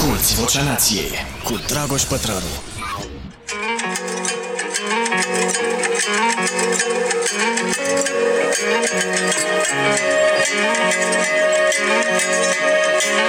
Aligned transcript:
Asculți 0.00 0.34
Vocea 0.34 0.62
Nației 0.62 1.10
cu 1.44 1.60
Dragoș 1.66 2.02
Pătrălu. 2.02 2.40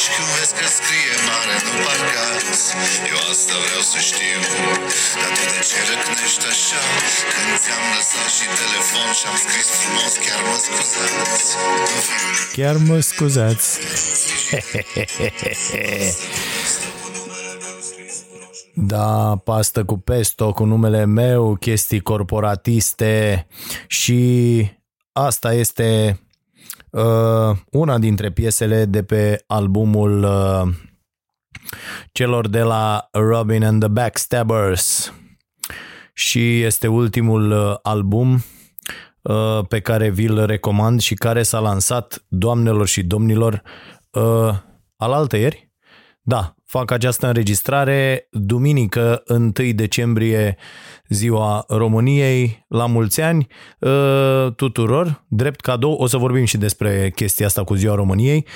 aici 0.00 0.16
Când 0.16 0.30
vezi 0.36 0.54
că 0.58 0.66
scrie 0.78 1.14
mare 1.28 1.56
nu 1.66 1.72
parcați 1.86 2.62
Eu 3.12 3.20
asta 3.32 3.54
vreau 3.64 3.82
să 3.92 3.98
știu. 4.10 4.40
Dar 5.20 5.30
tu 5.36 5.44
de 5.52 5.60
ce 5.68 5.78
răcnești 5.88 6.46
așa? 6.52 6.82
Când 7.32 7.52
ți-am 7.62 7.84
lăsat 7.94 8.28
și 8.36 8.46
telefon 8.60 9.08
Și 9.18 9.24
am 9.30 9.36
scris 9.44 9.68
frumos 9.80 10.12
Chiar 10.24 10.40
mă 10.48 10.56
scuzați. 10.64 11.48
Chiar 12.56 12.76
mă 12.88 12.98
scuzați. 13.10 13.68
Da, 18.74 19.36
pastă 19.44 19.84
cu 19.84 19.98
pesto, 19.98 20.52
cu 20.52 20.64
numele 20.64 21.04
meu, 21.04 21.54
chestii 21.54 22.00
corporatiste 22.00 23.46
și 23.86 24.20
asta 25.12 25.52
este 25.52 26.18
uh, 26.22 26.29
una 27.70 27.98
dintre 27.98 28.30
piesele 28.30 28.84
de 28.84 29.02
pe 29.02 29.44
albumul 29.46 30.22
uh, 30.22 30.74
celor 32.12 32.48
de 32.48 32.62
la 32.62 33.08
Robin 33.12 33.64
and 33.64 33.80
the 33.80 33.88
Backstabbers 33.88 35.12
și 36.12 36.62
este 36.62 36.86
ultimul 36.86 37.50
uh, 37.50 37.76
album 37.82 38.44
uh, 39.22 39.66
pe 39.68 39.80
care 39.80 40.10
vi-l 40.10 40.46
recomand 40.46 41.00
și 41.00 41.14
care 41.14 41.42
s-a 41.42 41.58
lansat, 41.58 42.24
doamnelor 42.28 42.86
și 42.86 43.02
domnilor, 43.02 43.62
uh, 44.10 44.54
alaltă 44.96 45.36
ieri? 45.36 45.72
Da, 46.22 46.54
fac 46.70 46.90
această 46.90 47.26
înregistrare 47.26 48.28
duminică 48.30 49.22
1 49.28 49.50
decembrie, 49.72 50.56
ziua 51.08 51.64
României, 51.68 52.64
la 52.68 52.86
mulți 52.86 53.20
ani. 53.20 53.46
Uh, 53.78 54.52
tuturor, 54.56 55.24
drept 55.28 55.60
cadou, 55.60 55.92
o 55.92 56.06
să 56.06 56.16
vorbim 56.16 56.44
și 56.44 56.56
despre 56.56 57.10
chestia 57.14 57.46
asta 57.46 57.64
cu 57.64 57.74
ziua 57.74 57.94
României. 57.94 58.46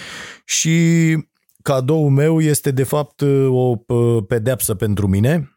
Și 0.44 1.16
cadoul 1.62 2.10
meu 2.10 2.40
este 2.40 2.70
de 2.70 2.82
fapt 2.84 3.22
o 3.48 3.74
uh, 3.86 4.24
pedeapsă 4.28 4.74
pentru 4.74 5.06
mine, 5.06 5.48
Uh, 5.48 5.53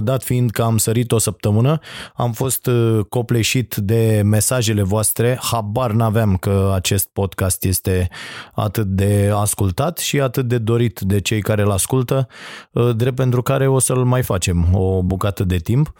dat 0.00 0.22
fiind 0.22 0.50
că 0.50 0.62
am 0.62 0.76
sărit 0.76 1.12
o 1.12 1.18
săptămână, 1.18 1.78
am 2.14 2.32
fost 2.32 2.66
uh, 2.66 3.04
copleșit 3.08 3.74
de 3.74 4.22
mesajele 4.24 4.82
voastre, 4.82 5.38
habar 5.42 5.90
n-aveam 5.90 6.36
că 6.36 6.72
acest 6.74 7.08
podcast 7.12 7.64
este 7.64 8.08
atât 8.54 8.86
de 8.86 9.30
ascultat 9.34 9.98
și 9.98 10.20
atât 10.20 10.48
de 10.48 10.58
dorit 10.58 11.00
de 11.00 11.20
cei 11.20 11.40
care 11.40 11.62
îl 11.62 11.70
ascultă, 11.70 12.28
uh, 12.72 12.94
drept 12.96 13.16
pentru 13.16 13.42
care 13.42 13.68
o 13.68 13.78
să-l 13.78 14.04
mai 14.04 14.22
facem 14.22 14.74
o 14.74 15.02
bucată 15.02 15.44
de 15.44 15.56
timp. 15.56 15.92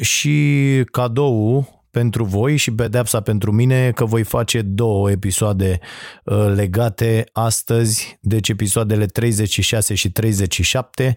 Și 0.00 0.84
cadou 0.90 1.77
pentru 1.98 2.24
voi 2.24 2.56
și 2.56 2.70
pedeapsa 2.70 3.20
pentru 3.20 3.52
mine 3.52 3.90
că 3.90 4.04
voi 4.04 4.22
face 4.22 4.62
două 4.62 5.10
episoade 5.10 5.78
uh, 6.24 6.52
legate 6.54 7.24
astăzi, 7.32 8.18
deci 8.20 8.48
episoadele 8.48 9.06
36 9.06 9.94
și 9.94 10.10
37. 10.10 11.16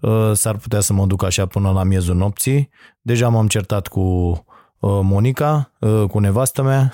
Uh, 0.00 0.30
s-ar 0.32 0.56
putea 0.56 0.80
să 0.80 0.92
mă 0.92 1.06
duc 1.06 1.22
așa 1.24 1.46
până 1.46 1.70
la 1.70 1.82
miezul 1.82 2.14
nopții. 2.14 2.70
Deja 3.00 3.28
m-am 3.28 3.46
certat 3.46 3.86
cu 3.86 4.00
uh, 4.00 4.90
Monica, 5.02 5.72
cu 6.10 6.18
nevastă 6.18 6.62
mea, 6.62 6.92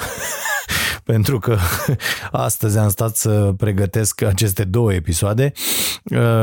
pentru 1.12 1.38
că 1.38 1.56
astăzi 2.46 2.78
am 2.78 2.88
stat 2.88 3.16
să 3.16 3.52
pregătesc 3.56 4.22
aceste 4.22 4.64
două 4.64 4.92
episoade 4.92 5.52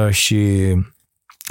și 0.10 0.74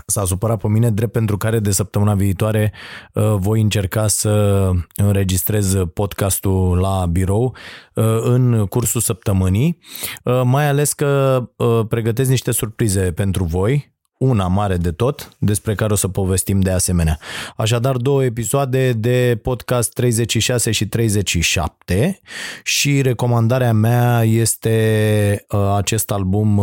s-a 0.07 0.25
supărat 0.25 0.61
pe 0.61 0.69
mine, 0.69 0.91
drept 0.91 1.13
pentru 1.13 1.37
care 1.37 1.59
de 1.59 1.71
săptămâna 1.71 2.15
viitoare 2.15 2.73
uh, 3.13 3.35
voi 3.37 3.61
încerca 3.61 4.07
să 4.07 4.71
înregistrez 4.95 5.77
podcastul 5.95 6.79
la 6.79 7.07
birou 7.11 7.57
uh, 7.95 8.05
în 8.23 8.67
cursul 8.67 9.01
săptămânii, 9.01 9.79
uh, 10.25 10.41
mai 10.45 10.69
ales 10.69 10.93
că 10.93 11.43
pregătesc 11.89 12.31
niște 12.31 12.51
surprize 12.51 13.13
pentru 13.13 13.45
voi, 13.45 13.95
una 14.19 14.47
mare 14.47 14.77
de 14.77 14.91
tot, 14.91 15.37
despre 15.39 15.75
care 15.75 15.93
o 15.93 15.97
să 15.97 16.09
povestim 16.09 16.61
de 16.61 16.71
asemenea. 16.71 17.19
Așadar, 17.57 17.97
două 17.97 18.25
episoade 18.25 18.93
de 18.93 19.39
podcast 19.43 19.93
36 19.93 20.71
și 20.71 20.89
37 20.89 22.21
și 22.65 23.03
recomandarea 23.03 23.73
mea 23.73 24.23
este 24.25 25.47
acest 25.77 26.11
album 26.11 26.61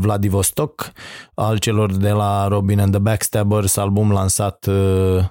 Vladivostok, 0.00 0.90
al 1.34 1.60
celor 1.60 1.92
de 1.96 2.12
la 2.16 2.48
Robin 2.48 2.80
and 2.80 2.96
the 2.96 3.00
Backstabbers, 3.00 3.78
album 3.78 4.12
lansat 4.12 4.66
uh, 4.68 5.24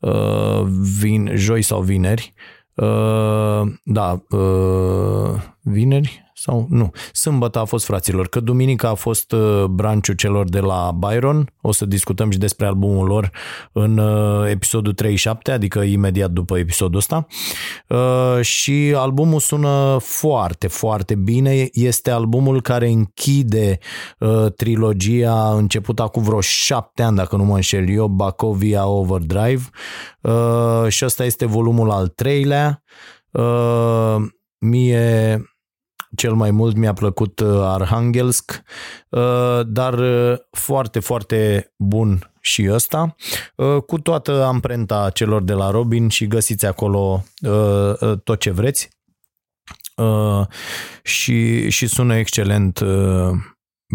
uh, 0.00 0.62
vin, 1.00 1.28
joi 1.36 1.62
sau 1.62 1.82
vineri. 1.82 2.32
Uh, 2.78 3.66
da, 3.84 4.12
uh, 4.30 5.34
vineri 5.66 6.27
sau 6.40 6.66
nu, 6.70 6.90
sâmbătă 7.12 7.58
a 7.58 7.64
fost 7.64 7.84
fraților, 7.84 8.28
că 8.28 8.40
duminica 8.40 8.88
a 8.88 8.94
fost 8.94 9.32
uh, 9.32 9.64
branciul 9.64 10.14
celor 10.14 10.48
de 10.48 10.60
la 10.60 10.90
Byron, 10.98 11.52
o 11.60 11.72
să 11.72 11.84
discutăm 11.84 12.30
și 12.30 12.38
despre 12.38 12.66
albumul 12.66 13.06
lor 13.06 13.30
în 13.72 13.98
uh, 13.98 14.50
episodul 14.50 14.92
37, 14.92 15.50
adică 15.50 15.80
imediat 15.80 16.30
după 16.30 16.58
episodul 16.58 16.98
ăsta. 16.98 17.26
Uh, 17.88 18.40
și 18.40 18.92
albumul 18.96 19.40
sună 19.40 19.96
foarte, 20.00 20.66
foarte 20.66 21.14
bine, 21.14 21.68
este 21.72 22.10
albumul 22.10 22.62
care 22.62 22.88
închide 22.88 23.78
trilogia 24.56 25.52
începută 25.54 26.02
acum 26.02 26.22
vreo 26.22 26.40
șapte 26.40 27.02
ani, 27.02 27.16
dacă 27.16 27.36
nu 27.36 27.44
mă 27.44 27.54
înșel 27.54 27.88
eu, 27.88 28.06
Bacovia 28.06 28.86
Overdrive. 28.86 29.62
Și 30.88 31.04
ăsta 31.04 31.24
este 31.24 31.46
volumul 31.46 31.90
al 31.90 32.08
treilea, 32.08 32.82
mie 34.58 35.42
cel 36.16 36.32
mai 36.32 36.50
mult 36.50 36.76
mi-a 36.76 36.92
plăcut 36.92 37.40
uh, 37.40 37.60
Arhangelsk, 37.62 38.62
uh, 39.08 39.60
dar 39.66 39.98
uh, 39.98 40.36
foarte, 40.50 41.00
foarte 41.00 41.72
bun 41.76 42.32
și 42.40 42.68
ăsta, 42.70 43.14
cu 43.86 43.98
toată 43.98 44.44
amprenta 44.44 45.10
celor 45.10 45.42
de 45.42 45.52
la 45.52 45.70
Robin 45.70 46.08
și 46.08 46.26
găsiți 46.26 46.66
acolo 46.66 47.24
tot 48.24 48.40
ce 48.40 48.50
vreți. 48.50 48.88
Și, 51.02 51.68
și 51.68 51.86
sună 51.86 52.16
excelent 52.16 52.84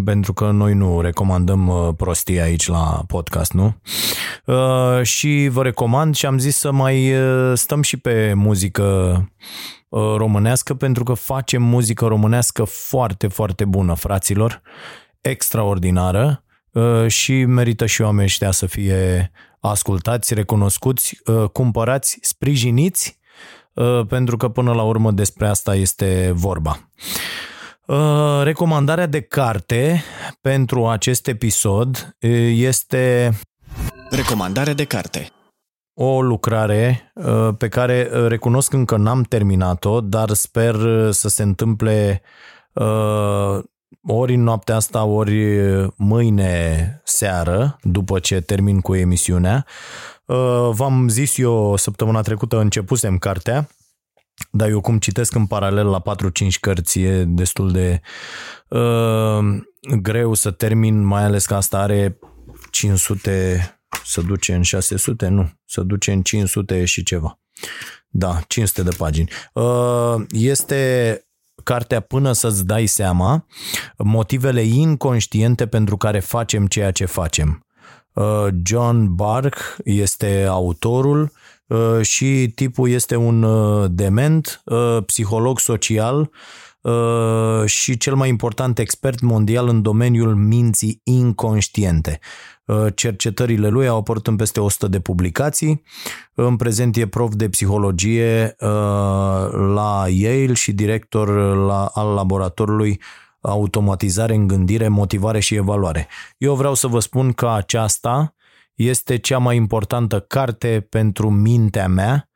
pentru 0.06 0.34
că 0.34 0.51
noi 0.51 0.74
nu 0.74 1.01
recomandăm 1.01 1.94
prostii 1.97 2.40
aici 2.40 2.68
la 2.68 3.03
podcast, 3.07 3.53
nu? 3.53 3.75
Și 5.03 5.47
vă 5.51 5.63
recomand 5.63 6.16
și 6.16 6.25
am 6.25 6.38
zis 6.38 6.57
să 6.57 6.72
mai 6.72 7.13
stăm 7.53 7.81
și 7.81 7.97
pe 7.97 8.34
muzică 8.34 9.18
Uh, 9.18 9.83
românească 9.94 10.74
pentru 10.74 11.04
că 11.04 11.14
facem 11.14 11.64
muzică 11.64 12.06
românească 12.06 12.64
foarte, 12.64 13.28
foarte 13.28 13.66
bună, 13.66 13.94
fraților, 13.94 14.62
extraordinară. 15.22 16.44
Uh, 16.72 17.07
și 17.07 17.45
merită 17.45 17.86
și 17.86 18.01
oamenii 18.01 18.25
ăștia 18.25 18.51
să 18.51 18.66
fie 18.66 19.31
ascultați, 19.60 20.34
recunoscuți, 20.34 21.22
uh, 21.25 21.50
cumpărați, 21.50 22.18
sprijiniți, 22.22 23.22
pentru 24.07 24.38
că 24.38 24.50
până 24.50 24.74
la 24.74 24.81
urmă 24.81 25.12
despre 25.12 25.48
asta 25.48 25.75
este 25.75 26.31
vorba. 26.36 26.90
Recomandarea 28.44 29.06
de 29.06 29.22
carte 29.22 30.04
pentru 30.42 30.88
acest 30.88 31.28
episod 31.28 32.16
este... 32.51 33.34
Recomandare 34.10 34.74
de 34.74 34.84
carte 34.84 35.32
o 35.94 36.22
lucrare 36.22 37.12
uh, 37.13 37.50
pe 37.57 37.68
care 37.68 38.10
uh, 38.13 38.28
recunosc 38.28 38.74
încă 38.74 38.98
n-am 38.98 39.24
terminat-o, 39.24 40.01
dar 40.01 40.31
sper 40.31 40.75
uh, 40.75 41.13
să 41.13 41.30
se 41.30 41.44
întâmple 41.44 42.22
ori 44.07 44.34
în 44.34 44.44
noaptea 44.44 44.75
asta, 44.75 45.04
ori 45.04 45.36
mâine 45.95 47.01
seară, 47.04 47.78
după 47.81 48.19
ce 48.19 48.42
termin 48.42 48.80
cu 48.80 48.95
emisiunea. 48.95 49.66
V-am 50.72 51.07
zis 51.07 51.38
eu 51.38 51.75
săptămâna 51.75 52.22
trecută, 52.22 52.60
începusem 52.60 53.18
cartea 53.18 53.68
dar 54.51 54.69
eu 54.69 54.81
cum 54.81 55.00
citesc 55.00 55.36
în 55.36 55.45
paralel 55.45 55.88
la 55.88 56.01
4-5 56.01 56.60
cărți 56.60 57.00
e 57.00 57.24
destul 57.24 57.72
de 57.72 58.01
uh, 58.68 59.40
greu 60.01 60.34
să 60.34 60.51
termin, 60.51 61.04
mai 61.04 61.24
ales 61.24 61.45
că 61.45 61.56
asta 61.56 61.80
are 61.80 62.19
500, 62.72 63.82
să 64.06 64.22
duce 64.22 64.54
în 64.54 64.62
600, 64.62 65.28
nu, 65.28 65.51
să 65.66 65.81
duce 65.81 66.12
în 66.12 66.22
500 66.22 66.86
și 66.86 67.04
ceva. 67.04 67.40
Da, 68.07 68.40
500 68.48 68.84
de 68.84 68.95
pagini. 68.98 69.30
Uh, 69.54 70.16
este 70.30 71.22
cartea 71.63 72.00
Până 72.00 72.31
să-ți 72.31 72.66
dai 72.66 72.86
seama, 72.86 73.45
motivele 73.98 74.62
inconștiente 74.62 75.68
pentru 75.68 75.98
care 75.98 76.19
facem 76.19 76.68
ceea 76.68 76.92
ce 76.92 77.06
facem. 77.06 77.66
Uh, 78.13 78.48
John 78.63 79.16
Bark 79.16 79.78
este 79.84 80.45
autorul 80.50 81.31
uh, 81.68 82.01
și 82.01 82.51
tipul 82.56 82.90
este 82.90 83.16
un 83.16 83.44
uh, 83.44 83.90
dement, 83.92 84.63
psiholog 85.06 85.60
social 85.60 86.31
și 87.66 87.98
cel 87.98 88.16
mai 88.16 88.30
important 88.30 88.80
expert 88.80 89.19
mondial 89.19 89.68
în 89.68 89.81
domeniul 89.81 90.36
minții 90.36 91.01
inconștiente. 91.04 92.19
Cercetările 92.95 93.68
lui 93.68 93.88
au 93.88 93.98
apărut 93.98 94.27
în 94.27 94.36
peste 94.36 94.60
100 94.60 94.88
de 94.88 95.00
publicații. 95.00 95.83
În 96.33 96.56
prezent 96.56 96.95
e 96.95 97.07
prof 97.07 97.33
de 97.33 97.50
psihologie 97.50 98.56
la 99.74 100.06
Yale 100.10 100.54
și 100.54 100.71
director 100.71 101.56
la, 101.56 101.86
al 101.86 102.13
laboratorului 102.13 103.00
automatizare 103.44 104.33
în 104.33 104.48
gândire, 104.48 104.88
motivare 104.88 105.39
și 105.39 105.56
evaluare. 105.56 106.07
Eu 106.38 106.56
vreau 106.56 106.74
să 106.74 106.88
vă 106.88 107.00
spun 107.00 107.33
că 107.33 107.50
aceasta 107.50 108.36
este 108.74 109.18
cea 109.18 109.38
mai 109.38 109.56
importantă 109.56 110.19
carte 110.19 110.88
pentru 110.89 111.30
mintea 111.30 111.88
mea 111.88 112.30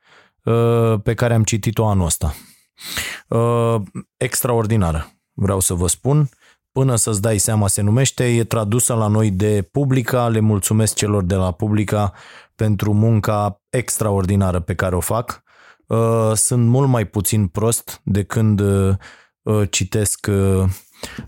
uh, 0.44 1.00
pe 1.04 1.14
care 1.14 1.34
am 1.34 1.44
citit-o 1.44 1.88
anul 1.88 2.06
ăsta. 2.06 2.36
Uh, 3.28 3.82
extraordinară, 4.18 5.12
vreau 5.34 5.60
să 5.60 5.74
vă 5.74 5.88
spun. 5.88 6.30
Până 6.78 6.96
să-ți 6.96 7.22
dai 7.22 7.38
seama 7.38 7.68
se 7.68 7.82
numește, 7.82 8.24
e 8.36 8.44
tradusă 8.44 8.94
la 8.94 9.08
noi 9.08 9.32
de 9.32 9.62
Publica, 9.72 10.28
le 10.28 10.40
mulțumesc 10.40 10.96
celor 10.96 11.24
de 11.24 11.36
la 11.36 11.52
Publica 11.52 12.14
pentru 12.56 12.94
munca 12.94 13.62
extraordinară 13.70 14.60
pe 14.60 14.76
care 14.76 14.96
o 14.96 15.00
fac. 15.00 15.44
Uh, 15.88 16.32
sunt 16.34 16.68
mult 16.68 16.88
mai 16.88 17.06
puțin 17.06 17.48
prost 17.48 18.02
de 18.04 18.24
când 18.24 18.62
citesc 19.70 20.28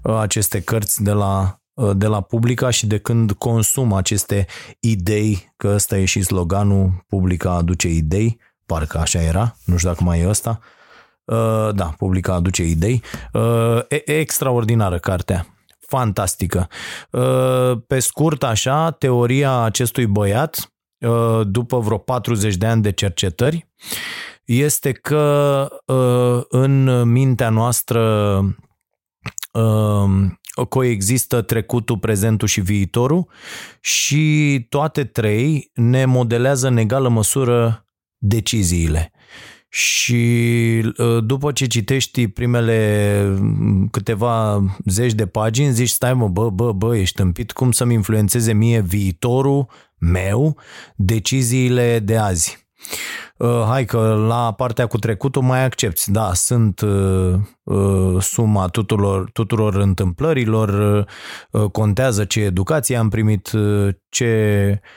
Uh, 0.03 0.15
aceste 0.19 0.61
cărți 0.61 1.03
de 1.03 1.11
la, 1.11 1.61
uh, 1.73 1.91
de 1.95 2.07
la 2.07 2.21
Publica 2.21 2.69
și 2.69 2.87
de 2.87 2.97
când 2.97 3.31
consum 3.31 3.93
aceste 3.93 4.45
idei, 4.79 5.53
că 5.57 5.67
ăsta 5.67 5.97
e 5.97 6.05
și 6.05 6.21
sloganul, 6.21 7.05
Publica 7.07 7.51
aduce 7.51 7.87
idei, 7.87 8.39
parcă 8.65 8.97
așa 8.97 9.21
era, 9.21 9.55
nu 9.65 9.77
știu 9.77 9.89
dacă 9.89 10.03
mai 10.03 10.19
e 10.19 10.27
ăsta, 10.27 10.59
uh, 10.61 10.78
da, 11.73 11.93
Publica 11.97 12.33
aduce 12.33 12.63
idei, 12.63 13.01
e 13.89 14.19
extraordinară 14.19 14.97
cartea, 14.97 15.45
fantastică. 15.79 16.67
Pe 17.87 17.99
scurt 17.99 18.43
așa, 18.43 18.91
teoria 18.91 19.51
acestui 19.51 20.05
băiat, 20.05 20.73
după 21.43 21.79
vreo 21.79 21.97
40 21.97 22.55
de 22.55 22.65
ani 22.65 22.81
de 22.81 22.91
cercetări, 22.91 23.67
este 24.45 24.91
că 24.91 25.67
în 26.49 27.09
mintea 27.09 27.49
noastră 27.49 28.41
Um, 29.51 30.39
coexistă 30.69 31.41
trecutul, 31.41 31.97
prezentul 31.97 32.47
și 32.47 32.61
viitorul 32.61 33.29
și 33.81 34.65
toate 34.69 35.03
trei 35.03 35.71
ne 35.73 36.05
modelează 36.05 36.67
în 36.67 36.77
egală 36.77 37.09
măsură 37.09 37.85
deciziile. 38.17 39.11
Și 39.69 40.93
uh, 40.97 41.23
după 41.23 41.51
ce 41.51 41.67
citești 41.67 42.27
primele 42.27 43.39
câteva 43.91 44.63
zeci 44.85 45.13
de 45.13 45.25
pagini, 45.25 45.71
zici, 45.71 45.89
stai 45.89 46.13
mă, 46.13 46.27
bă, 46.27 46.49
bă, 46.49 46.71
bă, 46.71 46.97
ești 46.97 47.15
tâmpit, 47.15 47.51
cum 47.51 47.71
să-mi 47.71 47.93
influențeze 47.93 48.53
mie 48.53 48.81
viitorul 48.81 49.67
meu, 49.97 50.57
deciziile 50.95 51.99
de 51.99 52.17
azi. 52.17 52.67
Uh, 53.37 53.63
hai 53.67 53.85
că 53.85 54.25
la 54.27 54.53
partea 54.53 54.87
cu 54.87 54.97
trecutul 54.97 55.41
mai 55.41 55.63
accepti. 55.63 56.11
Da, 56.11 56.33
sunt 56.33 56.81
uh, 56.81 57.33
uh, 57.63 58.21
suma 58.21 58.67
tuturor, 58.67 59.31
tuturor 59.31 59.75
întâmplărilor, 59.75 60.69
uh, 61.51 61.69
contează 61.71 62.25
ce 62.25 62.41
educație 62.41 62.95
am 62.95 63.09
primit, 63.09 63.51
uh, 63.51 63.95
ce 64.09 64.81
uh, 64.83 64.89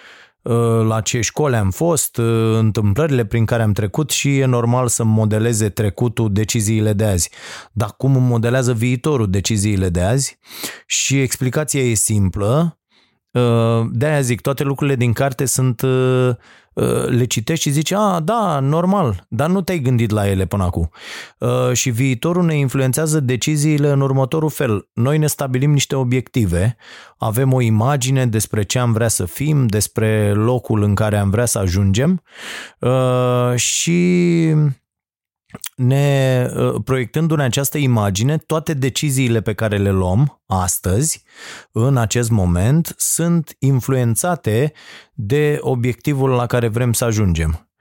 la 0.87 1.01
ce 1.01 1.21
școli 1.21 1.57
am 1.57 1.71
fost, 1.71 2.17
uh, 2.17 2.57
întâmplările 2.59 3.25
prin 3.25 3.45
care 3.45 3.63
am 3.63 3.73
trecut 3.73 4.11
și 4.11 4.39
e 4.39 4.45
normal 4.45 4.89
să 4.89 5.05
modeleze 5.05 5.69
trecutul 5.69 6.33
deciziile 6.33 6.93
de 6.93 7.05
azi. 7.05 7.31
Dar 7.73 7.95
cum 7.97 8.23
modelează 8.23 8.73
viitorul 8.73 9.31
deciziile 9.31 9.89
de 9.89 10.01
azi? 10.01 10.39
Și 10.87 11.21
explicația 11.21 11.81
e 11.81 11.95
simplă, 11.95 12.82
de-aia 13.91 14.21
zic, 14.21 14.41
toate 14.41 14.63
lucrurile 14.63 14.97
din 14.97 15.13
carte 15.13 15.45
sunt 15.45 15.83
Uh, 16.75 17.07
le 17.07 17.25
citești 17.25 17.63
și 17.63 17.71
zici, 17.71 17.93
a, 17.93 18.21
da, 18.21 18.61
normal, 18.61 19.27
dar 19.29 19.49
nu 19.49 19.63
te-ai 19.63 19.79
gândit 19.79 20.11
la 20.11 20.29
ele 20.29 20.47
până 20.47 20.65
acum. 20.65 20.91
Uh, 21.39 21.73
și 21.73 21.91
viitorul 21.91 22.45
ne 22.45 22.55
influențează 22.55 23.21
deciziile 23.21 23.91
în 23.91 24.01
următorul 24.01 24.51
fel. 24.51 24.89
Noi 24.93 25.19
ne 25.19 25.27
stabilim 25.27 25.73
niște 25.73 25.95
obiective, 25.95 26.77
avem 27.19 27.53
o 27.53 27.61
imagine 27.61 28.27
despre 28.27 28.63
ce 28.63 28.79
am 28.79 28.93
vrea 28.93 29.09
să 29.09 29.25
fim, 29.25 29.67
despre 29.67 30.33
locul 30.33 30.83
în 30.83 30.95
care 30.95 31.17
am 31.17 31.31
vrea 31.31 31.47
să 31.47 31.59
ajungem 31.59 32.23
uh, 32.79 33.55
și 33.55 34.49
ne 35.77 36.47
uh, 36.57 36.75
proiectând 36.85 37.31
în 37.31 37.41
această 37.41 37.79
imagine, 37.79 38.37
toate 38.37 38.75
deciziile 38.75 39.41
pe 39.41 39.55
care 39.55 39.77
le 39.77 39.91
luăm 39.91 40.43
astăzi, 40.47 41.25
în 41.73 41.97
acest 41.97 42.31
moment, 42.31 42.95
sunt 42.97 43.57
influențate 43.59 44.73
de 45.15 45.59
obiectivul 45.61 46.31
la 46.31 46.47
care 46.47 46.69
vrem 46.69 46.93
să 46.93 47.05
ajungem. 47.05 47.72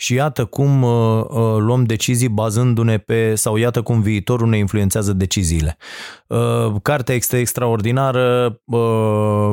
Și 0.00 0.14
iată 0.14 0.44
cum 0.44 0.82
uh, 0.82 1.24
uh, 1.28 1.56
luăm 1.58 1.84
decizii 1.84 2.28
bazându-ne 2.28 2.98
pe, 2.98 3.34
sau 3.34 3.56
iată 3.56 3.82
cum 3.82 4.00
viitorul 4.00 4.48
ne 4.48 4.58
influențează 4.58 5.12
deciziile. 5.12 5.76
Uh, 6.26 6.74
cartea 6.82 7.14
este 7.14 7.38
extraordinară, 7.38 8.58
uh, 8.64 9.50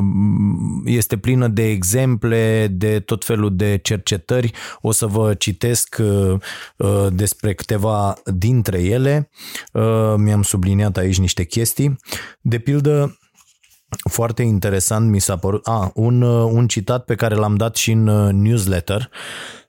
este 0.86 1.18
plină 1.18 1.48
de 1.48 1.70
exemple, 1.70 2.68
de 2.72 3.00
tot 3.00 3.26
felul 3.26 3.56
de 3.56 3.80
cercetări. 3.84 4.52
O 4.82 4.92
să 4.92 5.06
vă 5.06 5.34
citesc 5.34 5.98
uh, 6.00 6.34
uh, 6.78 7.08
despre 7.10 7.54
câteva 7.54 8.14
dintre 8.26 8.84
ele. 8.84 9.30
Uh, 9.74 10.14
mi-am 10.18 10.42
subliniat 10.42 10.98
aici 10.98 11.20
niște 11.20 11.44
chestii. 11.44 11.96
De 12.42 12.60
pildă, 12.60 13.18
foarte 14.10 14.42
interesant 14.42 15.10
mi 15.10 15.20
s-a 15.20 15.38
părut, 15.38 15.68
a, 15.68 15.92
un, 15.94 16.22
uh, 16.22 16.50
un 16.52 16.68
citat 16.68 17.06
pe 17.06 17.16
care 17.16 17.36
l-am 17.36 17.56
dat 17.56 17.76
și 17.76 17.92
în 17.92 18.08
uh, 18.08 18.34
newsletter, 18.34 19.10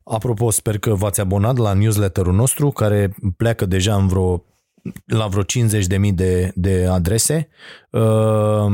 Apropo, 0.08 0.50
sper 0.50 0.78
că 0.78 0.94
v-ați 0.94 1.20
abonat 1.20 1.56
la 1.56 1.72
newsletterul 1.72 2.34
nostru, 2.34 2.70
care 2.70 3.14
pleacă 3.36 3.66
deja 3.66 3.94
în 3.94 4.06
vreo, 4.06 4.44
la 5.04 5.26
vreo 5.26 5.42
50.000 5.42 6.14
de, 6.14 6.52
de 6.54 6.86
adrese 6.90 7.48
uh, 7.90 8.66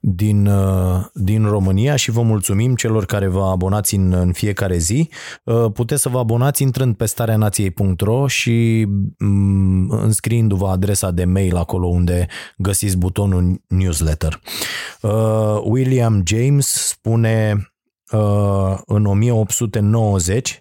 din, 0.00 0.46
uh, 0.46 1.04
din 1.14 1.44
România 1.44 1.96
și 1.96 2.10
vă 2.10 2.22
mulțumim 2.22 2.74
celor 2.74 3.04
care 3.04 3.26
vă 3.26 3.44
abonați 3.44 3.94
în, 3.94 4.12
în 4.12 4.32
fiecare 4.32 4.76
zi. 4.78 5.10
Uh, 5.44 5.66
puteți 5.72 6.02
să 6.02 6.08
vă 6.08 6.18
abonați 6.18 6.62
intrând 6.62 6.96
pe 6.96 7.06
stareanației.ro 7.06 8.26
și 8.26 8.86
um, 9.18 9.90
înscriindu-vă 9.90 10.66
adresa 10.66 11.10
de 11.10 11.24
mail 11.24 11.56
acolo 11.56 11.86
unde 11.86 12.26
găsiți 12.56 12.98
butonul 12.98 13.62
newsletter. 13.68 14.40
William 15.64 16.22
James 16.26 16.66
spune 16.66 17.66
Uh, 18.12 18.78
în 18.86 19.06
1890, 19.06 20.60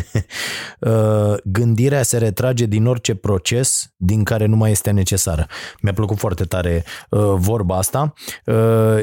uh, 0.80 1.34
gândirea 1.44 2.02
se 2.02 2.18
retrage 2.18 2.66
din 2.66 2.86
orice 2.86 3.14
proces 3.14 3.92
din 3.96 4.24
care 4.24 4.46
nu 4.46 4.56
mai 4.56 4.70
este 4.70 4.90
necesară. 4.90 5.46
Mi-a 5.80 5.92
plăcut 5.92 6.18
foarte 6.18 6.44
tare 6.44 6.84
uh, 7.10 7.20
vorba 7.34 7.76
asta. 7.76 8.12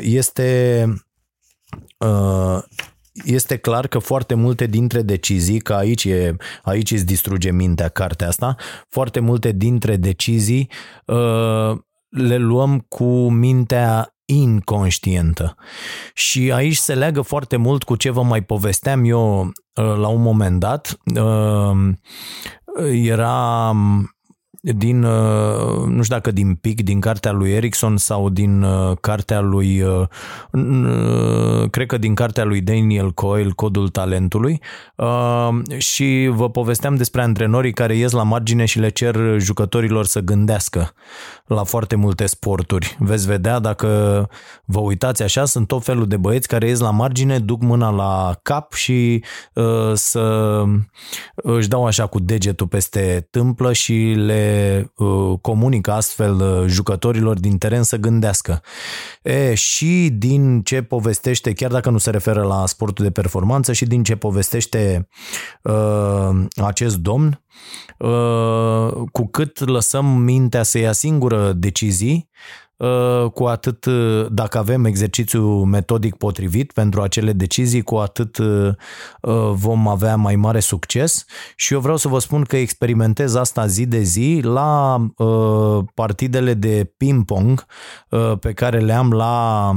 Este 0.01 0.83
este 3.25 3.57
clar 3.57 3.87
că 3.87 3.99
foarte 3.99 4.33
multe 4.33 4.65
dintre 4.65 5.01
decizii, 5.01 5.59
că 5.59 5.73
aici, 5.73 6.05
e, 6.05 6.35
aici 6.63 6.91
îți 6.91 7.05
distruge 7.05 7.51
mintea 7.51 7.87
cartea 7.87 8.27
asta, 8.27 8.55
foarte 8.89 9.19
multe 9.19 9.51
dintre 9.51 9.95
decizii 9.95 10.69
le 12.09 12.37
luăm 12.37 12.79
cu 12.79 13.29
mintea 13.29 14.18
inconștientă. 14.29 15.55
Și 16.13 16.51
aici 16.51 16.75
se 16.75 16.93
leagă 16.93 17.21
foarte 17.21 17.55
mult 17.55 17.83
cu 17.83 17.95
ce 17.95 18.09
vă 18.09 18.23
mai 18.23 18.41
povesteam 18.41 19.05
eu 19.05 19.39
uh, 19.41 19.95
la 19.97 20.07
un 20.07 20.21
moment 20.21 20.59
dat. 20.59 20.97
Uh, 21.15 21.93
era 22.91 23.71
din, 24.61 25.03
uh, 25.03 25.85
nu 25.85 26.03
știu 26.03 26.15
dacă 26.15 26.31
din 26.31 26.55
pic, 26.55 26.83
din 26.83 26.99
cartea 26.99 27.31
lui 27.31 27.51
Erickson 27.51 27.97
sau 27.97 28.29
din 28.29 28.61
uh, 28.61 28.97
cartea 29.01 29.39
lui, 29.39 29.81
uh, 29.81 31.69
cred 31.69 31.87
că 31.87 31.97
din 31.97 32.15
cartea 32.15 32.43
lui 32.43 32.61
Daniel 32.61 33.11
Coyle, 33.11 33.51
Codul 33.55 33.89
Talentului 33.89 34.61
și 35.77 36.29
vă 36.31 36.49
povesteam 36.49 36.95
despre 36.95 37.21
antrenorii 37.21 37.73
care 37.73 37.95
ies 37.95 38.11
la 38.11 38.23
margine 38.23 38.65
și 38.65 38.79
le 38.79 38.89
cer 38.89 39.17
jucătorilor 39.37 40.05
să 40.05 40.19
gândească 40.19 40.93
la 41.49 41.63
foarte 41.63 41.95
multe 41.95 42.25
sporturi. 42.25 42.97
Veți 42.99 43.27
vedea 43.27 43.59
dacă 43.59 44.29
vă 44.65 44.79
uitați 44.79 45.23
așa, 45.23 45.45
sunt 45.45 45.67
tot 45.67 45.83
felul 45.83 46.07
de 46.07 46.17
băieți 46.17 46.47
care 46.47 46.67
ies 46.67 46.79
la 46.79 46.91
margine, 46.91 47.39
duc 47.39 47.61
mâna 47.61 47.89
la 47.89 48.39
cap 48.41 48.73
și 48.73 49.23
să 49.93 50.63
își 51.35 51.67
dau 51.67 51.85
așa 51.85 52.07
cu 52.07 52.19
degetul 52.19 52.67
peste 52.67 53.27
tâmplă 53.31 53.73
și 53.73 54.13
le 54.15 54.91
uh, 54.95 55.39
comunică 55.41 55.91
astfel 55.91 56.33
uh, 56.33 56.67
jucătorilor 56.67 57.39
din 57.39 57.57
teren 57.57 57.83
să 57.83 57.97
gândească. 57.97 58.61
E, 59.21 59.53
și 59.53 60.09
din 60.17 60.61
ce 60.61 60.81
povestește, 60.81 61.53
chiar 61.53 61.71
dacă 61.71 61.89
nu 61.89 61.97
se 61.97 62.09
referă 62.09 62.41
la 62.41 62.65
sportul 62.65 63.05
de 63.05 63.11
performanță, 63.11 63.73
și 63.73 63.85
din 63.85 64.03
ce 64.03 64.15
povestește 64.15 65.07
uh, 65.63 66.29
acest 66.55 66.97
domn, 66.97 67.27
uh, 67.27 67.48
cu 69.11 69.27
cât 69.31 69.59
lăsăm 69.59 70.05
mintea 70.05 70.63
să 70.63 70.77
ia 70.77 70.91
singură 70.91 71.53
decizii, 71.53 72.29
Uh, 72.79 73.31
cu 73.33 73.43
atât 73.43 73.85
uh, 73.85 74.25
dacă 74.31 74.57
avem 74.57 74.85
exercițiul 74.85 75.65
metodic 75.65 76.15
potrivit 76.15 76.71
pentru 76.71 77.01
acele 77.01 77.33
decizii, 77.33 77.81
cu 77.81 77.95
atât 77.95 78.37
uh, 78.37 78.75
vom 79.53 79.87
avea 79.87 80.15
mai 80.15 80.35
mare 80.35 80.59
succes. 80.59 81.25
Și 81.55 81.73
eu 81.73 81.79
vreau 81.79 81.97
să 81.97 82.07
vă 82.07 82.19
spun 82.19 82.43
că 82.43 82.57
experimentez 82.57 83.35
asta 83.35 83.65
zi 83.65 83.85
de 83.85 84.01
zi 84.01 84.39
la 84.43 84.97
partidele 85.93 86.53
de 86.53 86.93
ping-pong 86.97 87.65
pe 88.39 88.53
care 88.53 88.79
le 88.79 88.93
am 88.93 89.11
la, 89.11 89.71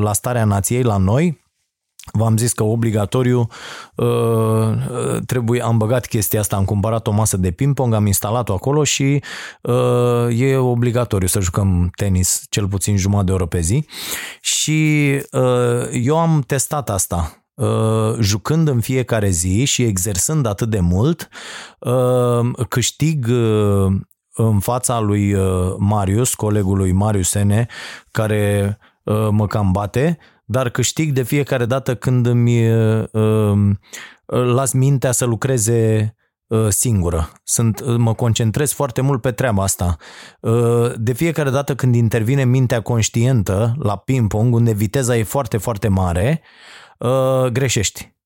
la 0.00 0.12
Starea 0.12 0.44
Nației 0.44 0.82
la 0.82 0.96
noi, 0.96 1.40
V-am 2.12 2.36
zis 2.36 2.52
că 2.52 2.62
obligatoriu 2.62 3.48
uh, 3.94 4.08
trebuie, 5.26 5.62
am 5.62 5.78
băgat 5.78 6.06
chestia 6.06 6.40
asta, 6.40 6.56
am 6.56 6.64
cumpărat 6.64 7.06
o 7.06 7.10
masă 7.10 7.36
de 7.36 7.50
ping-pong, 7.50 7.94
am 7.94 8.06
instalat-o 8.06 8.52
acolo 8.52 8.84
și 8.84 9.22
uh, 9.62 10.40
e 10.40 10.56
obligatoriu 10.56 11.26
să 11.26 11.40
jucăm 11.40 11.90
tenis 11.96 12.42
cel 12.48 12.68
puțin 12.68 12.96
jumătate 12.96 13.26
de 13.26 13.32
oră 13.32 13.46
pe 13.46 13.60
zi. 13.60 13.86
Și 14.40 15.10
uh, 15.32 15.88
eu 15.92 16.18
am 16.18 16.42
testat 16.46 16.90
asta 16.90 17.32
jucând 18.20 18.68
în 18.68 18.80
fiecare 18.80 19.30
zi 19.30 19.64
și 19.64 19.82
exersând 19.82 20.46
atât 20.46 20.68
de 20.68 20.80
mult, 20.80 21.28
câștig 22.68 23.28
în 24.34 24.58
fața 24.60 25.00
lui 25.00 25.36
Marius, 25.78 26.34
colegul 26.34 26.76
lui 26.76 26.92
Marius 26.92 27.28
Sene, 27.28 27.66
care 28.10 28.78
mă 29.30 29.46
cam 29.46 29.72
bate, 29.72 30.18
dar 30.50 30.68
câștig 30.68 31.12
de 31.12 31.22
fiecare 31.22 31.64
dată 31.64 31.94
când 31.94 32.26
îmi 32.26 32.70
uh, 32.72 33.04
uh, 33.12 33.76
las 34.26 34.72
mintea 34.72 35.12
să 35.12 35.24
lucreze 35.24 36.14
uh, 36.46 36.66
singură. 36.68 37.32
Sunt, 37.44 37.80
uh, 37.80 37.96
mă 37.96 38.14
concentrez 38.14 38.72
foarte 38.72 39.00
mult 39.00 39.20
pe 39.20 39.32
treaba 39.32 39.62
asta. 39.62 39.96
Uh, 40.40 40.92
de 40.96 41.12
fiecare 41.12 41.50
dată 41.50 41.74
când 41.74 41.94
intervine 41.94 42.44
mintea 42.44 42.80
conștientă 42.80 43.74
la 43.78 43.96
ping-pong, 43.96 44.54
unde 44.54 44.72
viteza 44.72 45.16
e 45.16 45.22
foarte, 45.22 45.56
foarte 45.56 45.88
mare, 45.88 46.42
uh, 46.98 47.46
greșești. 47.52 48.16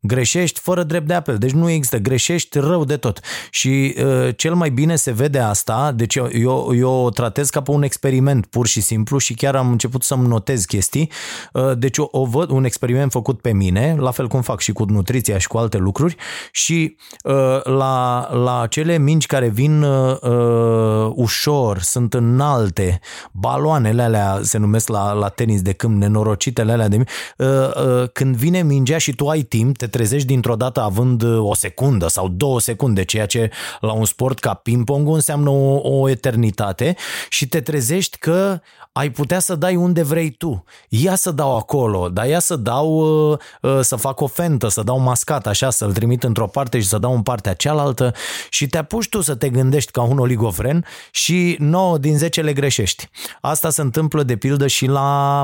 Greșești 0.00 0.60
fără 0.60 0.82
drept 0.82 1.06
de 1.06 1.14
apel, 1.14 1.38
deci 1.38 1.50
nu 1.50 1.70
există, 1.70 1.96
greșești 1.96 2.58
rău 2.58 2.84
de 2.84 2.96
tot. 2.96 3.20
Și 3.50 3.94
uh, 4.04 4.28
cel 4.36 4.54
mai 4.54 4.70
bine 4.70 4.96
se 4.96 5.12
vede 5.12 5.38
asta, 5.38 5.92
deci 5.92 6.14
eu, 6.14 6.28
eu, 6.32 6.74
eu 6.74 6.90
o 6.90 7.10
tratez 7.10 7.50
ca 7.50 7.62
pe 7.62 7.70
un 7.70 7.82
experiment 7.82 8.46
pur 8.46 8.66
și 8.66 8.80
simplu 8.80 9.18
și 9.18 9.34
chiar 9.34 9.56
am 9.56 9.70
început 9.70 10.02
să-mi 10.02 10.26
notez 10.26 10.64
chestii. 10.64 11.10
Uh, 11.52 11.78
deci 11.78 11.98
o, 11.98 12.08
o 12.10 12.24
văd, 12.24 12.50
un 12.50 12.64
experiment 12.64 13.10
făcut 13.10 13.40
pe 13.40 13.52
mine, 13.52 13.96
la 13.98 14.10
fel 14.10 14.28
cum 14.28 14.42
fac 14.42 14.60
și 14.60 14.72
cu 14.72 14.84
nutriția 14.84 15.38
și 15.38 15.46
cu 15.46 15.58
alte 15.58 15.76
lucruri 15.76 16.16
și 16.52 16.96
uh, 17.24 17.62
la, 17.64 18.28
la 18.32 18.66
cele 18.66 18.98
mingi 18.98 19.26
care 19.26 19.48
vin 19.48 19.82
uh, 19.82 20.16
uh, 20.20 21.12
ușor, 21.14 21.78
sunt 21.78 22.14
înalte, 22.14 23.00
baloanele 23.32 24.02
alea 24.02 24.40
se 24.42 24.58
numesc 24.58 24.88
la, 24.88 25.12
la 25.12 25.28
tenis 25.28 25.62
de 25.62 25.72
câmp, 25.72 25.96
nenorocitele 25.96 26.72
alea 26.72 26.88
de 26.88 26.96
uh, 27.36 27.46
uh, 27.46 28.08
când 28.12 28.36
vine 28.36 28.62
mingea 28.62 28.98
și 28.98 29.14
tu 29.14 29.28
ai 29.28 29.42
timp, 29.42 29.76
te 29.76 29.86
trezești 29.88 30.26
dintr-o 30.26 30.54
dată 30.54 30.80
având 30.80 31.22
uh, 31.22 31.48
o 31.50 31.54
secundă 31.54 32.08
sau 32.08 32.28
două 32.28 32.60
secunde, 32.60 33.04
ceea 33.04 33.26
ce 33.26 33.50
la 33.80 33.92
un 33.92 34.04
sport 34.04 34.38
ca 34.38 34.54
ping-pong 34.54 35.08
înseamnă 35.08 35.50
o, 35.50 35.98
o 35.98 36.08
eternitate 36.08 36.96
și 37.28 37.48
te 37.48 37.60
trezești 37.60 38.18
că 38.18 38.60
ai 38.98 39.10
putea 39.10 39.38
să 39.38 39.54
dai 39.54 39.76
unde 39.76 40.02
vrei 40.02 40.30
tu. 40.30 40.64
Ia 40.88 41.14
să 41.14 41.30
dau 41.30 41.56
acolo, 41.56 42.08
dar 42.08 42.26
ia 42.26 42.38
să 42.38 42.56
dau, 42.56 42.96
uh, 43.30 43.38
uh, 43.62 43.78
să 43.80 43.96
fac 43.96 44.20
o 44.20 44.26
fentă, 44.26 44.68
să 44.68 44.82
dau 44.82 44.98
mascat, 44.98 45.46
așa, 45.46 45.70
să-l 45.70 45.92
trimit 45.92 46.22
într-o 46.22 46.46
parte 46.46 46.80
și 46.80 46.86
să 46.86 46.98
dau 46.98 47.14
în 47.14 47.22
partea 47.22 47.54
cealaltă 47.54 48.14
și 48.50 48.66
te 48.66 48.78
apuci 48.78 49.08
tu 49.08 49.20
să 49.20 49.34
te 49.34 49.48
gândești 49.48 49.90
ca 49.90 50.02
un 50.02 50.18
oligofren 50.18 50.84
și 51.10 51.56
9 51.58 51.98
din 51.98 52.18
10 52.18 52.42
le 52.42 52.52
greșești. 52.52 53.08
Asta 53.40 53.70
se 53.70 53.80
întâmplă 53.80 54.22
de 54.22 54.36
pildă 54.36 54.66
și 54.66 54.86
la 54.86 55.42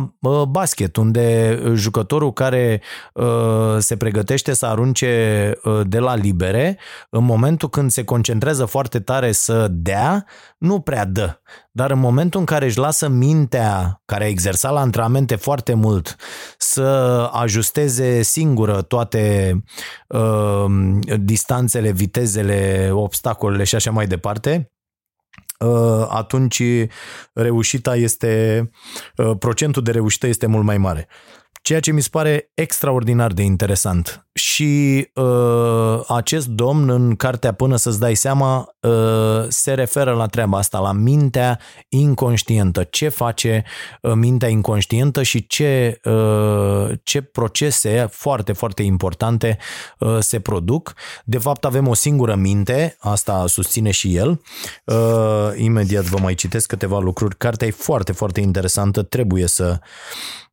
basket, 0.48 0.96
unde 0.96 1.58
jucătorul 1.74 2.32
care 2.32 2.82
se 3.78 3.96
pregătește 3.96 4.33
pregătește 4.34 4.66
să 4.66 4.72
arunce 4.72 5.52
uh, 5.64 5.80
de 5.86 5.98
la 5.98 6.14
libere, 6.14 6.78
în 7.10 7.24
momentul 7.24 7.68
când 7.68 7.90
se 7.90 8.04
concentrează 8.04 8.64
foarte 8.64 9.00
tare 9.00 9.32
să 9.32 9.68
dea, 9.70 10.26
nu 10.58 10.80
prea 10.80 11.04
dă. 11.04 11.40
Dar 11.72 11.90
în 11.90 11.98
momentul 11.98 12.40
în 12.40 12.46
care 12.46 12.64
își 12.64 12.78
lasă 12.78 13.08
mintea, 13.08 14.02
care 14.04 14.24
a 14.24 14.28
exersat 14.28 14.72
la 14.72 14.80
antrenamente 14.80 15.34
foarte 15.34 15.74
mult, 15.74 16.16
să 16.58 16.82
ajusteze 17.32 18.22
singură 18.22 18.82
toate 18.82 19.54
uh, 20.08 20.64
distanțele, 21.20 21.90
vitezele, 21.90 22.90
obstacolele 22.92 23.64
și 23.64 23.74
așa 23.74 23.90
mai 23.90 24.06
departe, 24.06 24.72
uh, 25.58 26.06
atunci 26.08 26.62
reușita 27.32 27.96
este, 27.96 28.70
uh, 29.16 29.36
procentul 29.38 29.82
de 29.82 29.90
reușită 29.90 30.26
este 30.26 30.46
mult 30.46 30.64
mai 30.64 30.78
mare 30.78 31.08
ceea 31.62 31.80
ce 31.80 31.92
mi 31.92 32.02
se 32.02 32.08
pare 32.10 32.50
extraordinar 32.54 33.32
de 33.32 33.42
interesant. 33.42 34.26
Și 34.32 35.06
uh, 35.14 36.00
acest 36.08 36.46
domn 36.46 36.90
în 36.90 37.16
cartea 37.16 37.52
Până 37.52 37.76
să-ți 37.76 37.98
dai 37.98 38.14
seama 38.14 38.74
uh, 38.80 39.44
se 39.48 39.72
referă 39.72 40.12
la 40.12 40.26
treaba 40.26 40.58
asta, 40.58 40.78
la 40.78 40.92
mintea 40.92 41.60
inconștientă. 41.88 42.82
Ce 42.82 43.08
face 43.08 43.64
uh, 44.02 44.12
mintea 44.14 44.48
inconștientă 44.48 45.22
și 45.22 45.46
ce, 45.46 46.00
uh, 46.04 46.90
ce 47.02 47.20
procese 47.20 48.08
foarte, 48.10 48.52
foarte 48.52 48.82
importante 48.82 49.58
uh, 49.98 50.16
se 50.20 50.40
produc. 50.40 50.94
De 51.24 51.38
fapt 51.38 51.64
avem 51.64 51.88
o 51.88 51.94
singură 51.94 52.34
minte, 52.34 52.96
asta 53.00 53.44
susține 53.46 53.90
și 53.90 54.16
el. 54.16 54.40
Uh, 54.84 54.94
imediat 55.56 56.04
vă 56.04 56.18
mai 56.18 56.34
citesc 56.34 56.66
câteva 56.68 56.98
lucruri. 56.98 57.36
Cartea 57.36 57.66
e 57.66 57.70
foarte, 57.70 58.12
foarte 58.12 58.40
interesantă, 58.40 59.02
trebuie 59.02 59.46
să 59.46 59.78
uh, 59.80 60.43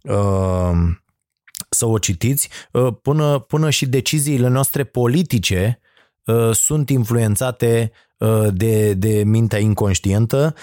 să 1.70 1.86
o 1.86 1.98
citiți, 1.98 2.50
uh, 2.72 2.94
până, 3.02 3.40
până 3.40 3.70
și 3.70 3.86
deciziile 3.86 4.48
noastre 4.48 4.84
politice 4.84 5.80
uh, 6.26 6.52
sunt 6.56 6.90
influențate 6.90 7.92
uh, 7.94 8.11
de, 8.54 8.94
de 8.94 9.24
mintea 9.26 9.60
inconștientă, 9.60 10.56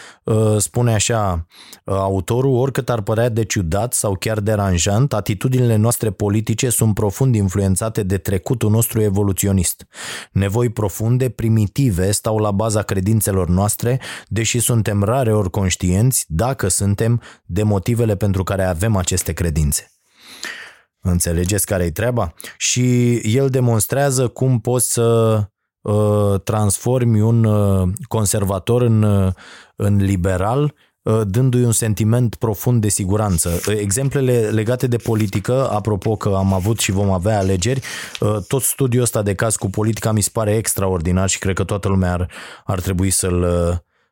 spune 0.59 0.95
așa 0.95 1.47
autorul, 1.85 2.55
oricât 2.55 2.91
ar 2.91 3.00
părea 3.00 3.29
de 3.29 3.45
ciudat 3.45 3.93
sau 3.93 4.17
chiar 4.17 4.41
deranjant, 4.41 5.12
atitudinile 5.12 5.77
noastre 5.77 6.11
politice 6.11 6.69
sunt 6.69 6.95
profund 6.95 7.35
influențate 7.35 8.03
de 8.03 8.19
trecutul 8.19 8.71
nostru 8.71 9.00
evoluționist. 9.00 9.87
Nevoi 10.33 10.69
profunde, 10.69 11.29
primitive, 11.29 12.11
stau 12.11 12.38
la 12.38 12.50
baza 12.50 12.83
credințelor 12.83 13.49
noastre, 13.49 14.00
deși 14.27 14.59
suntem 14.59 15.03
rare 15.03 15.33
ori 15.35 15.50
conștienți, 15.50 16.25
dacă 16.29 16.69
suntem, 16.69 17.23
de 17.45 17.62
motivele 17.62 18.17
pentru 18.17 18.43
care 18.43 18.65
avem 18.65 18.97
aceste 18.97 19.33
credințe. 19.33 19.93
Înțelegeți 21.00 21.67
care 21.67 21.85
e 21.85 21.91
treaba? 21.91 22.35
Și 22.57 23.15
el 23.37 23.49
demonstrează 23.49 24.29
cum 24.29 24.61
poți 24.61 24.93
să 24.93 25.37
uh, 25.38 25.45
transformi 26.45 27.21
un 27.21 27.45
uh, 27.45 27.88
conservator 28.09 28.83
în, 28.83 29.02
uh, 29.02 29.33
în 29.76 29.97
liberal 29.97 30.75
uh, 31.02 31.21
dându-i 31.26 31.64
un 31.64 31.73
sentiment 31.73 32.35
profund 32.35 32.80
de 32.80 32.88
siguranță. 32.88 33.49
Uh, 33.68 33.75
exemplele 33.78 34.49
legate 34.50 34.87
de 34.87 34.97
politică, 34.97 35.71
apropo 35.71 36.16
că 36.16 36.35
am 36.37 36.52
avut 36.52 36.78
și 36.78 36.92
vom 36.92 37.11
avea 37.11 37.38
alegeri, 37.38 37.80
uh, 38.21 38.37
tot 38.49 38.62
studiul 38.62 39.02
ăsta 39.02 39.23
de 39.23 39.35
caz 39.35 39.57
cu 39.57 39.71
politica 39.71 40.12
mi 40.12 40.23
se 40.23 40.30
pare 40.33 40.57
extraordinar 40.57 41.28
și 41.28 41.38
cred 41.38 41.54
că 41.54 41.64
toată 41.64 41.88
lumea 41.88 42.12
ar, 42.12 42.30
ar 42.64 42.80
trebui 42.80 43.11
să-l 43.11 43.47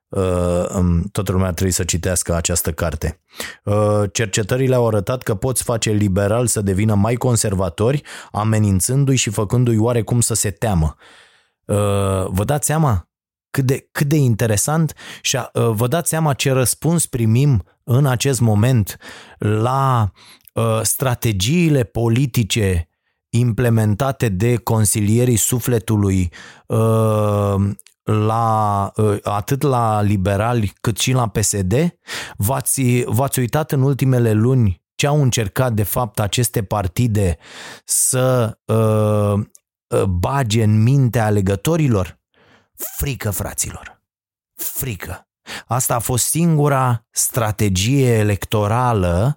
Uh, 0.09 0.67
um, 0.75 1.03
toată 1.13 1.33
lumea 1.33 1.51
trebuie 1.51 1.73
să 1.73 1.85
citească 1.85 2.35
această 2.35 2.73
carte. 2.73 3.21
Uh, 3.65 4.03
cercetările 4.13 4.75
au 4.75 4.87
arătat 4.87 5.23
că 5.23 5.35
poți 5.35 5.63
face 5.63 5.91
liberal 5.91 6.47
să 6.47 6.61
devină 6.61 6.95
mai 6.95 7.15
conservatori, 7.15 8.03
amenințându-i 8.33 9.17
și 9.17 9.31
făcându-i 9.31 9.79
oarecum 9.79 10.21
să 10.21 10.35
se 10.35 10.51
teamă. 10.51 10.97
Uh, 11.67 12.27
vă 12.29 12.45
dați 12.45 12.67
seama? 12.67 13.07
cât 13.57 13.65
de, 13.65 13.89
cât 13.93 14.07
de 14.07 14.17
interesant 14.17 14.95
și 15.21 15.37
uh, 15.37 15.69
vă 15.71 15.87
dați 15.87 16.09
seama 16.09 16.33
ce 16.33 16.53
răspuns 16.53 17.07
primim 17.07 17.65
în 17.85 18.07
acest 18.07 18.41
moment 18.41 18.99
la 19.39 20.11
uh, 20.53 20.81
strategiile 20.83 21.85
politice 21.85 22.89
implementate 23.29 24.29
de 24.29 24.57
consilierii 24.57 25.37
sufletului 25.37 26.33
uh, 26.67 27.55
la, 28.03 28.93
uh, 28.97 29.17
atât 29.23 29.63
la 29.63 30.01
liberali 30.03 30.73
cât 30.81 30.99
și 30.99 31.13
la 31.13 31.29
PSD? 31.29 31.99
V-ați, 32.37 33.03
v-ați 33.07 33.39
uitat 33.39 33.73
în 33.73 33.83
ultimele 33.83 34.33
luni 34.33 34.85
ce 34.95 35.07
au 35.07 35.23
încercat 35.23 35.73
de 35.73 35.83
fapt 35.83 36.21
aceste 36.21 36.63
partide 36.63 37.39
să 37.85 38.59
uh, 38.65 38.77
uh, 38.77 39.45
bage 40.09 40.63
în 40.63 40.83
mintea 40.83 41.25
alegătorilor? 41.25 42.21
Frică, 42.97 43.31
fraților. 43.31 44.03
Frică. 44.55 45.29
Asta 45.67 45.95
a 45.95 45.99
fost 45.99 46.27
singura 46.27 47.07
strategie 47.11 48.13
electorală 48.13 49.37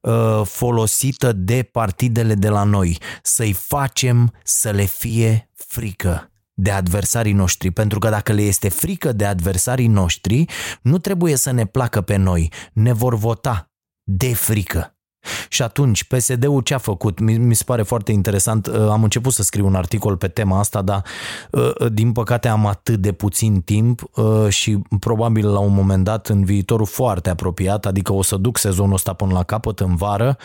uh, 0.00 0.42
folosită 0.44 1.32
de 1.32 1.62
partidele 1.62 2.34
de 2.34 2.48
la 2.48 2.62
noi. 2.62 2.98
Să-i 3.22 3.52
facem 3.52 4.32
să 4.44 4.70
le 4.70 4.84
fie 4.84 5.50
frică 5.54 6.30
de 6.54 6.70
adversarii 6.70 7.32
noștri, 7.32 7.70
pentru 7.70 7.98
că 7.98 8.08
dacă 8.08 8.32
le 8.32 8.42
este 8.42 8.68
frică 8.68 9.12
de 9.12 9.26
adversarii 9.26 9.86
noștri, 9.86 10.44
nu 10.82 10.98
trebuie 10.98 11.36
să 11.36 11.50
ne 11.50 11.66
placă 11.66 12.00
pe 12.00 12.16
noi, 12.16 12.52
ne 12.72 12.92
vor 12.92 13.14
vota 13.14 13.70
de 14.02 14.34
frică. 14.34 14.94
Și 15.48 15.62
atunci, 15.62 16.04
PSD-ul 16.04 16.60
ce 16.60 16.74
a 16.74 16.78
făcut? 16.78 17.18
Mi, 17.18 17.38
mi 17.38 17.54
se 17.54 17.64
pare 17.64 17.82
foarte 17.82 18.12
interesant. 18.12 18.66
Uh, 18.66 18.74
am 18.74 19.02
început 19.02 19.32
să 19.32 19.42
scriu 19.42 19.66
un 19.66 19.74
articol 19.74 20.16
pe 20.16 20.28
tema 20.28 20.58
asta, 20.58 20.82
dar 20.82 21.02
uh, 21.50 21.70
uh, 21.78 21.92
din 21.92 22.12
păcate 22.12 22.48
am 22.48 22.66
atât 22.66 23.00
de 23.00 23.12
puțin 23.12 23.60
timp 23.60 24.02
și 24.48 24.78
probabil 25.00 25.52
la 25.52 25.58
un 25.58 25.74
moment 25.74 26.04
dat 26.04 26.28
în 26.28 26.44
viitorul 26.44 26.86
foarte 26.86 27.30
apropiat, 27.30 27.86
adică 27.86 28.12
o 28.12 28.22
să 28.22 28.36
duc 28.36 28.58
sezonul 28.58 28.94
ăsta 28.94 29.12
până 29.12 29.32
la 29.32 29.42
capăt 29.42 29.80
în 29.80 29.96
vară 29.96 30.36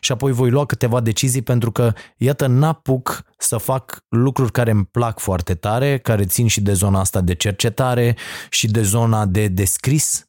și 0.00 0.12
apoi 0.12 0.32
voi 0.32 0.50
lua 0.50 0.64
câteva 0.64 1.00
decizii 1.00 1.42
pentru 1.42 1.72
că, 1.72 1.92
iată, 2.16 2.46
n-apuc 2.46 3.24
să 3.38 3.56
fac 3.56 4.04
lucruri 4.08 4.52
care 4.52 4.70
îmi 4.70 4.84
plac 4.84 5.18
foarte 5.18 5.54
tare, 5.54 5.98
care 5.98 6.24
țin 6.24 6.46
și 6.46 6.60
de 6.60 6.72
zona 6.72 7.00
asta 7.00 7.20
de 7.20 7.34
cercetare 7.34 8.16
și 8.50 8.66
de 8.66 8.82
zona 8.82 9.26
de 9.26 9.48
descris. 9.48 10.28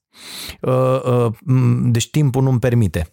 Deci 1.82 2.10
timpul 2.10 2.44
nu-mi 2.44 2.60
permite. 2.60 3.10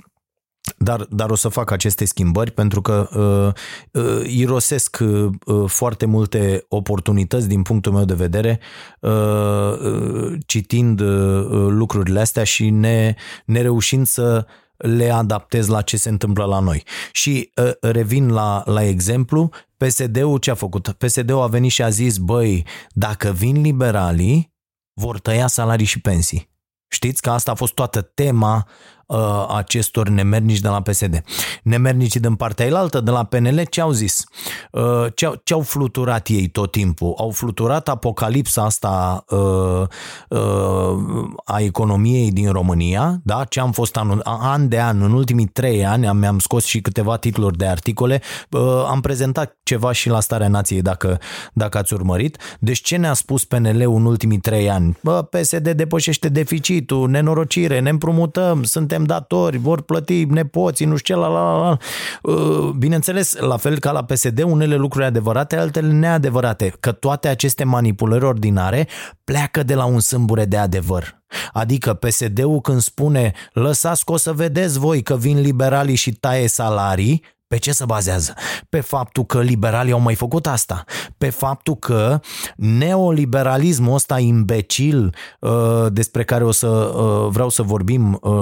Dar, 0.83 1.07
dar 1.11 1.31
o 1.31 1.35
să 1.35 1.49
fac 1.49 1.71
aceste 1.71 2.05
schimbări 2.05 2.51
pentru 2.51 2.81
că 2.81 3.09
uh, 3.15 4.03
uh, 4.03 4.27
irosesc 4.27 4.99
uh, 5.01 5.31
foarte 5.67 6.07
multe 6.07 6.65
oportunități 6.69 7.49
din 7.49 7.63
punctul 7.63 7.93
meu 7.93 8.05
de 8.05 8.15
vedere 8.15 8.61
uh, 9.01 9.11
uh, 9.11 10.39
citind 10.47 11.01
uh, 11.01 11.47
lucrurile 11.69 12.21
astea 12.21 12.45
și 12.45 12.71
ne, 12.71 13.15
ne 13.45 13.61
reușind 13.61 14.07
să 14.07 14.47
le 14.77 15.11
adaptez 15.11 15.67
la 15.67 15.83
ce 15.83 15.97
se 15.97 16.09
întâmplă 16.09 16.45
la 16.45 16.59
noi. 16.59 16.83
Și 17.13 17.53
uh, 17.57 17.71
revin 17.81 18.29
la, 18.29 18.63
la 18.67 18.83
exemplu, 18.83 19.51
PSD-ul 19.77 20.39
ce 20.39 20.51
a 20.51 20.55
făcut? 20.55 20.89
PSD-ul 20.89 21.43
a 21.43 21.47
venit 21.47 21.71
și 21.71 21.83
a 21.83 21.89
zis, 21.89 22.17
băi, 22.17 22.67
dacă 22.91 23.31
vin 23.31 23.61
liberalii, 23.61 24.53
vor 24.93 25.21
tăia 25.21 25.47
salarii 25.47 25.87
și 25.87 26.01
pensii. 26.01 26.51
Știți 26.89 27.23
că 27.23 27.31
asta 27.31 27.51
a 27.51 27.55
fost 27.55 27.75
toată 27.75 28.01
tema 28.01 28.67
uh, 29.13 29.55
acestor 29.57 30.09
nemernici 30.09 30.61
de 30.61 30.69
la 30.69 30.83
PSD. 30.83 31.23
Nemernicii 31.63 32.21
din 32.21 32.35
partea 32.35 32.67
elaltă, 32.67 33.01
de 33.01 33.11
la 33.11 33.25
PNL, 33.25 33.63
ce 33.71 33.81
au 33.81 33.91
zis? 33.91 34.25
Uh, 34.71 35.07
ce, 35.15 35.27
au, 35.27 35.41
ce 35.45 35.55
au 35.55 35.61
fluturat 35.61 36.29
ei 36.29 36.49
tot 36.49 36.71
timpul? 36.71 37.15
Au 37.17 37.31
fluturat 37.31 37.89
apocalipsa 37.89 38.65
asta 38.65 39.25
uh, 39.29 39.83
uh, 40.29 41.29
a 41.45 41.61
economiei 41.61 42.33
din 42.33 42.51
România, 42.51 43.21
da? 43.25 43.45
ce 43.49 43.61
am 43.61 43.73
fost 43.73 43.97
an, 43.97 44.21
an 44.25 44.69
de 44.69 44.81
an, 44.81 45.03
în 45.03 45.13
ultimii 45.13 45.47
trei 45.47 45.87
ani, 45.87 46.07
am, 46.07 46.17
mi-am 46.17 46.39
scos 46.39 46.65
și 46.65 46.81
câteva 46.81 47.17
titluri 47.17 47.57
de 47.57 47.67
articole, 47.67 48.21
uh, 48.51 48.85
am 48.89 49.01
prezentat 49.01 49.57
ceva 49.63 49.93
și 49.93 50.09
la 50.09 50.21
Starea 50.21 50.49
Nației, 50.49 50.83
dacă, 50.83 51.19
dacă 51.53 51.79
ați 51.79 51.93
urmărit. 51.93 52.39
Deci 52.59 52.81
ce 52.81 52.97
ne-a 52.97 53.13
spus 53.13 53.45
PNL-ul 53.45 53.97
în 53.97 54.05
ultimii 54.05 54.39
trei 54.39 54.71
ani? 54.71 54.99
Bă, 55.03 55.23
PSD 55.23 55.71
depășește 55.71 56.29
deficitul, 56.29 57.09
nenorocire, 57.09 57.81
ne 57.81 57.91
împrumutăm, 57.91 58.63
suntem 58.63 59.02
suntem 59.03 59.19
datori, 59.19 59.57
vor 59.57 59.83
plăti 59.83 60.25
nepoții, 60.25 60.87
nu 60.87 60.97
știu 60.97 61.15
ce, 61.15 61.21
la, 61.21 61.27
la, 61.27 61.57
la. 61.57 61.77
Uh, 62.23 62.71
bineînțeles, 62.79 63.37
la 63.39 63.57
fel 63.57 63.79
ca 63.79 63.91
la 63.91 64.05
PSD, 64.05 64.43
unele 64.43 64.77
lucruri 64.77 65.05
adevărate, 65.05 65.57
altele 65.57 65.93
neadevărate, 65.93 66.75
că 66.81 66.93
toate 66.93 67.29
aceste 67.29 67.65
manipulări 67.65 68.25
ordinare 68.25 68.89
pleacă 69.25 69.63
de 69.63 69.75
la 69.75 69.85
un 69.85 70.01
sâmbure 70.01 70.45
de 70.45 70.57
adevăr. 70.57 71.21
Adică 71.53 71.95
PSD-ul 71.95 72.61
când 72.61 72.81
spune 72.81 73.33
lăsați 73.53 74.05
că 74.05 74.13
o 74.13 74.17
să 74.17 74.33
vedeți 74.33 74.79
voi 74.79 75.03
că 75.03 75.17
vin 75.17 75.41
liberalii 75.41 75.95
și 75.95 76.13
taie 76.13 76.49
salarii, 76.49 77.25
pe 77.53 77.59
ce 77.59 77.73
se 77.73 77.85
bazează? 77.85 78.35
Pe 78.69 78.81
faptul 78.81 79.25
că 79.25 79.41
liberalii 79.41 79.93
au 79.93 80.01
mai 80.01 80.15
făcut 80.15 80.47
asta, 80.47 80.85
pe 81.19 81.31
faptul 81.31 81.77
că 81.77 82.21
neoliberalismul 82.57 83.95
ăsta 83.95 84.19
imbecil 84.19 85.15
uh, 85.41 85.87
despre 85.89 86.25
care 86.25 86.45
o 86.45 86.51
să 86.51 86.69
uh, 86.69 87.29
vreau 87.31 87.49
să 87.49 87.63
vorbim 87.63 88.19
uh, 88.23 88.33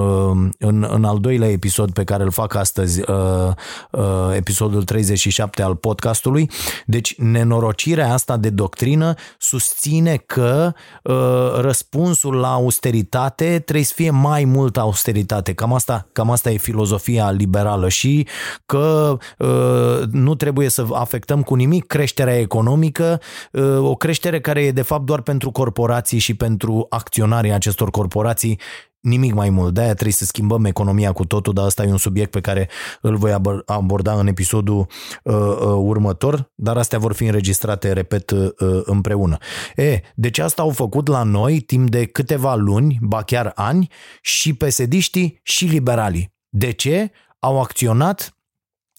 în, 0.59 0.87
în 0.91 1.05
al 1.05 1.19
doilea 1.19 1.51
episod 1.51 1.93
pe 1.93 2.05
care 2.05 2.23
îl 2.23 2.31
fac 2.31 2.55
astăzi, 2.55 3.03
episodul 4.35 4.83
37 4.83 5.63
al 5.63 5.75
podcastului, 5.77 6.51
deci 6.87 7.15
nenorocirea 7.19 8.13
asta 8.13 8.37
de 8.37 8.51
doctrină 8.51 9.15
susține 9.39 10.17
că 10.17 10.73
răspunsul 11.61 12.35
la 12.35 12.53
austeritate 12.53 13.59
trebuie 13.59 13.85
să 13.85 13.93
fie 13.97 14.11
mai 14.11 14.45
multă 14.45 14.81
austeritate. 14.81 15.53
Cam 15.53 15.73
asta, 15.73 16.09
cam 16.13 16.31
asta 16.31 16.51
e 16.51 16.57
filozofia 16.57 17.31
liberală 17.31 17.89
și 17.89 18.27
că 18.67 19.00
uh, 19.39 20.03
nu 20.11 20.35
trebuie 20.35 20.69
să 20.69 20.87
afectăm 20.93 21.43
cu 21.43 21.55
nimic 21.55 21.87
creșterea 21.87 22.39
economică, 22.39 23.21
uh, 23.53 23.79
o 23.79 23.95
creștere 23.95 24.41
care 24.41 24.63
e 24.63 24.71
de 24.71 24.83
fapt 24.83 25.05
doar 25.05 25.21
pentru 25.21 25.51
corporații 25.51 26.19
și 26.19 26.35
pentru 26.35 26.87
acționarii 26.89 27.53
acestor 27.53 27.91
corporații 27.91 28.59
nimic 29.01 29.33
mai 29.33 29.51
mult. 29.51 29.75
De-aia 29.75 29.93
trebuie 29.93 30.13
să 30.13 30.25
schimbăm 30.25 30.65
economia 30.65 31.13
cu 31.13 31.25
totul, 31.25 31.53
dar 31.53 31.65
asta 31.65 31.83
e 31.83 31.91
un 31.91 31.97
subiect 31.97 32.31
pe 32.31 32.41
care 32.41 32.69
îl 33.01 33.17
voi 33.17 33.37
aborda 33.67 34.13
în 34.13 34.27
episodul 34.27 34.87
uh, 35.23 35.35
uh, 35.35 35.61
următor, 35.63 36.51
dar 36.55 36.77
astea 36.77 36.99
vor 36.99 37.13
fi 37.13 37.25
înregistrate, 37.25 37.93
repet, 37.93 38.31
uh, 38.31 38.51
împreună. 38.85 39.37
E, 39.77 40.01
deci 40.15 40.39
asta 40.39 40.63
au 40.63 40.71
făcut 40.71 41.09
la 41.09 41.23
noi 41.23 41.61
timp 41.61 41.91
de 41.91 42.05
câteva 42.05 42.55
luni, 42.55 42.99
ba 43.01 43.23
chiar 43.23 43.53
ani, 43.55 43.89
și 44.21 44.55
pesediștii 44.55 45.41
și 45.43 45.65
liberalii. 45.65 46.35
De 46.49 46.71
ce? 46.71 47.11
Au 47.39 47.61
acționat 47.61 48.40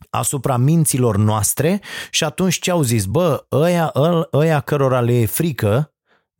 asupra 0.09 0.57
minților 0.57 1.17
noastre 1.17 1.81
și 2.09 2.23
atunci 2.23 2.59
ce 2.59 2.71
au 2.71 2.81
zis? 2.81 3.05
Bă, 3.05 3.45
ăia, 3.51 3.93
ăia 4.33 4.59
cărora 4.59 4.99
le 4.99 5.19
e 5.19 5.25
frică 5.25 5.91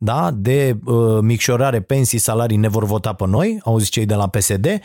da, 0.04 0.30
de 0.34 0.78
uh, 0.84 1.18
micșorare, 1.20 1.80
pensii, 1.80 2.18
salarii 2.18 2.56
ne 2.56 2.68
vor 2.68 2.84
vota 2.84 3.12
pe 3.12 3.26
noi, 3.26 3.60
au 3.64 3.78
zis 3.78 3.88
cei 3.88 4.06
de 4.06 4.14
la 4.14 4.28
PSD, 4.28 4.80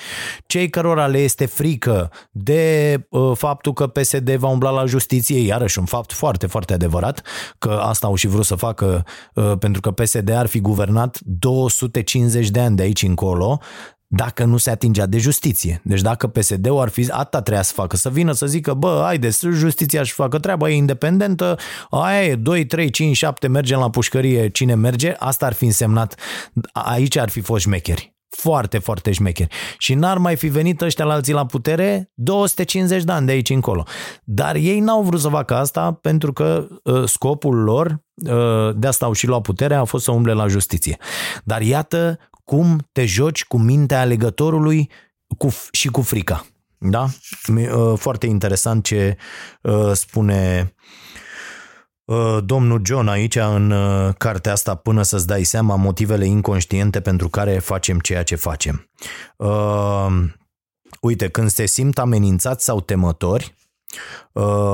cei 0.46 0.70
cărora 0.70 1.08
le 1.08 1.18
este 1.18 1.46
frică 1.46 2.12
de 2.32 2.94
uh, 3.10 3.32
faptul 3.36 3.74
că 3.74 3.88
PSD 3.88 4.36
va 4.36 4.48
umbla 4.48 4.70
la 4.70 4.86
justiție, 4.86 5.40
iarăși 5.40 5.80
un 5.80 5.86
fapt 5.86 6.14
foarte, 6.14 6.48
foarte 6.48 6.74
adevărat, 6.74 7.22
că 7.58 7.70
asta 7.70 8.08
au 8.08 8.16
și 8.16 8.28
vrut 8.28 8.46
să 8.46 8.56
facă 8.56 9.06
uh, 9.34 9.52
pentru 9.60 9.82
că 9.82 9.92
PSD 9.92 10.30
ar 10.30 10.46
fi 10.46 10.60
guvernat 10.60 11.20
250 11.22 12.50
de 12.50 12.60
ani 12.60 12.76
de 12.76 12.82
aici 12.84 13.04
încolo, 13.04 13.60
dacă 14.08 14.44
nu 14.44 14.58
se 14.58 14.70
atingea 14.70 15.06
de 15.06 15.18
justiție. 15.18 15.82
Deci 15.84 16.02
dacă 16.02 16.28
PSD-ul 16.28 16.80
ar 16.80 16.90
fi, 16.90 17.08
atâta 17.10 17.42
treia 17.42 17.62
să 17.62 17.74
facă, 17.74 17.96
să 17.96 18.10
vină 18.10 18.32
să 18.32 18.46
zică, 18.46 18.74
bă, 18.74 19.02
haide, 19.06 19.30
justiția 19.52 20.04
și 20.04 20.14
facă 20.14 20.40
treaba, 20.40 20.70
e 20.70 20.74
independentă, 20.74 21.58
aia 21.90 22.24
e, 22.24 22.36
2, 22.36 22.66
3, 22.66 22.90
5, 22.90 23.16
7, 23.16 23.48
mergem 23.48 23.80
la 23.80 23.90
pușcărie, 23.90 24.50
cine 24.50 24.76
merge, 24.76 25.16
asta 25.20 25.46
ar 25.46 25.54
fi 25.54 25.66
însemnat, 25.66 26.16
aici 26.72 27.18
ar 27.18 27.30
fi 27.30 27.40
fost 27.40 27.64
șmecheri. 27.64 28.16
Foarte, 28.30 28.78
foarte 28.78 29.12
șmecheri. 29.12 29.56
Și 29.78 29.94
n-ar 29.94 30.18
mai 30.18 30.36
fi 30.36 30.48
venit 30.48 30.82
ăștia 30.82 31.06
la 31.06 31.14
alții 31.14 31.34
la 31.34 31.46
putere 31.46 32.12
250 32.14 33.04
de 33.04 33.12
ani 33.12 33.26
de 33.26 33.32
aici 33.32 33.50
încolo. 33.50 33.84
Dar 34.24 34.56
ei 34.56 34.80
n-au 34.80 35.02
vrut 35.02 35.20
să 35.20 35.30
facă 35.30 35.56
asta 35.56 35.92
pentru 35.92 36.34
că 36.34 36.68
uh, 36.84 37.04
scopul 37.06 37.56
lor, 37.56 38.02
uh, 38.14 38.76
de 38.76 38.88
asta 38.88 39.06
au 39.06 39.14
și 39.14 39.28
luat 39.28 39.42
puterea, 39.42 39.80
a 39.80 39.84
fost 39.84 40.04
să 40.04 40.12
umble 40.12 40.34
la 40.34 40.48
justiție. 40.48 40.98
Dar 41.44 41.62
iată 41.62 42.20
cum 42.50 42.88
te 42.92 43.06
joci 43.06 43.46
cu 43.46 43.58
mintea 43.58 44.00
alegătorului 44.00 44.90
cu, 45.38 45.48
și 45.72 45.88
cu 45.88 46.02
frica. 46.02 46.46
Da? 46.78 47.08
Uh, 47.48 47.98
foarte 47.98 48.26
interesant 48.26 48.84
ce 48.84 49.18
uh, 49.62 49.92
spune 49.94 50.74
uh, 52.06 52.38
domnul 52.44 52.82
John 52.86 53.08
aici 53.08 53.36
în 53.36 53.74
cartea 54.18 54.52
asta 54.52 54.76
până 54.76 55.02
să-ți 55.02 55.28
dai 55.28 55.44
seama 55.44 55.76
motivele 55.76 56.26
inconștiente 56.26 57.02
pentru 57.02 57.30
care 57.30 57.60
facem 57.60 58.00
ceea 58.00 58.24
ce 58.24 58.36
facem. 58.36 58.90
Uite, 61.02 61.30
când 61.30 61.50
se 61.50 61.66
simt 61.66 61.98
amenințați 61.98 62.64
sau 62.64 62.82
temători, 62.82 63.56
Uh, 63.58 63.67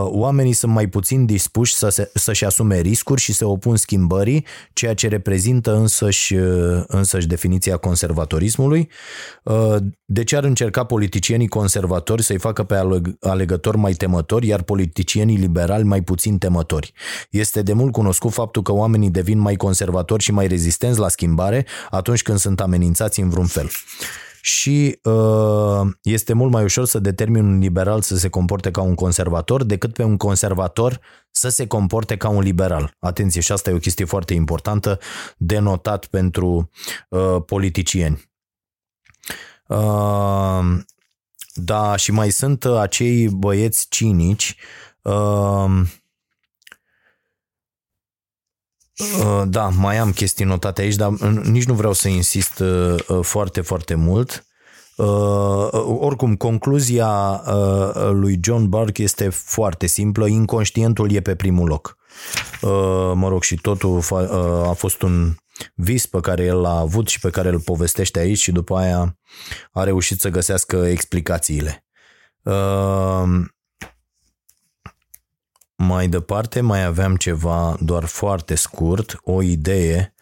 oamenii 0.06 0.54
sunt 0.54 0.71
mai 0.71 0.88
puțin 0.88 1.26
dispuși 1.26 1.76
să 1.76 1.89
se, 1.89 2.12
să-și 2.13 2.45
asume 2.45 2.80
riscuri 2.80 3.21
și 3.21 3.34
se 3.34 3.45
opun 3.45 3.76
schimbării, 3.76 4.45
ceea 4.73 4.93
ce 4.93 5.08
reprezintă 5.08 5.76
însăși, 5.76 6.36
uh, 6.36 6.84
însăși 6.88 7.28
definiția 7.28 7.78
conservatorismului. 7.78 8.89
Uh, 9.43 9.76
de 10.06 10.23
ce 10.23 10.36
ar 10.36 10.43
încerca 10.43 10.84
politicienii 10.84 11.47
conservatori 11.47 12.23
să-i 12.23 12.38
facă 12.38 12.63
pe 12.63 12.82
alegători 13.19 13.78
mai 13.78 13.93
temători, 13.93 14.47
iar 14.47 14.62
politicienii 14.62 15.38
liberali 15.38 15.84
mai 15.84 16.02
puțin 16.02 16.38
temători? 16.38 16.93
Este 17.30 17.62
de 17.62 17.73
mult 17.73 17.91
cunoscut 17.91 18.32
faptul 18.32 18.62
că 18.62 18.71
oamenii 18.71 19.10
devin 19.10 19.39
mai 19.39 19.56
conservatori 19.56 20.23
și 20.23 20.32
mai 20.32 20.47
rezistenți 20.47 20.99
la 20.99 21.10
schimbare 21.10 21.65
atunci 21.89 22.21
când 22.21 22.38
sunt 22.38 22.62
amenințați 22.62 23.19
în 23.19 23.30
vreun 23.30 23.45
fel 23.45 23.69
și 24.45 24.99
uh, 25.03 25.82
este 26.01 26.34
mult 26.34 26.51
mai 26.51 26.63
ușor 26.63 26.86
să 26.86 26.99
determin 26.99 27.45
un 27.45 27.60
liberal 27.60 28.01
să 28.01 28.17
se 28.17 28.29
comporte 28.29 28.71
ca 28.71 28.82
un 28.82 28.95
conservator 28.95 29.63
decât 29.63 29.93
pe 29.93 30.03
un 30.03 30.17
conservator 30.17 30.99
să 31.32 31.49
se 31.49 31.67
comporte 31.67 32.17
ca 32.17 32.29
un 32.29 32.41
liberal. 32.41 32.95
Atenție, 32.99 33.41
și 33.41 33.51
asta 33.51 33.69
e 33.69 33.73
o 33.73 33.77
chestie 33.77 34.06
foarte 34.06 34.34
importantă 34.34 34.99
de 35.38 35.60
notat 35.60 36.06
pentru 36.06 36.69
uh, 37.10 37.38
politicieni. 37.45 38.32
Uh, 39.67 40.63
da, 41.53 41.95
și 41.95 42.12
mai 42.12 42.29
sunt 42.29 42.65
acei 42.65 43.29
băieți 43.29 43.86
cinici 43.89 44.56
uh, 44.58 44.93
Uh, 45.03 45.82
da, 49.45 49.67
mai 49.67 49.97
am 49.97 50.12
chestii 50.12 50.45
notate 50.45 50.82
aici, 50.82 50.95
dar 50.95 51.10
nici 51.43 51.65
nu 51.65 51.73
vreau 51.73 51.93
să 51.93 52.08
insist 52.08 52.60
uh, 52.60 52.95
uh, 53.08 53.19
foarte, 53.21 53.62
foarte 53.62 53.95
mult. 53.95 54.45
Oricum, 55.99 56.36
concluzia 56.36 57.41
lui 58.12 58.39
John 58.41 58.69
Burke 58.69 59.03
este 59.03 59.29
foarte 59.29 59.86
simplă. 59.86 60.27
Inconștientul 60.27 61.12
e 61.12 61.19
pe 61.19 61.36
primul 61.36 61.67
loc. 61.67 61.97
Mă 63.13 63.27
rog, 63.27 63.43
și 63.43 63.56
totul 63.56 64.03
a 64.67 64.71
fost 64.71 65.01
un 65.01 65.36
vis 65.75 66.06
pe 66.06 66.19
care 66.19 66.43
el 66.43 66.62
l-a 66.62 66.77
avut 66.77 67.08
și 67.08 67.19
pe 67.19 67.29
care 67.29 67.49
îl 67.49 67.60
povestește 67.60 68.19
aici 68.19 68.38
și 68.38 68.51
după 68.51 68.77
aia 68.77 69.17
a 69.71 69.84
reușit 69.84 70.19
să 70.19 70.29
găsească 70.29 70.75
explicațiile. 70.75 71.86
Mai 75.87 76.07
departe 76.07 76.61
mai 76.61 76.83
aveam 76.83 77.15
ceva 77.15 77.77
doar 77.79 78.05
foarte 78.05 78.55
scurt, 78.55 79.19
o 79.23 79.41
idee 79.41 80.13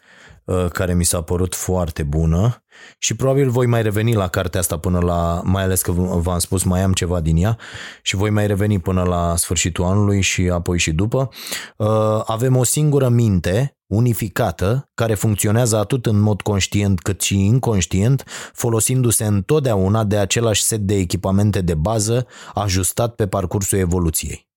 uh, 0.44 0.66
care 0.68 0.94
mi 0.94 1.04
s-a 1.04 1.20
părut 1.20 1.54
foarte 1.54 2.02
bună 2.02 2.64
și 2.98 3.16
probabil 3.16 3.50
voi 3.50 3.66
mai 3.66 3.82
reveni 3.82 4.14
la 4.14 4.28
cartea 4.28 4.60
asta 4.60 4.78
până 4.78 4.98
la, 4.98 5.40
mai 5.44 5.62
ales 5.62 5.82
că 5.82 5.92
v-am 5.92 6.38
spus, 6.38 6.62
mai 6.62 6.82
am 6.82 6.92
ceva 6.92 7.20
din 7.20 7.36
ea 7.36 7.58
și 8.02 8.16
voi 8.16 8.30
mai 8.30 8.46
reveni 8.46 8.78
până 8.78 9.02
la 9.02 9.36
sfârșitul 9.36 9.84
anului 9.84 10.20
și 10.20 10.50
apoi 10.52 10.78
și 10.78 10.92
după. 10.92 11.28
Uh, 11.76 12.22
avem 12.24 12.56
o 12.56 12.64
singură 12.64 13.08
minte 13.08 13.76
unificată, 13.86 14.90
care 14.94 15.14
funcționează 15.14 15.76
atât 15.76 16.06
în 16.06 16.20
mod 16.20 16.40
conștient 16.42 17.00
cât 17.00 17.20
și 17.20 17.44
inconștient, 17.44 18.24
folosindu-se 18.52 19.24
întotdeauna 19.24 20.04
de 20.04 20.16
același 20.16 20.62
set 20.62 20.80
de 20.80 20.94
echipamente 20.94 21.60
de 21.60 21.74
bază 21.74 22.26
ajustat 22.54 23.14
pe 23.14 23.26
parcursul 23.26 23.78
evoluției. 23.78 24.50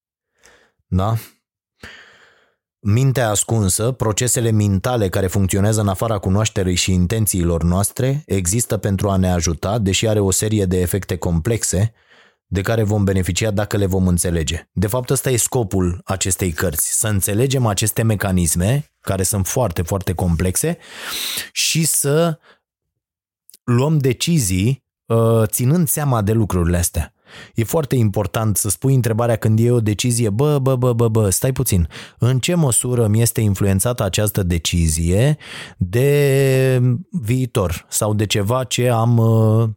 Da? 0.95 1.15
Mintea 2.79 3.29
ascunsă, 3.29 3.91
procesele 3.91 4.51
mentale 4.51 5.09
care 5.09 5.27
funcționează 5.27 5.81
în 5.81 5.87
afara 5.87 6.17
cunoașterii 6.17 6.75
și 6.75 6.91
intențiilor 6.91 7.63
noastre, 7.63 8.23
există 8.25 8.77
pentru 8.77 9.09
a 9.09 9.15
ne 9.15 9.31
ajuta, 9.31 9.79
deși 9.79 10.07
are 10.07 10.19
o 10.19 10.31
serie 10.31 10.65
de 10.65 10.79
efecte 10.79 11.17
complexe 11.17 11.93
de 12.47 12.61
care 12.61 12.83
vom 12.83 13.03
beneficia 13.03 13.51
dacă 13.51 13.77
le 13.77 13.85
vom 13.85 14.07
înțelege. 14.07 14.69
De 14.71 14.87
fapt, 14.87 15.09
ăsta 15.09 15.29
e 15.29 15.37
scopul 15.37 16.01
acestei 16.05 16.51
cărți, 16.51 16.99
să 16.99 17.07
înțelegem 17.07 17.65
aceste 17.65 18.03
mecanisme, 18.03 18.91
care 18.99 19.23
sunt 19.23 19.47
foarte, 19.47 19.81
foarte 19.81 20.13
complexe, 20.13 20.77
și 21.51 21.85
să 21.85 22.39
luăm 23.63 23.97
decizii 23.97 24.83
uh, 25.05 25.43
ținând 25.45 25.87
seama 25.87 26.21
de 26.21 26.31
lucrurile 26.31 26.77
astea. 26.77 27.14
E 27.55 27.63
foarte 27.63 27.95
important 27.95 28.57
să 28.57 28.69
spui 28.69 28.93
întrebarea 28.93 29.35
când 29.35 29.59
e 29.59 29.71
o 29.71 29.79
decizie, 29.79 30.29
bă, 30.29 30.59
bă, 30.59 30.75
bă, 30.75 30.93
bă, 30.93 31.07
bă, 31.07 31.29
stai 31.29 31.51
puțin, 31.51 31.87
în 32.17 32.39
ce 32.39 32.55
măsură 32.55 33.07
mi 33.07 33.21
este 33.21 33.41
influențată 33.41 34.03
această 34.03 34.43
decizie 34.43 35.37
de 35.77 36.81
viitor 37.11 37.85
sau 37.89 38.13
de 38.13 38.25
ceva 38.25 38.63
ce 38.63 38.89
am 38.89 39.17
uh, 39.17 39.69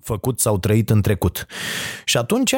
făcut 0.00 0.40
sau 0.40 0.58
trăit 0.58 0.90
în 0.90 1.02
trecut. 1.02 1.46
Și 2.04 2.16
atunci 2.16 2.54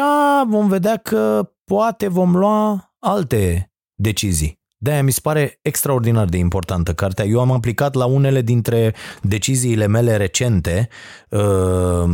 vom 0.46 0.68
vedea 0.68 0.96
că 0.96 1.50
poate 1.64 2.08
vom 2.08 2.36
lua 2.36 2.94
alte 2.98 3.72
decizii. 3.94 4.63
De-aia 4.84 5.02
mi 5.02 5.10
se 5.10 5.20
pare 5.22 5.58
extraordinar 5.62 6.26
de 6.26 6.36
importantă 6.36 6.94
cartea. 6.94 7.24
Eu 7.24 7.40
am 7.40 7.50
aplicat 7.50 7.94
la 7.94 8.04
unele 8.04 8.42
dintre 8.42 8.94
deciziile 9.22 9.86
mele 9.86 10.16
recente 10.16 10.88
uh, 11.28 12.04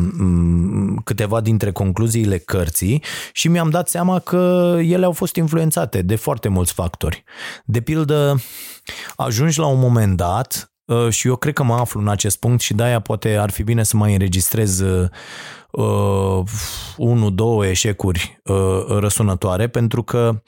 câteva 1.05 1.41
dintre 1.41 1.73
concluziile 1.73 2.39
cărții 2.39 3.03
și 3.33 3.49
mi-am 3.49 3.71
dat 3.71 3.89
seama 3.89 4.19
că 4.19 4.75
ele 4.81 5.05
au 5.05 5.13
fost 5.13 5.37
influențate 5.37 6.03
de 6.03 6.17
foarte 6.17 6.49
mulți 6.49 6.73
factori. 6.73 7.25
De 7.65 7.81
pildă, 7.81 8.41
ajungi 9.17 9.59
la 9.59 9.67
un 9.67 9.79
moment 9.79 10.17
dat 10.17 10.65
uh, 10.65 10.70
și 11.09 11.29
eu 11.29 11.37
cred 11.37 11.55
că 11.55 11.63
mă 11.63 11.75
aflu 11.75 12.01
în 12.01 12.09
acest 12.09 12.39
punct 12.39 12.61
și 12.61 12.75
de-aia 12.75 13.01
poate 13.01 13.37
ar 13.37 13.51
fi 13.51 13.63
bine 13.63 13.83
să 13.83 13.97
mai 13.97 14.13
înregistrez 14.13 14.81
uh, 14.81 15.09
uh, 15.71 16.43
unu, 16.97 17.31
două 17.31 17.67
eșecuri 17.67 18.41
uh, 18.45 18.87
răsunătoare, 18.89 19.69
pentru 19.69 20.03
că 20.03 20.43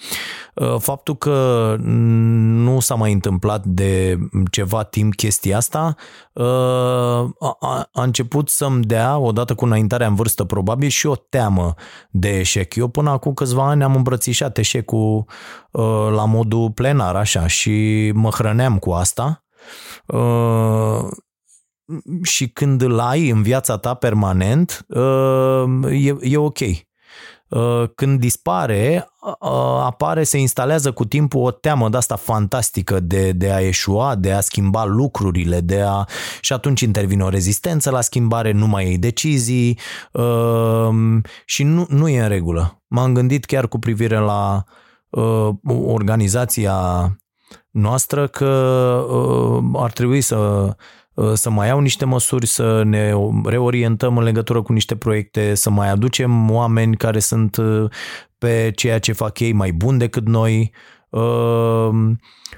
uh, 0.55 0.74
faptul 0.78 1.16
că 1.16 1.76
nu 1.81 2.81
s-a 2.81 2.94
mai 2.94 3.12
întâmplat 3.12 3.64
de 3.64 4.18
ceva 4.50 4.83
timp 4.83 5.14
chestia 5.14 5.57
asta 5.57 5.94
uh, 6.33 6.44
a, 7.38 7.88
a 7.92 8.02
început 8.02 8.48
să-mi 8.48 8.85
dea, 8.85 9.18
odată 9.18 9.55
cu 9.55 9.64
înaintarea 9.64 10.07
în 10.07 10.14
vârstă 10.14 10.44
probabil, 10.44 10.88
și 10.88 11.07
o 11.07 11.14
teamă 11.14 11.74
de 12.11 12.38
eșec. 12.38 12.74
Eu 12.74 12.88
până 12.88 13.11
acum 13.11 13.35
câțiva 13.35 13.68
ani 13.68 13.83
am 13.83 13.94
îmbrățișat 13.94 14.59
eșecul 14.59 15.24
uh, 15.70 16.09
la 16.14 16.24
modul 16.24 16.70
plenar, 16.70 17.16
așa, 17.16 17.46
și 17.46 18.11
mă 18.14 18.31
hrăneam 18.31 18.78
cu 18.78 18.90
asta. 18.90 19.44
Uh, 20.06 21.06
și 22.22 22.48
când 22.48 22.82
îl 22.82 22.98
ai 22.98 23.28
în 23.28 23.42
viața 23.42 23.76
ta 23.76 23.94
permanent, 23.94 24.86
uh, 24.88 25.64
e, 25.90 26.16
e 26.20 26.36
ok. 26.36 26.58
Uh, 27.48 27.84
când 27.94 28.20
dispare, 28.20 29.08
uh, 29.20 29.80
apare, 29.84 30.22
se 30.24 30.38
instalează 30.38 30.92
cu 30.92 31.04
timpul 31.04 31.42
o 31.42 31.50
teamă 31.50 31.88
de 31.88 31.96
asta 31.96 32.16
fantastică 32.16 33.00
de, 33.00 33.32
de 33.32 33.52
a 33.52 33.60
eșua, 33.60 34.14
de 34.14 34.32
a 34.32 34.40
schimba 34.40 34.84
lucrurile, 34.84 35.60
de 35.60 35.80
a... 35.80 36.04
și 36.40 36.52
atunci 36.52 36.80
intervine 36.80 37.24
o 37.24 37.28
rezistență 37.28 37.90
la 37.90 38.00
schimbare, 38.00 38.52
nu 38.52 38.66
mai 38.66 38.84
iei 38.86 38.98
decizii 38.98 39.78
și 41.44 41.62
nu, 41.62 41.86
nu 41.88 42.08
e 42.08 42.22
în 42.22 42.28
regulă. 42.28 42.82
M-am 42.86 43.12
gândit 43.12 43.44
chiar 43.44 43.68
cu 43.68 43.78
privire 43.78 44.18
la 44.18 44.64
organizația 45.86 46.76
noastră 47.72 48.26
că 48.26 48.46
ar 49.74 49.92
trebui 49.92 50.20
să 50.20 50.74
Uh, 51.14 51.32
să 51.32 51.50
mai 51.50 51.66
iau 51.68 51.80
niște 51.80 52.04
măsuri, 52.04 52.46
să 52.46 52.82
ne 52.82 53.12
reorientăm 53.44 54.16
în 54.18 54.24
legătură 54.24 54.62
cu 54.62 54.72
niște 54.72 54.96
proiecte, 54.96 55.54
să 55.54 55.70
mai 55.70 55.88
aducem 55.90 56.50
oameni 56.50 56.96
care 56.96 57.18
sunt 57.18 57.56
uh, 57.56 57.90
pe 58.38 58.72
ceea 58.74 58.98
ce 58.98 59.12
fac 59.12 59.38
ei 59.38 59.52
mai 59.52 59.72
bun 59.72 59.98
decât 59.98 60.26
noi 60.26 60.72
uh, 61.08 61.90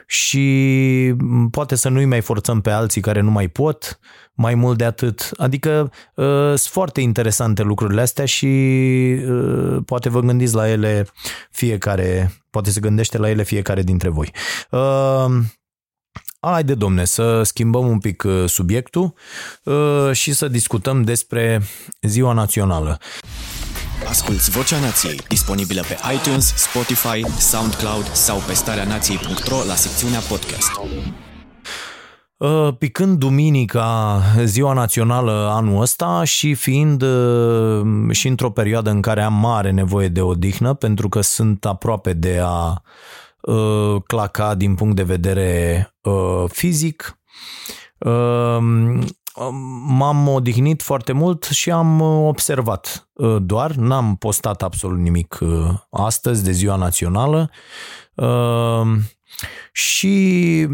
și 0.07 1.15
poate 1.51 1.75
să 1.75 1.89
nu-i 1.89 2.05
mai 2.05 2.21
forțăm 2.21 2.61
pe 2.61 2.71
alții 2.71 3.01
care 3.01 3.21
nu 3.21 3.31
mai 3.31 3.49
pot, 3.49 3.99
mai 4.35 4.55
mult 4.55 4.79
de 4.79 4.85
atât. 4.85 5.31
Adică 5.37 5.93
sunt 6.15 6.61
foarte 6.61 7.01
interesante 7.01 7.63
lucrurile 7.63 8.01
astea 8.01 8.25
și 8.25 8.49
poate 9.85 10.09
vă 10.09 10.21
gândiți 10.21 10.55
la 10.55 10.69
ele 10.69 11.07
fiecare, 11.51 12.33
poate 12.51 12.71
se 12.71 12.81
gândește 12.81 13.19
la 13.19 13.31
ele 13.31 13.43
fiecare 13.43 13.83
dintre 13.83 14.09
voi. 14.09 14.33
Haide, 16.45 16.75
domne, 16.75 17.05
să 17.05 17.43
schimbăm 17.43 17.87
un 17.87 17.99
pic 17.99 18.23
uh, 18.23 18.49
subiectul 18.49 19.15
uh, 19.65 20.13
și 20.13 20.33
să 20.33 20.49
discutăm 20.49 21.03
despre 21.03 21.63
Ziua 22.03 22.33
Națională. 22.33 22.99
Asculți 24.09 24.51
Vocea 24.51 24.81
Nației, 24.81 25.21
disponibilă 25.29 25.85
pe 25.89 25.97
iTunes, 26.15 26.55
Spotify, 26.57 27.39
SoundCloud 27.39 28.13
sau 28.13 28.39
pe 28.47 28.55
starea 28.55 28.85
nației.ro 28.85 29.65
la 29.67 29.75
secțiunea 29.75 30.21
podcast. 30.21 30.71
Uh, 32.37 32.69
picând 32.79 33.19
duminica, 33.19 34.21
ziua 34.45 34.73
națională 34.73 35.49
anul 35.53 35.81
ăsta 35.81 36.25
și 36.25 36.55
fiind 36.55 37.05
și 38.11 38.29
într-o 38.29 38.51
perioadă 38.51 38.91
în 38.91 39.01
care 39.01 39.23
am 39.23 39.35
mare 39.35 39.71
nevoie 39.71 40.09
de 40.09 40.21
odihnă 40.21 40.75
pentru 40.75 41.09
că 41.09 41.21
sunt 41.21 41.65
aproape 41.65 42.13
de 42.13 42.41
a 42.43 42.83
uh, 43.47 44.03
claca 44.07 44.55
din 44.55 44.75
punct 44.75 44.97
de 44.97 45.03
vedere 45.03 45.95
uh, 46.03 46.45
fizic. 46.49 47.19
Uh, 47.99 48.59
m-am 49.87 50.29
odihnit 50.29 50.83
foarte 50.83 51.13
mult 51.13 51.45
și 51.45 51.71
am 51.71 52.01
observat 52.01 53.09
doar, 53.39 53.71
n-am 53.71 54.17
postat 54.17 54.63
absolut 54.63 54.99
nimic 54.99 55.39
astăzi 55.91 56.45
de 56.45 56.51
ziua 56.51 56.77
națională 56.77 57.51
și 59.73 60.67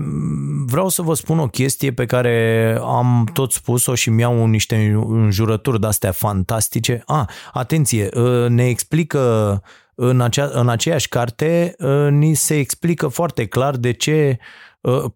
vreau 0.66 0.88
să 0.88 1.03
vă 1.03 1.14
spun 1.14 1.38
o 1.38 1.46
chestie 1.46 1.92
pe 1.92 2.07
care 2.07 2.79
am 2.83 3.29
tot 3.33 3.53
spus-o 3.53 3.94
și 3.94 4.11
mi-au 4.11 4.46
niște 4.46 4.92
înjurături 5.09 5.81
de-astea 5.81 6.12
fantastice. 6.12 7.03
A, 7.07 7.20
ah, 7.20 7.35
atenție, 7.53 8.09
ne 8.49 8.68
explică 8.68 9.62
în, 9.94 10.20
acea, 10.20 10.51
în 10.53 10.68
aceeași 10.68 11.09
carte, 11.09 11.75
ni 12.11 12.35
se 12.35 12.59
explică 12.59 13.09
foarte 13.09 13.46
clar 13.46 13.77
de 13.77 13.92
ce 13.92 14.38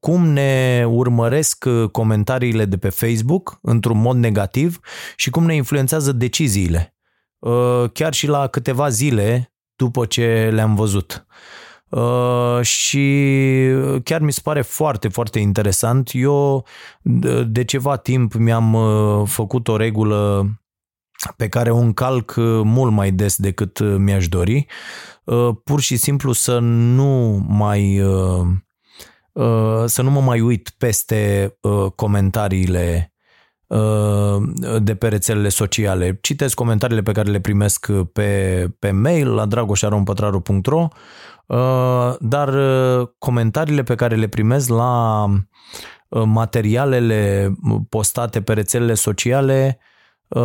cum 0.00 0.26
ne 0.26 0.84
urmăresc 0.88 1.64
comentariile 1.92 2.64
de 2.64 2.76
pe 2.76 2.88
Facebook 2.88 3.58
într-un 3.62 4.00
mod 4.00 4.16
negativ 4.16 4.80
și 5.16 5.30
cum 5.30 5.44
ne 5.44 5.54
influențează 5.54 6.12
deciziile. 6.12 6.94
Chiar 7.92 8.12
și 8.12 8.26
la 8.26 8.46
câteva 8.46 8.88
zile 8.88 9.54
după 9.76 10.06
ce 10.06 10.50
le-am 10.52 10.74
văzut. 10.74 11.26
Uh, 11.28 11.63
și 12.62 13.26
chiar 14.04 14.20
mi 14.20 14.32
se 14.32 14.40
pare 14.42 14.62
foarte, 14.62 15.08
foarte 15.08 15.38
interesant. 15.38 16.10
Eu 16.12 16.66
de 17.46 17.64
ceva 17.64 17.96
timp 17.96 18.34
mi-am 18.34 18.74
uh, 18.74 19.28
făcut 19.28 19.68
o 19.68 19.76
regulă 19.76 20.50
pe 21.36 21.48
care 21.48 21.70
o 21.70 21.76
încalc 21.76 22.34
uh, 22.36 22.60
mult 22.64 22.92
mai 22.92 23.10
des 23.10 23.36
decât 23.36 23.80
mi-aș 23.98 24.28
dori, 24.28 24.66
pur 25.64 25.80
și 25.80 25.96
simplu 25.96 26.32
să 26.32 26.58
nu 26.58 27.44
mai 27.48 28.02
să 29.86 30.02
nu 30.02 30.10
mă 30.10 30.20
mai 30.20 30.40
uit 30.40 30.74
peste 30.78 31.54
comentariile 31.94 33.12
de 34.78 34.94
pe 34.94 35.08
rețelele 35.08 35.48
sociale. 35.48 36.18
Citesc 36.20 36.54
comentariile 36.54 37.02
pe 37.02 37.12
care 37.12 37.30
le 37.30 37.40
primesc 37.40 37.92
pe, 38.12 38.66
pe 38.78 38.90
mail 38.90 39.34
la 39.34 39.46
dragoșarompătraru.ro 39.46 40.88
Uh, 40.88 40.98
dar 42.18 42.48
uh, 42.54 43.08
comentariile 43.18 43.82
pe 43.82 43.94
care 43.94 44.14
le 44.14 44.28
primez 44.28 44.68
la 44.68 45.24
uh, 45.24 46.22
materialele 46.24 47.52
postate 47.88 48.42
pe 48.42 48.52
rețelele 48.52 48.94
sociale, 48.94 49.78
95% 50.30 50.36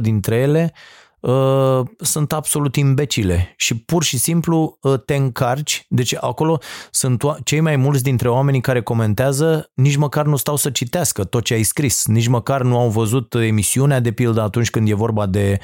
dintre 0.00 0.36
ele 0.36 0.72
uh, 1.20 1.80
sunt 1.98 2.32
absolut 2.32 2.76
imbecile 2.76 3.54
și 3.56 3.78
pur 3.78 4.02
și 4.02 4.18
simplu 4.18 4.78
uh, 4.82 4.94
te 5.04 5.14
încarci. 5.14 5.84
Deci 5.88 6.14
acolo 6.20 6.58
sunt 6.90 7.22
cei 7.44 7.60
mai 7.60 7.76
mulți 7.76 8.02
dintre 8.02 8.28
oamenii 8.28 8.60
care 8.60 8.82
comentează, 8.82 9.70
nici 9.74 9.96
măcar 9.96 10.26
nu 10.26 10.36
stau 10.36 10.56
să 10.56 10.70
citească 10.70 11.24
tot 11.24 11.44
ce 11.44 11.54
ai 11.54 11.62
scris, 11.62 12.06
nici 12.06 12.26
măcar 12.26 12.62
nu 12.62 12.78
au 12.78 12.88
văzut 12.88 13.34
emisiunea 13.34 14.00
de 14.00 14.12
pildă 14.12 14.42
atunci 14.42 14.70
când 14.70 14.88
e 14.88 14.94
vorba 14.94 15.26
de 15.26 15.58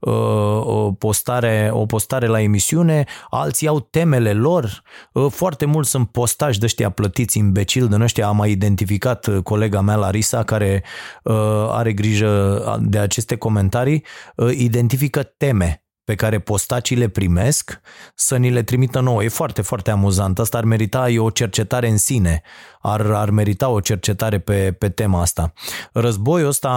uh, 0.00 0.12
o, 0.60 0.92
postare, 0.92 1.70
o 1.72 1.86
postare 1.86 2.26
la 2.26 2.40
emisiune, 2.40 3.04
alții 3.30 3.68
au 3.68 3.80
temele 3.80 4.32
lor, 4.32 4.82
uh, 5.12 5.26
foarte 5.30 5.64
mulți 5.64 5.90
sunt 5.90 6.08
postași 6.10 6.58
de 6.58 6.64
ăștia 6.64 6.90
plătiți 6.90 7.38
imbecil, 7.38 7.88
de 7.88 7.96
ăștia. 8.00 8.26
Am 8.26 8.36
mai 8.36 8.50
identificat 8.50 9.26
uh, 9.26 9.38
colega 9.42 9.80
mea 9.80 9.96
Larisa 9.96 10.42
care 10.42 10.84
uh, 11.22 11.34
are 11.68 11.92
grijă 11.92 12.64
de 12.82 12.98
aceste 12.98 13.36
comentarii, 13.36 14.04
uh, 14.36 14.50
identific 14.56 14.99
identifică 15.00 15.22
teme 15.36 15.84
pe 16.04 16.14
care 16.14 16.38
postacii 16.38 16.96
le 16.96 17.08
primesc 17.08 17.80
să 18.14 18.36
ni 18.36 18.50
le 18.50 18.62
trimită 18.62 19.00
nouă. 19.00 19.22
E 19.24 19.28
foarte, 19.28 19.62
foarte 19.62 19.90
amuzant. 19.90 20.38
Asta 20.38 20.58
ar 20.58 20.64
merita 20.64 21.10
e 21.10 21.18
o 21.18 21.30
cercetare 21.30 21.88
în 21.88 21.98
sine. 21.98 22.42
Ar, 22.80 23.00
ar 23.10 23.30
merita 23.30 23.68
o 23.68 23.80
cercetare 23.80 24.38
pe, 24.38 24.72
pe 24.72 24.88
tema 24.88 25.20
asta. 25.20 25.52
Războiul 25.92 26.48
ăsta 26.48 26.72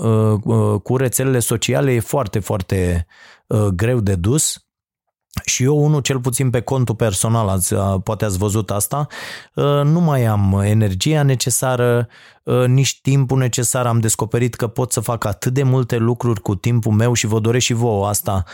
uh, 0.00 0.40
uh, 0.44 0.80
cu 0.80 0.96
rețelele 0.96 1.38
sociale 1.38 1.92
e 1.92 2.00
foarte, 2.00 2.38
foarte 2.38 3.06
uh, 3.46 3.66
greu 3.66 4.00
de 4.00 4.14
dus 4.14 4.58
și 5.44 5.62
eu, 5.62 5.84
unul 5.84 6.00
cel 6.00 6.20
puțin 6.20 6.50
pe 6.50 6.60
contul 6.60 6.94
personal, 6.94 7.48
ați, 7.48 7.74
poate 8.04 8.24
ați 8.24 8.38
văzut 8.38 8.70
asta, 8.70 9.06
nu 9.84 10.00
mai 10.00 10.24
am 10.24 10.60
energia 10.64 11.22
necesară, 11.22 12.08
nici 12.66 13.00
timpul 13.00 13.38
necesar. 13.38 13.86
Am 13.86 14.00
descoperit 14.00 14.54
că 14.54 14.66
pot 14.66 14.92
să 14.92 15.00
fac 15.00 15.24
atât 15.24 15.52
de 15.52 15.62
multe 15.62 15.96
lucruri 15.96 16.40
cu 16.40 16.54
timpul 16.54 16.92
meu 16.92 17.12
și 17.12 17.26
vă 17.26 17.40
doresc 17.40 17.64
și 17.64 17.72
vouă 17.72 18.06
asta, 18.06 18.44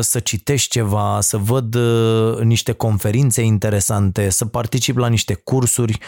să 0.00 0.18
citești 0.18 0.70
ceva, 0.70 1.18
să 1.20 1.36
văd 1.36 1.76
niște 2.42 2.72
conferințe 2.72 3.42
interesante, 3.42 4.30
să 4.30 4.44
particip 4.44 4.96
la 4.96 5.08
niște 5.08 5.34
cursuri 5.34 5.98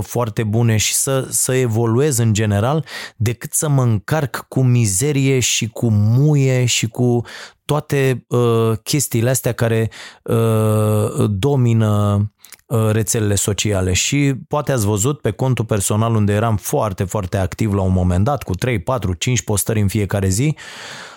foarte 0.00 0.42
bune 0.42 0.76
și 0.76 0.94
să, 0.94 1.26
să 1.30 1.54
evoluez 1.54 2.18
în 2.18 2.32
general, 2.32 2.84
decât 3.16 3.52
să 3.52 3.68
mă 3.68 3.82
încarc 3.82 4.44
cu 4.48 4.62
mizerie 4.62 5.38
și 5.38 5.68
cu 5.68 5.90
muie 5.90 6.64
și 6.64 6.88
cu 6.88 7.22
toate 7.64 8.24
uh, 8.28 8.72
chestiile 8.82 9.30
astea 9.30 9.52
care 9.52 9.90
uh, 10.22 11.28
domină 11.28 12.16
uh, 12.20 12.26
rețelele 12.70 13.34
sociale 13.34 13.92
și 13.92 14.34
poate 14.48 14.72
ați 14.72 14.86
văzut 14.86 15.20
pe 15.20 15.30
contul 15.30 15.64
personal 15.64 16.14
unde 16.14 16.32
eram 16.32 16.56
foarte, 16.56 17.04
foarte 17.04 17.36
activ 17.36 17.72
la 17.72 17.82
un 17.82 17.92
moment 17.92 18.24
dat, 18.24 18.42
cu 18.42 18.54
3, 18.54 18.78
4, 18.78 19.12
5 19.12 19.42
postări 19.42 19.80
în 19.80 19.88
fiecare 19.88 20.28
zi, 20.28 20.56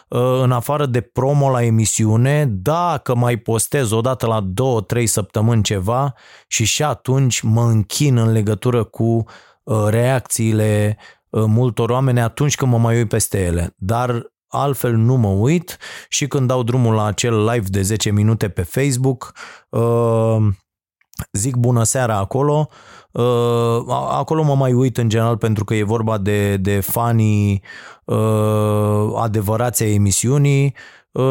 uh, 0.08 0.40
în 0.42 0.52
afară 0.52 0.86
de 0.86 1.02
promo 1.02 1.50
la 1.50 1.64
emisiune, 1.64 2.46
dacă 2.50 3.16
mai 3.16 3.38
postez 3.38 3.92
odată 3.92 4.26
la 4.26 4.48
2-3 5.00 5.04
săptămâni 5.04 5.64
ceva 5.64 6.14
și 6.48 6.64
și 6.64 6.84
atunci 6.84 7.42
mă 7.42 7.64
închin 7.64 8.18
în 8.18 8.32
legătură 8.32 8.84
cu 8.84 9.24
uh, 9.64 9.86
reacțiile 9.88 10.98
uh, 11.30 11.44
multor 11.48 11.90
oameni 11.90 12.22
atunci 12.22 12.56
când 12.56 12.72
mă 12.72 12.78
mai 12.78 12.98
uit 12.98 13.10
peste 13.10 13.44
ele. 13.44 13.74
Dar 13.78 14.32
altfel 14.48 14.96
nu 14.96 15.16
mă 15.16 15.28
uit 15.28 15.78
și 16.10 16.28
când 16.28 16.48
dau 16.48 16.64
drumul 16.64 16.94
la 16.94 17.06
acel 17.06 17.44
live 17.44 17.68
de 17.70 17.82
10 17.82 18.12
minute 18.12 18.50
pe 18.50 18.62
Facebook, 18.62 19.34
uh, 19.70 20.38
zic 21.32 21.56
bună 21.56 21.84
seara 21.84 22.18
acolo, 22.18 22.70
uh, 23.12 23.84
acolo 24.10 24.44
mă 24.44 24.56
mai 24.56 24.74
uit 24.74 24.98
în 24.98 25.10
general 25.10 25.38
pentru 25.38 25.64
că 25.64 25.76
e 25.76 25.84
vorba 25.84 26.18
de, 26.18 26.58
de 26.58 26.80
fanii 26.80 27.64
uh, 28.06 29.14
adevărați 29.16 29.84
ai 29.84 29.94
emisiunii 29.94 30.76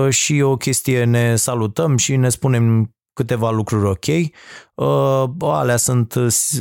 și 0.08 0.40
o 0.40 0.56
chestie 0.56 1.04
ne 1.04 1.36
salutăm 1.36 1.96
și 1.96 2.16
ne 2.16 2.28
spunem 2.28 2.94
câteva 3.12 3.50
lucruri 3.50 3.88
ok. 3.88 4.06
Uh, 4.74 5.30
alea 5.40 5.76
sunt, 5.76 6.14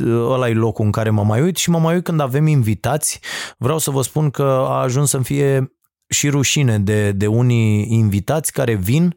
ăla 0.06 0.48
e 0.48 0.52
locul 0.52 0.84
în 0.84 0.90
care 0.90 1.10
mă 1.10 1.24
mai 1.24 1.42
uit 1.42 1.56
și 1.56 1.70
mă 1.70 1.78
mai 1.78 1.94
uit 1.94 2.04
când 2.04 2.20
avem 2.20 2.46
invitați. 2.46 3.20
Vreau 3.58 3.78
să 3.78 3.90
vă 3.90 4.02
spun 4.02 4.30
că 4.30 4.66
a 4.68 4.80
ajuns 4.80 5.10
să 5.10 5.18
fie 5.18 5.72
și 6.08 6.28
rușine 6.28 6.78
de, 6.78 7.12
de 7.12 7.26
unii 7.26 7.86
invitați 7.92 8.52
care 8.52 8.74
vin, 8.74 9.04
uh, 9.04 9.14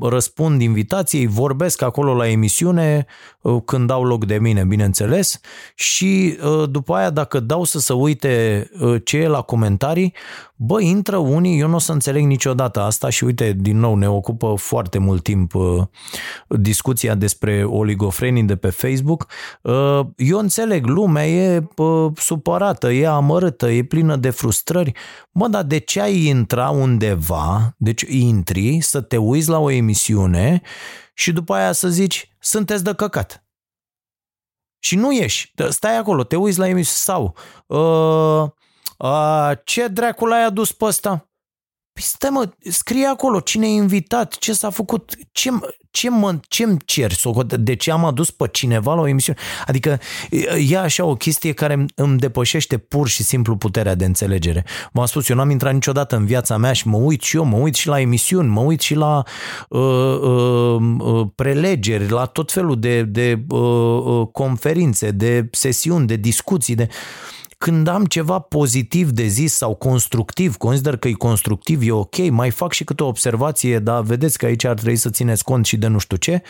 răspund 0.00 0.62
invitației, 0.62 1.26
vorbesc 1.26 1.82
acolo 1.82 2.14
la 2.14 2.28
emisiune 2.28 3.06
uh, 3.40 3.62
când 3.64 3.86
dau 3.86 4.04
loc 4.04 4.24
de 4.24 4.38
mine, 4.38 4.64
bineînțeles, 4.64 5.40
și 5.74 6.38
uh, 6.44 6.70
după 6.70 6.94
aia 6.94 7.10
dacă 7.10 7.40
dau 7.40 7.64
să 7.64 7.78
se 7.78 7.92
uite 7.92 8.70
ce 9.04 9.16
e 9.16 9.26
la 9.26 9.40
comentarii, 9.40 10.14
bă, 10.56 10.80
intră 10.80 11.16
unii, 11.16 11.60
eu 11.60 11.68
nu 11.68 11.74
o 11.74 11.78
să 11.78 11.92
înțeleg 11.92 12.24
niciodată 12.24 12.80
asta 12.80 13.08
și 13.08 13.24
uite, 13.24 13.56
din 13.58 13.78
nou 13.78 13.94
ne 13.94 14.08
ocupă 14.08 14.54
foarte 14.56 14.98
mult 14.98 15.22
timp 15.22 15.52
discuția 16.48 17.14
despre 17.14 17.64
oligofrenii 17.64 18.42
de 18.42 18.56
pe 18.56 18.70
Facebook. 18.70 19.26
Eu 20.16 20.38
înțeleg, 20.38 20.86
lumea 20.86 21.28
e 21.28 21.68
supărată, 22.16 22.92
e 22.92 23.06
amărâtă, 23.06 23.70
e 23.70 23.82
plină 23.82 24.16
de 24.16 24.30
frustrări. 24.30 24.92
Mă, 25.32 25.48
dar 25.48 25.62
de 25.62 25.78
ce 25.78 26.00
ai 26.00 26.26
intra 26.26 26.68
undeva, 26.68 27.74
deci 27.76 28.02
intri 28.08 28.80
să 28.80 29.00
te 29.00 29.16
uiți 29.20 29.48
la 29.48 29.58
o 29.58 29.70
emisiune 29.70 30.62
și 31.14 31.32
după 31.32 31.54
aia 31.54 31.72
să 31.72 31.88
zici, 31.88 32.36
sunteți 32.38 32.84
de 32.84 32.94
căcat. 32.94 33.44
Și 34.82 34.96
nu 34.96 35.12
ieși, 35.12 35.52
stai 35.68 35.96
acolo, 35.96 36.24
te 36.24 36.36
uiți 36.36 36.58
la 36.58 36.68
emisiune 36.68 36.98
sau 36.98 37.36
uh, 37.66 38.50
uh, 38.98 39.58
ce 39.64 39.88
dracul 39.88 40.32
ai 40.32 40.44
adus 40.44 40.72
pe 40.72 40.84
ăsta? 40.84 41.30
Păi 41.92 42.02
stai 42.02 42.30
mă, 42.30 42.52
scrie 42.58 43.06
acolo 43.06 43.40
cine 43.40 43.66
e 43.66 43.70
invitat, 43.70 44.34
ce 44.34 44.52
s-a 44.52 44.70
făcut, 44.70 45.12
ce, 45.32 45.50
ce 45.90 46.10
mă, 46.10 46.38
ce-mi 46.48 46.76
cer? 46.84 47.12
De 47.44 47.74
ce 47.74 47.90
am 47.90 48.04
adus 48.04 48.30
pe 48.30 48.48
cineva 48.52 48.94
la 48.94 49.00
o 49.00 49.06
emisiune? 49.06 49.38
Adică 49.66 49.98
e 50.68 50.78
așa 50.78 51.04
o 51.04 51.14
chestie 51.14 51.52
care 51.52 51.86
îmi 51.94 52.18
depășește 52.18 52.78
pur 52.78 53.08
și 53.08 53.22
simplu 53.22 53.56
puterea 53.56 53.94
de 53.94 54.04
înțelegere. 54.04 54.64
V-am 54.92 55.06
spus, 55.06 55.28
eu 55.28 55.36
n-am 55.36 55.50
intrat 55.50 55.72
niciodată 55.72 56.16
în 56.16 56.26
viața 56.26 56.56
mea 56.56 56.72
și 56.72 56.88
mă 56.88 56.96
uit 56.96 57.22
și 57.22 57.36
eu, 57.36 57.44
mă 57.44 57.56
uit 57.56 57.74
și 57.74 57.88
la 57.88 58.00
emisiuni, 58.00 58.48
mă 58.48 58.60
uit 58.60 58.80
și 58.80 58.94
la 58.94 59.22
uh, 59.68 59.80
uh, 59.80 60.76
uh, 60.98 61.26
prelegeri, 61.34 62.08
la 62.08 62.24
tot 62.24 62.52
felul 62.52 62.80
de, 62.80 63.02
de 63.02 63.44
uh, 63.48 63.58
uh, 64.04 64.26
conferințe, 64.32 65.10
de 65.10 65.48
sesiuni, 65.50 66.06
de 66.06 66.16
discuții, 66.16 66.74
de... 66.74 66.88
când 67.64 67.88
am 67.88 68.04
ceva 68.04 68.38
pozitiv 68.38 69.10
de 69.10 69.26
zis 69.26 69.54
sau 69.54 69.74
constructiv, 69.74 70.56
consider 70.56 70.96
că 70.96 71.08
e 71.08 71.12
constructiv, 71.12 71.82
e 71.82 71.92
ok, 71.92 72.16
mai 72.30 72.50
fac 72.50 72.72
și 72.72 72.84
câte 72.84 73.02
o 73.02 73.06
observație, 73.06 73.78
dar 73.78 74.02
vedeți 74.02 74.38
că 74.38 74.46
aici 74.46 74.64
ar 74.64 74.74
trebui 74.74 74.96
să 74.96 75.10
țineți 75.10 75.44
cont 75.44 75.66
și 75.66 75.76
de 75.76 75.86
nu 75.86 75.98
știu 75.98 76.16
ce 76.16 76.42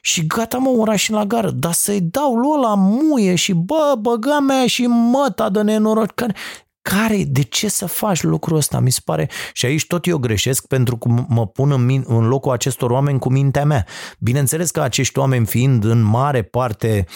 și 0.00 0.26
gata 0.26 0.56
mă, 0.56 0.68
oraș 0.68 1.02
și 1.02 1.12
la 1.12 1.24
gară, 1.24 1.50
dar 1.50 1.72
să-i 1.72 2.00
dau 2.00 2.34
lui 2.34 2.60
la 2.62 2.74
muie 2.74 3.34
și 3.34 3.52
bă, 3.52 3.94
băga 4.00 4.38
mea 4.38 4.66
și 4.66 4.86
măta 4.86 5.50
de 5.50 5.62
nenoroc, 5.62 6.14
care 6.14 6.34
care, 6.82 7.24
de 7.28 7.42
ce 7.42 7.68
să 7.68 7.86
faci 7.86 8.22
lucrul 8.22 8.56
ăsta? 8.56 8.80
Mi 8.80 8.90
se 8.90 9.00
pare, 9.04 9.28
și 9.52 9.66
aici 9.66 9.86
tot 9.86 10.06
eu 10.06 10.18
greșesc 10.18 10.66
pentru 10.66 10.96
că 10.96 11.08
mă 11.28 11.46
pun 11.46 11.72
în, 11.72 11.84
min, 11.84 12.04
în 12.06 12.28
locul 12.28 12.52
acestor 12.52 12.90
oameni 12.90 13.18
cu 13.18 13.30
mintea 13.30 13.64
mea. 13.64 13.86
Bineînțeles 14.18 14.70
că 14.70 14.80
acești 14.80 15.18
oameni 15.18 15.46
fiind 15.46 15.84
în 15.84 16.02
mare 16.02 16.42
parte 16.42 17.06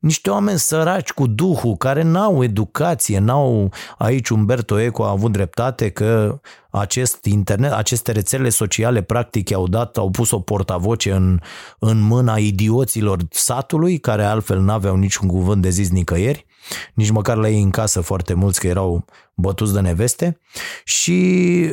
niște 0.00 0.30
oameni 0.30 0.58
săraci 0.58 1.10
cu 1.10 1.26
duhul, 1.26 1.76
care 1.76 2.02
n-au 2.02 2.42
educație, 2.42 3.18
n-au, 3.18 3.72
aici 3.98 4.28
Umberto 4.28 4.78
Eco 4.78 5.04
a 5.04 5.10
avut 5.10 5.32
dreptate 5.32 5.90
că 5.90 6.40
acest 6.70 7.24
internet, 7.24 7.72
aceste 7.72 8.12
rețele 8.12 8.48
sociale 8.48 9.02
practic 9.02 9.52
au 9.52 9.68
dat, 9.68 9.96
au 9.96 10.10
pus 10.10 10.30
o 10.30 10.40
portavoce 10.40 11.12
în, 11.12 11.40
în 11.78 12.00
mâna 12.00 12.36
idioților 12.36 13.18
satului, 13.30 13.98
care 13.98 14.24
altfel 14.24 14.60
n-aveau 14.60 14.96
niciun 14.96 15.28
cuvânt 15.28 15.62
de 15.62 15.70
zis 15.70 15.90
nicăieri 15.90 16.46
nici 16.94 17.10
măcar 17.10 17.36
la 17.36 17.48
ei 17.48 17.62
în 17.62 17.70
casă 17.70 18.00
foarte 18.00 18.34
mulți 18.34 18.60
că 18.60 18.66
erau 18.66 19.04
bătuți 19.34 19.72
de 19.72 19.80
neveste 19.80 20.40
și 20.84 21.10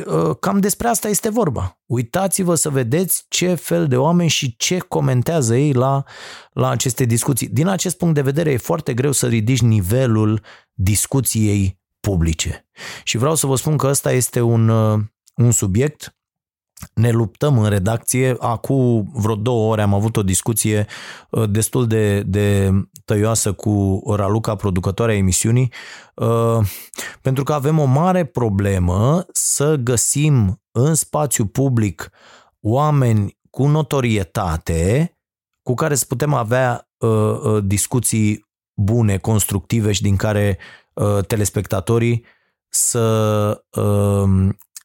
uh, 0.06 0.36
cam 0.40 0.60
despre 0.60 0.88
asta 0.88 1.08
este 1.08 1.28
vorba. 1.28 1.80
Uitați-vă 1.86 2.54
să 2.54 2.70
vedeți 2.70 3.24
ce 3.28 3.54
fel 3.54 3.86
de 3.86 3.96
oameni 3.96 4.28
și 4.28 4.56
ce 4.56 4.78
comentează 4.78 5.56
ei 5.56 5.72
la, 5.72 6.04
la 6.52 6.68
aceste 6.68 7.04
discuții. 7.04 7.48
Din 7.48 7.66
acest 7.66 7.96
punct 7.96 8.14
de 8.14 8.20
vedere 8.20 8.50
e 8.50 8.56
foarte 8.56 8.94
greu 8.94 9.12
să 9.12 9.26
ridici 9.26 9.60
nivelul 9.60 10.42
discuției 10.72 11.80
publice. 12.00 12.68
Și 13.04 13.16
vreau 13.16 13.34
să 13.34 13.46
vă 13.46 13.56
spun 13.56 13.76
că 13.76 13.86
ăsta 13.86 14.12
este 14.12 14.40
un, 14.40 14.68
uh, 14.68 15.00
un 15.34 15.50
subiect 15.50 16.17
ne 16.94 17.10
luptăm 17.10 17.58
în 17.58 17.68
redacție. 17.68 18.36
Acum 18.38 19.10
vreo 19.14 19.34
două 19.34 19.70
ore 19.70 19.82
am 19.82 19.94
avut 19.94 20.16
o 20.16 20.22
discuție 20.22 20.86
uh, 21.30 21.50
destul 21.50 21.86
de, 21.86 22.22
de 22.22 22.70
tăioasă 23.04 23.52
cu 23.52 24.02
Raluca, 24.06 24.54
producătoarea 24.54 25.16
emisiunii, 25.16 25.72
uh, 26.14 26.58
pentru 27.22 27.44
că 27.44 27.52
avem 27.52 27.78
o 27.78 27.84
mare 27.84 28.24
problemă 28.24 29.26
să 29.32 29.74
găsim 29.74 30.62
în 30.70 30.94
spațiu 30.94 31.46
public 31.46 32.10
oameni 32.60 33.38
cu 33.50 33.66
notorietate 33.66 35.12
cu 35.62 35.74
care 35.74 35.94
să 35.94 36.04
putem 36.08 36.34
avea 36.34 36.90
uh, 36.98 37.64
discuții 37.64 38.46
bune, 38.74 39.18
constructive 39.18 39.92
și 39.92 40.02
din 40.02 40.16
care 40.16 40.58
telespectatorii 41.26 42.24
să 42.68 43.64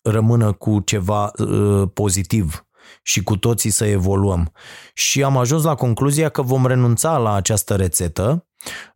rămână 0.04 0.52
cu 0.52 0.80
ceva 0.80 1.32
uh, 1.38 1.89
pozitiv 1.94 2.66
și 3.04 3.24
cu 3.24 3.38
toții 3.38 3.70
să 3.70 3.86
evoluăm. 3.86 4.52
Și 4.94 5.24
am 5.24 5.38
ajuns 5.38 5.63
la 5.63 5.76
concluzia 5.76 6.30
că 6.30 6.42
vom 6.42 6.66
renunța 6.66 7.18
la 7.18 7.34
această 7.34 7.76
rețetă 7.76 8.48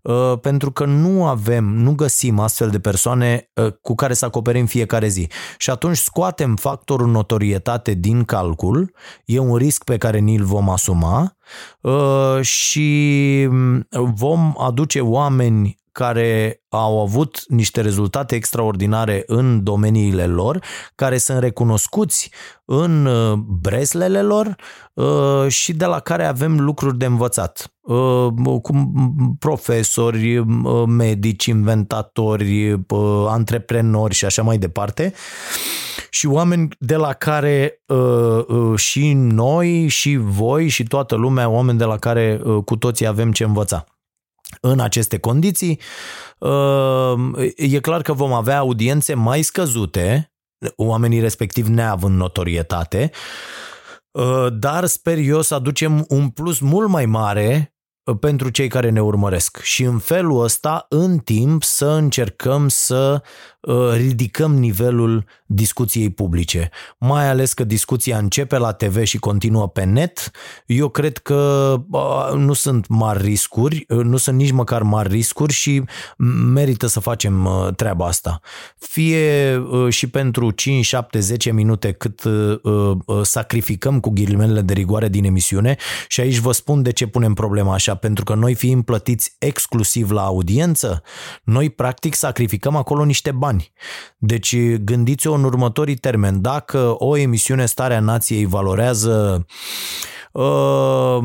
uh, 0.02 0.34
pentru 0.42 0.72
că 0.72 0.86
nu 0.86 1.26
avem, 1.26 1.64
nu 1.64 1.96
găsim 1.96 2.40
astfel 2.40 2.70
de 2.70 2.80
persoane 2.80 3.50
uh, 3.54 3.74
cu 3.82 3.96
care 3.96 4.14
să 4.14 4.26
acoperim 4.26 4.66
fiecare 4.66 5.08
zi. 5.08 5.30
Și 5.58 5.70
atunci 5.70 5.98
scoatem 5.98 6.56
factorul 6.56 7.08
notorietate 7.08 7.94
din 7.94 8.24
calcul, 8.24 8.94
e 9.26 9.40
un 9.40 9.56
risc 9.56 9.84
pe 9.84 9.98
care 9.98 10.20
ni-l 10.20 10.44
vom 10.44 10.70
asuma 10.70 11.38
uh, 11.82 12.42
și 12.42 13.48
vom 13.92 14.56
aduce 14.58 15.02
oameni 15.02 15.78
care 15.98 16.62
au 16.70 17.02
avut 17.02 17.44
niște 17.48 17.82
rezultate 17.82 18.36
extraordinare 18.36 19.24
în 19.26 19.64
domeniile 19.64 20.26
lor, 20.26 20.64
care 20.96 21.18
sunt 21.18 21.40
recunoscuți 21.40 22.32
în 22.66 23.06
uh, 23.06 23.34
breslele 23.34 24.22
lor 24.22 24.56
uh, 24.94 25.48
și 25.48 25.74
de 25.74 25.86
la 25.86 26.00
care 26.00 26.26
avem 26.26 26.60
lucruri 26.60 26.98
de 26.98 27.06
învățat. 27.06 27.74
Uh, 27.82 28.28
cu 28.62 28.92
profesori, 29.40 30.44
medici, 30.88 31.46
inventatori, 31.46 32.84
antreprenori 33.28 34.14
și 34.14 34.26
așa 34.26 34.42
mai 34.42 34.58
departe 34.58 35.14
și 36.10 36.28
oameni 36.28 36.68
de 36.80 36.96
la 36.96 37.14
care 37.14 37.84
și 38.76 39.14
noi 39.14 39.88
și 39.88 40.18
voi 40.22 40.68
și 40.68 40.84
toată 40.84 41.16
lumea, 41.16 41.50
oameni 41.50 41.78
de 41.78 41.84
la 41.84 41.98
care 41.98 42.42
cu 42.66 42.76
toții 42.76 43.08
avem 43.08 43.32
ce 43.32 43.44
învăța. 43.44 43.86
În 44.62 44.80
aceste 44.80 45.18
condiții, 45.18 45.80
uh, 46.40 47.14
e 47.56 47.80
clar 47.80 48.02
că 48.02 48.14
vom 48.14 48.34
avea 48.34 48.58
audiențe 48.58 49.14
mai 49.14 49.42
scăzute, 49.42 50.32
oamenii 50.76 51.20
respectiv 51.20 51.68
neavând 51.68 52.18
notorietate, 52.18 53.12
uh, 54.12 54.48
dar 54.52 54.86
sper 54.86 55.18
eu 55.18 55.42
să 55.42 55.54
aducem 55.56 56.06
un 56.08 56.30
plus 56.30 56.60
mult 56.60 56.90
mai 56.90 57.06
mare 57.06 57.78
pentru 58.14 58.50
cei 58.50 58.68
care 58.68 58.90
ne 58.90 59.02
urmăresc. 59.02 59.62
Și 59.62 59.84
în 59.84 60.00
felul 60.00 60.44
ăsta, 60.44 60.86
în 60.90 61.18
timp, 61.18 61.64
să 61.64 61.86
încercăm 61.86 62.68
să 62.68 63.22
uh, 63.62 63.92
ridicăm 63.94 64.56
nivelul 64.56 65.26
discuției 65.48 66.10
publice. 66.10 66.70
Mai 66.98 67.30
ales 67.30 67.54
că 67.54 67.64
discuția 67.64 68.18
începe 68.18 68.58
la 68.58 68.72
TV 68.72 69.04
și 69.04 69.18
continuă 69.18 69.68
pe 69.68 69.84
net. 69.84 70.32
Eu 70.66 70.90
cred 70.90 71.18
că 71.18 71.76
nu 72.36 72.54
sunt 72.54 72.88
mari 72.88 73.22
riscuri, 73.22 73.86
uh, 73.88 74.04
nu 74.04 74.18
sunt 74.18 74.38
nici 74.38 74.52
măcar 74.52 74.82
mari 74.82 75.10
riscuri 75.10 75.54
și 75.54 75.84
merită 76.54 76.88
să 76.88 77.00
facem 77.00 77.46
uh, 77.46 77.68
treaba 77.76 78.06
asta. 78.06 78.40
Fie 78.78 79.62
și 79.90 80.08
pentru 80.08 80.52
5, 80.52 80.86
7, 80.86 81.20
10 81.20 81.52
minute 81.52 81.92
cât 81.92 82.22
sacrificăm 83.22 84.00
cu 84.00 84.10
ghilimele 84.10 84.62
de 84.62 84.74
rigoare 84.74 85.08
din 85.10 85.24
emisiune 85.24 85.76
și 86.08 86.20
aici 86.22 86.38
vă 86.38 86.52
spun 86.52 86.82
de 86.82 86.92
ce 86.92 87.08
punem 87.08 87.34
problema 87.34 87.74
așa 87.74 87.96
pentru 87.96 88.24
că 88.24 88.34
noi 88.34 88.54
fiind 88.54 88.84
plătiți 88.84 89.36
exclusiv 89.40 90.12
la 90.12 90.26
audiență, 90.26 91.02
noi 91.44 91.70
practic 91.70 92.14
sacrificăm 92.14 92.76
acolo 92.76 93.06
niște 93.06 93.32
bani. 93.32 93.72
Deci 94.18 94.56
gândiți-o 94.76 95.37
în 95.38 95.44
următorii 95.44 95.96
termeni. 95.96 96.40
Dacă 96.40 96.96
o 96.98 97.18
emisiune 97.18 97.66
Starea 97.66 98.00
Nației 98.00 98.46
valorează 98.46 99.46
uh, 100.32 101.18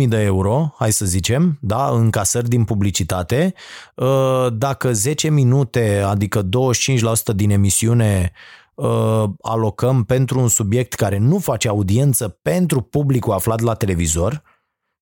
5.000 0.00 0.08
de 0.08 0.22
euro, 0.22 0.74
hai 0.78 0.92
să 0.92 1.04
zicem, 1.04 1.58
da, 1.60 1.88
în 1.88 2.10
casări 2.10 2.48
din 2.48 2.64
publicitate, 2.64 3.54
uh, 3.94 4.46
dacă 4.52 4.92
10 4.92 5.30
minute, 5.30 6.02
adică 6.06 6.42
25% 6.42 7.34
din 7.34 7.50
emisiune 7.50 8.32
uh, 8.74 9.24
alocăm 9.42 10.04
pentru 10.04 10.40
un 10.40 10.48
subiect 10.48 10.94
care 10.94 11.18
nu 11.18 11.38
face 11.38 11.68
audiență 11.68 12.38
pentru 12.42 12.80
publicul 12.80 13.32
aflat 13.32 13.60
la 13.60 13.74
televizor, 13.74 14.42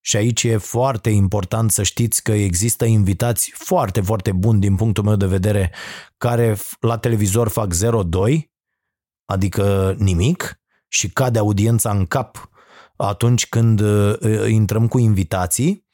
și 0.01 0.17
aici 0.17 0.43
e 0.43 0.57
foarte 0.57 1.11
important 1.11 1.71
să 1.71 1.83
știți 1.83 2.23
că 2.23 2.33
există 2.33 2.85
invitați 2.85 3.53
foarte, 3.55 4.01
foarte 4.01 4.33
buni 4.33 4.61
din 4.61 4.77
punctul 4.77 5.05
meu 5.05 5.17
de 5.17 5.27
vedere 5.27 5.73
care 6.17 6.57
la 6.81 6.99
televizor 6.99 7.49
fac 7.49 7.75
0,2, 7.75 8.41
adică 9.25 9.95
nimic, 9.99 10.61
și 10.89 11.11
cade 11.11 11.39
audiența 11.39 11.91
în 11.91 12.07
cap 12.07 12.51
atunci 12.97 13.49
când 13.49 13.81
uh, 13.81 14.15
intrăm 14.49 14.89
cu 14.89 14.99
invitații 14.99 15.87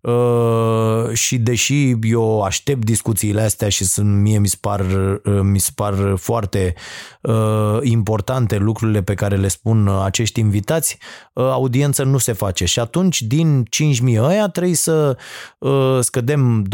Uh, 0.00 1.12
și 1.12 1.38
deși 1.38 1.90
eu 2.02 2.42
aștept 2.42 2.84
discuțiile 2.84 3.42
astea 3.42 3.68
și 3.68 3.84
sunt, 3.84 4.20
mie 4.20 4.38
mi 4.38 4.48
se 4.48 4.56
par, 4.60 4.80
uh, 4.80 5.40
mi 5.42 5.58
se 5.58 5.70
par 5.74 6.16
foarte 6.16 6.74
uh, 7.20 7.78
importante 7.80 8.56
lucrurile 8.56 9.02
pe 9.02 9.14
care 9.14 9.36
le 9.36 9.48
spun 9.48 9.88
acești 9.88 10.40
invitați, 10.40 10.98
uh, 11.32 11.44
audiență 11.44 12.02
nu 12.02 12.18
se 12.18 12.32
face 12.32 12.64
și 12.64 12.80
atunci 12.80 13.22
din 13.22 13.64
5.000 14.06 14.16
ăia 14.18 14.48
trebuie 14.48 14.74
să 14.74 15.16
uh, 15.58 15.98
scădem 16.00 16.66
25%, 16.66 16.68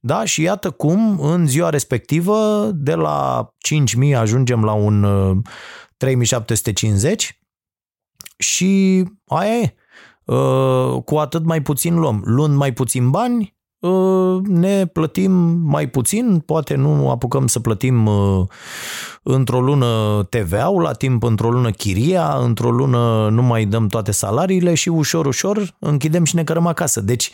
da? 0.00 0.24
Și 0.24 0.42
iată 0.42 0.70
cum 0.70 1.20
în 1.20 1.46
ziua 1.46 1.68
respectivă 1.68 2.70
de 2.74 2.94
la 2.94 3.48
5.000 4.08 4.14
ajungem 4.16 4.64
la 4.64 4.72
un 4.72 5.02
uh, 5.02 5.36
3.750 6.04 7.14
și 8.38 9.04
aia 9.26 9.52
e 9.52 9.62
Uh, 9.64 9.86
cu 11.04 11.16
atât 11.16 11.44
mai 11.44 11.62
puțin 11.62 11.98
luăm. 11.98 12.22
Luând 12.24 12.56
mai 12.56 12.72
puțin 12.72 13.10
bani, 13.10 13.56
uh, 13.78 14.40
ne 14.44 14.86
plătim 14.86 15.32
mai 15.64 15.88
puțin, 15.88 16.38
poate 16.38 16.74
nu 16.74 17.10
apucăm 17.10 17.46
să 17.46 17.60
plătim 17.60 18.06
uh, 18.06 18.46
într-o 19.22 19.60
lună 19.60 20.22
TVA-ul 20.30 20.82
la 20.82 20.92
timp, 20.92 21.22
într-o 21.22 21.50
lună 21.50 21.70
chiria, 21.70 22.36
într-o 22.42 22.70
lună 22.70 23.28
nu 23.30 23.42
mai 23.42 23.64
dăm 23.64 23.86
toate 23.86 24.12
salariile 24.12 24.74
și 24.74 24.88
ușor, 24.88 25.26
ușor 25.26 25.76
închidem 25.78 26.24
și 26.24 26.34
ne 26.34 26.44
cărăm 26.44 26.66
acasă. 26.66 27.00
Deci 27.00 27.30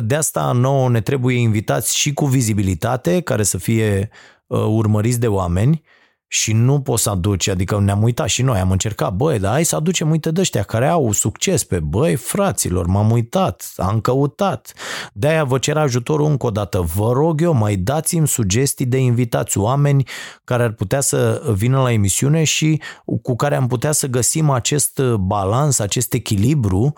de 0.00 0.14
asta 0.14 0.52
nouă 0.52 0.88
ne 0.88 1.00
trebuie 1.00 1.36
invitați 1.36 1.96
și 1.96 2.12
cu 2.12 2.26
vizibilitate, 2.26 3.20
care 3.20 3.42
să 3.42 3.58
fie 3.58 4.10
urmăriți 4.48 5.20
de 5.20 5.26
oameni, 5.26 5.82
și 6.28 6.52
nu 6.52 6.80
poți 6.80 7.02
să 7.02 7.10
aduci, 7.10 7.48
adică 7.48 7.80
ne-am 7.80 8.02
uitat 8.02 8.28
și 8.28 8.42
noi, 8.42 8.58
am 8.58 8.70
încercat, 8.70 9.14
băi, 9.14 9.38
dar 9.38 9.52
hai 9.52 9.64
să 9.64 9.76
aducem, 9.76 10.10
uite 10.10 10.30
de 10.30 10.40
ăștia 10.40 10.62
care 10.62 10.88
au 10.88 11.12
succes 11.12 11.64
pe, 11.64 11.80
băi, 11.80 12.14
fraților, 12.14 12.86
m-am 12.86 13.10
uitat, 13.10 13.72
am 13.76 14.00
căutat. 14.00 14.72
De-aia 15.12 15.44
vă 15.44 15.58
cer 15.58 15.76
ajutorul 15.76 16.26
încă 16.26 16.46
o 16.46 16.50
dată. 16.50 16.80
Vă 16.80 17.12
rog 17.12 17.40
eu, 17.40 17.52
mai 17.52 17.76
dați-mi 17.76 18.28
sugestii 18.28 18.86
de 18.86 18.98
invitați 18.98 19.58
oameni 19.58 20.08
care 20.44 20.62
ar 20.62 20.72
putea 20.72 21.00
să 21.00 21.42
vină 21.54 21.82
la 21.82 21.92
emisiune 21.92 22.44
și 22.44 22.80
cu 23.22 23.36
care 23.36 23.54
am 23.54 23.66
putea 23.66 23.92
să 23.92 24.06
găsim 24.06 24.50
acest 24.50 25.00
balans, 25.00 25.78
acest 25.78 26.12
echilibru 26.12 26.92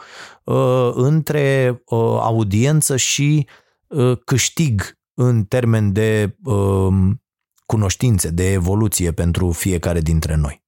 uh, 0.45 0.91
între 0.95 1.81
uh, 1.87 1.99
audiență 2.21 2.97
și 2.97 3.47
uh, 3.87 4.19
câștig 4.25 4.99
în 5.15 5.45
termen 5.45 5.93
de 5.93 6.37
uh, 6.45 6.89
cunoștințe, 7.69 8.29
de 8.29 8.53
evoluție 8.53 9.13
pentru 9.13 9.51
fiecare 9.53 10.01
dintre 10.01 10.35
noi. 10.35 10.63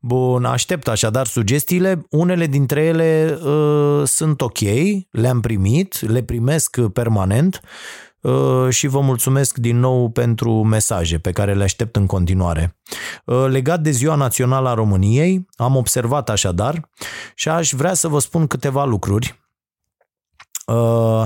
Bun, 0.00 0.44
aștept 0.44 0.88
așadar 0.88 1.26
sugestiile. 1.26 2.06
Unele 2.10 2.46
dintre 2.46 2.84
ele 2.84 3.38
uh, 3.44 4.02
sunt 4.04 4.40
ok, 4.40 4.58
le-am 5.10 5.40
primit, 5.40 6.00
le 6.00 6.22
primesc 6.22 6.80
permanent 6.80 7.60
uh, 8.20 8.68
și 8.68 8.86
vă 8.86 9.00
mulțumesc 9.00 9.58
din 9.58 9.78
nou 9.78 10.10
pentru 10.10 10.62
mesaje 10.62 11.18
pe 11.18 11.32
care 11.32 11.54
le 11.54 11.62
aștept 11.62 11.96
în 11.96 12.06
continuare. 12.06 12.76
Uh, 13.24 13.46
legat 13.48 13.80
de 13.80 13.90
Ziua 13.90 14.14
Națională 14.14 14.68
a 14.68 14.74
României, 14.74 15.46
am 15.54 15.76
observat 15.76 16.30
așadar 16.30 16.90
și 17.34 17.48
aș 17.48 17.72
vrea 17.72 17.94
să 17.94 18.08
vă 18.08 18.18
spun 18.18 18.46
câteva 18.46 18.84
lucruri. 18.84 19.40
Uh, 20.66 21.24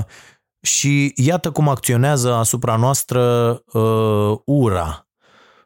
și 0.67 1.13
iată 1.15 1.51
cum 1.51 1.69
acționează 1.69 2.33
asupra 2.33 2.75
noastră 2.75 3.21
uh, 3.73 4.37
ura 4.45 5.07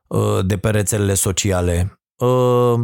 uh, 0.08 0.46
de 0.46 0.58
pe 0.58 0.70
rețelele 0.70 1.14
sociale. 1.14 2.02
Uh, 2.16 2.80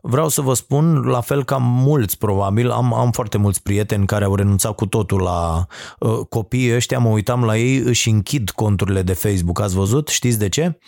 vreau 0.00 0.28
să 0.28 0.40
vă 0.40 0.54
spun, 0.54 1.02
la 1.02 1.20
fel 1.20 1.44
ca 1.44 1.56
mulți 1.56 2.18
probabil, 2.18 2.70
am, 2.70 2.94
am 2.94 3.10
foarte 3.10 3.38
mulți 3.38 3.62
prieteni 3.62 4.06
care 4.06 4.24
au 4.24 4.34
renunțat 4.34 4.74
cu 4.74 4.86
totul 4.86 5.22
la 5.22 5.66
uh, 5.98 6.20
copiii 6.28 6.74
ăștia, 6.74 6.98
mă 6.98 7.08
uitam 7.08 7.44
la 7.44 7.56
ei, 7.56 7.76
își 7.76 8.08
închid 8.08 8.50
conturile 8.50 9.02
de 9.02 9.12
Facebook, 9.12 9.60
ați 9.60 9.74
văzut? 9.74 10.08
Știți 10.08 10.38
de 10.38 10.48
ce? 10.48 10.78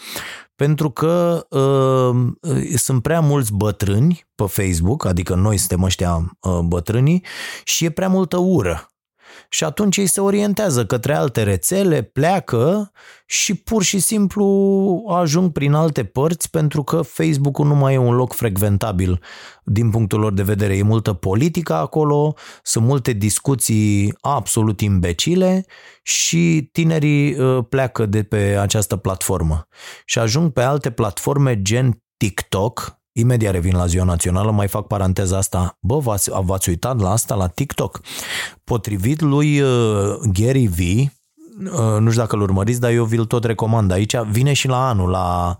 Pentru 0.56 0.90
că 0.90 1.46
uh, 1.50 2.16
sunt 2.76 3.02
prea 3.02 3.20
mulți 3.20 3.52
bătrâni 3.52 4.26
pe 4.34 4.44
Facebook, 4.46 5.04
adică 5.04 5.34
noi 5.34 5.56
suntem 5.56 5.82
ăștia 5.82 6.36
uh, 6.40 6.58
bătrânii, 6.58 7.24
și 7.64 7.84
e 7.84 7.90
prea 7.90 8.08
multă 8.08 8.36
ură 8.36 8.88
și 9.54 9.64
atunci 9.64 9.96
ei 9.96 10.06
se 10.06 10.20
orientează 10.20 10.86
către 10.86 11.14
alte 11.14 11.42
rețele, 11.42 12.02
pleacă 12.02 12.92
și 13.26 13.54
pur 13.54 13.82
și 13.82 13.98
simplu 13.98 15.04
ajung 15.08 15.52
prin 15.52 15.72
alte 15.72 16.04
părți 16.04 16.50
pentru 16.50 16.82
că 16.82 17.02
Facebook-ul 17.02 17.66
nu 17.66 17.74
mai 17.74 17.94
e 17.94 17.98
un 17.98 18.14
loc 18.14 18.32
frecventabil 18.32 19.20
din 19.64 19.90
punctul 19.90 20.20
lor 20.20 20.32
de 20.32 20.42
vedere. 20.42 20.76
E 20.76 20.82
multă 20.82 21.12
politică 21.12 21.74
acolo, 21.74 22.34
sunt 22.62 22.84
multe 22.84 23.12
discuții 23.12 24.14
absolut 24.20 24.80
imbecile 24.80 25.64
și 26.02 26.68
tinerii 26.72 27.38
uh, 27.38 27.64
pleacă 27.68 28.06
de 28.06 28.22
pe 28.22 28.56
această 28.60 28.96
platformă 28.96 29.68
și 30.04 30.18
ajung 30.18 30.52
pe 30.52 30.62
alte 30.62 30.90
platforme 30.90 31.62
gen 31.62 32.02
TikTok, 32.16 33.02
Imediat 33.16 33.52
revin 33.52 33.76
la 33.76 33.86
ziua 33.86 34.04
națională, 34.04 34.50
mai 34.50 34.68
fac 34.68 34.86
paranteza 34.86 35.36
asta. 35.36 35.78
Bă, 35.80 35.98
v-ați, 35.98 36.30
v-ați 36.30 36.68
uitat 36.68 37.00
la 37.00 37.10
asta 37.10 37.34
la 37.34 37.46
TikTok? 37.46 38.00
Potrivit 38.64 39.20
lui 39.20 39.60
uh, 39.60 40.16
Gary 40.32 40.66
V, 40.66 40.78
uh, 40.78 41.98
nu 41.98 42.08
știu 42.10 42.22
dacă 42.22 42.36
îl 42.36 42.42
urmăriți, 42.42 42.80
dar 42.80 42.90
eu 42.90 43.04
vi-l 43.04 43.24
tot 43.24 43.44
recomand 43.44 43.90
aici, 43.90 44.16
vine 44.16 44.52
și 44.52 44.68
la 44.68 44.88
anul 44.88 45.10
la 45.10 45.58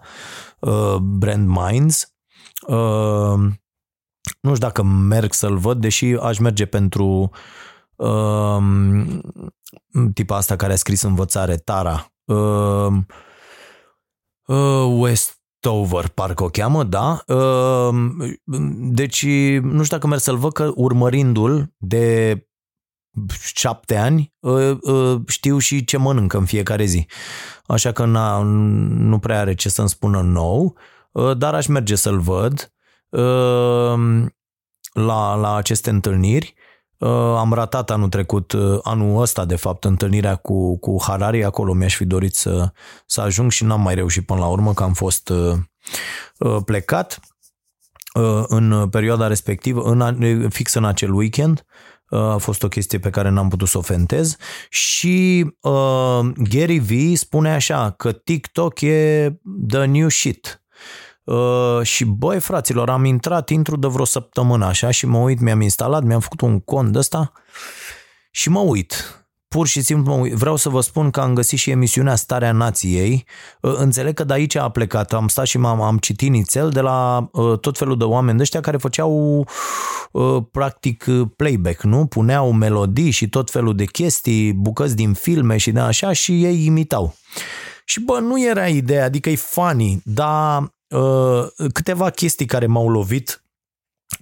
uh, 0.58 0.96
Brand 1.00 1.48
Minds. 1.48 2.14
Uh, 2.66 3.38
nu 4.40 4.54
știu 4.54 4.66
dacă 4.66 4.82
merg 4.82 5.32
să-l 5.32 5.56
văd, 5.56 5.80
deși 5.80 6.06
aș 6.06 6.38
merge 6.38 6.66
pentru 6.66 7.30
uh, 7.96 8.56
tipa 10.14 10.36
asta 10.36 10.56
care 10.56 10.72
a 10.72 10.76
scris 10.76 11.02
învățare, 11.02 11.56
Tara. 11.56 12.12
Uh, 12.24 12.92
uh, 14.46 14.94
West 14.98 15.42
Stover, 15.64 16.08
parcă 16.08 16.44
o 16.44 16.48
cheamă, 16.48 16.84
da? 16.84 17.24
Ehm, 17.26 18.40
deci, 18.92 19.26
nu 19.60 19.82
știu 19.82 19.96
dacă 19.96 20.06
merg 20.06 20.20
să-l 20.20 20.36
văd 20.36 20.52
că 20.52 20.72
urmărindu-l 20.74 21.72
de 21.76 22.38
șapte 23.54 23.96
ani, 23.96 24.34
știu 25.26 25.58
și 25.58 25.84
ce 25.84 25.96
mănâncă 25.96 26.36
în 26.36 26.44
fiecare 26.44 26.84
zi. 26.84 27.06
Așa 27.66 27.92
că 27.92 28.04
na, 28.04 28.42
nu 28.42 29.18
prea 29.18 29.40
are 29.40 29.54
ce 29.54 29.68
să-mi 29.68 29.88
spună 29.88 30.20
nou, 30.20 30.76
dar 31.36 31.54
aș 31.54 31.66
merge 31.66 31.94
să-l 31.94 32.18
văd 32.18 32.72
ehm, 33.10 34.36
la, 34.92 35.34
la 35.34 35.54
aceste 35.54 35.90
întâlniri 35.90 36.54
Uh, 36.56 36.63
am 37.36 37.52
ratat 37.52 37.90
anul 37.90 38.08
trecut, 38.08 38.52
uh, 38.52 38.78
anul 38.82 39.20
ăsta 39.20 39.44
de 39.44 39.56
fapt, 39.56 39.84
întâlnirea 39.84 40.36
cu, 40.36 40.78
cu 40.78 41.02
Harari, 41.02 41.44
acolo 41.44 41.72
mi-aș 41.72 41.96
fi 41.96 42.04
dorit 42.04 42.34
să, 42.34 42.72
să 43.06 43.20
ajung 43.20 43.50
și 43.50 43.64
n-am 43.64 43.80
mai 43.80 43.94
reușit 43.94 44.26
până 44.26 44.40
la 44.40 44.46
urmă, 44.46 44.74
că 44.74 44.82
am 44.82 44.92
fost 44.92 45.28
uh, 45.28 45.56
plecat 46.64 47.20
în 48.46 48.88
perioada 48.88 49.26
respectivă, 49.26 49.82
în, 49.82 50.48
fix 50.50 50.74
în 50.74 50.84
acel 50.84 51.12
weekend, 51.12 51.64
a 52.08 52.36
fost 52.36 52.62
o 52.62 52.68
chestie 52.68 52.98
pe 52.98 53.10
care 53.10 53.28
n-am 53.28 53.48
putut 53.48 53.68
să 53.68 53.78
o 53.78 53.80
fentez. 53.80 54.36
Și 54.68 55.46
uh, 55.60 56.20
Gary 56.50 56.78
V 56.78 57.16
spune 57.16 57.52
așa 57.52 57.90
că 57.90 58.12
TikTok 58.12 58.80
e 58.80 59.30
the 59.68 59.84
new 59.84 60.08
shit. 60.08 60.63
Uh, 61.24 61.82
și 61.82 62.04
băi 62.04 62.40
fraților, 62.40 62.90
am 62.90 63.04
intrat, 63.04 63.48
intru 63.48 63.76
de 63.76 63.86
vreo 63.86 64.04
săptămână 64.04 64.64
așa 64.64 64.90
și 64.90 65.06
mă 65.06 65.18
uit, 65.18 65.40
mi-am 65.40 65.60
instalat, 65.60 66.02
mi-am 66.02 66.20
făcut 66.20 66.40
un 66.40 66.60
cont 66.60 66.92
de 66.92 66.98
ăsta 66.98 67.32
și 68.30 68.48
mă 68.48 68.60
uit. 68.60 69.18
Pur 69.48 69.66
și 69.66 69.82
simplu 69.82 70.14
mă 70.14 70.20
uit. 70.20 70.32
vreau 70.32 70.56
să 70.56 70.68
vă 70.68 70.80
spun 70.80 71.10
că 71.10 71.20
am 71.20 71.34
găsit 71.34 71.58
și 71.58 71.70
emisiunea 71.70 72.14
Starea 72.14 72.52
Nației. 72.52 73.26
Uh, 73.60 73.74
înțeleg 73.76 74.14
că 74.14 74.24
de 74.24 74.32
aici 74.32 74.54
a 74.54 74.68
plecat. 74.68 75.12
Am 75.12 75.28
stat 75.28 75.46
și 75.46 75.58
m-am 75.58 75.80
am 75.80 75.98
citit 75.98 76.30
nițel 76.30 76.70
de 76.70 76.80
la 76.80 77.28
uh, 77.32 77.58
tot 77.58 77.78
felul 77.78 77.98
de 77.98 78.04
oameni 78.04 78.36
de 78.36 78.42
ăștia 78.42 78.60
care 78.60 78.76
făceau 78.76 79.44
uh, 80.12 80.42
practic 80.50 81.04
playback, 81.36 81.82
nu? 81.82 82.06
Puneau 82.06 82.52
melodii 82.52 83.10
și 83.10 83.28
tot 83.28 83.50
felul 83.50 83.76
de 83.76 83.84
chestii, 83.84 84.52
bucăți 84.52 84.96
din 84.96 85.12
filme 85.12 85.56
și 85.56 85.70
de 85.70 85.80
așa 85.80 86.12
și 86.12 86.44
ei 86.44 86.64
imitau. 86.64 87.14
Și 87.84 88.00
bă, 88.00 88.18
nu 88.18 88.44
era 88.44 88.68
ideea, 88.68 89.04
adică 89.04 89.30
e 89.30 89.36
funny, 89.36 90.00
dar 90.04 90.58
Uh, 90.58 90.70
câteva 91.72 92.10
chestii 92.10 92.46
care 92.46 92.66
m-au 92.66 92.88
lovit 92.88 93.44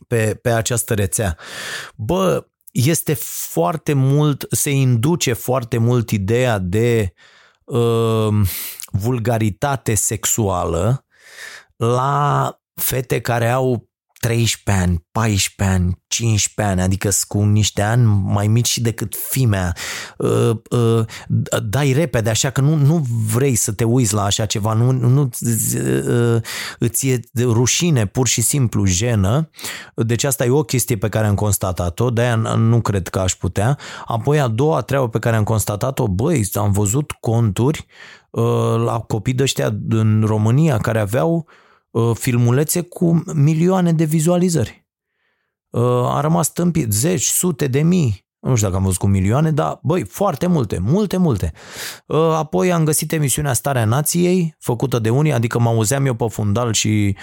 pe, 0.08 0.34
pe 0.34 0.50
această 0.50 0.94
rețea. 0.94 1.36
Bă, 1.96 2.46
este 2.72 3.14
foarte 3.50 3.92
mult, 3.92 4.46
se 4.50 4.70
induce 4.70 5.32
foarte 5.32 5.78
mult 5.78 6.10
ideea 6.10 6.58
de 6.58 7.12
uh, 7.64 8.28
vulgaritate 8.90 9.94
sexuală 9.94 11.06
la 11.76 12.60
fete 12.74 13.20
care 13.20 13.50
au 13.50 13.90
13 14.22 14.82
ani, 14.82 15.06
14 15.12 15.76
ani, 15.76 16.02
15 16.06 16.74
ani, 16.74 16.80
adică 16.80 17.10
cu 17.28 17.42
niște 17.42 17.82
ani 17.82 18.04
mai 18.24 18.46
mici 18.46 18.78
decât 18.78 19.14
fimea. 19.30 19.76
Uh, 20.18 20.50
uh, 20.70 21.04
dai 21.62 21.92
repede, 21.92 22.30
așa 22.30 22.50
că 22.50 22.60
nu, 22.60 22.74
nu 22.74 23.06
vrei 23.32 23.54
să 23.54 23.72
te 23.72 23.84
uiți 23.84 24.14
la 24.14 24.24
așa 24.24 24.46
ceva, 24.46 24.72
nu, 24.72 24.90
nu 24.90 25.20
uh, 25.20 26.42
îți 26.78 27.08
e 27.08 27.20
rușine, 27.36 28.06
pur 28.06 28.26
și 28.26 28.40
simplu 28.40 28.84
jenă. 28.86 29.50
Deci 29.94 30.24
asta 30.24 30.44
e 30.44 30.50
o 30.50 30.62
chestie 30.62 30.96
pe 30.96 31.08
care 31.08 31.26
am 31.26 31.34
constatat-o, 31.34 32.10
de-aia 32.10 32.36
nu 32.56 32.80
cred 32.80 33.08
că 33.08 33.18
aș 33.18 33.34
putea. 33.34 33.78
Apoi 34.06 34.40
a 34.40 34.48
doua 34.48 34.80
treabă 34.80 35.08
pe 35.08 35.18
care 35.18 35.36
am 35.36 35.44
constatat-o, 35.44 36.08
băi, 36.08 36.48
am 36.54 36.72
văzut 36.72 37.12
conturi 37.20 37.86
la 38.84 39.04
copii 39.06 39.34
de 39.34 39.42
ăștia 39.42 39.76
în 39.88 40.22
România 40.26 40.78
care 40.78 40.98
aveau 40.98 41.46
Uh, 41.48 41.60
filmulețe 42.14 42.80
cu 42.80 43.22
milioane 43.34 43.92
de 43.92 44.04
vizualizări. 44.04 44.86
Uh, 45.70 45.82
a 46.06 46.20
rămas 46.20 46.52
tâmpit 46.52 46.92
zeci, 46.92 47.24
sute 47.24 47.66
de 47.66 47.82
mii, 47.82 48.26
nu 48.38 48.54
știu 48.54 48.66
dacă 48.66 48.78
am 48.78 48.84
văzut 48.84 48.98
cu 48.98 49.06
milioane, 49.06 49.50
dar 49.50 49.78
băi, 49.82 50.04
foarte 50.04 50.46
multe, 50.46 50.78
multe, 50.78 51.16
multe. 51.16 51.52
Uh, 52.06 52.18
apoi 52.18 52.72
am 52.72 52.84
găsit 52.84 53.12
emisiunea 53.12 53.52
Starea 53.52 53.84
Nației, 53.84 54.54
făcută 54.58 54.98
de 54.98 55.10
unii, 55.10 55.32
adică 55.32 55.58
mă 55.58 55.68
auzeam 55.68 56.06
eu 56.06 56.14
pe 56.14 56.26
fundal 56.28 56.72
și 56.72 57.16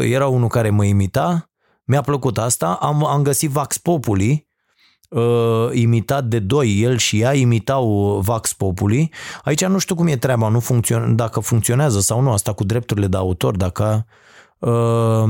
era 0.00 0.26
unul 0.26 0.48
care 0.48 0.70
mă 0.70 0.84
imita, 0.84 1.50
mi-a 1.84 2.00
plăcut 2.00 2.38
asta, 2.38 2.72
am, 2.72 3.04
am 3.04 3.22
găsit 3.22 3.50
Vax 3.50 3.78
Populi, 3.78 4.49
uh, 5.10 5.68
imitat 5.72 6.24
de 6.24 6.38
doi, 6.38 6.80
el 6.80 6.96
și 6.96 7.20
ea 7.20 7.34
imitau 7.34 8.18
Vax 8.24 8.52
Populi. 8.52 9.10
Aici 9.44 9.64
nu 9.64 9.78
știu 9.78 9.94
cum 9.94 10.06
e 10.06 10.16
treaba, 10.16 10.48
nu 10.48 10.60
funcțion- 10.60 11.14
dacă 11.14 11.40
funcționează 11.40 12.00
sau 12.00 12.20
nu, 12.20 12.32
asta 12.32 12.52
cu 12.52 12.64
drepturile 12.64 13.06
de 13.06 13.16
autor, 13.16 13.56
dacă... 13.56 14.06
Uh, 14.58 15.24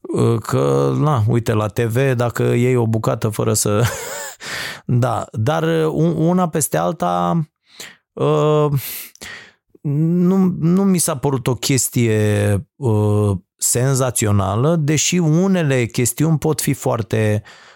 uh, 0.00 0.40
că, 0.40 0.94
na, 0.98 1.22
uite, 1.28 1.52
la 1.52 1.66
TV, 1.66 2.12
dacă 2.12 2.42
iei 2.42 2.76
o 2.76 2.86
bucată 2.86 3.28
fără 3.28 3.52
să... 3.52 3.82
da, 4.84 5.26
dar 5.32 5.86
una 6.14 6.48
peste 6.48 6.76
alta... 6.76 7.42
Uh, 8.12 8.66
nu, 9.82 10.36
nu 10.58 10.84
mi 10.84 10.98
s-a 10.98 11.16
părut 11.16 11.46
o 11.46 11.54
chestie 11.54 12.68
uh, 12.76 13.36
senzațională, 13.56 14.76
deși 14.76 15.18
unele 15.18 15.84
chestiuni 15.86 16.38
pot 16.38 16.60
fi 16.60 16.72
foarte 16.72 17.42
uh, 17.44 17.67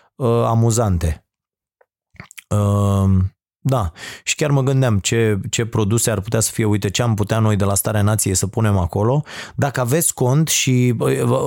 amuzante. 0.44 1.26
Uh, 2.48 3.10
da, 3.64 3.92
și 4.24 4.34
chiar 4.34 4.50
mă 4.50 4.62
gândeam 4.62 4.98
ce, 4.98 5.40
ce 5.50 5.64
produse 5.64 6.10
ar 6.10 6.20
putea 6.20 6.40
să 6.40 6.50
fie, 6.52 6.64
uite 6.64 6.90
ce 6.90 7.02
am 7.02 7.14
putea 7.14 7.38
noi 7.38 7.56
de 7.56 7.64
la 7.64 7.74
Starea 7.74 8.02
Nației 8.02 8.34
să 8.34 8.46
punem 8.46 8.78
acolo. 8.78 9.22
Dacă 9.54 9.80
aveți 9.80 10.14
cont 10.14 10.48
și 10.48 10.94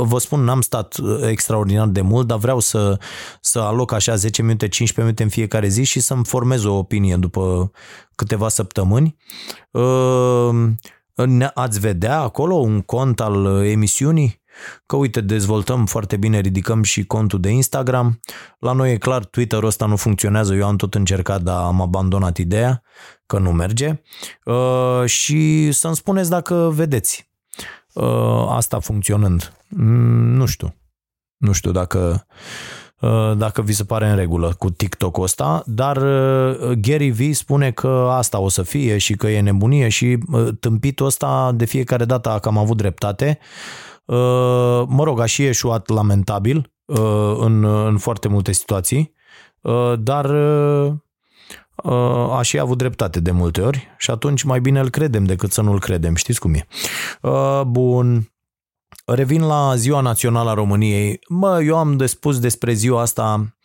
vă 0.01 0.17
spun, 0.19 0.43
n-am 0.43 0.61
stat 0.61 0.95
extraordinar 1.29 1.87
de 1.87 2.01
mult, 2.01 2.27
dar 2.27 2.37
vreau 2.37 2.59
să, 2.59 2.99
să 3.41 3.59
aloc 3.59 3.91
așa 3.91 4.15
10 4.15 4.41
minute, 4.41 4.67
15 4.67 5.01
minute 5.01 5.23
în 5.23 5.29
fiecare 5.29 5.67
zi 5.67 5.83
și 5.83 5.99
să-mi 5.99 6.25
formez 6.25 6.63
o 6.63 6.73
opinie 6.73 7.15
după 7.15 7.71
câteva 8.15 8.49
săptămâni. 8.49 9.17
Uh, 9.71 10.49
ați 11.53 11.79
vedea 11.79 12.19
acolo 12.19 12.55
un 12.55 12.81
cont 12.81 13.19
al 13.19 13.65
emisiunii? 13.65 14.43
Că 14.85 14.95
uite, 14.95 15.21
dezvoltăm 15.21 15.85
foarte 15.85 16.17
bine, 16.17 16.39
ridicăm 16.39 16.83
și 16.83 17.05
contul 17.05 17.39
de 17.39 17.49
Instagram. 17.49 18.19
La 18.59 18.71
noi 18.71 18.91
e 18.91 18.97
clar, 18.97 19.25
Twitter-ul 19.25 19.67
ăsta 19.67 19.85
nu 19.85 19.95
funcționează, 19.95 20.53
eu 20.53 20.67
am 20.67 20.75
tot 20.75 20.95
încercat, 20.95 21.41
dar 21.41 21.63
am 21.63 21.81
abandonat 21.81 22.37
ideea 22.37 22.83
că 23.25 23.39
nu 23.39 23.51
merge. 23.51 24.01
Uh, 24.43 25.05
și 25.05 25.71
să-mi 25.71 25.95
spuneți 25.95 26.29
dacă 26.29 26.71
vedeți 26.73 27.29
uh, 27.93 28.47
asta 28.49 28.79
funcționând. 28.79 29.53
Mm, 29.67 30.33
nu 30.33 30.45
știu. 30.45 30.75
Nu 31.37 31.51
știu 31.51 31.71
dacă 31.71 32.25
uh, 32.99 33.33
dacă 33.37 33.61
vi 33.61 33.73
se 33.73 33.83
pare 33.83 34.09
în 34.09 34.15
regulă 34.15 34.55
cu 34.57 34.69
TikTok-ul 34.69 35.23
ăsta, 35.23 35.63
dar 35.65 35.97
uh, 35.97 36.71
Gary 36.81 37.09
V 37.09 37.33
spune 37.33 37.71
că 37.71 38.07
asta 38.11 38.39
o 38.39 38.49
să 38.49 38.61
fie 38.61 38.97
și 38.97 39.13
că 39.13 39.27
e 39.27 39.41
nebunie 39.41 39.89
și 39.89 40.17
uh, 40.31 40.47
tâmpitul 40.59 41.05
ăsta 41.05 41.51
de 41.55 41.65
fiecare 41.65 42.05
dată 42.05 42.37
că 42.41 42.47
am 42.47 42.57
avut 42.57 42.77
dreptate 42.77 43.39
Uh, 43.39 43.94
mă 44.87 45.03
rog, 45.03 45.19
a 45.19 45.25
și 45.25 45.41
ieșuat 45.41 45.89
lamentabil 45.89 46.71
uh, 46.85 47.35
în, 47.39 47.63
în 47.63 47.97
foarte 47.97 48.27
multe 48.27 48.51
situații, 48.51 49.13
uh, 49.61 49.93
dar 49.99 50.31
a 52.31 52.41
și 52.41 52.59
avut 52.59 52.77
dreptate 52.77 53.19
de 53.19 53.31
multe 53.31 53.61
ori 53.61 53.87
și 53.97 54.11
atunci 54.11 54.43
mai 54.43 54.59
bine 54.59 54.79
îl 54.79 54.89
credem 54.89 55.23
decât 55.23 55.51
să 55.51 55.61
nu-l 55.61 55.79
credem, 55.79 56.15
știți 56.15 56.39
cum 56.39 56.53
e. 56.53 56.67
Bun, 57.67 58.31
revin 59.05 59.41
la 59.41 59.75
Ziua 59.75 60.01
Națională 60.01 60.49
a 60.49 60.53
României. 60.53 61.19
Mă, 61.27 61.61
eu 61.61 61.77
am 61.77 61.97
de 61.97 62.05
spus 62.05 62.39
despre 62.39 62.73
ziua 62.73 63.01
asta 63.01 63.57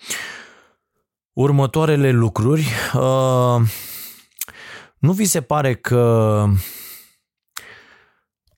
următoarele 1.32 2.10
lucruri. 2.10 2.66
Nu 4.98 5.12
vi 5.12 5.24
se 5.24 5.40
pare 5.40 5.74
că 5.74 6.44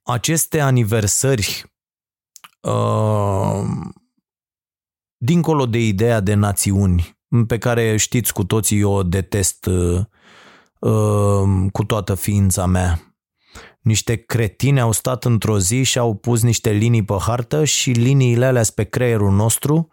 aceste 0.02 0.60
aniversări 0.60 1.71
Uh, 2.62 3.68
dincolo 5.16 5.66
de 5.66 5.78
ideea 5.78 6.20
de 6.20 6.34
națiuni, 6.34 7.18
pe 7.46 7.58
care 7.58 7.96
știți 7.96 8.32
cu 8.32 8.44
toții 8.44 8.80
eu 8.80 8.92
o 8.92 9.02
detest 9.02 9.66
uh, 9.66 10.00
uh, 10.80 11.70
cu 11.72 11.84
toată 11.84 12.14
ființa 12.14 12.66
mea. 12.66 13.16
Niște 13.80 14.16
cretini 14.16 14.80
au 14.80 14.92
stat 14.92 15.24
într-o 15.24 15.58
zi 15.58 15.82
și 15.82 15.98
au 15.98 16.14
pus 16.14 16.42
niște 16.42 16.70
linii 16.70 17.04
pe 17.04 17.14
hartă 17.20 17.64
și 17.64 17.90
liniile 17.90 18.46
alea 18.46 18.62
pe 18.74 18.84
creierul 18.84 19.32
nostru 19.32 19.88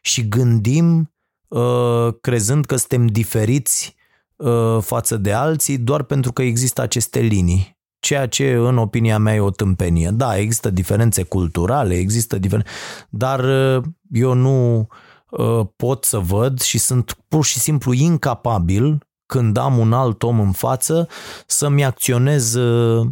și 0.00 0.28
gândim 0.28 1.12
uh, 1.48 2.14
crezând 2.20 2.64
că 2.64 2.76
suntem 2.76 3.06
diferiți 3.06 3.94
uh, 4.36 4.78
față 4.80 5.16
de 5.16 5.32
alții 5.32 5.78
doar 5.78 6.02
pentru 6.02 6.32
că 6.32 6.42
există 6.42 6.80
aceste 6.80 7.20
linii 7.20 7.71
ceea 8.02 8.28
ce 8.28 8.52
în 8.52 8.78
opinia 8.78 9.18
mea 9.18 9.34
e 9.34 9.40
o 9.40 9.50
tâmpenie. 9.50 10.10
Da, 10.10 10.36
există 10.36 10.70
diferențe 10.70 11.22
culturale, 11.22 11.94
există 11.94 12.38
diferențe, 12.38 12.70
dar 13.08 13.44
uh, 13.44 13.82
eu 14.10 14.34
nu 14.34 14.86
uh, 15.30 15.66
pot 15.76 16.04
să 16.04 16.18
văd 16.18 16.60
și 16.60 16.78
sunt 16.78 17.16
pur 17.28 17.44
și 17.44 17.58
simplu 17.58 17.92
incapabil 17.92 18.98
când 19.26 19.56
am 19.56 19.78
un 19.78 19.92
alt 19.92 20.22
om 20.22 20.40
în 20.40 20.52
față 20.52 21.08
să-mi 21.46 21.84
acționez 21.84 22.54
uh, 22.54 23.06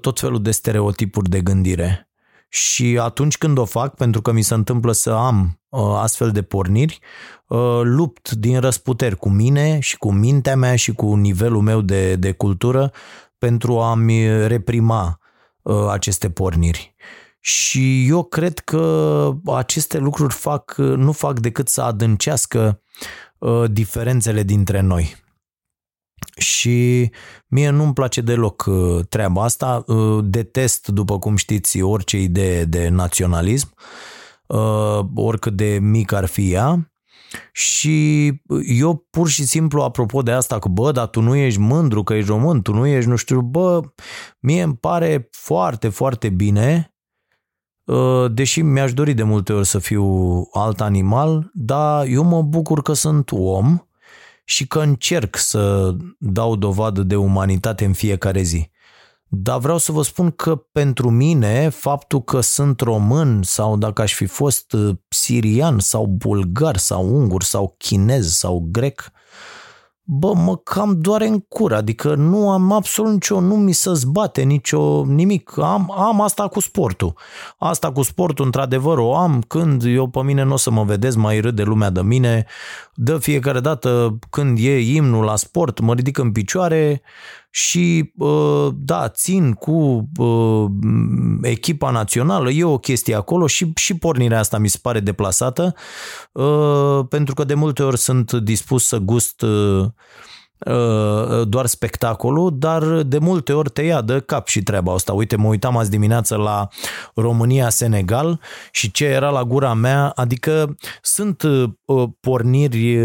tot 0.00 0.20
felul 0.20 0.42
de 0.42 0.50
stereotipuri 0.50 1.28
de 1.28 1.40
gândire. 1.40 2.08
Și 2.48 2.98
atunci 3.00 3.38
când 3.38 3.58
o 3.58 3.64
fac, 3.64 3.94
pentru 3.94 4.22
că 4.22 4.32
mi 4.32 4.42
se 4.42 4.54
întâmplă 4.54 4.92
să 4.92 5.10
am 5.10 5.60
astfel 5.96 6.30
de 6.30 6.42
porniri, 6.42 6.98
lupt 7.82 8.30
din 8.30 8.60
răsputeri 8.60 9.16
cu 9.16 9.28
mine 9.28 9.78
și 9.78 9.96
cu 9.96 10.12
mintea 10.12 10.56
mea 10.56 10.76
și 10.76 10.92
cu 10.92 11.14
nivelul 11.14 11.60
meu 11.60 11.80
de, 11.80 12.14
de 12.14 12.32
cultură 12.32 12.92
pentru 13.38 13.80
a-mi 13.80 14.46
reprima 14.46 15.18
uh, 15.62 15.88
aceste 15.88 16.30
porniri. 16.30 16.94
Și 17.40 18.08
eu 18.08 18.24
cred 18.24 18.58
că 18.58 19.32
aceste 19.44 19.98
lucruri 19.98 20.34
fac, 20.34 20.74
nu 20.76 21.12
fac 21.12 21.40
decât 21.40 21.68
să 21.68 21.82
adâncească 21.82 22.82
uh, 23.38 23.70
diferențele 23.70 24.42
dintre 24.42 24.80
noi. 24.80 25.16
Și 26.36 27.10
mie 27.46 27.70
nu-mi 27.70 27.92
place 27.92 28.20
deloc 28.20 28.64
uh, 28.68 29.04
treaba 29.08 29.42
asta. 29.42 29.84
Detest, 30.22 30.88
după 30.88 31.18
cum 31.18 31.36
știți, 31.36 31.80
orice 31.80 32.18
idee 32.18 32.64
de 32.64 32.88
naționalism, 32.88 33.74
oricât 35.14 35.56
de 35.56 35.78
mic 35.80 36.12
ar 36.12 36.26
fi 36.26 36.52
ea. 36.52 36.90
Și 37.52 38.26
eu 38.66 39.06
pur 39.10 39.28
și 39.28 39.44
simplu, 39.44 39.82
apropo 39.82 40.22
de 40.22 40.30
asta, 40.30 40.58
că 40.58 40.68
bă, 40.68 40.92
dar 40.92 41.06
tu 41.06 41.20
nu 41.20 41.34
ești 41.34 41.60
mândru 41.60 42.02
că 42.02 42.14
ești 42.14 42.30
român, 42.30 42.62
tu 42.62 42.72
nu 42.72 42.86
ești, 42.86 43.08
nu 43.08 43.16
știu, 43.16 43.40
bă, 43.40 43.80
mie 44.40 44.62
îmi 44.62 44.76
pare 44.76 45.28
foarte, 45.30 45.88
foarte 45.88 46.28
bine, 46.28 46.94
ă, 47.88 48.28
deși 48.28 48.62
mi-aș 48.62 48.92
dori 48.92 49.14
de 49.14 49.22
multe 49.22 49.52
ori 49.52 49.66
să 49.66 49.78
fiu 49.78 50.04
alt 50.52 50.80
animal, 50.80 51.50
dar 51.52 52.06
eu 52.06 52.22
mă 52.22 52.42
bucur 52.42 52.82
că 52.82 52.92
sunt 52.92 53.30
om 53.32 53.78
și 54.44 54.66
că 54.66 54.80
încerc 54.80 55.36
să 55.36 55.94
dau 56.18 56.56
dovadă 56.56 57.02
de 57.02 57.16
umanitate 57.16 57.84
în 57.84 57.92
fiecare 57.92 58.42
zi. 58.42 58.70
Dar 59.28 59.58
vreau 59.58 59.78
să 59.78 59.92
vă 59.92 60.02
spun 60.02 60.30
că 60.30 60.56
pentru 60.56 61.10
mine 61.10 61.68
faptul 61.68 62.22
că 62.22 62.40
sunt 62.40 62.80
român 62.80 63.42
sau 63.42 63.76
dacă 63.76 64.02
aș 64.02 64.14
fi 64.14 64.26
fost 64.26 64.72
uh, 64.72 64.96
sirian 65.08 65.78
sau 65.78 66.06
bulgar 66.06 66.76
sau 66.76 67.16
ungur 67.16 67.42
sau 67.42 67.74
chinez 67.78 68.32
sau 68.32 68.68
grec, 68.70 69.12
bă, 70.08 70.34
mă 70.34 70.56
cam 70.56 71.00
doare 71.00 71.26
în 71.26 71.40
cur, 71.40 71.72
adică 71.72 72.14
nu 72.14 72.50
am 72.50 72.72
absolut 72.72 73.12
nicio, 73.12 73.40
nu 73.40 73.56
mi 73.56 73.72
se 73.72 73.92
zbate 73.92 74.42
nicio 74.42 75.04
nimic. 75.04 75.58
Am, 75.58 75.92
am 75.96 76.20
asta 76.20 76.48
cu 76.48 76.60
sportul. 76.60 77.14
Asta 77.58 77.92
cu 77.92 78.02
sportul, 78.02 78.44
într-adevăr, 78.44 78.98
o 78.98 79.16
am 79.16 79.42
când 79.48 79.82
eu 79.84 80.08
pe 80.08 80.22
mine 80.22 80.42
nu 80.42 80.52
o 80.52 80.56
să 80.56 80.70
mă 80.70 80.84
vedeți, 80.84 81.18
mai 81.18 81.40
râde 81.40 81.62
lumea 81.62 81.90
de 81.90 82.02
mine. 82.02 82.46
De 82.94 83.18
fiecare 83.18 83.60
dată 83.60 84.18
când 84.30 84.58
e 84.58 84.94
imnul 84.94 85.24
la 85.24 85.36
sport, 85.36 85.80
mă 85.80 85.94
ridic 85.94 86.18
în 86.18 86.32
picioare, 86.32 87.02
și 87.58 88.12
da, 88.74 89.08
țin 89.08 89.52
cu 89.52 90.08
echipa 91.42 91.90
națională, 91.90 92.50
e 92.50 92.64
o 92.64 92.78
chestie 92.78 93.14
acolo 93.14 93.46
și, 93.46 93.72
și 93.74 93.94
pornirea 93.94 94.38
asta 94.38 94.58
mi 94.58 94.68
se 94.68 94.78
pare 94.82 95.00
deplasată 95.00 95.74
pentru 97.08 97.34
că 97.34 97.44
de 97.44 97.54
multe 97.54 97.82
ori 97.82 97.98
sunt 97.98 98.32
dispus 98.32 98.86
să 98.86 98.98
gust 98.98 99.44
doar 101.44 101.66
spectacolul, 101.66 102.58
dar 102.58 103.02
de 103.02 103.18
multe 103.18 103.52
ori 103.52 103.70
te 103.70 103.82
ia 103.82 104.00
de 104.00 104.22
cap 104.26 104.46
și 104.46 104.62
treaba 104.62 104.92
asta. 104.92 105.12
Uite, 105.12 105.36
mă 105.36 105.48
uitam 105.48 105.76
azi 105.76 105.90
dimineață 105.90 106.36
la 106.36 106.68
România-Senegal 107.14 108.40
și 108.70 108.90
ce 108.90 109.04
era 109.04 109.30
la 109.30 109.44
gura 109.44 109.74
mea, 109.74 110.12
adică 110.14 110.76
sunt 111.02 111.42
porniri 112.20 112.98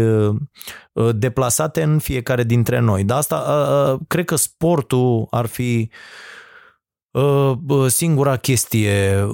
deplasate 1.12 1.82
în 1.82 1.98
fiecare 1.98 2.42
dintre 2.42 2.78
noi. 2.78 3.04
Dar 3.04 3.18
asta, 3.18 3.98
cred 4.06 4.24
că 4.24 4.36
sportul 4.36 5.26
ar 5.30 5.46
fi 5.46 5.90
singura 7.86 8.36
chestie 8.36 9.26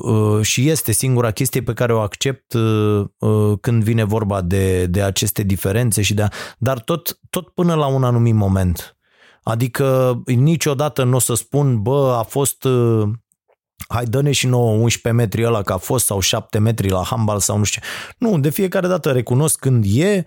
și 0.43 0.69
este 0.69 0.93
singura 0.93 1.31
chestie 1.31 1.63
pe 1.63 1.73
care 1.73 1.93
o 1.93 2.01
accept 2.01 2.57
când 3.61 3.83
vine 3.83 4.05
vorba 4.05 4.41
de, 4.41 4.87
de 4.87 5.03
aceste 5.03 5.43
diferențe 5.43 6.03
și 6.03 6.15
de 6.15 6.29
dar 6.59 6.81
tot, 6.81 7.19
tot 7.31 7.49
până 7.49 7.75
la 7.75 7.87
un 7.87 8.05
anumit 8.05 8.35
moment. 8.35 8.97
Adică 9.43 10.19
niciodată 10.27 11.05
nu 11.05 11.17
o 11.17 11.19
să 11.19 11.35
spun, 11.35 11.83
bă, 11.83 12.15
a 12.19 12.23
fost 12.23 12.67
hai 13.89 14.05
dă-ne 14.05 14.33
și 14.33 14.47
nouă 14.47 14.71
11 14.71 15.23
metri 15.23 15.47
ăla 15.47 15.63
că 15.63 15.73
a 15.73 15.77
fost 15.77 16.07
sau 16.07 16.21
7 16.21 16.59
metri 16.59 16.89
la 16.89 17.05
handbal 17.05 17.39
sau 17.39 17.59
nu 17.59 17.65
știu 17.65 17.83
Nu, 18.19 18.39
de 18.39 18.51
fiecare 18.51 18.87
dată 18.87 19.13
recunosc 19.13 19.59
când 19.59 19.85
e 19.89 20.25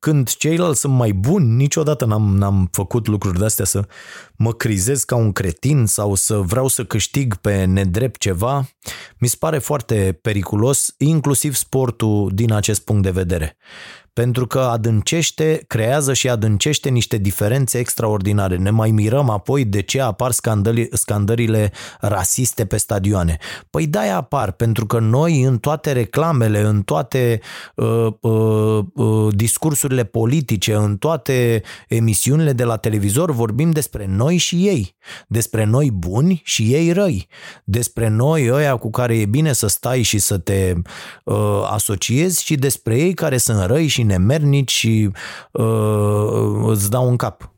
când 0.00 0.28
ceilalți 0.28 0.80
sunt 0.80 0.92
mai 0.92 1.12
buni, 1.12 1.54
niciodată 1.54 2.04
n-am, 2.04 2.36
n-am 2.36 2.68
făcut 2.72 3.06
lucruri 3.06 3.38
de-astea 3.38 3.64
să 3.64 3.88
mă 4.36 4.52
crizez 4.52 5.04
ca 5.04 5.16
un 5.16 5.32
cretin 5.32 5.86
sau 5.86 6.14
să 6.14 6.36
vreau 6.36 6.68
să 6.68 6.84
câștig 6.84 7.34
pe 7.34 7.64
nedrept 7.64 8.20
ceva. 8.20 8.68
Mi 9.18 9.28
se 9.28 9.36
pare 9.38 9.58
foarte 9.58 10.18
periculos, 10.22 10.94
inclusiv 10.96 11.54
sportul 11.54 12.30
din 12.34 12.52
acest 12.52 12.84
punct 12.84 13.02
de 13.02 13.10
vedere. 13.10 13.56
Pentru 14.18 14.46
că 14.46 14.58
adâncește, 14.58 15.64
creează 15.66 16.12
și 16.12 16.28
adâncește 16.28 16.88
niște 16.88 17.16
diferențe 17.16 17.78
extraordinare. 17.78 18.56
Ne 18.56 18.70
mai 18.70 18.90
mirăm 18.90 19.30
apoi 19.30 19.64
de 19.64 19.82
ce 19.82 20.00
apar 20.00 20.30
scandări, 20.30 20.88
scandările 20.92 21.72
rasiste 22.00 22.66
pe 22.66 22.76
stadioane. 22.76 23.38
Păi 23.70 23.86
da, 23.86 24.16
apar, 24.16 24.50
pentru 24.52 24.86
că 24.86 24.98
noi 24.98 25.42
în 25.42 25.58
toate 25.58 25.92
reclamele, 25.92 26.60
în 26.60 26.82
toate 26.82 27.40
uh, 27.74 28.06
uh, 28.20 28.84
uh, 28.94 29.34
discursurile 29.34 30.04
politice, 30.04 30.74
în 30.74 30.96
toate 30.96 31.62
emisiunile 31.88 32.52
de 32.52 32.64
la 32.64 32.76
televizor 32.76 33.30
vorbim 33.30 33.70
despre 33.70 34.06
noi 34.06 34.36
și 34.36 34.66
ei, 34.66 34.96
despre 35.28 35.64
noi 35.64 35.90
buni 35.90 36.40
și 36.44 36.74
ei 36.74 36.92
răi, 36.92 37.26
despre 37.64 38.08
noi 38.08 38.50
ăia 38.50 38.76
cu 38.76 38.90
care 38.90 39.18
e 39.18 39.26
bine 39.26 39.52
să 39.52 39.66
stai 39.66 40.02
și 40.02 40.18
să 40.18 40.38
te 40.38 40.72
uh, 41.24 41.68
asociezi 41.70 42.44
și 42.44 42.54
despre 42.54 42.98
ei 42.98 43.14
care 43.14 43.36
sunt 43.36 43.64
răi 43.64 43.86
și 43.86 44.06
nemernici 44.08 44.70
și 44.70 45.10
uh, 45.52 46.64
îți 46.66 46.90
dau 46.90 47.08
în 47.08 47.16
cap. 47.16 47.52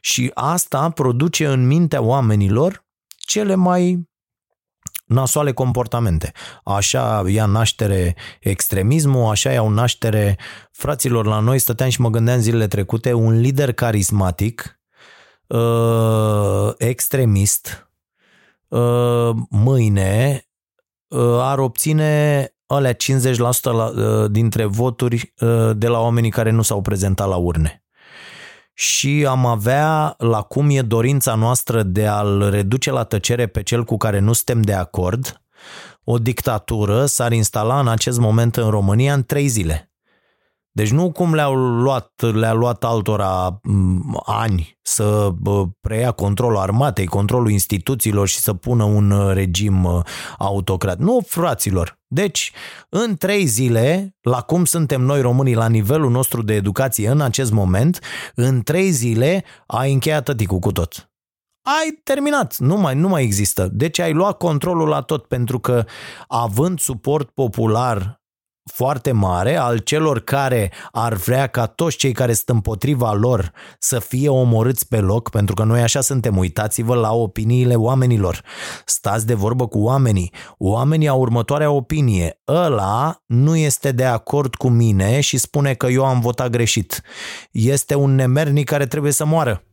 Și 0.00 0.30
asta 0.34 0.90
produce 0.90 1.46
în 1.46 1.66
mintea 1.66 2.02
oamenilor 2.02 2.84
cele 3.16 3.54
mai 3.54 4.08
nasoale 5.10 5.52
comportamente. 5.52 6.32
Așa 6.64 7.24
ia 7.26 7.46
naștere 7.46 8.16
extremismul, 8.40 9.30
așa 9.30 9.52
iau 9.52 9.68
naștere 9.68 10.38
fraților 10.72 11.26
la 11.26 11.38
noi, 11.38 11.58
stăteam 11.58 11.88
și 11.88 12.00
mă 12.00 12.10
gândeam 12.10 12.40
zilele 12.40 12.66
trecute, 12.66 13.12
un 13.12 13.40
lider 13.40 13.72
carismatic, 13.72 14.80
uh, 15.46 16.72
extremist, 16.78 17.90
uh, 18.68 19.30
mâine 19.48 20.44
uh, 21.08 21.38
ar 21.40 21.58
obține 21.58 22.54
alea 22.74 22.92
50% 22.92 22.96
la, 23.62 23.84
uh, 23.84 24.30
dintre 24.30 24.64
voturi 24.64 25.34
uh, 25.40 25.70
de 25.76 25.86
la 25.86 26.00
oamenii 26.00 26.30
care 26.30 26.50
nu 26.50 26.62
s-au 26.62 26.80
prezentat 26.80 27.28
la 27.28 27.36
urne. 27.36 27.84
Și 28.74 29.26
am 29.28 29.46
avea 29.46 30.14
la 30.18 30.42
cum 30.42 30.70
e 30.70 30.82
dorința 30.82 31.34
noastră 31.34 31.82
de 31.82 32.06
a-l 32.06 32.50
reduce 32.50 32.90
la 32.90 33.04
tăcere 33.04 33.46
pe 33.46 33.62
cel 33.62 33.84
cu 33.84 33.96
care 33.96 34.18
nu 34.18 34.32
suntem 34.32 34.62
de 34.62 34.74
acord, 34.74 35.42
o 36.04 36.18
dictatură 36.18 37.06
s-ar 37.06 37.32
instala 37.32 37.80
în 37.80 37.88
acest 37.88 38.18
moment 38.18 38.56
în 38.56 38.70
România 38.70 39.14
în 39.14 39.24
trei 39.24 39.46
zile. 39.46 39.89
Deci 40.72 40.90
nu 40.90 41.12
cum 41.12 41.34
le-au 41.34 41.54
luat, 41.54 42.12
le-a 42.32 42.52
luat 42.52 42.84
altora 42.84 43.60
ani 44.24 44.78
să 44.82 45.30
preia 45.80 46.10
controlul 46.10 46.58
armatei, 46.58 47.06
controlul 47.06 47.50
instituțiilor 47.50 48.28
și 48.28 48.38
să 48.38 48.54
pună 48.54 48.84
un 48.84 49.10
uh, 49.10 49.32
regim 49.34 49.84
uh, 49.84 50.00
autocrat. 50.38 50.98
Nu, 50.98 51.20
fraților. 51.26 51.98
Deci, 52.06 52.52
în 52.88 53.16
trei 53.16 53.46
zile, 53.46 54.16
la 54.20 54.40
cum 54.40 54.64
suntem 54.64 55.02
noi 55.02 55.20
românii 55.20 55.54
la 55.54 55.68
nivelul 55.68 56.10
nostru 56.10 56.42
de 56.42 56.54
educație 56.54 57.08
în 57.08 57.20
acest 57.20 57.52
moment, 57.52 58.00
în 58.34 58.62
trei 58.62 58.90
zile 58.90 59.44
ai 59.66 59.92
încheiat 59.92 60.24
tăticul 60.24 60.58
cu 60.58 60.72
tot. 60.72 61.10
Ai 61.62 62.00
terminat, 62.02 62.56
nu 62.56 62.76
mai, 62.76 62.94
nu 62.94 63.08
mai 63.08 63.22
există. 63.22 63.68
Deci 63.72 63.98
ai 63.98 64.12
luat 64.12 64.36
controlul 64.36 64.88
la 64.88 65.00
tot 65.00 65.24
pentru 65.24 65.58
că 65.58 65.84
având 66.28 66.78
suport 66.78 67.30
popular 67.30 68.19
foarte 68.64 69.12
mare 69.12 69.56
al 69.56 69.78
celor 69.78 70.20
care 70.20 70.72
ar 70.92 71.14
vrea 71.14 71.46
ca 71.46 71.66
toți 71.66 71.96
cei 71.96 72.12
care 72.12 72.32
sunt 72.32 72.48
împotriva 72.48 73.12
lor 73.12 73.52
să 73.78 73.98
fie 73.98 74.28
omorâți 74.28 74.88
pe 74.88 75.00
loc, 75.00 75.30
pentru 75.30 75.54
că 75.54 75.64
noi 75.64 75.80
așa 75.80 76.00
suntem, 76.00 76.36
uitați-vă 76.36 76.94
la 76.94 77.12
opiniile 77.12 77.74
oamenilor. 77.74 78.42
Stați 78.84 79.26
de 79.26 79.34
vorbă 79.34 79.66
cu 79.66 79.78
oamenii. 79.78 80.32
Oamenii 80.58 81.08
au 81.08 81.20
următoarea 81.20 81.70
opinie. 81.70 82.40
Ăla 82.48 83.22
nu 83.26 83.56
este 83.56 83.92
de 83.92 84.04
acord 84.04 84.54
cu 84.54 84.68
mine 84.68 85.20
și 85.20 85.38
spune 85.38 85.74
că 85.74 85.86
eu 85.86 86.04
am 86.04 86.20
votat 86.20 86.50
greșit. 86.50 87.02
Este 87.50 87.94
un 87.94 88.14
nemernic 88.14 88.68
care 88.68 88.86
trebuie 88.86 89.12
să 89.12 89.24
moară. 89.24 89.64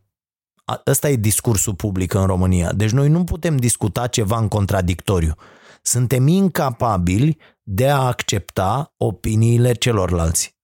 Ăsta 0.87 1.09
e 1.09 1.15
discursul 1.15 1.75
public 1.75 2.13
în 2.13 2.25
România. 2.25 2.71
Deci 2.71 2.91
noi 2.91 3.09
nu 3.09 3.23
putem 3.23 3.57
discuta 3.57 4.07
ceva 4.07 4.37
în 4.37 4.47
contradictoriu. 4.47 5.33
Suntem 5.81 6.27
incapabili 6.27 7.37
de 7.69 7.89
a 7.89 7.97
accepta 7.97 8.93
opiniile 8.97 9.73
celorlalți. 9.73 10.57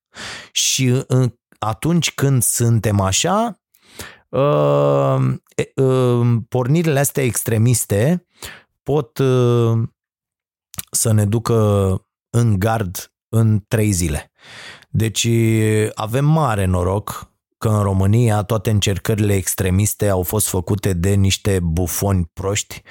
Și 0.52 1.06
atunci 1.60 2.12
când 2.14 2.44
suntem 2.44 3.00
așa, 3.00 3.62
uh, 4.30 5.18
uh, 5.76 6.38
pornirile 6.50 7.00
astea 7.00 7.24
extremiste 7.24 8.28
pot 8.84 9.18
uh, 9.18 9.84
să 10.92 11.12
ne 11.12 11.26
ducă 11.26 11.58
în 12.30 12.60
gard 12.60 13.14
în 13.30 13.64
trei 13.68 13.92
zile. 13.92 14.32
Deci 14.90 15.28
avem 15.94 16.26
mare 16.26 16.66
noroc 16.66 17.32
că 17.58 17.70
în 17.70 17.82
România 17.82 18.44
toate 18.44 18.70
încercările 18.70 19.34
extremiste 19.34 20.10
au 20.10 20.22
fost 20.22 20.48
făcute 20.48 20.94
de 20.94 21.14
niște 21.14 21.60
bufoni 21.60 22.30
proști, 22.34 22.82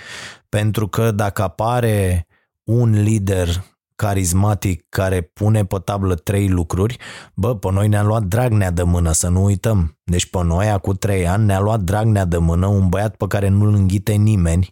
pentru 0.48 0.88
că 0.88 1.10
dacă 1.10 1.42
apare 1.42 2.26
un 2.64 3.02
lider 3.02 3.71
carismatic 4.02 4.86
care 4.88 5.20
pune 5.20 5.64
pe 5.64 5.76
tablă 5.84 6.14
trei 6.14 6.48
lucruri, 6.48 6.96
bă, 7.34 7.56
pe 7.56 7.70
noi 7.72 7.88
ne-a 7.88 8.02
luat 8.02 8.22
Dragnea 8.22 8.70
de 8.70 8.82
mână, 8.82 9.12
să 9.12 9.28
nu 9.28 9.44
uităm. 9.44 9.98
Deci 10.04 10.30
pe 10.30 10.42
noi, 10.44 10.68
acum 10.68 10.94
trei 10.94 11.28
ani, 11.28 11.44
ne-a 11.44 11.60
luat 11.60 11.80
Dragnea 11.80 12.24
de 12.24 12.38
mână, 12.38 12.66
un 12.66 12.88
băiat 12.88 13.16
pe 13.16 13.26
care 13.26 13.48
nu-l 13.48 13.74
înghite 13.74 14.12
nimeni, 14.12 14.70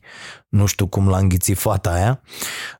nu 0.49 0.67
știu 0.67 0.87
cum 0.87 1.09
l-a 1.09 1.17
înghițit 1.17 1.59
fata 1.59 1.91
aia, 1.91 2.21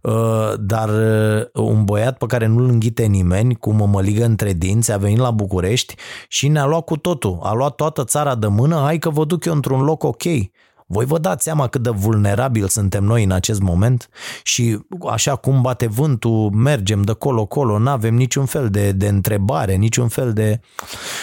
uh, 0.03 0.53
dar 0.59 0.89
uh, 0.89 1.47
un 1.53 1.85
băiat 1.85 2.19
pe 2.19 2.27
care 2.27 2.47
nu-l 2.47 2.69
înghite 2.69 3.05
nimeni, 3.05 3.55
cu 3.55 3.73
mămăligă 3.73 4.25
între 4.25 4.53
dinți, 4.53 4.93
a 4.93 4.97
venit 4.97 5.19
la 5.19 5.31
București 5.31 5.95
și 6.29 6.49
ne-a 6.49 6.67
luat 6.67 6.85
cu 6.85 6.97
totul. 6.97 7.39
A 7.43 7.53
luat 7.53 7.75
toată 7.75 8.05
țara 8.05 8.35
de 8.35 8.47
mână, 8.47 8.77
hai 8.77 8.99
că 8.99 9.11
vă 9.11 9.25
duc 9.25 9.45
eu 9.45 9.55
într-un 9.55 9.81
loc 9.81 10.03
ok. 10.03 10.23
Voi 10.93 11.05
vă 11.05 11.19
dați 11.19 11.43
seama 11.43 11.69
cât 11.69 11.83
de 11.83 11.91
vulnerabil 11.91 12.69
suntem 12.69 13.05
noi 13.05 13.25
în 13.25 13.31
acest 13.31 13.61
moment 13.61 14.09
și 14.43 14.79
așa 15.11 15.37
cum 15.37 15.61
bate 15.61 15.87
vântul, 15.87 16.51
mergem 16.51 17.03
de 17.03 17.13
colo-colo, 17.13 17.79
nu 17.79 17.91
avem 17.91 18.15
niciun 18.15 18.47
fel 18.47 18.71
de, 18.71 18.93
de 18.93 19.09
întrebare, 19.09 19.75
niciun 19.75 20.09
fel 20.09 20.33
de... 20.33 20.61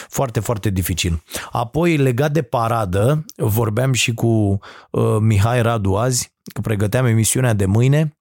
Foarte, 0.09 0.39
foarte 0.39 0.69
dificil. 0.69 1.23
Apoi, 1.51 1.97
legat 1.97 2.31
de 2.31 2.41
paradă, 2.41 3.25
vorbeam 3.35 3.93
și 3.93 4.13
cu 4.13 4.59
uh, 4.91 5.17
Mihai 5.19 5.61
Radu 5.61 5.95
azi, 5.95 6.33
că 6.53 6.61
pregăteam 6.61 7.05
emisiunea 7.05 7.53
de 7.53 7.65
mâine 7.65 8.17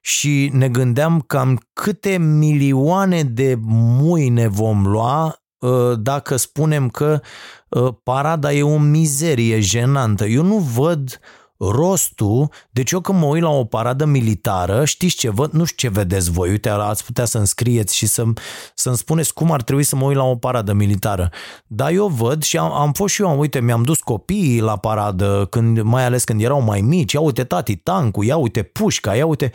și 0.00 0.50
ne 0.52 0.68
gândeam 0.68 1.20
cam 1.20 1.60
câte 1.72 2.18
milioane 2.18 3.22
de 3.22 3.58
mâine 4.00 4.48
vom 4.48 4.86
lua 4.86 5.42
uh, 5.58 5.98
dacă 5.98 6.36
spunem 6.36 6.88
că 6.88 7.20
Ă, 7.20 7.63
parada 8.02 8.52
e 8.52 8.62
o 8.62 8.78
mizerie 8.78 9.60
jenantă. 9.60 10.24
Eu 10.24 10.42
nu 10.42 10.58
văd 10.58 11.20
rostul, 11.56 12.50
deci 12.70 12.90
eu 12.90 13.00
când 13.00 13.18
mă 13.18 13.26
uit 13.26 13.42
la 13.42 13.48
o 13.48 13.64
paradă 13.64 14.04
militară, 14.04 14.84
știți 14.84 15.16
ce 15.16 15.30
văd? 15.30 15.52
Nu 15.52 15.64
știu 15.64 15.88
ce 15.88 15.94
vedeți 15.94 16.30
voi, 16.30 16.50
uite, 16.50 16.68
ați 16.68 17.04
putea 17.04 17.24
să-mi 17.24 17.46
scrieți 17.46 17.96
și 17.96 18.06
să-mi, 18.06 18.32
să-mi 18.74 18.96
spuneți 18.96 19.34
cum 19.34 19.52
ar 19.52 19.62
trebui 19.62 19.82
să 19.82 19.96
mă 19.96 20.04
uit 20.04 20.16
la 20.16 20.22
o 20.22 20.36
paradă 20.36 20.72
militară. 20.72 21.30
Dar 21.66 21.90
eu 21.90 22.06
văd 22.06 22.42
și 22.42 22.58
am, 22.58 22.72
am 22.72 22.92
fost 22.92 23.14
și 23.14 23.22
eu, 23.22 23.38
uite, 23.38 23.60
mi-am 23.60 23.82
dus 23.82 23.98
copiii 23.98 24.60
la 24.60 24.76
paradă, 24.76 25.46
când, 25.50 25.80
mai 25.80 26.04
ales 26.04 26.24
când 26.24 26.42
erau 26.42 26.60
mai 26.60 26.80
mici, 26.80 27.12
ia 27.12 27.20
uite 27.20 27.44
tati 27.44 27.76
tancul, 27.76 28.24
ia 28.24 28.36
uite 28.36 28.62
pușca, 28.62 29.14
ia 29.14 29.26
uite... 29.26 29.50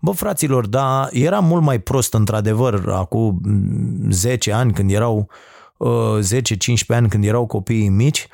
Bă, 0.00 0.10
fraților, 0.10 0.66
dar 0.66 1.08
era 1.12 1.38
mult 1.38 1.62
mai 1.62 1.78
prost, 1.78 2.14
într-adevăr, 2.14 2.88
acum 2.88 3.40
10 4.10 4.52
ani, 4.52 4.72
când 4.72 4.90
erau 4.90 5.16
uh, 5.16 5.52
10-15 5.84 6.86
ani 6.88 7.08
când 7.08 7.24
erau 7.24 7.46
copiii 7.46 7.88
mici, 7.88 8.26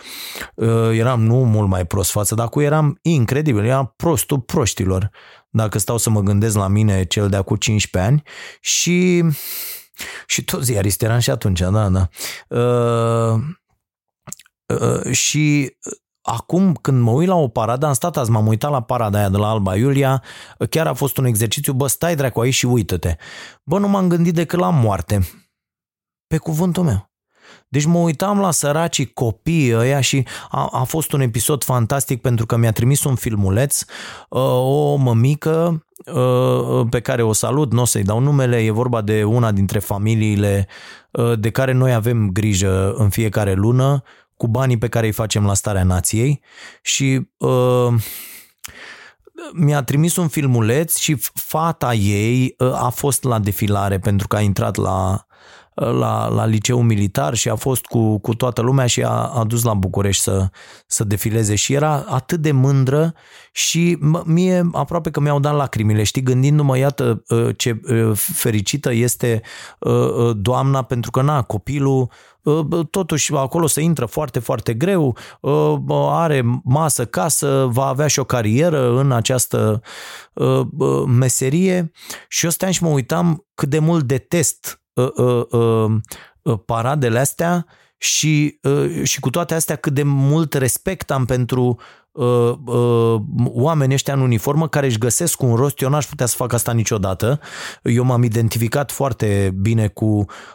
uh, 0.54 0.90
eram 0.92 1.22
nu 1.22 1.34
mult 1.34 1.68
mai 1.68 1.86
prost 1.86 2.10
față, 2.10 2.34
dar 2.34 2.48
cu 2.48 2.60
eram 2.60 2.98
incredibil, 3.02 3.64
eram 3.64 3.92
prostul 3.96 4.40
proștilor, 4.40 5.10
dacă 5.50 5.78
stau 5.78 5.96
să 5.96 6.10
mă 6.10 6.20
gândesc 6.20 6.56
la 6.56 6.68
mine 6.68 7.04
cel 7.04 7.28
de 7.28 7.36
acum 7.36 7.56
15 7.56 8.10
ani 8.10 8.22
și 8.60 9.24
și 10.26 10.44
toți 10.44 10.64
ziarist 10.64 11.02
eram 11.02 11.18
și 11.18 11.30
atunci, 11.30 11.60
da, 11.60 11.88
da. 11.88 12.08
Uh, 12.48 13.40
uh, 14.66 15.12
și 15.12 15.76
acum 16.22 16.74
când 16.74 17.00
mă 17.00 17.10
uit 17.10 17.28
la 17.28 17.34
o 17.34 17.48
paradă, 17.48 17.86
am 17.86 17.92
stat 17.92 18.16
azi, 18.16 18.30
m-am 18.30 18.46
uitat 18.46 18.70
la 18.70 18.82
parada 18.82 19.18
aia 19.18 19.28
de 19.28 19.36
la 19.36 19.48
Alba 19.48 19.76
Iulia, 19.76 20.22
chiar 20.70 20.86
a 20.86 20.92
fost 20.92 21.16
un 21.16 21.24
exercițiu, 21.24 21.72
bă, 21.72 21.86
stai 21.86 22.16
dracu 22.16 22.40
aici 22.40 22.54
și 22.54 22.66
uită-te. 22.66 23.16
Bă, 23.64 23.78
nu 23.78 23.88
m-am 23.88 24.08
gândit 24.08 24.34
decât 24.34 24.58
la 24.58 24.70
moarte. 24.70 25.20
Pe 26.26 26.36
cuvântul 26.36 26.84
meu. 26.84 27.09
Deci 27.72 27.84
mă 27.84 27.98
uitam 27.98 28.40
la 28.40 28.50
săracii 28.50 29.12
copii 29.12 29.74
ăia 29.74 30.00
și 30.00 30.26
a, 30.48 30.68
a 30.72 30.82
fost 30.82 31.12
un 31.12 31.20
episod 31.20 31.64
fantastic 31.64 32.20
pentru 32.20 32.46
că 32.46 32.56
mi-a 32.56 32.72
trimis 32.72 33.04
un 33.04 33.14
filmuleț 33.14 33.82
uh, 34.28 34.40
o 34.62 34.94
mămică 34.96 35.86
uh, 36.14 36.86
pe 36.90 37.00
care 37.00 37.22
o 37.22 37.32
salut, 37.32 37.72
nu 37.72 37.80
o 37.80 37.84
să-i 37.84 38.02
dau 38.02 38.18
numele, 38.18 38.56
e 38.56 38.70
vorba 38.70 39.00
de 39.00 39.24
una 39.24 39.52
dintre 39.52 39.78
familiile 39.78 40.66
uh, 41.10 41.38
de 41.38 41.50
care 41.50 41.72
noi 41.72 41.94
avem 41.94 42.30
grijă 42.30 42.92
în 42.92 43.08
fiecare 43.08 43.52
lună 43.52 44.02
cu 44.36 44.48
banii 44.48 44.78
pe 44.78 44.88
care 44.88 45.06
îi 45.06 45.12
facem 45.12 45.44
la 45.44 45.54
starea 45.54 45.84
nației 45.84 46.40
și 46.82 47.28
uh, 47.36 47.94
mi-a 49.52 49.82
trimis 49.82 50.16
un 50.16 50.28
filmuleț 50.28 50.96
și 50.96 51.16
fata 51.34 51.94
ei 51.94 52.54
a 52.72 52.88
fost 52.88 53.24
la 53.24 53.38
defilare 53.38 53.98
pentru 53.98 54.26
că 54.26 54.36
a 54.36 54.40
intrat 54.40 54.76
la 54.76 55.24
la, 55.84 56.28
la 56.28 56.46
liceu 56.46 56.82
militar 56.82 57.34
și 57.34 57.48
a 57.48 57.54
fost 57.54 57.84
cu, 57.84 58.18
cu 58.18 58.34
toată 58.34 58.60
lumea 58.60 58.86
și 58.86 59.02
a, 59.02 59.08
a 59.10 59.44
dus 59.44 59.62
la 59.62 59.74
București 59.74 60.22
să, 60.22 60.48
să 60.86 61.04
defileze. 61.04 61.54
Și 61.54 61.72
era 61.72 62.04
atât 62.08 62.40
de 62.40 62.52
mândră 62.52 63.14
și 63.52 63.98
mie 64.24 64.68
aproape 64.72 65.10
că 65.10 65.20
mi-au 65.20 65.40
dat 65.40 65.54
lacrimile, 65.54 66.02
știi, 66.02 66.22
gândindu-mă, 66.22 66.78
iată 66.78 67.22
ce 67.56 67.80
fericită 68.14 68.92
este 68.92 69.42
doamna 70.32 70.82
pentru 70.82 71.10
că, 71.10 71.22
na, 71.22 71.42
copilul 71.42 72.10
totuși 72.90 73.34
acolo 73.34 73.66
se 73.66 73.80
intră 73.80 74.06
foarte, 74.06 74.38
foarte 74.38 74.74
greu, 74.74 75.16
are 76.10 76.60
masă, 76.64 77.04
casă, 77.04 77.68
va 77.70 77.86
avea 77.86 78.06
și 78.06 78.18
o 78.18 78.24
carieră 78.24 78.98
în 78.98 79.12
această 79.12 79.82
meserie. 81.06 81.90
Și 82.28 82.44
eu 82.44 82.50
stăteam 82.50 82.72
și 82.72 82.82
mă 82.82 82.88
uitam 82.88 83.46
cât 83.54 83.68
de 83.68 83.78
mult 83.78 84.04
detest 84.04 84.82
paradele 86.64 87.18
astea 87.18 87.66
și, 87.96 88.60
și 89.02 89.20
cu 89.20 89.30
toate 89.30 89.54
astea 89.54 89.76
cât 89.76 89.92
de 89.92 90.02
mult 90.02 90.54
respect 90.54 91.10
am 91.10 91.24
pentru 91.24 91.78
uh, 92.12 92.52
uh, 92.64 93.20
oamenii 93.44 93.94
ăștia 93.94 94.14
în 94.14 94.20
uniformă 94.20 94.68
care 94.68 94.86
își 94.86 94.98
găsesc 94.98 95.42
un 95.42 95.54
rost, 95.54 95.80
eu 95.80 95.88
n-aș 95.88 96.06
putea 96.06 96.26
să 96.26 96.36
fac 96.36 96.52
asta 96.52 96.72
niciodată. 96.72 97.40
Eu 97.82 98.04
m-am 98.04 98.22
identificat 98.22 98.90
foarte 98.92 99.54
bine 99.60 99.88
cu 99.88 100.06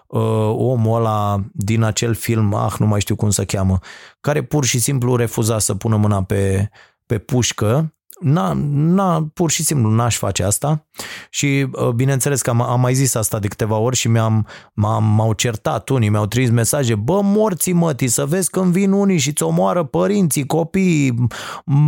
uh, 0.07 0.21
omul 0.51 0.97
ăla 0.97 1.43
din 1.51 1.83
acel 1.83 2.13
film, 2.13 2.53
ah, 2.53 2.73
nu 2.79 2.85
mai 2.85 3.01
știu 3.01 3.15
cum 3.15 3.29
se 3.29 3.45
cheamă, 3.45 3.79
care 4.21 4.43
pur 4.43 4.65
și 4.65 4.79
simplu 4.79 5.15
refuza 5.15 5.59
să 5.59 5.75
pună 5.75 5.95
mâna 5.95 6.23
pe, 6.23 6.69
pe 7.05 7.17
pușcă. 7.17 7.93
Na, 8.19 8.53
na, 8.71 9.27
pur 9.33 9.51
și 9.51 9.63
simplu 9.63 9.89
n-aș 9.89 10.17
face 10.17 10.43
asta 10.43 10.84
și 11.29 11.67
uh, 11.71 11.89
bineînțeles 11.89 12.41
că 12.41 12.49
am, 12.49 12.61
am 12.61 12.79
mai 12.79 12.93
zis 12.93 13.15
asta 13.15 13.39
de 13.39 13.47
câteva 13.47 13.77
ori 13.77 13.95
și 13.95 14.07
mi-am, 14.07 14.47
m-am, 14.73 15.03
m-au 15.03 15.33
certat 15.33 15.89
unii, 15.89 16.09
mi-au 16.09 16.25
trimis 16.25 16.49
mesaje, 16.49 16.95
bă, 16.95 17.19
morții 17.23 17.73
mătii, 17.73 18.07
să 18.07 18.25
vezi 18.25 18.49
când 18.49 18.71
vin 18.71 18.91
unii 18.91 19.17
și 19.17 19.33
ți 19.33 19.43
omoară 19.43 19.83
părinții, 19.83 20.45
copiii, 20.45 21.27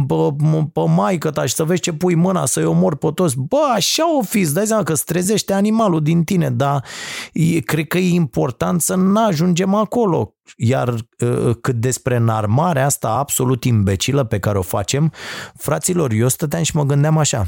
bă, 0.05 0.33
pe 0.73 0.81
maică 0.95 1.31
ta 1.31 1.45
și 1.45 1.53
să 1.53 1.63
vezi 1.63 1.81
ce 1.81 1.93
pui 1.93 2.15
mâna 2.15 2.45
să-i 2.45 2.65
omor 2.65 2.95
pe 2.95 3.11
toți. 3.13 3.35
Bă, 3.37 3.57
așa 3.75 4.17
o 4.17 4.21
fi, 4.21 4.51
dai 4.51 4.65
seama 4.65 4.83
că 4.83 4.93
strezește 4.93 5.53
animalul 5.53 6.01
din 6.03 6.23
tine, 6.23 6.49
dar 6.49 6.85
e, 7.33 7.59
cred 7.59 7.87
că 7.87 7.97
e 7.97 8.13
important 8.13 8.81
să 8.81 8.95
n-ajungem 8.95 9.73
acolo. 9.73 10.31
Iar 10.57 10.87
uh, 10.89 11.55
cât 11.61 11.75
despre 11.75 12.15
înarmarea 12.15 12.85
asta 12.85 13.09
absolut 13.09 13.63
imbecilă 13.63 14.23
pe 14.23 14.39
care 14.39 14.57
o 14.57 14.61
facem, 14.61 15.11
fraților, 15.55 16.11
eu 16.11 16.27
stăteam 16.27 16.63
și 16.63 16.75
mă 16.75 16.83
gândeam 16.83 17.17
așa. 17.17 17.47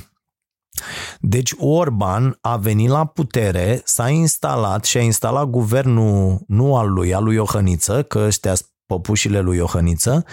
Deci 1.19 1.53
Orban 1.57 2.37
a 2.41 2.57
venit 2.57 2.89
la 2.89 3.05
putere, 3.05 3.81
s-a 3.83 4.09
instalat 4.09 4.85
și 4.85 4.97
a 4.97 5.01
instalat 5.01 5.45
guvernul 5.45 6.39
nu 6.47 6.75
al 6.75 6.91
lui, 6.91 7.13
al 7.13 7.23
lui 7.23 7.35
Iohăniță, 7.35 8.03
că 8.03 8.19
ăștia 8.25 8.53
păpușile 8.85 9.39
lui 9.39 9.57
Iohăniță 9.57 10.25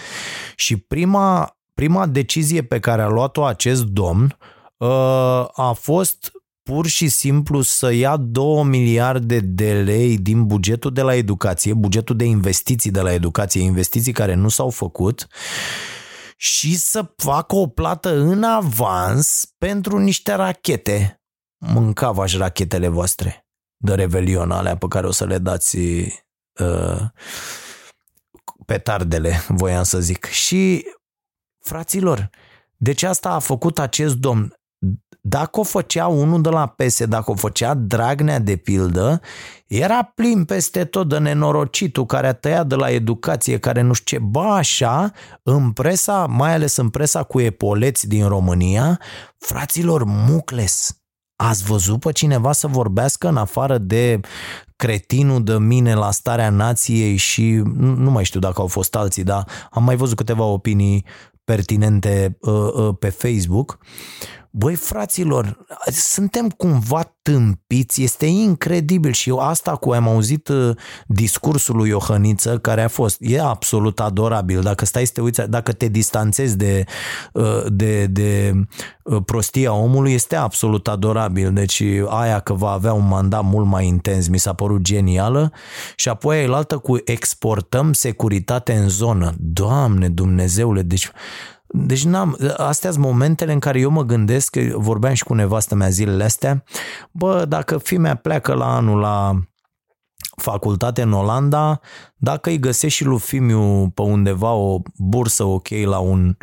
și 0.55 0.77
prima, 0.77 1.57
prima 1.73 2.05
decizie 2.05 2.63
pe 2.63 2.79
care 2.79 3.01
a 3.01 3.07
luat-o 3.07 3.45
acest 3.45 3.83
domn 3.83 4.37
uh, 4.77 4.87
a 5.53 5.75
fost 5.79 6.31
pur 6.63 6.87
și 6.87 7.07
simplu 7.07 7.61
să 7.61 7.93
ia 7.93 8.17
2 8.17 8.63
miliarde 8.63 9.39
de 9.39 9.73
lei 9.73 10.17
din 10.17 10.45
bugetul 10.45 10.93
de 10.93 11.01
la 11.01 11.15
educație, 11.15 11.73
bugetul 11.73 12.15
de 12.15 12.23
investiții 12.23 12.91
de 12.91 13.01
la 13.01 13.13
educație, 13.13 13.61
investiții 13.61 14.11
care 14.11 14.33
nu 14.33 14.49
s-au 14.49 14.69
făcut 14.69 15.27
și 16.39 16.77
să 16.77 17.13
facă 17.15 17.55
o 17.55 17.67
plată 17.67 18.09
în 18.09 18.43
avans 18.43 19.53
pentru 19.57 19.97
niște 19.97 20.33
rachete. 20.33 21.21
Mâncava 21.57 22.25
și 22.25 22.37
rachetele 22.37 22.87
voastre 22.87 23.47
de 23.77 23.95
revelion 23.95 24.51
alea 24.51 24.77
pe 24.77 24.87
care 24.87 25.07
o 25.07 25.11
să 25.11 25.25
le 25.25 25.37
dați 25.37 25.77
uh, 26.59 27.01
petardele, 28.65 29.43
voiam 29.47 29.83
să 29.83 29.99
zic. 29.99 30.25
Și, 30.25 30.85
fraților, 31.59 32.29
deci 32.75 33.03
asta 33.03 33.29
a 33.29 33.39
făcut 33.39 33.79
acest 33.79 34.15
domn. 34.15 34.53
Dacă 35.21 35.59
o 35.59 35.63
făcea 35.63 36.07
unul 36.07 36.41
de 36.41 36.49
la 36.49 36.67
PS, 36.67 37.05
dacă 37.05 37.31
o 37.31 37.35
făcea 37.35 37.73
Dragnea 37.73 38.39
de 38.39 38.55
pildă, 38.55 39.21
era 39.67 40.03
plin 40.15 40.45
peste 40.45 40.85
tot 40.85 41.09
de 41.09 41.17
nenorocitul 41.17 42.05
care 42.05 42.27
a 42.27 42.33
tăiat 42.33 42.67
de 42.67 42.75
la 42.75 42.89
educație, 42.89 43.57
care 43.57 43.81
nu 43.81 43.93
știu 43.93 44.17
ce, 44.17 44.23
ba 44.23 44.55
așa, 44.55 45.11
în 45.43 45.71
presa, 45.71 46.25
mai 46.25 46.53
ales 46.53 46.75
în 46.75 46.89
presa 46.89 47.23
cu 47.23 47.39
epoleți 47.39 48.07
din 48.07 48.27
România, 48.27 48.99
fraților, 49.37 50.03
mucles. 50.05 51.01
Ați 51.35 51.63
văzut 51.63 51.99
pe 51.99 52.11
cineva 52.11 52.51
să 52.51 52.67
vorbească 52.67 53.27
în 53.27 53.37
afară 53.37 53.77
de 53.77 54.19
cretinul 54.75 55.43
de 55.43 55.57
mine 55.57 55.93
la 55.93 56.11
starea 56.11 56.49
nației 56.49 57.15
și 57.15 57.61
nu 57.75 58.11
mai 58.11 58.23
știu 58.23 58.39
dacă 58.39 58.61
au 58.61 58.67
fost 58.67 58.95
alții, 58.95 59.23
dar 59.23 59.47
am 59.71 59.83
mai 59.83 59.95
văzut 59.95 60.17
câteva 60.17 60.43
opinii 60.43 61.05
pertinente 61.43 62.37
uh, 62.41 62.53
uh, 62.73 62.95
pe 62.99 63.09
Facebook. 63.09 63.79
Băi, 64.51 64.75
fraților, 64.75 65.65
suntem 65.91 66.49
cumva 66.49 67.15
tâmpiți, 67.21 68.03
este 68.03 68.25
incredibil 68.25 69.11
și 69.11 69.29
eu 69.29 69.39
asta 69.39 69.75
cu 69.75 69.91
am 69.91 70.07
auzit 70.07 70.47
uh, 70.47 70.75
discursul 71.07 71.75
lui 71.75 71.89
Iohăniță 71.89 72.57
care 72.57 72.83
a 72.83 72.87
fost, 72.87 73.17
e 73.19 73.41
absolut 73.41 73.99
adorabil, 73.99 74.61
dacă 74.61 74.85
stai 74.85 75.05
să 75.05 75.11
te 75.13 75.21
uiți, 75.21 75.49
dacă 75.49 75.73
te 75.73 75.87
distanțezi 75.87 76.57
de, 76.57 76.83
uh, 77.33 77.63
de, 77.67 78.05
de 78.05 78.53
uh, 79.03 79.21
prostia 79.25 79.73
omului, 79.73 80.13
este 80.13 80.35
absolut 80.35 80.87
adorabil, 80.87 81.53
deci 81.53 81.83
aia 82.07 82.39
că 82.39 82.53
va 82.53 82.71
avea 82.71 82.93
un 82.93 83.07
mandat 83.07 83.43
mult 83.43 83.65
mai 83.65 83.87
intens, 83.87 84.27
mi 84.27 84.37
s-a 84.37 84.53
părut 84.53 84.81
genială. 84.81 85.51
Și 85.95 86.09
apoi 86.09 86.37
aia 86.37 86.53
altă 86.53 86.77
cu 86.77 86.97
exportăm 87.05 87.93
securitate 87.93 88.73
în 88.73 88.89
zonă, 88.89 89.33
Doamne 89.37 90.09
Dumnezeule, 90.09 90.81
deci 90.81 91.11
deci 91.67 92.05
n-am, 92.05 92.37
astea 92.57 92.91
sunt 92.91 93.03
momentele 93.03 93.53
în 93.53 93.59
care 93.59 93.79
eu 93.79 93.89
mă 93.89 94.03
gândesc, 94.03 94.51
că 94.51 94.59
vorbeam 94.75 95.13
și 95.13 95.23
cu 95.23 95.33
nevastă 95.33 95.75
mea 95.75 95.89
zilele 95.89 96.23
astea, 96.23 96.63
bă, 97.11 97.45
dacă 97.45 97.77
fimea 97.77 98.15
pleacă 98.15 98.53
la 98.53 98.75
anul 98.75 98.99
la 98.99 99.39
facultate 100.37 101.01
în 101.01 101.13
Olanda, 101.13 101.79
dacă 102.15 102.49
îi 102.49 102.59
găsești 102.59 102.97
și 102.97 103.05
lui 103.05 103.19
Fimiu 103.19 103.89
pe 103.89 104.01
undeva 104.01 104.51
o 104.51 104.79
bursă 104.97 105.43
ok 105.43 105.67
la 105.69 105.99
un 105.99 106.37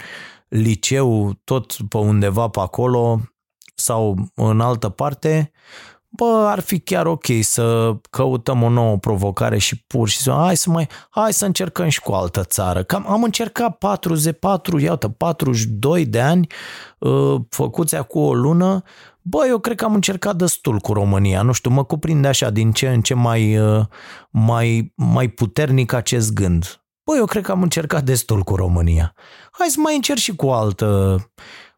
liceu, 0.49 1.33
tot 1.45 1.77
pe 1.89 1.97
undeva 1.97 2.49
pe 2.49 2.61
acolo 2.61 3.21
sau 3.75 4.17
în 4.35 4.61
altă 4.61 4.89
parte, 4.89 5.53
bă, 6.17 6.47
ar 6.49 6.61
fi 6.61 6.81
chiar 6.81 7.07
ok 7.07 7.25
să 7.41 7.97
căutăm 8.11 8.63
o 8.63 8.69
nouă 8.69 8.97
provocare 8.97 9.59
și 9.59 9.85
pur 9.87 10.09
și 10.09 10.17
simplu, 10.17 10.43
hai 10.43 10.57
să 10.57 10.71
mai, 10.71 10.89
hai 11.11 11.33
să 11.33 11.45
încercăm 11.45 11.89
și 11.89 12.01
cu 12.01 12.13
altă 12.13 12.45
țară. 12.45 12.83
Cam 12.83 13.07
am 13.09 13.23
încercat 13.23 13.79
44, 13.79 14.79
iată, 14.79 15.09
42 15.09 16.07
de 16.07 16.21
ani, 16.21 16.47
uh, 16.99 17.41
făcuți 17.49 17.97
acum 17.97 18.23
o 18.23 18.35
lună, 18.35 18.83
bă, 19.23 19.45
eu 19.49 19.59
cred 19.59 19.77
că 19.77 19.85
am 19.85 19.95
încercat 19.95 20.37
destul 20.37 20.79
cu 20.79 20.93
România, 20.93 21.43
nu 21.43 21.53
știu, 21.53 21.71
mă 21.71 21.85
cuprinde 21.85 22.29
așa 22.29 22.51
din 22.51 22.73
ce 22.73 22.89
în 22.89 23.01
ce 23.01 23.15
mai, 23.15 23.59
uh, 23.59 23.85
mai, 24.31 24.93
mai 24.97 25.29
puternic 25.29 25.93
acest 25.93 26.33
gând. 26.33 26.85
Bă, 27.05 27.17
eu 27.17 27.25
cred 27.25 27.43
că 27.43 27.51
am 27.51 27.63
încercat 27.63 28.05
destul 28.05 28.43
cu 28.43 28.55
România. 28.55 29.15
Hai 29.51 29.69
să 29.69 29.81
mai 29.81 29.95
încerc 29.95 30.19
și 30.19 30.35
cu 30.37 30.47
altă. 30.47 31.19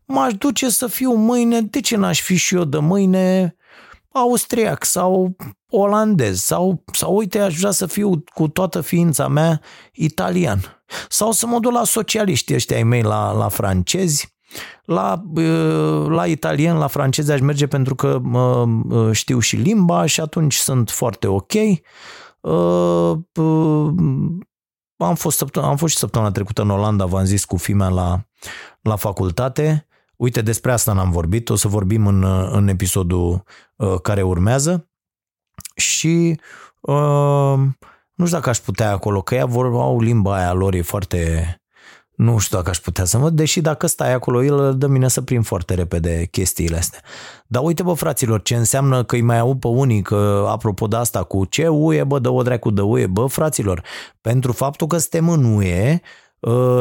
M-aș 0.04 0.34
duce 0.34 0.70
să 0.70 0.86
fiu 0.86 1.12
mâine, 1.12 1.60
de 1.60 1.80
ce 1.80 1.96
n-aș 1.96 2.20
fi 2.20 2.36
și 2.36 2.54
eu 2.54 2.64
de 2.64 2.78
mâine 2.78 3.56
austriac 4.18 4.84
sau 4.84 5.36
olandez 5.70 6.40
sau, 6.42 6.84
sau 6.92 7.16
uite, 7.16 7.38
aș 7.38 7.56
vrea 7.58 7.70
să 7.70 7.86
fiu 7.86 8.24
cu 8.34 8.48
toată 8.48 8.80
ființa 8.80 9.28
mea 9.28 9.60
italian. 9.92 10.84
Sau 11.08 11.32
să 11.32 11.46
mă 11.46 11.58
duc 11.58 11.72
la 11.72 11.84
socialiști 11.84 12.54
ăștia 12.54 12.76
ai 12.76 12.82
mei, 12.82 13.02
la, 13.02 13.32
la 13.32 13.48
francezi, 13.48 14.34
la, 14.84 15.22
la 16.08 16.26
italian, 16.26 16.78
la 16.78 16.86
francezi 16.86 17.32
aș 17.32 17.40
merge 17.40 17.66
pentru 17.66 17.94
că 17.94 18.20
știu 19.12 19.38
și 19.38 19.56
limba 19.56 20.06
și 20.06 20.20
atunci 20.20 20.54
sunt 20.54 20.90
foarte 20.90 21.26
ok. 21.26 21.52
Am 24.96 25.14
fost, 25.14 25.44
am 25.54 25.76
fost 25.76 25.92
și 25.92 25.98
săptămâna 25.98 26.30
trecută 26.30 26.62
în 26.62 26.70
Olanda, 26.70 27.04
v-am 27.04 27.24
zis, 27.24 27.44
cu 27.44 27.56
fimea 27.56 27.88
la, 27.88 28.20
la 28.80 28.96
facultate 28.96 29.86
Uite, 30.16 30.42
despre 30.42 30.72
asta 30.72 30.92
n-am 30.92 31.10
vorbit, 31.10 31.48
o 31.48 31.54
să 31.54 31.68
vorbim 31.68 32.06
în, 32.06 32.24
în 32.52 32.68
episodul 32.68 33.42
uh, 33.76 34.00
care 34.00 34.22
urmează 34.22 34.88
și 35.74 36.40
uh, 36.80 37.58
nu 38.14 38.24
știu 38.24 38.36
dacă 38.36 38.48
aș 38.48 38.58
putea 38.58 38.90
acolo, 38.90 39.22
că 39.22 39.34
ea 39.34 39.46
vor, 39.46 39.66
au 39.66 40.00
limba 40.00 40.36
aia 40.36 40.52
lor, 40.52 40.74
e 40.74 40.82
foarte... 40.82 41.50
Nu 42.10 42.38
știu 42.38 42.56
dacă 42.56 42.70
aș 42.70 42.78
putea 42.78 43.04
să 43.04 43.18
mă, 43.18 43.30
deși 43.30 43.60
dacă 43.60 43.86
stai 43.86 44.12
acolo, 44.12 44.44
el 44.44 44.74
dă 44.78 44.86
mine 44.86 45.08
să 45.08 45.20
prind 45.20 45.44
foarte 45.44 45.74
repede 45.74 46.26
chestiile 46.30 46.76
astea. 46.76 47.00
Dar 47.46 47.62
uite 47.62 47.82
bă 47.82 47.92
fraților, 47.92 48.42
ce 48.42 48.56
înseamnă 48.56 49.04
că 49.04 49.14
îi 49.14 49.20
mai 49.20 49.38
au 49.38 49.54
pe 49.54 49.66
unii, 49.66 50.02
că 50.02 50.46
apropo 50.48 50.86
de 50.86 50.96
asta 50.96 51.22
cu 51.22 51.44
ce 51.44 51.68
uie, 51.68 52.04
bă, 52.04 52.18
dă 52.18 52.28
o 52.28 52.42
dracu 52.42 52.70
de 52.70 52.80
uie, 52.80 53.06
bă 53.06 53.26
fraților, 53.26 53.82
pentru 54.20 54.52
faptul 54.52 54.86
că 54.86 54.98
suntem 54.98 55.28
în 55.28 55.44
UE, 55.44 55.92
Uh, 55.92 56.00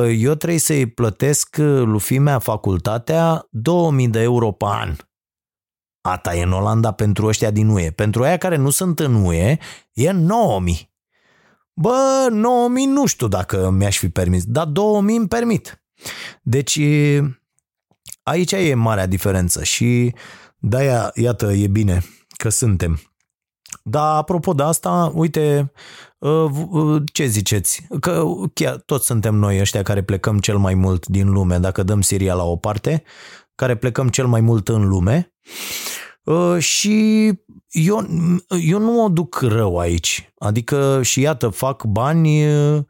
eu 0.09 0.35
trebuie 0.35 0.59
să-i 0.59 0.85
plătesc 0.85 1.55
uh, 1.59 1.65
lui 1.65 1.99
fimea 1.99 2.39
facultatea 2.39 3.47
2000 3.49 4.09
de 4.09 4.21
euro 4.21 4.51
pe 4.51 4.65
an. 4.67 4.95
Ata 6.01 6.35
e 6.35 6.43
în 6.43 6.51
Olanda 6.51 6.91
pentru 6.91 7.25
ăștia 7.25 7.51
din 7.51 7.69
UE. 7.69 7.91
Pentru 7.91 8.23
aia 8.23 8.37
care 8.37 8.55
nu 8.55 8.69
sunt 8.69 8.99
în 8.99 9.13
UE, 9.13 9.57
e 9.93 10.11
9000. 10.11 10.93
Bă, 11.73 12.27
9000 12.31 12.85
nu 12.85 13.05
știu 13.05 13.27
dacă 13.27 13.69
mi-aș 13.69 13.97
fi 13.97 14.09
permis, 14.09 14.43
dar 14.45 14.65
2000 14.65 15.15
îmi 15.15 15.27
permit. 15.27 15.83
Deci 16.41 16.79
aici 18.23 18.51
e 18.51 18.73
marea 18.73 19.05
diferență 19.05 19.63
și 19.63 20.13
de-aia, 20.57 21.11
iată, 21.15 21.51
e 21.51 21.67
bine 21.67 22.03
că 22.37 22.49
suntem. 22.49 22.99
Dar 23.83 24.15
apropo 24.15 24.53
de 24.53 24.63
asta, 24.63 25.11
uite, 25.13 25.57
ă, 25.57 25.63
ă, 25.63 25.71
ce 27.13 27.25
ziceți? 27.25 27.87
Că 27.99 28.23
chiar 28.53 28.75
toți 28.75 29.05
suntem 29.05 29.35
noi 29.35 29.59
ăștia 29.59 29.83
care 29.83 30.03
plecăm 30.03 30.39
cel 30.39 30.57
mai 30.57 30.73
mult 30.73 31.07
din 31.07 31.31
lume, 31.31 31.57
dacă 31.57 31.83
dăm 31.83 32.01
Siria 32.01 32.33
la 32.33 32.43
o 32.43 32.55
parte, 32.55 33.03
care 33.55 33.75
plecăm 33.75 34.09
cel 34.09 34.27
mai 34.27 34.41
mult 34.41 34.67
în 34.67 34.87
lume. 34.87 35.33
Uh, 36.23 36.57
și 36.59 37.25
eu, 37.69 38.05
eu 38.61 38.79
nu 38.79 39.03
o 39.03 39.09
duc 39.09 39.41
rău 39.41 39.77
aici. 39.77 40.33
Adică 40.37 40.99
și 41.03 41.21
iată, 41.21 41.49
fac 41.49 41.83
bani 41.83 42.55
uh, 42.55 42.83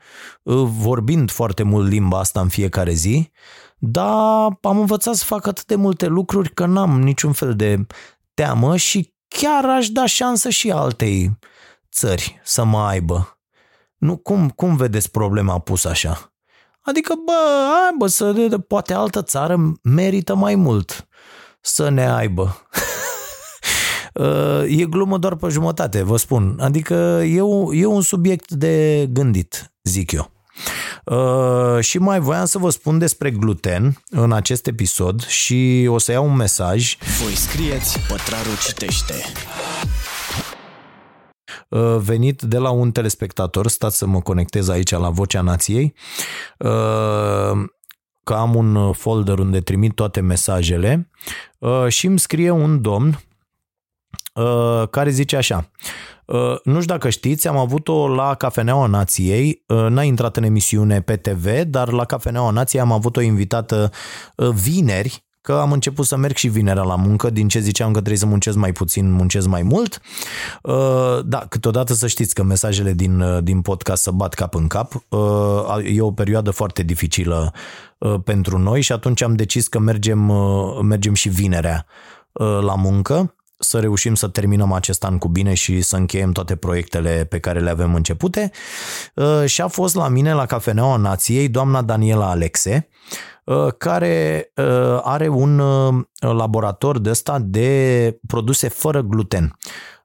vorbind 0.64 1.32
foarte 1.32 1.64
mult 1.64 1.90
limba 1.90 2.20
asta 2.20 2.42
în 2.42 2.48
fiecare 2.48 2.94
zi, 2.94 3.32
dar 3.78 4.58
am 4.62 4.80
învățat 4.80 5.16
să 5.16 5.26
fac 5.26 5.48
atât 5.48 5.66
de 5.66 5.76
multe 5.76 6.06
lucruri 6.06 6.54
că 6.54 6.66
n-am 6.66 7.02
niciun 7.02 7.32
fel 7.32 7.56
de 7.56 7.86
teamă 8.34 8.78
și 8.78 9.14
chiar 9.28 9.66
aș 9.66 9.90
da 9.90 10.06
șansă 10.06 10.50
și 10.50 10.72
altei 10.72 11.38
țări 11.96 12.42
să 12.44 12.64
mă 12.64 12.80
aibă. 12.80 13.40
Nu, 13.98 14.18
cum, 14.18 14.50
cum 14.50 14.76
vedeți 14.76 15.12
problema 15.12 15.60
pusă 15.60 15.90
așa? 15.90 16.34
Adică, 16.82 17.14
bă, 17.26 17.32
hai 17.72 17.96
bă, 17.98 18.08
să, 18.08 18.58
poate 18.68 18.94
altă 18.94 19.22
țară 19.22 19.74
merită 19.82 20.36
mai 20.36 20.56
mult 20.56 21.08
să 21.62 21.90
ne 21.90 22.10
aibă. 22.10 22.68
e 24.80 24.86
glumă 24.86 25.18
doar 25.18 25.36
pe 25.36 25.48
jumătate, 25.48 26.02
vă 26.02 26.18
spun. 26.18 26.58
Adică 26.60 26.94
e, 27.24 27.42
e 27.72 27.86
un 27.86 28.02
subiect 28.02 28.52
de 28.52 29.08
gândit, 29.12 29.74
zic 29.84 30.12
eu. 30.12 30.32
Uh, 31.06 31.84
și 31.84 31.98
mai 31.98 32.20
voiam 32.20 32.46
să 32.46 32.58
vă 32.58 32.70
spun 32.70 32.98
despre 32.98 33.32
gluten 33.32 34.02
în 34.10 34.32
acest 34.32 34.68
episod 34.68 35.26
și 35.26 35.88
o 35.90 35.98
să 35.98 36.12
iau 36.12 36.26
un 36.26 36.36
mesaj. 36.36 36.98
Voi 37.24 37.36
scrieți, 37.36 38.00
pătrarul 38.00 38.58
citește. 38.66 39.14
Uh, 41.70 41.96
venit 41.98 42.42
de 42.42 42.58
la 42.58 42.70
un 42.70 42.92
telespectator, 42.92 43.68
stați 43.68 43.98
să 43.98 44.06
mă 44.06 44.22
conectez 44.22 44.68
aici 44.68 44.92
la 44.92 45.10
Vocea 45.10 45.42
Nației, 45.42 45.94
uh, 46.58 47.64
că 48.24 48.34
am 48.34 48.56
un 48.56 48.92
folder 48.92 49.40
unde 49.40 49.60
trimit 49.60 49.96
toate 49.96 50.20
mesajele 50.20 51.10
uh, 51.60 51.88
și 51.88 52.06
îmi 52.06 52.20
scrie 52.20 52.50
un 52.50 52.82
domn 52.82 53.20
care 54.90 55.10
zice 55.10 55.36
așa, 55.36 55.72
nu 56.64 56.82
știu 56.82 56.86
dacă 56.86 57.10
știți, 57.10 57.48
am 57.48 57.58
avut-o 57.58 58.08
la 58.08 58.34
Cafeneaua 58.34 58.88
Nației, 58.88 59.64
n-a 59.68 60.04
intrat 60.04 60.38
în 60.38 60.44
emisiune 60.44 61.02
pe 61.02 61.16
TV, 61.16 61.62
dar 61.62 61.92
la 61.92 62.06
Cafeneaua 62.06 62.50
Nației 62.50 62.82
am 62.82 62.92
avut-o 62.92 63.22
invitată 63.22 63.92
vineri 64.36 65.26
că 65.46 65.54
am 65.54 65.72
început 65.72 66.06
să 66.06 66.18
merg 66.18 66.36
și 66.36 66.48
vinerea 66.48 66.84
la 66.84 66.96
muncă, 66.96 67.30
din 67.30 67.48
ce 67.48 67.60
ziceam 67.60 67.88
că 67.88 67.98
trebuie 67.98 68.18
să 68.18 68.26
muncesc 68.26 68.58
mai 68.58 68.72
puțin, 68.72 69.12
muncesc 69.12 69.48
mai 69.48 69.62
mult. 69.62 70.02
Uh, 70.62 71.20
da, 71.26 71.46
câteodată 71.50 71.94
să 71.94 72.08
știți 72.08 72.34
că 72.34 72.44
mesajele 72.44 72.94
din, 72.94 73.20
uh, 73.20 73.44
din 73.44 73.62
podcast 73.62 74.02
să 74.02 74.12
bat 74.12 74.34
cap 74.34 74.56
în 74.56 74.68
cap. 74.68 74.94
Uh, 75.10 75.96
e 75.96 76.02
o 76.02 76.12
perioadă 76.12 76.52
foarte 76.52 76.84
dificilă 76.84 77.54
pentru 78.24 78.58
noi 78.58 78.82
și 78.82 78.92
atunci 78.92 79.22
am 79.22 79.36
decis 79.36 79.68
că 79.68 79.80
mergem, 79.80 80.32
mergem 80.82 81.14
și 81.14 81.30
vinerea 81.30 81.86
la 82.62 82.76
muncă 82.76 83.35
să 83.58 83.80
reușim 83.80 84.16
să 84.16 84.28
terminăm 84.28 84.72
acest 84.72 85.04
an 85.04 85.18
cu 85.18 85.28
bine 85.28 85.54
și 85.54 85.82
să 85.82 85.96
încheiem 85.96 86.32
toate 86.32 86.56
proiectele 86.56 87.26
pe 87.30 87.40
care 87.40 87.60
le 87.60 87.70
avem 87.70 87.96
începute. 87.96 88.52
Și 89.46 89.62
a 89.62 89.68
fost 89.68 89.96
la 89.96 90.08
mine 90.08 90.34
la 90.34 90.46
Cafeneaua 90.46 90.98
Nației 90.98 91.50
doamna 91.50 91.82
Daniela 91.82 92.30
Alexe, 92.30 92.90
Uh, 93.46 93.68
care 93.78 94.52
uh, 94.56 95.00
are 95.02 95.28
un 95.28 95.60
uh, 95.60 96.04
laborator 96.20 97.00
de 97.00 97.10
ăsta 97.10 97.40
de 97.40 98.20
produse 98.28 98.68
fără 98.68 99.02
gluten. 99.02 99.58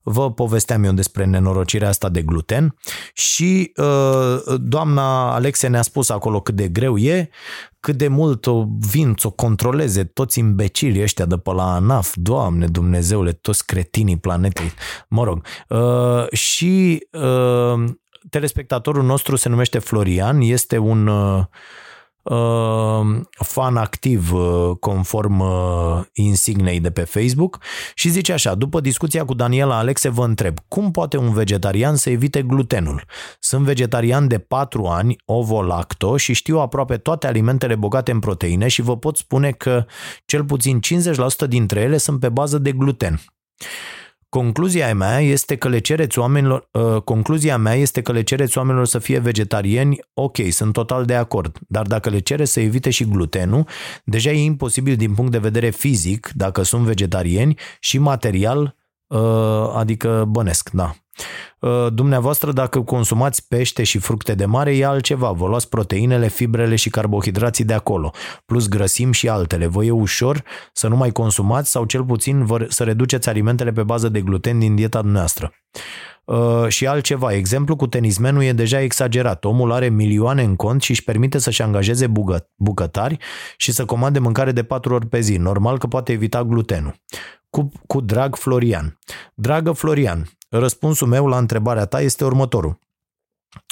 Vă 0.03 0.32
povesteam 0.32 0.84
eu 0.84 0.92
despre 0.92 1.24
nenorocirea 1.24 1.88
asta 1.88 2.09
de 2.09 2.22
gluten 2.22 2.76
și 3.12 3.72
doamna 4.57 5.34
Alexe 5.34 5.66
ne-a 5.66 5.82
spus 5.82 6.09
acolo 6.09 6.40
cât 6.40 6.55
de 6.55 6.68
greu 6.68 6.96
e, 6.96 7.28
cât 7.80 7.96
de 7.96 8.09
mult 8.09 8.46
o 8.46 8.66
vin 8.90 9.14
să 9.18 9.26
o 9.26 9.30
controleze 9.30 10.05
toți 10.05 10.38
imbecilii 10.38 11.03
ăștia 11.03 11.24
de 11.24 11.36
pe 11.36 11.53
la 11.53 11.74
ANAF, 11.74 12.14
Doamne 12.16 12.66
Dumnezeule, 12.66 13.32
toți 13.32 13.66
cretinii 13.66 14.18
planetei, 14.18 14.72
mă 15.09 15.24
rog. 15.24 15.44
și 16.32 17.07
telespectatorul 18.30 19.03
nostru 19.03 19.36
se 19.36 19.48
numește 19.48 19.78
Florian, 19.78 20.40
este 20.40 20.78
un 20.78 21.07
Uh, 21.07 21.44
fan 23.45 23.76
activ 23.76 24.33
uh, 24.33 24.76
conform 24.81 25.41
uh, 25.41 26.01
insignei 26.12 26.81
de 26.81 26.91
pe 26.91 27.01
Facebook 27.01 27.59
și 27.95 28.09
zice 28.09 28.33
așa, 28.33 28.55
după 28.55 28.81
discuția 28.81 29.24
cu 29.24 29.35
Daniela 29.35 29.78
Alexe 29.78 30.09
vă 30.09 30.24
întreb, 30.24 30.59
cum 30.68 30.91
poate 30.91 31.16
un 31.16 31.33
vegetarian 31.33 31.97
să 31.97 32.11
evite 32.11 32.43
glutenul? 32.43 33.05
Sunt 33.39 33.64
vegetarian 33.64 34.28
de 34.28 34.39
4 34.39 34.87
ani, 34.87 35.16
ovo-lacto 35.24 36.16
și 36.16 36.33
știu 36.33 36.59
aproape 36.59 36.97
toate 36.97 37.26
alimentele 37.26 37.74
bogate 37.74 38.11
în 38.11 38.18
proteine 38.18 38.68
și 38.68 38.83
vă 38.83 38.97
pot 38.97 39.16
spune 39.16 39.51
că 39.51 39.87
cel 40.24 40.45
puțin 40.45 40.81
50% 41.45 41.49
dintre 41.49 41.81
ele 41.81 41.97
sunt 41.97 42.20
pe 42.20 42.28
bază 42.28 42.59
de 42.59 42.72
gluten. 42.72 43.20
Concluzia 44.31 44.95
mea 44.95 45.20
este 45.20 45.57
că 45.57 45.68
le 45.68 45.78
cereți 45.78 46.18
oamenilor, 46.18 46.68
uh, 46.72 47.03
concluzia 47.03 47.57
mea 47.57 47.74
este 47.74 48.03
că 48.03 48.12
le 48.12 48.22
cereți 48.22 48.59
oamenilor 48.59 48.87
să 48.87 48.99
fie 48.99 49.18
vegetariani, 49.18 49.99
ok, 50.14 50.37
sunt 50.51 50.72
total 50.72 51.05
de 51.05 51.14
acord, 51.14 51.59
dar 51.68 51.87
dacă 51.87 52.11
le 52.11 52.18
cereți 52.18 52.53
să 52.53 52.61
evite 52.61 52.91
și 52.91 53.05
glutenul, 53.05 53.66
deja 54.05 54.31
e 54.31 54.43
imposibil 54.43 54.97
din 54.97 55.14
punct 55.14 55.31
de 55.31 55.39
vedere 55.39 55.70
fizic, 55.70 56.31
dacă 56.35 56.62
sunt 56.62 56.85
vegetariani, 56.85 57.59
și 57.81 57.99
material, 57.99 58.61
uh, 58.61 58.80
adică 59.74 60.24
bănesc, 60.28 60.70
da. 60.70 60.94
Uh, 61.58 61.86
dumneavoastră, 61.92 62.52
dacă 62.52 62.80
consumați 62.80 63.48
pește 63.48 63.82
și 63.82 63.98
fructe 63.98 64.34
de 64.34 64.44
mare, 64.44 64.76
e 64.76 64.84
altceva. 64.84 65.30
Vă 65.30 65.46
luați 65.46 65.68
proteinele, 65.68 66.28
fibrele 66.28 66.76
și 66.76 66.90
carbohidrații 66.90 67.64
de 67.64 67.74
acolo, 67.74 68.12
plus 68.46 68.68
grăsim 68.68 69.12
și 69.12 69.28
altele. 69.28 69.66
Vă 69.66 69.84
e 69.84 69.90
ușor 69.90 70.44
să 70.72 70.88
nu 70.88 70.96
mai 70.96 71.11
consumați 71.11 71.70
sau 71.70 71.84
cel 71.84 72.04
puțin 72.04 72.44
vă, 72.44 72.66
să 72.68 72.84
reduceți 72.84 73.28
alimentele 73.28 73.72
pe 73.72 73.82
bază 73.82 74.08
de 74.08 74.20
gluten 74.20 74.58
din 74.58 74.74
dieta 74.74 75.00
noastră. 75.00 75.52
Uh, 76.24 76.68
și 76.68 76.86
altceva, 76.86 77.32
exemplu 77.32 77.76
cu 77.76 77.86
tenismenul 77.86 78.42
e 78.42 78.52
deja 78.52 78.80
exagerat. 78.80 79.44
Omul 79.44 79.72
are 79.72 79.88
milioane 79.88 80.42
în 80.42 80.56
cont 80.56 80.82
și 80.82 80.90
își 80.90 81.04
permite 81.04 81.38
să-și 81.38 81.62
angajeze 81.62 82.06
bugă, 82.06 82.50
bucătari 82.56 83.16
și 83.56 83.72
să 83.72 83.84
comande 83.84 84.18
mâncare 84.18 84.52
de 84.52 84.62
patru 84.62 84.94
ori 84.94 85.06
pe 85.06 85.20
zi. 85.20 85.36
Normal 85.36 85.78
că 85.78 85.86
poate 85.86 86.12
evita 86.12 86.44
glutenul. 86.44 86.94
Cu, 87.51 87.70
cu 87.86 88.01
drag 88.01 88.36
Florian. 88.36 88.98
Dragă 89.34 89.72
Florian, 89.72 90.28
Răspunsul 90.53 91.07
meu 91.07 91.26
la 91.26 91.38
întrebarea 91.38 91.86
ta 91.86 92.01
este 92.01 92.24
următorul. 92.24 92.78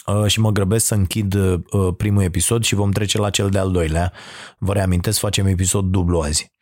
Uh, 0.06 0.26
și 0.26 0.40
mă 0.40 0.50
grăbesc 0.50 0.86
să 0.86 0.94
închid 0.94 1.34
uh, 1.34 1.60
primul 1.96 2.22
episod 2.22 2.62
și 2.62 2.74
vom 2.74 2.90
trece 2.90 3.18
la 3.18 3.30
cel 3.30 3.50
de-al 3.50 3.70
doilea. 3.70 4.12
Vă 4.58 4.72
reamintesc, 4.72 5.18
facem 5.18 5.46
episod 5.46 5.84
dublu 5.84 6.20
azi. 6.20 6.52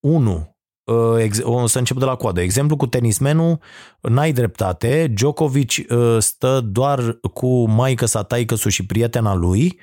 1. 0.00 0.55
Uh, 0.86 1.26
o 1.42 1.66
să 1.66 1.78
încep 1.78 1.96
de 1.96 2.04
la 2.04 2.14
coadă. 2.14 2.40
Exemplu 2.40 2.76
cu 2.76 2.86
tenismenul, 2.86 3.58
n-ai 4.00 4.32
dreptate, 4.32 5.10
Djokovic 5.14 5.72
stă 6.18 6.60
doar 6.64 7.18
cu 7.34 7.68
maică 7.68 8.06
sa, 8.06 8.22
taică 8.22 8.54
și 8.68 8.86
prietena 8.86 9.34
lui 9.34 9.80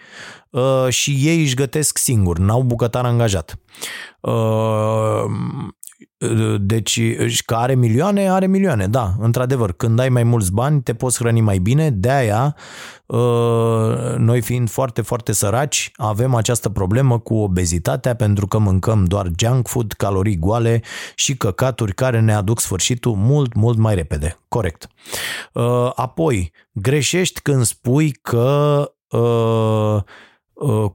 și 0.89 1.11
ei 1.23 1.41
își 1.41 1.55
gătesc 1.55 1.97
singur, 1.97 2.37
n-au 2.37 2.61
bucătar 2.61 3.05
angajat. 3.05 3.59
Deci, 6.59 7.01
că 7.45 7.55
are 7.55 7.75
milioane, 7.75 8.29
are 8.29 8.47
milioane, 8.47 8.87
da, 8.87 9.13
într-adevăr. 9.19 9.71
Când 9.71 9.99
ai 9.99 10.09
mai 10.09 10.23
mulți 10.23 10.51
bani, 10.51 10.81
te 10.81 10.93
poți 10.93 11.17
hrăni 11.17 11.41
mai 11.41 11.57
bine, 11.57 11.89
de 11.89 12.11
aia, 12.11 12.55
uh, 13.05 14.15
noi 14.17 14.41
fiind 14.41 14.69
foarte, 14.69 15.01
foarte 15.01 15.31
săraci, 15.31 15.91
avem 15.95 16.35
această 16.35 16.69
problemă 16.69 17.19
cu 17.19 17.35
obezitatea 17.35 18.15
pentru 18.15 18.47
că 18.47 18.57
mâncăm 18.57 19.05
doar 19.05 19.31
junk 19.37 19.67
food, 19.67 19.91
calorii 19.91 20.39
goale 20.39 20.81
și 21.15 21.37
căcaturi 21.37 21.93
care 21.93 22.19
ne 22.19 22.33
aduc 22.33 22.59
sfârșitul 22.59 23.13
mult, 23.15 23.53
mult 23.53 23.77
mai 23.77 23.95
repede. 23.95 24.37
Corect. 24.47 24.87
Uh, 25.53 25.91
apoi, 25.95 26.51
greșești 26.71 27.41
când 27.41 27.63
spui 27.63 28.11
că 28.11 28.91
uh, 29.07 29.13
Uh, 29.13 30.01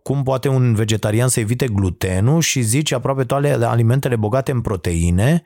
cum 0.03 0.23
poate 0.23 0.49
un 0.49 0.75
vegetarian 0.75 1.29
să 1.29 1.41
evite 1.41 1.67
glutenul 1.67 2.41
și 2.41 2.61
zice 2.61 2.95
aproape 2.95 3.25
toate 3.25 3.53
alimentele 3.53 4.17
bogate 4.17 4.51
în 4.51 4.61
proteine, 4.61 5.43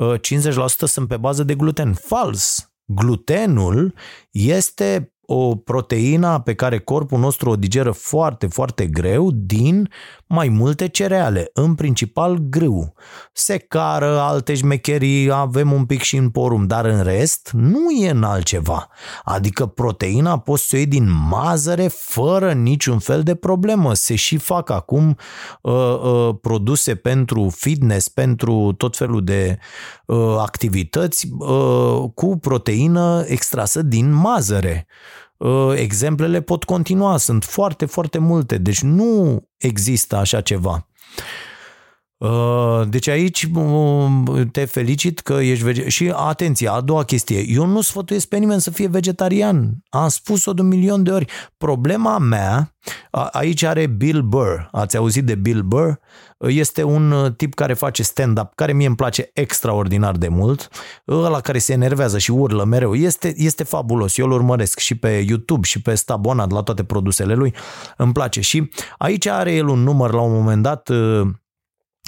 50% 0.00 0.54
uh, 0.54 0.66
sunt 0.68 1.08
pe 1.08 1.16
bază 1.16 1.44
de 1.44 1.54
gluten. 1.54 1.92
Fals! 1.92 2.70
Glutenul 2.88 3.94
este 4.30 5.14
o 5.26 5.56
proteină 5.56 6.40
pe 6.44 6.54
care 6.54 6.78
corpul 6.78 7.18
nostru 7.18 7.50
o 7.50 7.56
digeră 7.56 7.90
foarte, 7.90 8.46
foarte 8.46 8.86
greu 8.86 9.30
din 9.30 9.88
mai 10.26 10.48
multe 10.48 10.88
cereale, 10.88 11.50
în 11.52 11.74
principal 11.74 12.36
grâu. 12.36 12.92
Secară, 13.32 14.20
alte 14.20 14.54
șmecherii, 14.54 15.30
avem 15.30 15.72
un 15.72 15.84
pic 15.84 16.02
și 16.02 16.16
în 16.16 16.30
porum, 16.30 16.66
dar 16.66 16.84
în 16.84 17.02
rest 17.02 17.50
nu 17.52 17.90
e 17.90 18.10
în 18.10 18.22
altceva. 18.22 18.88
Adică 19.24 19.66
proteina 19.66 20.38
poți 20.38 20.62
să 20.62 20.70
o 20.74 20.76
iei 20.76 20.86
din 20.86 21.28
mazăre 21.28 21.88
fără 21.88 22.52
niciun 22.52 22.98
fel 22.98 23.22
de 23.22 23.34
problemă. 23.34 23.94
Se 23.94 24.14
și 24.14 24.36
fac 24.36 24.70
acum 24.70 25.16
uh, 25.62 25.72
uh, 25.72 26.34
produse 26.40 26.94
pentru 26.94 27.48
fitness, 27.56 28.08
pentru 28.08 28.74
tot 28.76 28.96
felul 28.96 29.24
de 29.24 29.58
uh, 30.06 30.36
activități 30.38 31.28
uh, 31.38 32.04
cu 32.14 32.38
proteină 32.38 33.24
extrasă 33.26 33.82
din 33.82 34.12
mazăre. 34.12 34.86
Uh, 35.36 35.72
exemplele 35.74 36.40
pot 36.40 36.64
continua, 36.64 37.16
sunt 37.16 37.44
foarte, 37.44 37.86
foarte 37.86 38.18
multe, 38.18 38.58
deci 38.58 38.80
nu 38.80 39.42
există 39.56 40.16
așa 40.16 40.40
ceva. 40.40 40.86
Uh, 42.18 42.82
deci 42.88 43.08
aici 43.08 43.48
um, 43.54 44.48
te 44.52 44.64
felicit 44.64 45.20
că 45.20 45.32
ești 45.32 45.64
vegetarian. 45.64 45.90
Și 45.90 46.12
atenție, 46.14 46.68
a 46.68 46.80
doua 46.80 47.04
chestie, 47.04 47.44
eu 47.48 47.66
nu 47.66 47.80
sfătuiesc 47.80 48.28
pe 48.28 48.36
nimeni 48.36 48.60
să 48.60 48.70
fie 48.70 48.88
vegetarian. 48.88 49.76
Am 49.88 50.08
spus-o 50.08 50.52
de 50.52 50.60
un 50.60 50.68
milion 50.68 51.02
de 51.02 51.10
ori. 51.10 51.26
Problema 51.56 52.18
mea, 52.18 52.74
aici 53.10 53.62
are 53.62 53.86
Bill 53.86 54.22
Burr. 54.22 54.68
Ați 54.72 54.96
auzit 54.96 55.24
de 55.24 55.34
Bill 55.34 55.62
Burr? 55.62 55.90
Este 56.38 56.82
un 56.82 57.10
uh, 57.10 57.32
tip 57.36 57.54
care 57.54 57.74
face 57.74 58.02
stand-up, 58.02 58.54
care 58.54 58.72
mie 58.72 58.86
îmi 58.86 58.96
place 58.96 59.30
extraordinar 59.32 60.16
de 60.16 60.28
mult, 60.28 60.68
ăla 61.08 61.40
care 61.40 61.58
se 61.58 61.72
enervează 61.72 62.18
și 62.18 62.30
urlă 62.30 62.64
mereu. 62.64 62.94
Este, 62.94 63.34
este 63.36 63.64
fabulos, 63.64 64.16
eu 64.16 64.26
îl 64.26 64.32
urmăresc 64.32 64.78
și 64.78 64.94
pe 64.94 65.24
YouTube 65.28 65.66
și 65.66 65.82
pe 65.82 65.94
Stabonat 65.94 66.50
la 66.50 66.62
toate 66.62 66.84
produsele 66.84 67.34
lui, 67.34 67.54
îmi 67.96 68.12
place. 68.12 68.40
Și 68.40 68.70
aici 68.98 69.26
are 69.26 69.54
el 69.54 69.68
un 69.68 69.78
număr 69.78 70.12
la 70.12 70.20
un 70.20 70.32
moment 70.32 70.62
dat, 70.62 70.88
uh, 70.88 71.28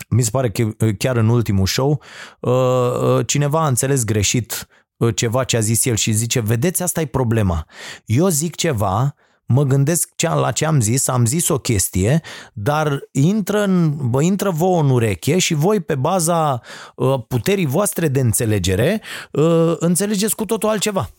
mi 0.08 0.22
se 0.22 0.30
pare 0.30 0.50
că 0.50 0.68
chiar 0.98 1.16
în 1.16 1.28
ultimul 1.28 1.66
show, 1.66 2.02
uh, 2.40 3.26
cineva 3.26 3.64
a 3.64 3.66
înțeles 3.66 4.04
greșit 4.04 4.68
ceva 5.14 5.44
ce 5.44 5.56
a 5.56 5.60
zis 5.60 5.84
el 5.84 5.96
și 5.96 6.12
zice, 6.12 6.40
vedeți, 6.40 6.82
asta 6.82 7.00
e 7.00 7.06
problema. 7.06 7.66
Eu 8.04 8.28
zic 8.28 8.54
ceva, 8.54 9.14
mă 9.46 9.62
gândesc 9.62 10.10
la 10.20 10.50
ce 10.50 10.66
am 10.66 10.80
zis, 10.80 11.08
am 11.08 11.26
zis 11.26 11.48
o 11.48 11.58
chestie, 11.58 12.20
dar 12.52 13.00
intră, 13.12 13.62
în, 13.62 13.96
vă 14.10 14.22
intră 14.22 14.50
vouă 14.50 14.80
în 14.80 14.90
ureche 14.90 15.38
și 15.38 15.54
voi 15.54 15.80
pe 15.80 15.94
baza 15.94 16.60
uh, 16.94 17.20
puterii 17.28 17.66
voastre 17.66 18.08
de 18.08 18.20
înțelegere 18.20 19.02
uh, 19.32 19.74
înțelegeți 19.78 20.34
cu 20.34 20.44
totul 20.44 20.68
altceva. 20.68 21.10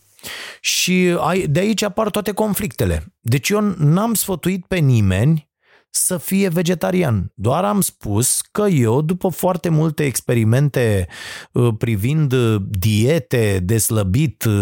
Și 0.60 1.16
de 1.46 1.60
aici 1.60 1.82
apar 1.82 2.10
toate 2.10 2.32
conflictele. 2.32 3.14
Deci 3.20 3.48
eu 3.48 3.60
n-am 3.78 4.14
sfătuit 4.14 4.66
pe 4.66 4.76
nimeni 4.76 5.49
să 5.90 6.16
fie 6.16 6.48
vegetarian. 6.48 7.32
Doar 7.34 7.64
am 7.64 7.80
spus 7.80 8.40
că 8.52 8.62
eu, 8.62 9.00
după 9.00 9.28
foarte 9.28 9.68
multe 9.68 10.04
experimente 10.04 11.06
uh, 11.52 11.74
privind 11.78 12.32
uh, 12.32 12.56
diete, 12.68 13.60
deslăbit, 13.62 14.44
uh, 14.44 14.54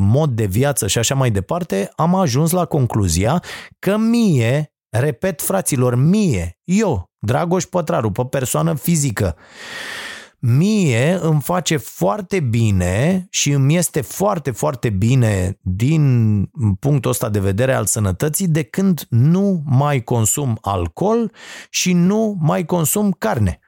mod 0.00 0.30
de 0.30 0.44
viață 0.44 0.86
și 0.86 0.98
așa 0.98 1.14
mai 1.14 1.30
departe, 1.30 1.90
am 1.96 2.14
ajuns 2.14 2.50
la 2.50 2.64
concluzia 2.64 3.42
că 3.78 3.96
mie, 3.96 4.74
repet 4.88 5.42
fraților, 5.42 5.94
mie, 5.94 6.58
eu, 6.64 7.10
Dragoș 7.18 7.64
Pătraru, 7.64 8.10
pe 8.10 8.24
persoană 8.24 8.74
fizică, 8.74 9.36
mie 10.40 11.18
îmi 11.20 11.40
face 11.40 11.76
foarte 11.76 12.40
bine 12.40 13.26
și 13.30 13.50
îmi 13.50 13.76
este 13.76 14.00
foarte, 14.00 14.50
foarte 14.50 14.90
bine 14.90 15.58
din 15.60 16.44
punctul 16.78 17.10
ăsta 17.10 17.28
de 17.28 17.40
vedere 17.40 17.74
al 17.74 17.86
sănătății 17.86 18.48
de 18.48 18.62
când 18.62 19.06
nu 19.08 19.62
mai 19.66 20.02
consum 20.02 20.58
alcool 20.60 21.32
și 21.70 21.92
nu 21.92 22.36
mai 22.40 22.64
consum 22.64 23.10
carne. 23.10 23.58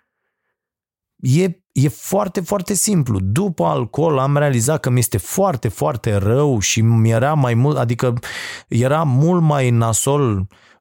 E, 1.16 1.44
e 1.72 1.88
foarte, 1.88 2.40
foarte 2.40 2.74
simplu. 2.74 3.18
După 3.20 3.64
alcool 3.64 4.18
am 4.18 4.36
realizat 4.36 4.80
că 4.80 4.90
mi 4.90 4.98
este 4.98 5.18
foarte, 5.18 5.68
foarte 5.68 6.14
rău 6.14 6.58
și 6.58 6.80
mi 6.80 7.10
era 7.10 7.34
mai 7.34 7.54
mult, 7.54 7.76
adică 7.76 8.14
era 8.68 9.02
mult 9.02 9.42
mai 9.42 9.70
nasol 9.70 10.38
uh, 10.38 10.46
Uh, 10.46 10.71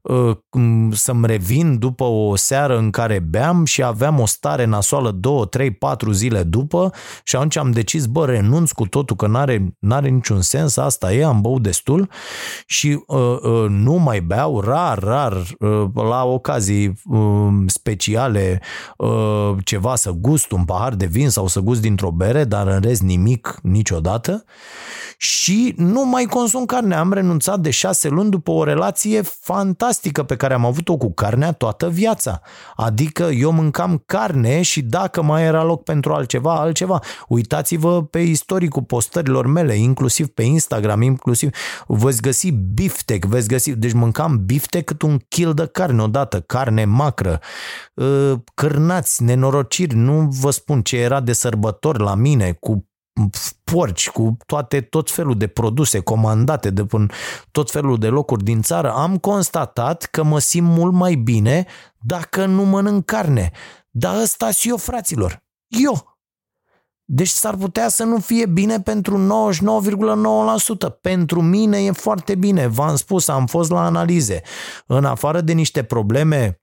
să-mi 0.92 1.28
revin 1.28 1.78
după 1.78 2.04
o 2.04 2.36
seară 2.36 2.78
în 2.78 2.90
care 2.90 3.20
beam 3.20 3.66
și 3.66 3.84
aveam 3.84 4.20
o 4.20 4.26
stare 4.26 4.66
nasoală 4.66 5.12
2, 5.12 5.48
3, 5.50 5.72
4 5.72 6.12
zile 6.12 6.44
după 6.44 6.92
și 7.24 7.36
atunci 7.36 7.58
am 7.58 7.72
decis, 7.72 8.06
bă, 8.06 8.26
renunț 8.26 8.72
cu 8.72 8.88
totul 8.88 9.16
că 9.16 9.28
n-are, 9.28 9.76
n-are 9.80 10.10
niciun 10.10 10.42
sens, 10.42 10.78
asta 10.78 11.14
e, 11.14 11.24
am 11.24 11.42
băut 11.42 11.62
destul 11.62 12.10
și 12.66 13.04
uh, 13.08 13.18
uh, 13.42 13.66
nu 13.70 13.94
mai 13.94 14.22
beau, 14.22 14.60
rar, 14.62 15.00
rar, 15.00 15.34
uh, 15.60 15.86
la 15.94 16.24
ocazii 16.24 17.02
uh, 17.06 17.48
speciale, 17.66 18.62
uh, 18.98 19.52
ceva 19.64 19.96
să 19.96 20.12
gust 20.12 20.52
un 20.52 20.66
pahar 20.66 20.94
de 20.94 21.06
vin 21.06 21.30
sau 21.30 21.48
să 21.48 21.60
gust 21.60 21.82
dintr-o 21.82 22.12
bere, 22.12 22.44
dar 22.44 22.68
în 22.68 22.82
rest 22.82 23.02
nimic 23.02 23.60
niciodată 23.64 24.44
și 25.18 25.74
nu 25.78 26.06
mai 26.06 26.26
consum 26.26 26.66
carne. 26.66 26.96
Am 26.96 27.14
renunțat 27.14 27.60
de 27.60 27.70
șase 27.70 28.08
luni 28.08 28.30
după 28.30 28.52
o 28.52 28.64
relație 28.64 29.22
fantastică 29.22 29.90
pe 30.24 30.36
care 30.36 30.54
am 30.54 30.66
avut-o 30.66 30.98
cu 30.98 31.14
carnea 31.14 31.52
toată 31.52 31.90
viața. 31.90 32.42
Adică 32.76 33.24
eu 33.24 33.52
mâncam 33.52 34.04
carne 34.06 34.62
și 34.62 34.82
dacă 34.82 35.22
mai 35.22 35.44
era 35.44 35.64
loc 35.64 35.84
pentru 35.84 36.14
altceva, 36.14 36.60
altceva. 36.60 37.00
Uitați-vă 37.28 38.04
pe 38.04 38.20
istoricul 38.20 38.84
postărilor 38.84 39.48
mele, 39.48 39.76
inclusiv 39.76 40.28
pe 40.28 40.44
Instagram, 40.44 41.02
inclusiv 41.02 41.50
veți 41.88 42.22
găsi 42.22 42.52
biftec, 42.52 43.26
veți 43.26 43.48
găsi, 43.48 43.72
deci 43.72 43.94
mâncam 43.94 44.46
biftec 44.46 44.86
cât 44.86 45.02
un 45.02 45.18
kil 45.28 45.54
de 45.54 45.66
carne 45.72 46.02
odată, 46.02 46.40
carne 46.40 46.86
macră, 46.86 47.40
ă, 47.98 48.44
cârnați, 48.54 49.24
nenorociri, 49.24 49.96
nu 49.96 50.28
vă 50.40 50.52
spun 50.52 50.82
ce 50.82 50.98
era 50.98 51.20
de 51.20 51.34
sărbători 51.34 52.00
la 52.00 52.16
mine, 52.16 52.58
cu 52.60 52.91
porci, 53.64 54.10
cu 54.10 54.38
toate, 54.46 54.82
tot 54.82 55.12
felul 55.12 55.38
de 55.38 55.48
produse 55.48 56.00
comandate 56.00 56.70
de 56.70 56.86
până 56.86 57.06
tot 57.52 57.72
felul 57.72 57.98
de 57.98 58.08
locuri 58.08 58.44
din 58.44 58.62
țară, 58.62 58.92
am 58.92 59.18
constatat 59.18 60.04
că 60.04 60.24
mă 60.24 60.40
simt 60.40 60.68
mult 60.68 60.94
mai 60.94 61.16
bine 61.16 61.66
dacă 62.00 62.46
nu 62.46 62.64
mănânc 62.64 63.06
carne. 63.06 63.52
Dar 63.90 64.22
ăsta 64.22 64.52
și 64.52 64.70
eu, 64.70 64.78
fraților. 64.78 65.44
Eu. 65.68 66.20
Deci 67.06 67.30
s-ar 67.30 67.56
putea 67.56 67.88
să 67.88 68.04
nu 68.04 68.20
fie 68.20 68.46
bine 68.46 68.80
pentru 68.80 69.48
99,9%. 70.88 71.02
Pentru 71.02 71.42
mine 71.42 71.84
e 71.84 71.92
foarte 71.92 72.36
bine. 72.36 72.68
V-am 72.68 72.96
spus, 72.96 73.28
am 73.28 73.46
fost 73.46 73.70
la 73.70 73.86
analize. 73.86 74.42
În 74.86 75.06
afară 75.06 75.42
de 75.42 75.54
niște 75.54 75.84
probleme 75.84 76.61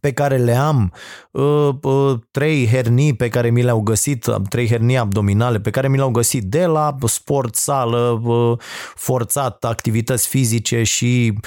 pe 0.00 0.12
care 0.12 0.36
le 0.36 0.54
am, 0.54 0.92
uh, 1.30 1.68
uh, 1.82 2.18
trei 2.30 2.66
hernii 2.66 3.16
pe 3.16 3.28
care 3.28 3.50
mi 3.50 3.62
le-au 3.62 3.80
găsit, 3.80 4.26
trei 4.48 4.68
hernii 4.68 4.96
abdominale 4.96 5.60
pe 5.60 5.70
care 5.70 5.88
mi 5.88 5.96
le-au 5.96 6.10
găsit 6.10 6.42
de 6.42 6.66
la 6.66 6.96
sport, 7.06 7.54
sală, 7.54 8.20
uh, 8.24 8.58
forțat, 8.94 9.64
activități 9.64 10.28
fizice 10.28 10.82
și 10.82 11.38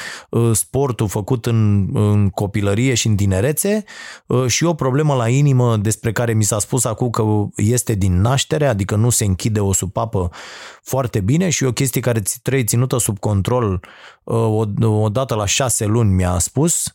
sportul 0.51 1.07
făcut 1.07 1.45
în, 1.45 1.89
în 1.93 2.29
copilărie 2.29 2.93
și 2.93 3.07
în 3.07 3.15
tinerețe. 3.15 3.83
Și 4.47 4.63
o 4.63 4.73
problemă 4.73 5.13
la 5.13 5.27
inimă 5.27 5.77
despre 5.77 6.11
care 6.11 6.33
mi 6.33 6.43
s-a 6.43 6.59
spus 6.59 6.85
acum 6.85 7.09
că 7.09 7.23
este 7.55 7.93
din 7.93 8.21
naștere, 8.21 8.67
adică 8.67 8.95
nu 8.95 9.09
se 9.09 9.25
închide 9.25 9.59
o 9.59 9.73
supapă 9.73 10.29
foarte 10.83 11.19
bine 11.19 11.49
și 11.49 11.63
o 11.63 11.71
chestie 11.71 12.01
care 12.01 12.21
trebuie 12.41 12.63
ținută 12.63 12.97
sub 12.97 13.19
control. 13.19 13.83
O, 14.23 14.65
o 14.83 15.09
dată 15.09 15.35
la 15.35 15.45
șase 15.45 15.85
luni 15.85 16.13
mi-a 16.13 16.37
spus. 16.37 16.83
Uh, 16.85 16.91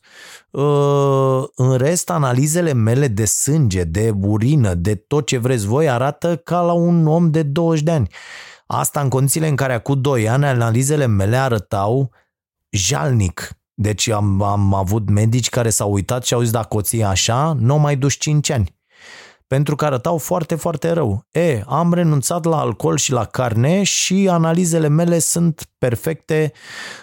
în 1.55 1.77
rest, 1.77 2.11
analizele 2.11 2.73
mele 2.73 3.09
de 3.09 3.25
sânge, 3.25 3.85
de 3.85 4.13
urină, 4.21 4.75
de 4.75 4.95
tot 4.95 5.27
ce 5.27 5.39
vreți 5.39 5.67
voi 5.67 5.89
arată 5.89 6.37
ca 6.37 6.61
la 6.61 6.73
un 6.73 7.07
om 7.07 7.31
de 7.31 7.43
20 7.43 7.83
de 7.83 7.91
ani. 7.91 8.09
Asta 8.67 9.01
în 9.01 9.09
condițiile 9.09 9.49
în 9.49 9.57
care 9.57 9.73
acum 9.73 10.01
2 10.01 10.29
ani 10.29 10.45
analizele 10.45 11.07
mele 11.07 11.37
arătau 11.37 12.11
jalnic. 12.71 13.51
Deci 13.75 14.09
am, 14.09 14.43
am 14.43 14.75
avut 14.75 15.09
medici 15.09 15.49
care 15.49 15.71
s-au 15.71 15.93
uitat 15.93 16.25
și 16.25 16.35
au 16.35 16.41
zis 16.41 16.51
dacă 16.51 16.77
o 16.77 16.81
ții 16.81 17.05
așa, 17.05 17.57
nu 17.59 17.79
mai 17.79 17.97
duci 17.97 18.19
5 18.19 18.51
ani 18.51 18.77
pentru 19.47 19.76
că 19.76 19.84
arătau 19.84 20.18
foarte, 20.18 20.55
foarte 20.55 20.90
rău. 20.90 21.26
E, 21.30 21.62
am 21.66 21.92
renunțat 21.92 22.44
la 22.44 22.61
alcool 22.61 22.97
și 22.97 23.12
la 23.12 23.24
carne 23.24 23.82
și 23.82 24.28
analizele 24.30 24.88
mele 24.88 25.18
sunt 25.18 25.68
perfecte, 25.78 26.53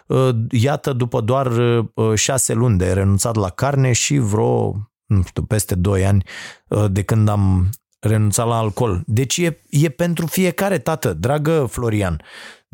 uh, 0.07 0.29
iată, 0.49 0.93
după 0.93 1.21
doar 1.21 1.47
uh, 1.47 2.13
șase 2.15 2.53
luni 2.53 2.77
de 2.77 2.93
renunțat 2.93 3.35
la 3.35 3.49
carne 3.49 3.91
și 3.91 4.17
vreo, 4.17 4.75
nu 5.05 5.23
știu, 5.25 5.43
peste 5.43 5.75
doi 5.75 6.05
ani 6.05 6.23
uh, 6.67 6.85
de 6.91 7.03
când 7.03 7.29
am 7.29 7.69
renunțat 7.99 8.47
la 8.47 8.57
alcool. 8.57 9.03
Deci 9.05 9.37
e, 9.37 9.59
e 9.69 9.89
pentru 9.89 10.25
fiecare, 10.25 10.77
tată, 10.77 11.13
dragă 11.13 11.65
Florian. 11.69 12.21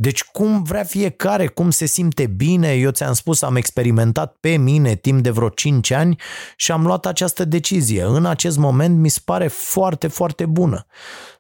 Deci 0.02 0.24
cum 0.24 0.64
vrea 0.64 0.84
fiecare, 0.84 1.48
cum 1.48 1.70
se 1.70 1.86
simte 1.86 2.26
bine, 2.26 2.74
eu 2.74 2.92
ți-am 2.92 3.14
spus, 3.14 3.42
am 3.42 3.56
experimentat 3.56 4.38
pe 4.40 4.58
mine 4.58 4.96
timp 4.96 5.24
de 5.24 5.30
vreo 5.30 5.50
5 5.50 5.92
ani 5.92 6.20
și 6.56 6.72
am 6.72 6.86
luat 6.86 7.06
această 7.06 7.46
decizie. 7.46 8.04
În 8.04 8.26
acest 8.26 8.58
moment 8.58 8.98
mi 8.98 9.10
se 9.10 9.20
pare 9.26 9.48
foarte, 9.48 10.08
foarte 10.08 10.46
bună. 10.46 10.86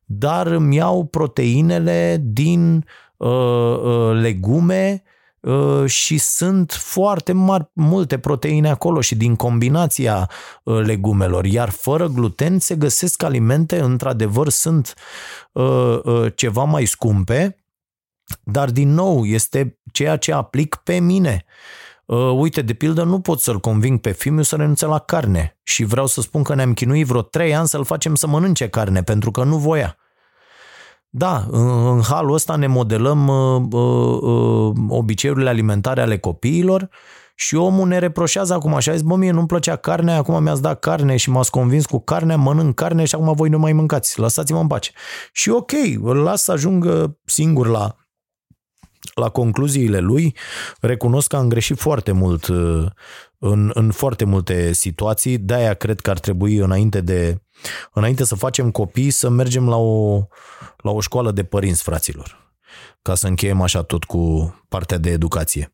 Dar 0.06 0.48
îmi 0.48 0.76
iau 0.76 1.06
proteinele 1.06 2.18
din 2.22 2.86
legume 4.14 5.04
și 5.86 6.18
sunt 6.18 6.72
foarte 6.72 7.32
mari, 7.32 7.70
multe 7.74 8.18
proteine 8.18 8.70
acolo 8.70 9.02
și 9.02 9.16
din 9.16 9.36
combinația 9.36 10.30
legumelor, 10.64 11.46
iar 11.46 11.70
fără 11.70 12.08
gluten 12.08 12.60
se 12.60 12.76
găsesc 12.76 13.24
alimente, 13.24 13.80
într-adevăr 13.80 14.50
sunt 14.50 14.94
ceva 16.36 16.64
mai 16.64 16.86
scumpe, 16.86 17.59
dar 18.44 18.72
din 18.72 18.94
nou 18.94 19.26
este 19.26 19.80
ceea 19.92 20.18
ce 20.18 20.34
aplic 20.34 20.76
pe 20.76 21.00
mine. 21.00 21.46
Uh, 22.06 22.32
uite, 22.38 22.62
de 22.62 22.74
pildă, 22.74 23.04
nu 23.04 23.20
pot 23.20 23.40
să-l 23.40 23.60
conving 23.60 24.00
pe 24.00 24.12
fiul 24.12 24.44
să 24.44 24.56
renunțe 24.56 24.86
la 24.86 25.00
carne 25.00 25.58
și 25.64 25.84
vreau 25.84 26.06
să 26.06 26.22
spun 26.22 26.44
că 26.44 26.56
ne-am 26.56 26.74
chinuit 26.74 27.06
vreo 27.06 27.22
trei 27.22 27.56
ani 27.56 27.68
să-l 27.68 27.84
facem 27.84 28.16
să 28.16 28.28
mănânce 28.28 28.68
carne, 28.68 29.04
pentru 29.04 29.32
că 29.32 29.44
nu 29.44 29.58
voia. 29.58 29.98
Da, 31.10 31.46
în 31.52 32.02
halul 32.02 32.34
ăsta 32.34 32.56
ne 32.56 32.68
modelăm 32.68 33.28
uh, 33.28 33.62
uh, 33.72 34.22
uh, 34.22 34.76
obiceiurile 34.88 35.50
alimentare 35.50 36.02
ale 36.02 36.18
copiilor 36.18 36.90
și 37.36 37.56
omul 37.56 37.88
ne 37.88 37.98
reproșează 37.98 38.54
acum 38.54 38.74
așa, 38.74 38.92
zis, 38.92 39.02
bă, 39.02 39.16
mie 39.16 39.32
nu-mi 39.32 39.48
plăcea 39.48 39.76
carne, 39.76 40.14
acum 40.14 40.44
mi-ați 40.44 40.62
dat 40.62 40.80
carne 40.80 41.16
și 41.16 41.30
m-ați 41.30 41.52
convins 41.52 41.86
cu 41.86 42.00
carne, 42.00 42.36
mănânc 42.36 42.76
carne 42.76 43.06
și 43.06 43.16
acum 43.16 43.34
voi 43.34 43.50
nu 43.50 43.60
mai 43.60 43.74
mâncați, 43.74 44.20
lăsați-mă 44.20 44.60
în 44.60 44.68
pace. 44.68 44.92
Și 45.32 45.50
ok, 45.50 45.72
îl 46.02 46.18
las 46.18 46.44
să 46.44 46.52
ajungă 46.52 47.18
singur 47.26 47.68
la 47.68 47.96
la 49.20 49.30
concluziile 49.30 50.00
lui, 50.00 50.36
recunosc 50.80 51.28
că 51.28 51.36
am 51.36 51.48
greșit 51.48 51.80
foarte 51.80 52.12
mult 52.12 52.48
uh, 52.48 52.86
în, 53.38 53.72
în 53.74 53.92
foarte 53.92 54.26
multe 54.26 54.74
situații, 54.74 55.38
de-aia 55.38 55.74
cred 55.74 56.00
că 56.00 56.10
ar 56.10 56.20
trebui 56.20 56.56
înainte 56.56 57.02
de 57.02 57.42
înainte 57.94 58.24
să 58.24 58.36
facem 58.36 58.72
copii 58.72 59.10
să 59.10 59.30
mergem 59.30 59.70
la 59.70 59.78
o, 59.78 60.24
la 60.78 60.92
o 60.92 61.00
școală 61.00 61.32
de 61.32 61.44
părinți, 61.44 61.84
fraților, 61.84 62.54
ca 63.02 63.16
să 63.16 63.28
încheiem 63.28 63.62
așa 63.62 63.84
tot 63.84 64.04
cu 64.04 64.54
partea 64.68 64.98
de 64.98 65.10
educație. 65.10 65.74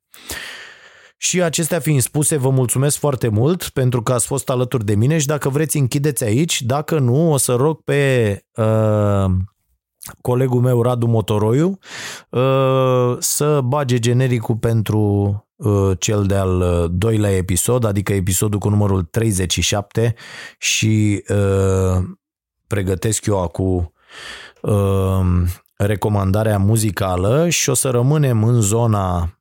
Și 1.17 1.41
acestea 1.41 1.79
fiind 1.79 2.01
spuse, 2.01 2.37
vă 2.37 2.49
mulțumesc 2.49 2.97
foarte 2.97 3.27
mult 3.27 3.69
pentru 3.69 4.03
că 4.03 4.13
ați 4.13 4.25
fost 4.25 4.49
alături 4.49 4.85
de 4.85 4.95
mine 4.95 5.17
și 5.17 5.25
dacă 5.25 5.49
vreți 5.49 5.77
închideți 5.77 6.23
aici, 6.23 6.61
dacă 6.61 6.99
nu, 6.99 7.31
o 7.31 7.37
să 7.37 7.53
rog 7.53 7.81
pe 7.83 8.43
uh, 8.55 9.25
colegul 10.21 10.61
meu 10.61 10.81
Radu 10.81 11.07
Motoroiu 11.07 11.79
uh, 12.29 13.15
să 13.19 13.61
bage 13.61 13.99
genericul 13.99 14.55
pentru 14.55 14.99
uh, 15.55 15.91
cel 15.99 16.25
de-al 16.25 16.61
uh, 16.61 16.85
doilea 16.91 17.31
episod, 17.31 17.83
adică 17.83 18.13
episodul 18.13 18.59
cu 18.59 18.69
numărul 18.69 19.03
37 19.03 20.15
și 20.57 21.23
pregătesc 22.67 23.25
eu 23.25 23.41
acum 23.41 23.93
recomandarea 25.75 26.57
muzicală 26.57 27.49
și 27.49 27.69
o 27.69 27.73
să 27.73 27.89
rămânem 27.89 28.43
în 28.43 28.61
zona 28.61 29.39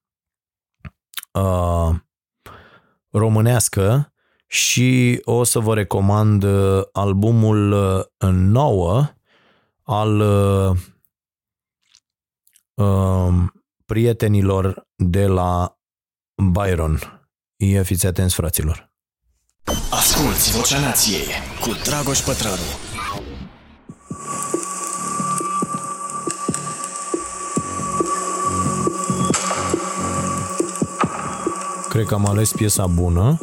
românească 3.10 4.12
și 4.46 5.20
o 5.24 5.44
să 5.44 5.58
vă 5.58 5.74
recomand 5.74 6.44
albumul 6.92 7.74
nouă 8.30 9.14
al 9.84 10.20
uh, 10.20 10.76
uh, 12.74 13.34
prietenilor 13.86 14.88
de 14.96 15.26
la 15.26 15.78
Byron. 16.50 16.98
E 17.56 17.82
fiți 17.82 18.06
atenți, 18.06 18.34
fraților. 18.34 18.92
Asculți 19.90 20.56
Vocea 20.56 20.80
Nației 20.80 21.26
cu 21.60 21.70
Dragoș 21.84 22.20
Pătrălu. 22.20 22.92
Cred 31.88 32.06
că 32.06 32.14
am 32.14 32.26
ales 32.26 32.52
piesa 32.52 32.86
bună. 32.86 33.38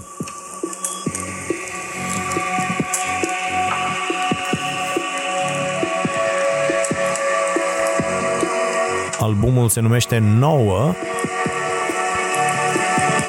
Albumul 9.21 9.69
se 9.69 9.79
numește 9.79 10.17
Nouă. 10.17 10.93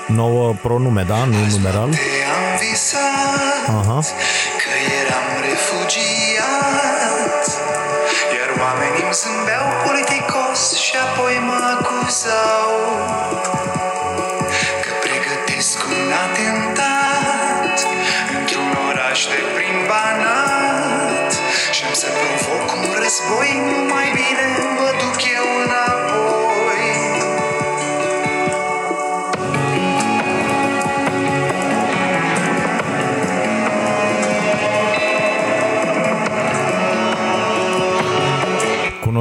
Nouă 0.07 0.55
pronume, 0.62 1.03
da? 1.03 1.24
Nu 1.24 1.36
numeral. 1.51 1.88
Aha. 3.66 4.01
Că 4.62 4.72
eram 5.01 5.28
refugiat 5.49 7.45
Iar 8.36 8.51
oamenii 8.61 9.03
îmi 9.05 9.14
zâmbeau 9.22 9.82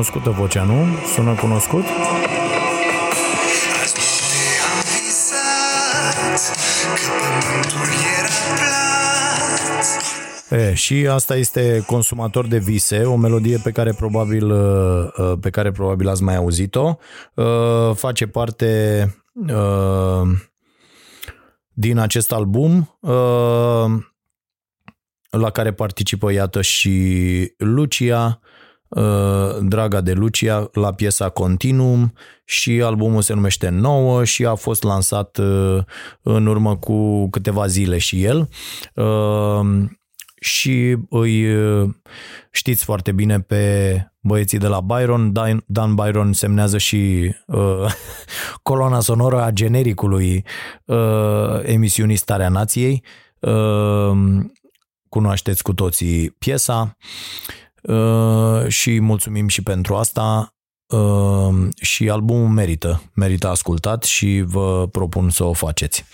cunoscută 0.02 0.30
vocea, 0.42 0.64
nu? 0.64 0.86
Sună 1.14 1.34
cunoscut? 1.34 1.84
E, 10.50 10.74
și 10.74 11.08
asta 11.08 11.36
este 11.36 11.84
Consumator 11.88 12.48
de 12.48 12.58
vise, 12.58 13.04
o 13.04 13.16
melodie 13.16 13.58
pe 13.64 13.72
care 13.72 13.94
probabil 13.94 14.52
uh, 14.52 15.08
uh, 15.18 15.34
pe 15.42 15.50
care 15.50 15.72
probabil 15.72 16.08
ați 16.08 16.24
mai 16.24 16.36
auzit-o. 16.36 16.98
Uh, 17.34 17.96
face 17.96 18.28
parte 18.28 19.06
din 21.74 21.98
acest 21.98 22.32
album 22.32 22.98
la 25.30 25.50
care 25.54 25.74
participă 25.74 26.32
iată 26.32 26.62
și 26.62 27.54
Lucia, 27.58 28.42
Uh, 28.42 28.50
Draga 29.62 30.02
de 30.02 30.12
Lucia 30.12 30.70
la 30.74 30.92
piesa 30.94 31.30
Continuum 31.30 32.14
și 32.46 32.82
albumul 32.82 33.22
se 33.22 33.34
numește 33.34 33.70
Nouă 33.70 34.24
și 34.24 34.46
a 34.46 34.56
fost 34.56 34.84
lansat 34.84 35.38
uh, 35.38 35.78
în 36.22 36.46
urmă 36.46 36.78
cu 36.78 37.30
câteva 37.30 37.68
zile 37.68 37.98
și 37.98 38.24
el 38.24 38.50
uh, 38.96 39.90
și 40.40 40.98
îi 41.10 41.46
știți 42.52 42.84
foarte 42.84 43.12
bine 43.12 43.40
pe 43.40 43.96
băieții 44.22 44.58
de 44.58 44.68
la 44.68 44.82
Byron. 44.82 45.34
Dan, 45.34 45.64
Dan 45.68 45.96
Byron 45.96 46.34
semnează 46.34 46.78
și 46.78 47.34
uh, 47.48 47.94
coloana 48.64 49.00
sonoră 49.00 49.42
a 49.42 49.52
genericului 49.52 50.46
uh, 50.86 51.60
emisiunii 51.64 52.16
Starea 52.16 52.50
Nației. 52.50 53.04
Uh, 53.40 54.12
cunoașteți 55.10 55.64
cu 55.64 55.74
toții 55.74 56.30
piesa. 56.30 56.98
Uh, 57.82 58.68
și 58.68 59.00
mulțumim 59.00 59.48
și 59.48 59.64
pentru 59.64 59.96
asta 59.96 60.56
uh, 60.88 61.68
și 61.82 62.10
albumul 62.10 62.48
merită, 62.48 63.04
merită 63.14 63.48
ascultat 63.48 64.04
și 64.04 64.44
vă 64.46 64.88
propun 64.92 65.30
să 65.30 65.44
o 65.44 65.54
faceți. 65.54 66.06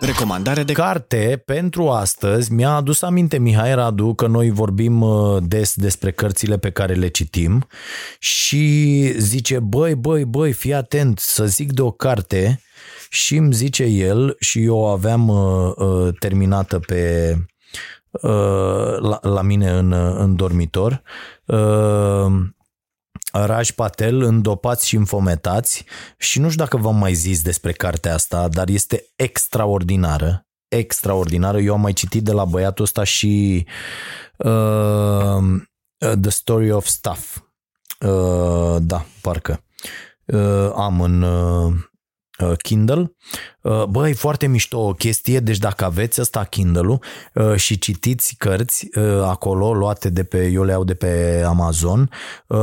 Recomandare 0.00 0.62
de 0.62 0.72
carte 0.72 1.42
pentru 1.44 1.88
astăzi. 1.88 2.52
Mi-a 2.52 2.70
adus 2.70 3.02
aminte 3.02 3.38
Mihai 3.38 3.74
Radu 3.74 4.14
că 4.14 4.26
noi 4.26 4.50
vorbim 4.50 5.00
uh, 5.00 5.42
des 5.42 5.74
despre 5.74 6.10
cărțile 6.10 6.58
pe 6.58 6.70
care 6.70 6.94
le 6.94 7.08
citim 7.08 7.66
și 8.18 9.02
zice, 9.18 9.58
băi, 9.58 9.94
băi, 9.94 10.24
băi, 10.24 10.52
fii 10.52 10.74
atent 10.74 11.18
să 11.18 11.46
zic 11.46 11.72
de 11.72 11.82
o 11.82 11.90
carte 11.90 12.60
și 13.10 13.36
îmi 13.36 13.52
zice 13.52 13.84
el 13.84 14.36
și 14.38 14.62
eu 14.62 14.76
o 14.76 14.86
aveam 14.86 15.28
uh, 15.28 15.72
uh, 15.76 16.14
terminată 16.18 16.78
pe 16.78 17.32
Uh, 17.34 17.57
la, 19.00 19.18
la 19.22 19.42
mine 19.42 19.70
în, 19.70 19.92
în 19.92 20.36
dormitor. 20.36 21.02
Uh, 21.44 22.26
Raj 23.32 23.70
Patel, 23.70 24.22
Îndopați 24.22 24.86
și 24.86 24.96
înfometați 24.96 25.84
și 26.18 26.40
nu 26.40 26.50
știu 26.50 26.64
dacă 26.64 26.76
v-am 26.76 26.96
mai 26.96 27.14
zis 27.14 27.42
despre 27.42 27.72
cartea 27.72 28.14
asta, 28.14 28.48
dar 28.48 28.68
este 28.68 29.04
extraordinară. 29.16 30.46
Extraordinară. 30.68 31.58
Eu 31.58 31.72
am 31.74 31.80
mai 31.80 31.92
citit 31.92 32.24
de 32.24 32.32
la 32.32 32.44
băiatul 32.44 32.84
ăsta 32.84 33.04
și 33.04 33.66
uh, 34.36 35.38
The 36.20 36.30
Story 36.30 36.70
of 36.70 36.86
Stuff. 36.86 37.38
Uh, 38.00 38.76
da, 38.80 39.04
parcă. 39.20 39.62
Uh, 40.24 40.72
am 40.74 41.00
în, 41.00 41.22
uh, 41.22 41.66
uh, 41.66 41.74
Kindle. 42.62 43.12
Uh, 43.62 43.84
bă, 43.84 44.08
e 44.08 44.12
foarte 44.12 44.46
mișto 44.46 44.78
o 44.78 44.92
chestie, 44.92 45.40
deci 45.40 45.58
dacă 45.58 45.84
aveți 45.84 46.20
ăsta 46.20 46.44
Kindle-ul 46.44 47.02
uh, 47.34 47.56
și 47.56 47.78
citiți 47.78 48.34
cărți 48.38 48.88
uh, 48.94 49.22
acolo, 49.22 49.72
luate 49.72 50.10
de 50.10 50.24
pe, 50.24 50.46
eu 50.46 50.64
le 50.64 50.72
iau 50.72 50.84
de 50.84 50.94
pe 50.94 51.42
Amazon, 51.46 52.10
uh, 52.46 52.58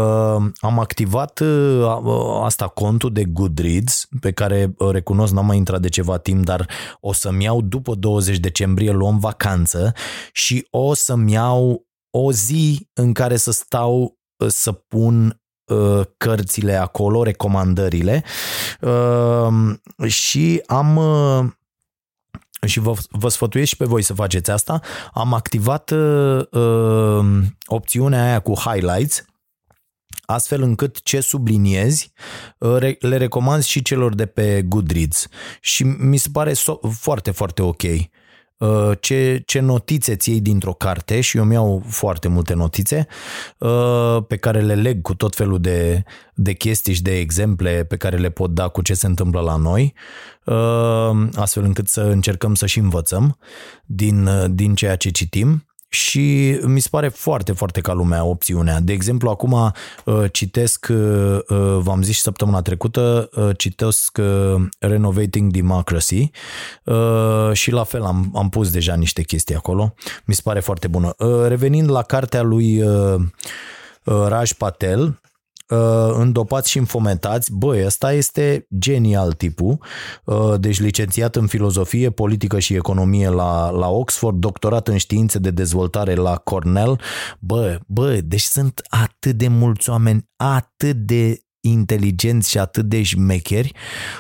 am 0.60 0.80
activat 0.80 1.40
uh, 1.40 2.42
asta 2.44 2.68
contul 2.68 3.14
de 3.14 3.24
Goodreads, 3.24 4.08
pe 4.20 4.32
care 4.32 4.74
uh, 4.78 4.90
recunosc 4.92 5.34
n-am 5.34 5.46
mai 5.46 5.58
intrat 5.58 5.82
de 5.82 5.90
ceva 5.90 6.18
timp, 6.18 6.46
dar 6.46 6.70
o 7.00 7.14
să-mi 7.14 7.44
iau 7.44 7.62
după 7.62 7.96
20 7.96 8.38
decembrie, 8.38 8.92
luăm 8.92 9.20
vacanță 9.20 9.94
și 10.32 10.68
o 10.70 10.94
să-mi 10.94 11.32
iau 11.32 11.88
o 12.10 12.32
zi 12.32 12.90
în 12.94 13.14
care 13.14 13.36
să 13.38 13.52
stau 13.52 14.20
uh, 14.38 14.48
să 14.48 14.72
pun 14.72 15.26
uh, 15.26 15.45
cărțile 16.18 16.76
acolo, 16.76 17.24
recomandările. 17.24 18.24
Uh, 18.82 20.08
și 20.08 20.62
am 20.66 21.00
și 22.66 22.80
vă, 22.80 22.94
vă 23.10 23.30
sfătuiesc 23.30 23.70
și 23.70 23.78
pe 23.78 23.86
voi 23.86 24.02
să 24.02 24.14
faceți 24.14 24.52
asta, 24.52 24.80
am 25.14 25.34
activat 25.34 25.92
uh, 25.92 27.26
opțiunea 27.66 28.24
aia 28.24 28.40
cu 28.40 28.54
highlights 28.54 29.26
astfel 30.26 30.62
încât 30.62 31.02
ce 31.02 31.20
subliniezi 31.20 32.12
le 33.00 33.18
recomand 33.18 33.64
și 33.64 33.82
celor 33.82 34.16
de 34.16 34.26
pe 34.26 34.62
Goodreads. 34.62 35.28
Și 35.62 35.84
mi 35.84 36.18
se 36.18 36.30
pare 36.32 36.52
so- 36.52 36.92
foarte, 37.00 37.32
foarte 37.32 37.62
ok. 37.62 37.84
Uh, 38.58 38.92
ce, 39.00 39.44
ce 39.46 39.60
notițe 39.60 40.16
ți 40.16 40.30
iei 40.30 40.42
dintr-o 40.42 40.74
carte 40.74 41.22
și 41.22 41.38
eu 41.38 41.44
mi-au 41.44 41.84
foarte 41.88 42.28
multe 42.28 42.54
notițe 42.54 43.08
uh, 43.58 44.18
pe 44.28 44.38
care 44.38 44.62
le 44.62 44.76
leg 44.76 45.02
cu 45.02 45.16
tot 45.16 45.36
felul 45.36 45.60
de, 45.60 46.04
de 46.34 46.54
chestii 46.54 46.94
și 46.94 47.02
de 47.02 47.18
exemple 47.18 47.84
pe 47.84 47.98
care 47.98 48.18
le 48.18 48.30
pot 48.30 48.52
da 48.54 48.68
cu 48.68 48.82
ce 48.82 48.94
se 48.94 49.06
întâmplă 49.06 49.40
la 49.42 49.56
noi, 49.56 49.94
uh, 50.46 51.28
astfel 51.34 51.64
încât 51.64 51.88
să 51.88 52.02
încercăm 52.02 52.56
să 52.56 52.66
și 52.66 52.80
învățăm 52.80 53.38
din, 53.86 54.30
din 54.56 54.76
ceea 54.76 54.96
ce 54.96 55.10
citim 55.10 55.66
și 55.96 56.58
mi 56.64 56.80
se 56.80 56.88
pare 56.92 57.08
foarte, 57.08 57.52
foarte 57.52 57.82
ca 57.82 57.94
lumea 57.94 58.24
opțiunea. 58.24 58.80
De 58.80 58.94
exemplu, 58.94 59.30
acum 59.30 59.52
uh, 59.52 60.24
citesc, 60.32 60.88
uh, 60.90 61.40
uh, 61.48 61.78
v-am 61.80 62.02
zis 62.02 62.16
și 62.16 62.22
săptămâna 62.22 62.62
trecută, 62.62 63.30
citesc 63.58 64.20
Renovating 64.80 65.52
Democracy 65.52 66.30
și 67.54 67.72
la 67.72 67.84
fel 67.84 68.04
am, 68.04 68.32
am 68.36 68.50
pus 68.50 68.72
deja 68.72 68.96
niște 68.96 69.22
chestii 69.22 69.56
acolo. 69.56 69.94
Mi 70.26 70.34
se 70.34 70.42
pare 70.44 70.60
foarte 70.60 70.88
bună. 70.88 71.16
Revenind 71.48 71.90
la 71.90 72.02
cartea 72.02 72.42
lui 72.42 72.84
Raj 74.04 74.52
Patel, 74.52 75.20
uh, 75.70 76.14
îndopați 76.14 76.70
și 76.70 76.78
înfometați, 76.78 77.54
băi, 77.54 77.86
ăsta 77.86 78.14
este 78.14 78.68
genial 78.78 79.34
tipul, 79.34 79.78
uh, 80.26 80.54
deci 80.60 80.80
licențiat 80.80 81.36
în 81.36 81.48
filozofie, 81.48 82.10
politică 82.10 82.60
și 82.60 82.74
economie 82.74 83.30
la, 83.30 83.70
la 83.70 83.90
Oxford, 83.90 84.38
doctorat 84.38 84.88
în 84.88 84.98
științe 84.98 85.40
de 85.40 85.52
dezvoltare 85.52 86.16
la 86.16 86.36
Cornell, 86.36 87.00
bă, 87.40 87.80
bă, 87.88 88.20
deci 88.24 88.42
sunt 88.42 88.82
atât 88.90 89.36
de 89.36 89.48
mulți 89.48 89.90
oameni 89.90 90.30
atât 90.36 90.96
de 90.96 91.45
inteligenți 91.70 92.50
și 92.50 92.58
atât 92.58 92.86
de 92.86 93.04
șmecheri 93.04 93.72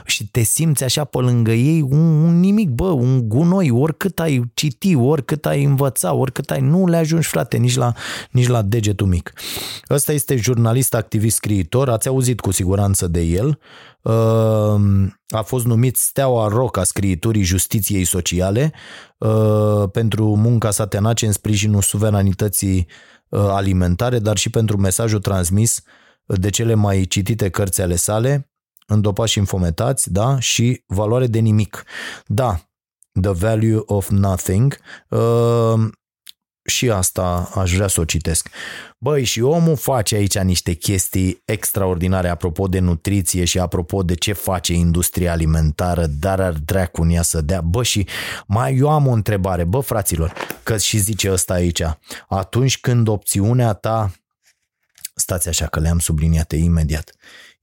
și 0.05 0.27
te 0.27 0.41
simți 0.41 0.83
așa 0.83 1.03
pe 1.03 1.17
lângă 1.17 1.51
ei 1.51 1.81
un, 1.81 1.99
un 1.99 2.39
nimic, 2.39 2.69
bă, 2.69 2.89
un 2.89 3.27
gunoi, 3.27 3.69
oricât 3.69 4.19
ai 4.19 4.51
citi, 4.53 4.95
oricât 4.95 5.45
ai 5.45 5.63
învăța, 5.63 6.13
oricât 6.13 6.51
ai, 6.51 6.61
nu 6.61 6.87
le 6.87 6.97
ajungi, 6.97 7.27
frate, 7.27 7.57
nici 7.57 7.75
la, 7.75 7.93
nici 8.31 8.47
la 8.47 8.61
degetul 8.61 9.07
mic. 9.07 9.33
Ăsta 9.89 10.11
este 10.11 10.35
jurnalist, 10.35 10.93
activist, 10.93 11.35
scriitor, 11.35 11.89
ați 11.89 12.07
auzit 12.07 12.39
cu 12.39 12.51
siguranță 12.51 13.07
de 13.07 13.21
el, 13.21 13.59
a 15.27 15.41
fost 15.41 15.65
numit 15.65 15.97
Steaua 15.97 16.47
Roc 16.47 16.77
a 16.77 16.83
scriiturii 16.83 17.43
justiției 17.43 18.03
sociale 18.03 18.73
pentru 19.91 20.35
munca 20.35 20.71
sa 20.71 20.87
tenace 20.87 21.25
în 21.25 21.31
sprijinul 21.31 21.81
suveranității 21.81 22.87
alimentare, 23.29 24.19
dar 24.19 24.37
și 24.37 24.49
pentru 24.49 24.77
mesajul 24.77 25.19
transmis 25.19 25.81
de 26.25 26.49
cele 26.49 26.73
mai 26.73 27.03
citite 27.03 27.49
cărți 27.49 27.81
ale 27.81 27.95
sale, 27.95 28.49
Îndopați 28.87 29.31
și 29.31 29.37
infometați, 29.37 30.11
da, 30.11 30.39
și 30.39 30.83
Valoare 30.85 31.27
de 31.27 31.39
nimic. 31.39 31.83
Da, 32.25 32.59
The 33.21 33.31
Value 33.31 33.81
of 33.85 34.09
Nothing, 34.09 34.77
uh, 35.09 35.89
și 36.65 36.89
asta 36.89 37.51
aș 37.55 37.73
vrea 37.75 37.87
să 37.87 37.99
o 37.99 38.05
citesc. 38.05 38.49
Băi, 38.97 39.23
și 39.23 39.41
omul 39.41 39.75
face 39.75 40.15
aici 40.15 40.37
niște 40.37 40.73
chestii 40.73 41.41
extraordinare 41.45 42.29
apropo 42.29 42.67
de 42.67 42.79
nutriție 42.79 43.45
și 43.45 43.59
apropo 43.59 44.03
de 44.03 44.13
ce 44.13 44.33
face 44.33 44.73
industria 44.73 45.31
alimentară, 45.31 46.05
dar 46.05 46.39
ar 46.39 46.53
dracu 46.53 47.01
în 47.01 47.09
ea 47.09 47.21
să 47.21 47.41
dea. 47.41 47.61
Bă, 47.61 47.83
și 47.83 48.07
mai 48.47 48.75
eu 48.75 48.89
am 48.89 49.07
o 49.07 49.11
întrebare, 49.11 49.63
bă, 49.63 49.79
fraților, 49.79 50.33
că 50.63 50.77
și 50.77 50.97
zice 50.97 51.31
ăsta 51.31 51.53
aici, 51.53 51.81
atunci 52.27 52.79
când 52.79 53.07
opțiunea 53.07 53.73
ta 53.73 54.11
Stați 55.15 55.47
așa 55.47 55.67
că 55.67 55.79
le-am 55.79 55.99
subliniate 55.99 56.55
imediat. 56.55 57.11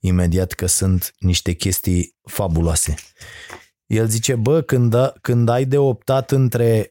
Imediat 0.00 0.52
că 0.52 0.66
sunt 0.66 1.14
niște 1.18 1.52
chestii 1.52 2.16
fabuloase. 2.22 2.94
El 3.86 4.06
zice, 4.06 4.34
bă, 4.34 4.60
când, 4.60 4.94
a, 4.94 5.12
când 5.20 5.48
ai 5.48 5.64
de 5.64 5.78
optat 5.78 6.30
între, 6.30 6.90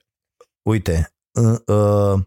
uite, 0.61 1.13
uh, 1.31 1.75
uh, 1.75 2.21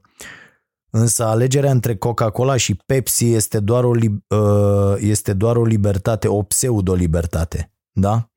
însă 0.90 1.24
alegerea 1.24 1.70
între 1.70 1.97
Coca-Cola 1.97 2.56
și 2.56 2.74
Pepsi 2.86 3.24
este 3.24 3.61
doar 3.61 3.85
o, 3.85 3.93
uh, 4.36 4.97
este 4.98 5.32
doar 5.32 5.56
o 5.56 5.65
libertate, 5.65 6.28
o 6.28 6.43
pseudo-libertate, 6.43 7.73
da? 7.93 8.31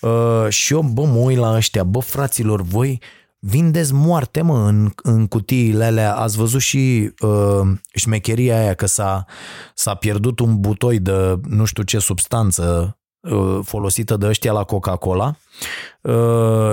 Uh, 0.00 0.46
și 0.48 0.72
eu, 0.72 0.82
bă, 0.82 1.04
mă 1.04 1.18
uit 1.18 1.38
la 1.38 1.54
ăștia, 1.54 1.84
bă, 1.84 1.98
fraților, 1.98 2.62
voi 2.62 3.00
vindeți 3.38 3.94
moarte, 3.94 4.42
mă, 4.42 4.66
în, 4.68 4.90
în 5.02 5.26
cutiile 5.26 5.84
alea. 5.84 6.16
Ați 6.16 6.36
văzut 6.36 6.60
și 6.60 7.12
uh, 7.20 7.68
șmecheria 7.94 8.58
aia 8.58 8.74
că 8.74 8.86
s-a, 8.86 9.24
s-a 9.74 9.94
pierdut 9.94 10.38
un 10.38 10.60
butoi 10.60 10.98
de 10.98 11.40
nu 11.48 11.64
știu 11.64 11.82
ce 11.82 11.98
substanță 11.98 12.98
uh, 13.20 13.58
folosită 13.62 14.16
de 14.16 14.26
ăștia 14.26 14.52
la 14.52 14.64
Coca-Cola 14.64 15.26
Uh, 15.26 15.47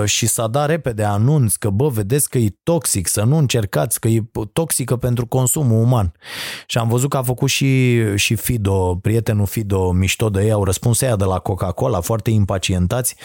și 0.04 0.26
s-a 0.26 0.46
dat 0.46 0.68
repede 0.68 1.04
anunț 1.04 1.54
că, 1.54 1.70
bă, 1.70 1.88
vedeți 1.88 2.30
că 2.30 2.38
e 2.38 2.56
toxic, 2.62 3.06
să 3.08 3.22
nu 3.22 3.36
încercați, 3.36 4.00
că 4.00 4.08
e 4.08 4.22
toxică 4.52 4.96
pentru 4.96 5.26
consumul 5.26 5.82
uman. 5.82 6.12
Și 6.66 6.78
am 6.78 6.88
văzut 6.88 7.10
că 7.10 7.16
a 7.16 7.22
făcut 7.22 7.48
și, 7.48 8.00
și 8.14 8.34
Fido, 8.34 8.98
prietenul 9.02 9.46
Fido, 9.46 9.92
mișto 9.92 10.28
de 10.28 10.42
ei, 10.42 10.50
au 10.50 10.64
răspuns 10.64 11.00
ea 11.00 11.16
de 11.16 11.24
la 11.24 11.38
Coca-Cola, 11.38 12.00
foarte 12.00 12.30
impacientați. 12.30 13.16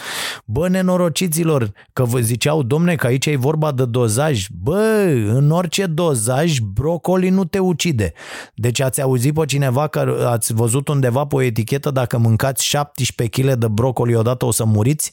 Bă, 0.44 0.68
nenorociților, 0.68 1.72
că 1.92 2.04
vă 2.04 2.18
ziceau, 2.18 2.62
domne, 2.62 2.94
că 2.94 3.06
aici 3.06 3.26
e 3.26 3.36
vorba 3.36 3.72
de 3.72 3.84
dozaj. 3.84 4.46
Bă, 4.62 5.04
în 5.34 5.50
orice 5.50 5.86
dozaj, 5.86 6.58
brocoli 6.58 7.28
nu 7.28 7.44
te 7.44 7.58
ucide. 7.58 8.12
Deci 8.54 8.80
ați 8.80 9.02
auzit 9.02 9.34
pe 9.34 9.44
cineva 9.44 9.86
că 9.86 10.28
ați 10.30 10.54
văzut 10.54 10.88
undeva 10.88 11.24
pe 11.24 11.34
o 11.34 11.42
etichetă, 11.42 11.90
dacă 11.90 12.18
mâncați 12.18 12.64
17 12.64 13.42
kg 13.42 13.52
de 13.52 13.68
brocoli 13.68 14.14
odată 14.14 14.44
o 14.44 14.50
să 14.50 14.64
muriți? 14.64 15.12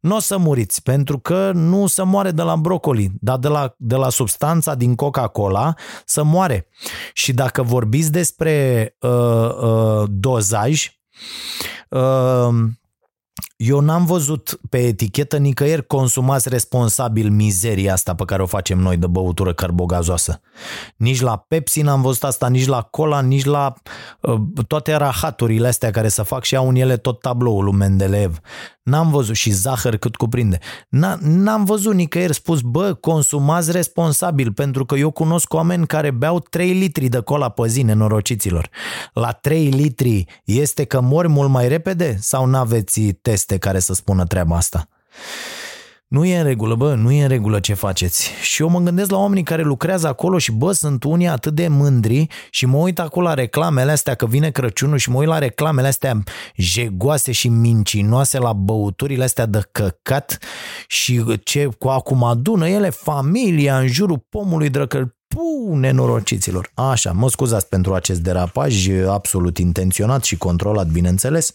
Nu 0.00 0.16
o 0.16 0.18
să 0.18 0.36
muriți, 0.36 0.82
pentru 0.82 1.18
că 1.18 1.50
nu 1.54 1.86
se 1.86 2.02
moare 2.02 2.30
de 2.30 2.42
la 2.42 2.56
brocoli, 2.56 3.10
dar 3.20 3.38
de 3.38 3.48
la, 3.48 3.74
de 3.78 3.94
la 3.94 4.08
substanța 4.08 4.74
din 4.74 4.94
Coca-Cola 4.94 5.74
să 6.04 6.22
moare. 6.22 6.68
Și 7.12 7.32
dacă 7.32 7.62
vorbiți 7.62 8.12
despre 8.12 8.94
uh, 9.00 9.54
uh, 9.62 10.04
dozaj, 10.08 10.90
uh, 11.90 12.48
eu 13.56 13.80
n-am 13.80 14.04
văzut 14.04 14.58
pe 14.68 14.78
etichetă 14.78 15.36
nicăieri 15.36 15.86
consumați 15.86 16.48
responsabil 16.48 17.30
mizeria 17.30 17.92
asta 17.92 18.14
pe 18.14 18.24
care 18.24 18.42
o 18.42 18.46
facem 18.46 18.78
noi 18.78 18.96
de 18.96 19.06
băutură 19.06 19.54
carbogazoasă. 19.54 20.40
Nici 20.96 21.20
la 21.20 21.44
Pepsi 21.48 21.82
n-am 21.82 22.02
văzut 22.02 22.24
asta, 22.24 22.48
nici 22.48 22.66
la 22.66 22.82
Cola, 22.82 23.20
nici 23.20 23.44
la 23.44 23.74
uh, 24.20 24.40
toate 24.66 24.94
rahaturile 24.94 25.66
astea 25.66 25.90
care 25.90 26.08
să 26.08 26.22
fac 26.22 26.44
și 26.44 26.56
au 26.56 26.68
în 26.68 26.74
ele 26.74 26.96
tot 26.96 27.20
tabloul 27.20 27.64
lui 27.64 27.72
Mendeleev. 27.72 28.40
N-am 28.82 29.10
văzut 29.10 29.34
și 29.34 29.50
zahăr 29.50 29.96
cât 29.96 30.16
cuprinde. 30.16 30.58
N-am 31.20 31.64
văzut 31.64 31.94
nicăieri 31.94 32.34
spus, 32.34 32.60
bă, 32.60 32.94
consumați 32.94 33.70
responsabil, 33.70 34.52
pentru 34.52 34.84
că 34.84 34.94
eu 34.94 35.10
cunosc 35.10 35.54
oameni 35.54 35.86
care 35.86 36.10
beau 36.10 36.40
3 36.40 36.72
litri 36.72 37.08
de 37.08 37.20
cola 37.20 37.48
pe 37.48 37.66
zi, 37.66 37.82
nenorociților. 37.82 38.68
La 39.12 39.32
3 39.32 39.68
litri 39.68 40.24
este 40.44 40.84
că 40.84 41.00
mori 41.00 41.28
mult 41.28 41.50
mai 41.50 41.68
repede 41.68 42.16
sau 42.20 42.46
n-aveți 42.46 43.12
teste 43.46 43.58
care 43.58 43.78
să 43.78 43.94
spună 43.94 44.24
treaba 44.24 44.56
asta? 44.56 44.88
Nu 46.08 46.24
e 46.24 46.38
în 46.38 46.44
regulă, 46.44 46.74
bă, 46.74 46.94
nu 46.94 47.10
e 47.10 47.22
în 47.22 47.28
regulă 47.28 47.60
ce 47.60 47.74
faceți. 47.74 48.30
Și 48.42 48.62
eu 48.62 48.68
mă 48.68 48.80
gândesc 48.80 49.10
la 49.10 49.18
oamenii 49.18 49.42
care 49.42 49.62
lucrează 49.62 50.08
acolo 50.08 50.38
și 50.38 50.52
bă, 50.52 50.72
sunt 50.72 51.04
unii 51.04 51.28
atât 51.28 51.54
de 51.54 51.68
mândri 51.68 52.26
și 52.50 52.66
mă 52.66 52.76
uit 52.76 52.98
acolo 52.98 53.26
la 53.26 53.34
reclamele 53.34 53.90
astea 53.90 54.14
că 54.14 54.26
vine 54.26 54.50
Crăciunul 54.50 54.98
și 54.98 55.10
mă 55.10 55.18
uit 55.18 55.28
la 55.28 55.38
reclamele 55.38 55.86
astea 55.86 56.22
jegoase 56.56 57.32
și 57.32 57.48
mincinoase 57.48 58.38
la 58.38 58.52
băuturile 58.52 59.24
astea 59.24 59.46
de 59.46 59.60
căcat 59.72 60.38
și 60.86 61.24
ce 61.42 61.68
cu 61.78 61.88
acum 61.88 62.24
adună 62.24 62.68
ele 62.68 62.90
familia 62.90 63.78
în 63.78 63.86
jurul 63.86 64.26
pomului 64.28 64.68
drăcă 64.68 65.15
Puu, 65.28 65.74
nenorociților. 65.74 66.70
Așa, 66.74 67.12
mă 67.12 67.30
scuzați 67.30 67.68
pentru 67.68 67.94
acest 67.94 68.20
derapaj 68.20 68.88
absolut 69.08 69.58
intenționat 69.58 70.24
și 70.24 70.36
controlat, 70.36 70.86
bineînțeles. 70.86 71.52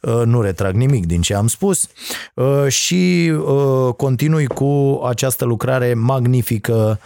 Uh, 0.00 0.22
nu 0.24 0.40
retrag 0.40 0.74
nimic 0.74 1.06
din 1.06 1.20
ce 1.22 1.34
am 1.34 1.46
spus 1.46 1.88
uh, 2.34 2.68
și 2.68 3.32
uh, 3.46 3.94
continui 3.94 4.46
cu 4.46 5.00
această 5.04 5.44
lucrare 5.44 5.94
magnifică 5.94 7.00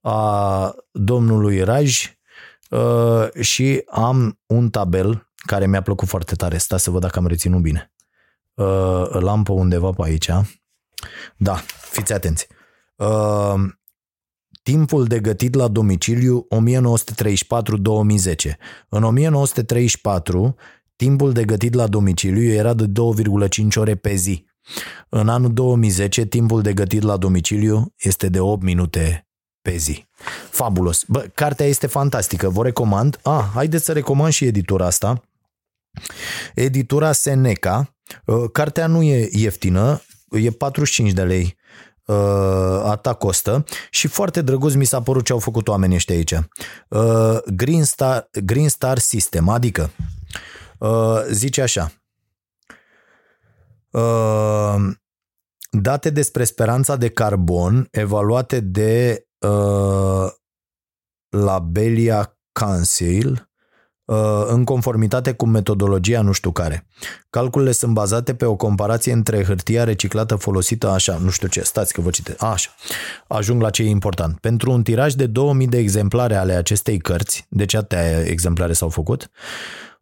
a 0.00 0.74
domnului 0.90 1.62
Raj 1.62 2.12
și 3.40 3.82
am 3.90 4.38
un 4.46 4.70
tabel 4.70 5.30
care 5.46 5.66
mi-a 5.66 5.82
plăcut 5.82 6.08
foarte 6.08 6.34
tare. 6.34 6.58
Sta 6.58 6.76
să 6.76 6.90
văd 6.90 7.00
dacă 7.00 7.18
am 7.18 7.26
reținut 7.26 7.60
bine. 7.60 7.92
Îl 9.04 9.28
am 9.28 9.42
pe 9.42 9.52
undeva 9.52 9.90
pe 9.90 10.02
aici. 10.04 10.30
Da, 11.36 11.54
fiți 11.90 12.12
atenți. 12.12 12.46
Timpul 14.64 15.04
de 15.04 15.20
gătit 15.20 15.54
la 15.54 15.68
domiciliu 15.68 16.46
1934-2010. 16.50 16.56
În 18.88 19.02
1934, 19.02 20.54
timpul 20.96 21.32
de 21.32 21.44
gătit 21.44 21.74
la 21.74 21.86
domiciliu 21.86 22.52
era 22.52 22.74
de 22.74 22.86
2,5 22.86 23.66
ore 23.74 23.94
pe 23.94 24.14
zi. 24.14 24.46
În 25.08 25.28
anul 25.28 25.52
2010, 25.52 26.24
timpul 26.24 26.62
de 26.62 26.72
gătit 26.72 27.02
la 27.02 27.16
domiciliu 27.16 27.94
este 27.96 28.28
de 28.28 28.40
8 28.40 28.62
minute 28.62 29.28
pe 29.62 29.76
zi. 29.76 30.06
Fabulos. 30.50 31.04
Bă, 31.08 31.20
cartea 31.34 31.66
este 31.66 31.86
fantastică, 31.86 32.48
vă 32.48 32.62
recomand. 32.62 33.18
Ah, 33.22 33.44
haideți 33.54 33.84
să 33.84 33.92
recomand 33.92 34.32
și 34.32 34.44
editura 34.44 34.86
asta. 34.86 35.22
Editura 36.54 37.12
Seneca. 37.12 37.96
Uh, 38.26 38.50
cartea 38.52 38.86
nu 38.86 39.02
e 39.02 39.28
ieftină, 39.32 40.02
e 40.30 40.50
45 40.50 41.12
de 41.12 41.22
lei 41.22 41.56
uh, 42.06 42.16
a 42.84 42.98
ta 43.02 43.14
costă 43.14 43.64
și 43.90 44.08
foarte 44.08 44.42
drăguț 44.42 44.72
mi 44.72 44.84
s-a 44.84 45.02
părut 45.02 45.24
ce 45.24 45.32
au 45.32 45.38
făcut 45.38 45.68
oamenii 45.68 45.96
ăștia 45.96 46.14
aici. 46.14 46.34
Uh, 46.88 47.38
Green, 47.54 47.84
Star, 47.84 48.28
Green 48.44 48.68
Star 48.68 48.98
System, 48.98 49.48
adică 49.48 49.90
uh, 50.78 51.22
zice 51.30 51.62
așa 51.62 51.92
uh, 53.90 54.76
date 55.70 56.10
despre 56.10 56.44
speranța 56.44 56.96
de 56.96 57.08
carbon 57.08 57.88
evaluate 57.90 58.60
de 58.60 59.26
uh, 59.38 60.30
la 61.28 61.58
Belia 61.58 62.38
Council 62.52 63.28
Uh, 63.32 63.53
în 64.46 64.64
conformitate 64.64 65.32
cu 65.32 65.46
metodologia 65.46 66.20
nu 66.20 66.32
știu 66.32 66.50
care. 66.50 66.86
Calculele 67.30 67.72
sunt 67.72 67.92
bazate 67.92 68.34
pe 68.34 68.44
o 68.44 68.56
comparație 68.56 69.12
între 69.12 69.44
hârtia 69.44 69.84
reciclată 69.84 70.36
folosită 70.36 70.88
așa, 70.88 71.18
nu 71.22 71.30
știu 71.30 71.48
ce, 71.48 71.60
stați 71.60 71.92
că 71.92 72.00
vă 72.00 72.10
citesc, 72.10 72.42
așa, 72.42 72.70
ajung 73.26 73.62
la 73.62 73.70
ce 73.70 73.82
e 73.82 73.88
important. 73.88 74.38
Pentru 74.38 74.70
un 74.70 74.82
tiraj 74.82 75.12
de 75.12 75.26
2000 75.26 75.66
de 75.66 75.78
exemplare 75.78 76.34
ale 76.34 76.52
acestei 76.52 76.98
cărți, 76.98 77.46
deci 77.48 77.74
atâtea 77.74 78.20
exemplare 78.20 78.72
s-au 78.72 78.88
făcut, 78.88 79.30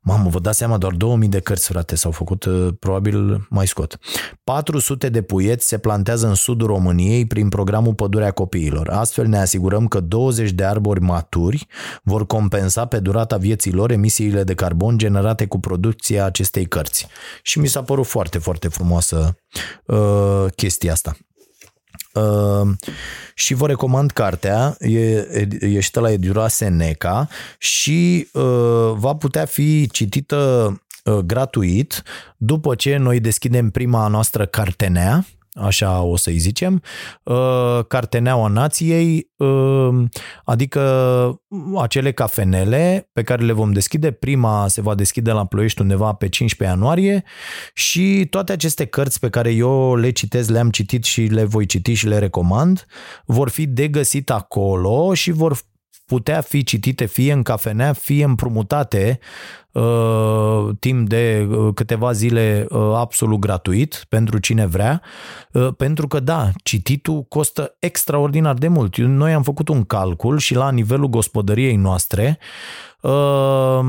Mamă, 0.05 0.29
vă 0.29 0.39
dați 0.39 0.59
seama, 0.59 0.79
doar 0.79 0.93
2000 0.93 1.29
de 1.29 1.41
cărți, 1.41 1.69
frate, 1.69 1.97
s-au 1.97 2.11
făcut, 2.11 2.45
uh, 2.45 2.69
probabil 2.79 3.47
mai 3.51 3.67
scot. 3.67 3.99
400 4.45 5.09
de 5.09 5.23
puieți 5.23 5.67
se 5.67 5.79
plantează 5.79 6.27
în 6.27 6.35
sudul 6.35 6.67
României 6.67 7.27
prin 7.27 7.49
programul 7.49 7.95
Pădurea 7.95 8.31
Copiilor. 8.31 8.89
Astfel 8.89 9.27
ne 9.27 9.39
asigurăm 9.39 9.87
că 9.87 10.01
20 10.01 10.51
de 10.51 10.65
arbori 10.65 11.01
maturi 11.01 11.67
vor 12.03 12.27
compensa 12.27 12.85
pe 12.85 12.99
durata 12.99 13.37
vieții 13.37 13.73
lor 13.73 13.91
emisiile 13.91 14.45
de 14.45 14.55
carbon 14.55 14.99
generate 14.99 15.47
cu 15.47 15.61
producția 15.61 16.25
acestei 16.25 16.67
cărți. 16.67 17.07
Și 17.43 17.59
mi 17.59 17.67
s-a 17.67 17.83
părut 17.83 18.07
foarte, 18.07 18.39
foarte 18.39 18.69
frumoasă 18.69 19.37
uh, 19.87 20.47
chestia 20.57 20.93
asta. 20.93 21.17
Uh, 22.15 22.71
și 23.35 23.55
vă 23.55 23.67
recomand 23.67 24.11
cartea, 24.11 24.77
e 24.79 25.27
ieșită 25.61 26.01
la 26.01 26.11
editura 26.11 26.49
Seneca 26.49 27.29
și 27.59 28.29
uh, 28.33 28.93
va 28.95 29.15
putea 29.15 29.45
fi 29.45 29.89
citită 29.91 30.37
uh, 31.05 31.15
gratuit 31.15 32.03
după 32.37 32.75
ce 32.75 32.97
noi 32.97 33.21
deschidem 33.21 33.71
prima 33.71 34.09
noastră 34.09 34.47
cartenea 34.47 35.25
așa 35.55 36.01
o 36.03 36.17
să-i 36.17 36.39
zicem, 36.39 36.83
uh, 37.23 37.85
Carteneaua 37.89 38.49
Nației, 38.49 39.31
uh, 39.37 40.05
adică 40.45 40.81
acele 41.79 42.13
cafenele 42.13 43.09
pe 43.13 43.23
care 43.23 43.45
le 43.45 43.53
vom 43.53 43.73
deschide. 43.73 44.11
Prima 44.11 44.69
se 44.69 44.81
va 44.81 44.95
deschide 44.95 45.33
la 45.33 45.47
Ploiești 45.47 45.81
undeva 45.81 46.13
pe 46.13 46.29
15 46.29 46.77
ianuarie 46.77 47.25
și 47.75 48.27
toate 48.31 48.53
aceste 48.53 48.85
cărți 48.85 49.21
pe 49.21 49.29
care 49.29 49.53
eu 49.53 49.97
le 49.97 50.11
citesc, 50.11 50.51
le-am 50.51 50.71
citit 50.71 51.05
și 51.05 51.21
le 51.21 51.45
voi 51.45 51.67
citi 51.67 51.93
și 51.93 52.07
le 52.07 52.19
recomand, 52.19 52.87
vor 53.25 53.49
fi 53.49 53.67
de 53.67 53.89
găsit 53.89 54.31
acolo 54.31 55.15
și 55.15 55.31
vor 55.31 55.57
putea 56.13 56.41
fi 56.41 56.63
citite 56.63 57.05
fie 57.05 57.33
în 57.33 57.43
cafenea, 57.43 57.93
fie 57.93 58.25
împrumutate 58.25 59.19
uh, 59.73 60.69
timp 60.79 61.09
de 61.09 61.49
uh, 61.51 61.75
câteva 61.75 62.13
zile 62.13 62.67
uh, 62.69 62.93
absolut 62.95 63.39
gratuit 63.39 64.05
pentru 64.09 64.39
cine 64.39 64.67
vrea, 64.67 65.03
uh, 65.53 65.69
pentru 65.77 66.09
că 66.09 66.21
da, 66.21 66.51
cititul 66.63 67.23
costă 67.23 67.77
extraordinar 67.79 68.55
de 68.55 68.69
mult. 68.69 68.97
Noi 68.97 69.33
am 69.33 69.43
făcut 69.43 69.69
un 69.69 69.85
calcul 69.85 70.39
și 70.39 70.55
la 70.55 70.71
nivelul 70.71 71.09
gospodăriei 71.09 71.77
noastre 71.77 72.39
uh, 73.01 73.81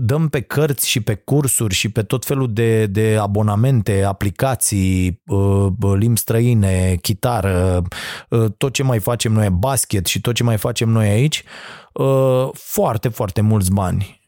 dăm 0.00 0.28
pe 0.28 0.40
cărți 0.40 0.88
și 0.88 1.00
pe 1.00 1.14
cursuri 1.14 1.74
și 1.74 1.88
pe 1.88 2.02
tot 2.02 2.24
felul 2.24 2.52
de, 2.52 2.86
de 2.86 3.16
abonamente, 3.20 4.02
aplicații, 4.02 5.22
uh, 5.26 5.94
limbi 5.96 6.18
străine, 6.18 6.98
chitară, 7.02 7.82
uh, 8.28 8.50
tot 8.56 8.72
ce 8.72 8.82
mai 8.82 8.98
facem 8.98 9.32
noi, 9.32 9.50
basket 9.50 10.06
și 10.06 10.20
tot 10.20 10.34
ce 10.34 10.42
mai 10.42 10.56
facem 10.56 10.88
noi 10.88 11.08
aici, 11.08 11.44
uh, 11.92 12.48
foarte, 12.52 13.08
foarte 13.08 13.40
mulți 13.40 13.72
bani 13.72 14.18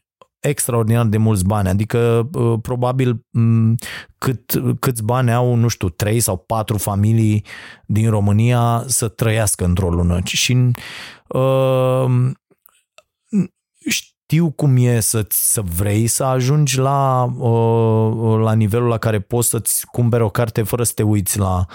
extraordinar 0.43 1.05
de 1.05 1.17
mulți 1.17 1.45
bani, 1.45 1.67
adică 1.67 2.29
probabil 2.61 3.25
cât, 4.17 4.61
câți 4.79 5.03
bani 5.03 5.33
au, 5.33 5.55
nu 5.55 5.67
știu, 5.67 5.89
trei 5.89 6.19
sau 6.19 6.37
patru 6.37 6.77
familii 6.77 7.45
din 7.85 8.09
România 8.09 8.83
să 8.87 9.07
trăiască 9.07 9.65
într-o 9.65 9.89
lună. 9.89 10.19
Și 10.23 10.71
uh, 11.27 12.05
știu 14.25 14.51
cum 14.51 14.77
e 14.77 14.99
să, 14.99 15.25
să 15.29 15.61
vrei 15.75 16.07
să 16.07 16.23
ajungi 16.23 16.77
la, 16.77 17.23
uh, 17.23 18.39
la 18.39 18.53
nivelul 18.53 18.87
la 18.87 18.97
care 18.97 19.19
poți 19.19 19.49
să-ți 19.49 19.85
cumperi 19.85 20.23
o 20.23 20.29
carte 20.29 20.63
fără 20.63 20.83
să 20.83 20.91
te 20.95 21.03
uiți 21.03 21.39
la, 21.39 21.65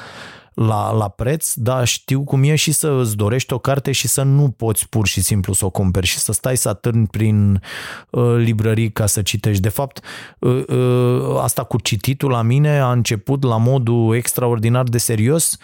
la, 0.54 0.92
la 0.92 1.08
preț, 1.08 1.52
dar 1.54 1.86
știu 1.86 2.24
cum 2.24 2.42
e 2.42 2.54
și 2.54 2.72
să 2.72 2.88
îți 2.88 3.16
dorești 3.16 3.52
o 3.52 3.58
carte 3.58 3.92
și 3.92 4.08
să 4.08 4.22
nu 4.22 4.50
poți 4.50 4.88
pur 4.88 5.06
și 5.06 5.20
simplu 5.20 5.52
să 5.52 5.64
o 5.64 5.70
cumperi 5.70 6.06
și 6.06 6.18
să 6.18 6.32
stai 6.32 6.56
să 6.56 6.68
atârni 6.68 7.06
prin 7.06 7.62
uh, 8.10 8.34
librării 8.36 8.92
ca 8.92 9.06
să 9.06 9.22
citești. 9.22 9.62
De 9.62 9.68
fapt, 9.68 10.00
uh, 10.38 10.64
uh, 10.68 11.38
asta 11.40 11.64
cu 11.64 11.80
cititul 11.80 12.30
la 12.30 12.42
mine 12.42 12.78
a 12.78 12.90
început 12.90 13.42
la 13.42 13.56
modul 13.56 14.14
extraordinar 14.14 14.84
de 14.84 14.98
serios 14.98 15.56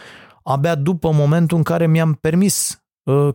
abia 0.42 0.74
după 0.74 1.10
momentul 1.12 1.56
în 1.56 1.62
care 1.62 1.86
mi-am 1.86 2.12
permis 2.12 2.78
Uh, 2.78 2.83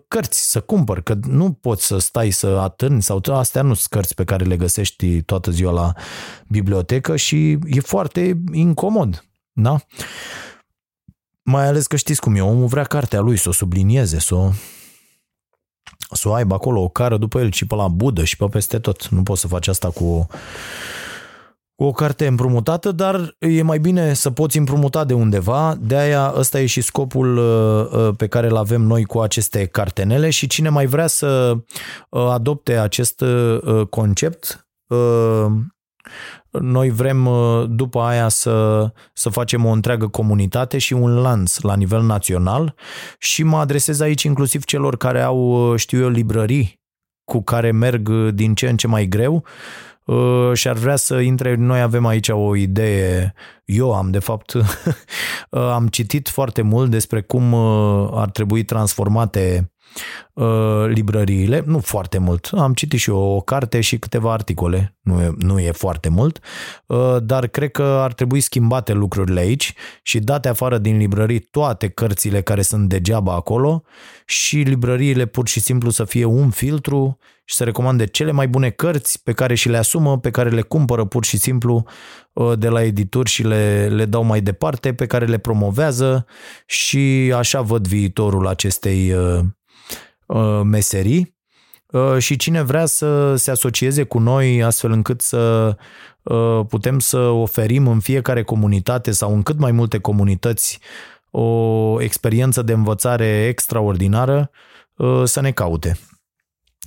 cărți 0.08 0.50
să 0.52 0.62
cumpăr, 0.62 1.02
că 1.02 1.14
nu 1.28 1.52
poți 1.52 1.86
să 1.86 1.98
stai 1.98 2.32
să 2.32 2.48
atârni 2.48 3.02
sau 3.02 3.22
astea 3.32 3.62
nu 3.62 3.74
sunt 3.74 3.88
cărți 3.88 4.16
pe 4.16 4.24
care 4.24 4.44
le 4.44 4.58
găsești 4.58 5.22
toată 5.22 5.52
ziua 5.52 5.72
la 5.72 5.94
bibliotecă 6.48 7.16
și 7.16 7.52
e 7.52 7.80
foarte 7.80 8.41
incomod, 8.52 9.26
da? 9.52 9.78
Mai 11.41 11.66
ales 11.66 11.88
că 11.88 11.96
știți 11.96 12.22
cum 12.22 12.36
e, 12.36 12.41
omul 12.41 12.68
vrea 12.68 12.84
cartea 12.84 13.20
lui 13.20 13.38
să 13.38 13.50
o 13.50 13.52
sublinieze, 13.52 14.20
să 14.20 14.36
o, 14.36 14.52
să 16.12 16.30
o 16.30 16.34
aibă 16.34 16.54
acolo 16.54 16.82
o 16.82 16.90
cară 16.90 17.18
după 17.18 17.40
el 17.40 17.52
și 17.52 17.68
pe 17.68 17.76
la 17.76 17.88
budă 17.88 18.24
și 18.24 18.38
pe 18.38 18.46
peste 18.46 18.80
tot. 18.80 19.08
Nu 19.08 19.24
poți 19.24 19.41
să 19.41 19.48
faci 19.48 19.68
asta 19.68 19.90
cu 19.90 20.04
cu 20.04 20.28
o 21.81 21.91
carte 21.91 22.27
împrumutată, 22.27 22.91
dar 22.91 23.35
e 23.39 23.61
mai 23.61 23.80
bine 23.80 24.14
să 24.14 24.31
poți 24.31 24.57
împrumuta 24.57 25.03
de 25.06 25.14
undeva, 25.14 25.77
de 25.80 25.97
aia 25.97 26.34
ăsta 26.35 26.60
e 26.60 26.65
și 26.65 26.81
scopul 26.81 27.38
uh, 27.38 27.99
uh, 27.99 28.15
pe 28.18 28.27
care 28.27 28.47
îl 28.47 28.56
avem 28.56 28.81
noi 28.81 29.03
cu 29.03 29.19
aceste 29.19 29.65
cartenele. 29.65 30.30
Și 30.30 30.47
cine 30.47 30.69
mai 30.69 30.85
vrea 30.85 31.07
să 31.07 31.57
uh, 32.10 32.27
adopte 32.30 32.77
acest 32.77 33.23
concept, 33.89 34.68
noi 36.51 36.89
vrem 36.89 37.30
după 37.69 37.99
aia 37.99 38.27
să, 38.27 38.88
să 39.14 39.30
facem 39.30 39.65
o 39.65 39.72
întreagă 39.72 40.07
comunitate 40.07 40.77
și 40.77 40.93
un 40.93 41.22
lanț 41.22 41.60
la 41.60 41.76
nivel 41.76 42.01
național. 42.01 42.76
Și 43.19 43.43
mă 43.43 43.57
adresez 43.57 43.99
aici 43.99 44.23
inclusiv 44.23 44.64
celor 44.64 44.97
care 44.97 45.22
au, 45.22 45.73
știu 45.76 46.01
eu, 46.01 46.10
librării 46.10 46.80
cu 47.23 47.43
care 47.43 47.72
merg 47.72 48.10
din 48.30 48.56
ce 48.56 48.69
în 48.69 48.77
ce 48.77 48.88
mai 48.88 49.07
greu, 49.07 49.35
Uh, 49.35 49.89
și 50.53 50.68
ar 50.68 50.76
vrea 50.76 50.95
să 50.95 51.19
intre. 51.19 51.56
Noi 51.56 51.81
avem 51.81 52.06
aici 52.06 52.30
o 52.30 52.56
idee, 52.56 53.34
eu 53.65 53.94
am 53.94 54.11
de 54.11 54.19
fapt, 54.19 54.53
am 55.49 55.88
citit 55.88 56.30
foarte 56.30 56.61
mult 56.61 56.90
despre 56.90 57.22
cum 57.22 57.53
ar 58.14 58.30
trebui 58.30 58.64
transformate 58.64 59.72
Uh, 60.34 60.86
librăriile, 60.88 61.64
nu 61.65 61.80
foarte 61.80 62.18
mult. 62.18 62.49
Am 62.57 62.73
citit 62.73 62.99
și 62.99 63.10
eu 63.10 63.18
o 63.18 63.41
carte 63.41 63.81
și 63.81 63.99
câteva 63.99 64.31
articole, 64.31 64.95
nu 65.02 65.22
e, 65.22 65.34
nu 65.38 65.60
e 65.60 65.72
foarte 65.72 66.10
mult, 66.10 66.40
uh, 66.86 67.18
dar 67.22 67.48
cred 67.48 67.72
că 67.72 67.84
ar 67.84 68.14
trebui 68.14 68.40
schimbate 68.40 68.94
lucrurile 68.94 69.40
aici 69.40 69.73
și 70.02 70.19
date 70.19 70.48
afară 70.48 70.77
din 70.77 70.98
librării 70.98 71.40
toate 71.40 71.88
cărțile 71.88 72.41
care 72.41 72.61
sunt 72.61 72.90
degeaba 72.90 73.34
acolo 73.34 73.84
și 74.26 74.57
librăriile 74.57 75.26
pur 75.26 75.48
și 75.48 75.60
simplu 75.60 75.90
să 75.90 76.03
fie 76.03 76.26
un 76.26 76.49
filtru 76.49 77.18
și 77.50 77.56
să 77.56 77.64
recomande 77.64 78.06
cele 78.06 78.32
mai 78.32 78.48
bune 78.48 78.70
cărți 78.70 79.24
pe 79.24 79.32
care 79.32 79.56
și 79.56 79.70
le 79.70 79.78
asumă, 79.78 80.20
pe 80.20 80.32
care 80.32 80.50
le 80.50 80.62
cumpără 80.62 81.06
pur 81.06 81.26
și 81.26 81.38
simplu 81.38 81.86
uh, 82.34 82.58
de 82.60 82.68
la 82.68 82.84
edituri 82.84 83.30
și 83.30 83.44
le, 83.44 83.88
le 83.88 84.06
dau 84.06 84.24
mai 84.24 84.42
departe, 84.42 84.94
pe 84.94 85.06
care 85.06 85.26
le 85.26 85.38
promovează 85.38 86.26
și 86.66 87.34
așa 87.36 87.62
văd 87.62 87.88
viitorul 87.88 88.48
acestei 88.48 89.14
Uh, 90.30 90.62
meserii 90.64 91.36
uh, 91.86 92.18
și 92.18 92.36
cine 92.36 92.62
vrea 92.62 92.86
să 92.86 93.36
se 93.36 93.52
asocieze 93.52 94.04
cu 94.04 94.20
noi 94.20 94.64
astfel 94.64 94.92
încât 94.92 95.22
să 95.22 95.76
uh, 96.24 96.66
putem 96.68 97.00
să 97.00 97.18
oferim 97.18 97.88
în 97.88 98.00
fiecare 98.00 98.44
comunitate 98.44 99.12
sau 99.12 99.34
în 99.34 99.44
cât 99.44 99.60
mai 99.60 99.72
multe 99.72 100.00
comunități 100.00 100.80
o 101.32 102.02
experiență 102.02 102.62
de 102.62 102.74
învățare 102.74 103.46
extraordinară, 103.48 104.52
să 105.24 105.42
ne 105.42 105.52
caute. 105.52 105.98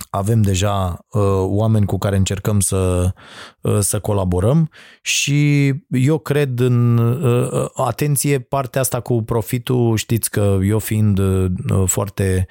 Avem 0.09 0.41
deja 0.41 1.05
uh, 1.09 1.21
oameni 1.37 1.85
cu 1.85 1.97
care 1.97 2.15
încercăm 2.15 2.59
să, 2.59 3.11
uh, 3.61 3.79
să 3.79 3.99
colaborăm 3.99 4.69
și 5.01 5.73
eu 5.89 6.17
cred 6.17 6.59
în 6.59 6.97
uh, 6.97 7.65
atenție 7.73 8.39
partea 8.39 8.81
asta 8.81 8.99
cu 8.99 9.21
profitul, 9.21 9.97
știți 9.97 10.29
că 10.29 10.57
eu 10.61 10.79
fiind 10.79 11.19
uh, 11.19 11.51
foarte 11.85 12.47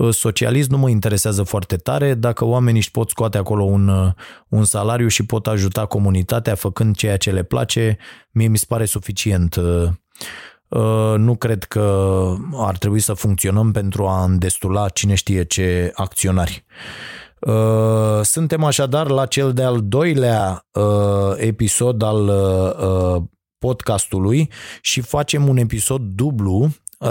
Uh, 0.00 0.14
socialist 0.14 0.70
nu 0.70 0.78
mă 0.78 0.88
interesează 0.88 1.42
foarte 1.42 1.76
tare. 1.76 2.14
Dacă 2.14 2.44
oamenii 2.44 2.80
își 2.80 2.90
pot 2.90 3.10
scoate 3.10 3.38
acolo 3.38 3.62
un, 3.62 3.88
uh, 3.88 4.12
un 4.48 4.64
salariu 4.64 5.08
și 5.08 5.26
pot 5.26 5.46
ajuta 5.46 5.86
comunitatea 5.86 6.54
făcând 6.54 6.96
ceea 6.96 7.16
ce 7.16 7.30
le 7.30 7.42
place, 7.42 7.96
mie 8.30 8.48
mi 8.48 8.58
se 8.58 8.64
pare 8.68 8.84
suficient. 8.84 9.54
Uh, 9.54 9.88
nu 11.16 11.36
cred 11.36 11.64
că 11.64 12.34
ar 12.52 12.78
trebui 12.78 13.00
să 13.00 13.12
funcționăm 13.12 13.72
pentru 13.72 14.06
a 14.06 14.24
îndestula 14.24 14.88
cine 14.88 15.14
știe 15.14 15.44
ce 15.44 15.92
acționari. 15.94 16.64
Suntem 18.22 18.64
așadar 18.64 19.08
la 19.08 19.26
cel 19.26 19.52
de-al 19.52 19.80
doilea 19.82 20.66
episod 21.36 22.02
al 22.02 22.30
podcastului 23.58 24.50
și 24.80 25.00
facem 25.00 25.48
un 25.48 25.56
episod 25.56 26.00
dublu 26.00 26.70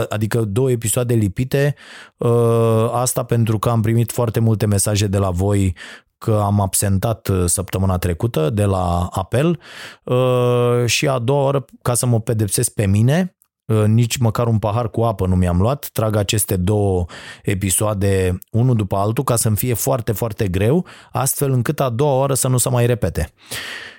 adică 0.10 0.42
două 0.42 0.72
episoade 0.72 1.14
lipite, 1.14 1.76
ă, 2.22 2.94
asta 2.94 3.24
pentru 3.24 3.60
că 3.60 3.70
am 3.70 3.82
primit 3.82 4.12
foarte 4.12 4.40
multe 4.40 4.66
mesaje 4.66 5.08
de 5.08 5.18
la 5.18 5.30
voi 5.30 5.76
că 6.18 6.42
am 6.44 6.62
absentat 6.62 7.28
ă, 7.28 7.46
săptămâna 7.46 7.98
trecută 7.98 8.50
de 8.50 8.66
la 8.66 9.10
apel 9.12 9.60
ă, 10.08 10.86
și 10.86 11.08
a 11.08 11.20
doua 11.20 11.44
oră 11.44 11.66
ca 11.82 11.94
să 11.94 12.06
mă 12.06 12.20
pedepsesc 12.20 12.74
pe 12.74 12.86
mine, 12.86 13.36
nici 13.88 14.18
măcar 14.18 14.48
un 14.48 14.60
pahar 14.60 14.90
cu 14.90 15.02
apă 15.02 15.28
nu 15.28 15.36
mi-am 15.36 15.62
luat, 15.62 15.90
trag 15.94 16.16
aceste 16.16 16.56
două 16.56 17.06
episoade 17.44 18.38
unul 18.52 18.76
după 18.76 18.96
altul 18.96 19.24
ca 19.24 19.36
să-mi 19.36 19.56
fie 19.56 19.74
foarte, 19.74 20.12
foarte 20.12 20.48
greu, 20.48 20.86
astfel 21.12 21.52
încât 21.52 21.80
a 21.80 21.90
doua 21.90 22.18
oară 22.18 22.34
să 22.34 22.48
nu 22.48 22.58
se 22.58 22.70
mai 22.70 22.86
repete. 22.86 23.34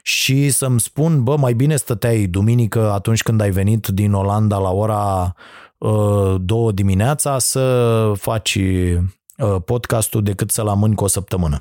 Și 0.02 0.50
să-mi 0.50 0.80
spun, 0.80 1.22
bă, 1.22 1.36
mai 1.36 1.52
bine 1.52 1.76
stăteai 1.76 2.26
duminică 2.26 2.92
atunci 2.92 3.22
când 3.22 3.40
ai 3.40 3.50
venit 3.50 3.86
din 3.86 4.12
Olanda 4.12 4.58
la 4.58 4.70
ora 4.70 5.34
Uh, 5.80 6.34
două 6.40 6.72
dimineața 6.72 7.38
să 7.38 8.12
faci 8.16 8.54
uh, 8.54 9.56
podcastul 9.64 10.22
decât 10.22 10.50
să-l 10.50 10.68
amâni 10.68 10.94
cu 10.94 11.04
o 11.04 11.06
săptămână. 11.06 11.60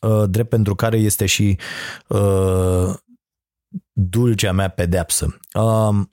Uh, 0.00 0.22
drept 0.28 0.48
pentru 0.48 0.74
care 0.74 0.96
este 0.96 1.26
și 1.26 1.58
dulcea 3.92 4.52
mea 4.52 4.68
pedeapsă. 4.68 5.38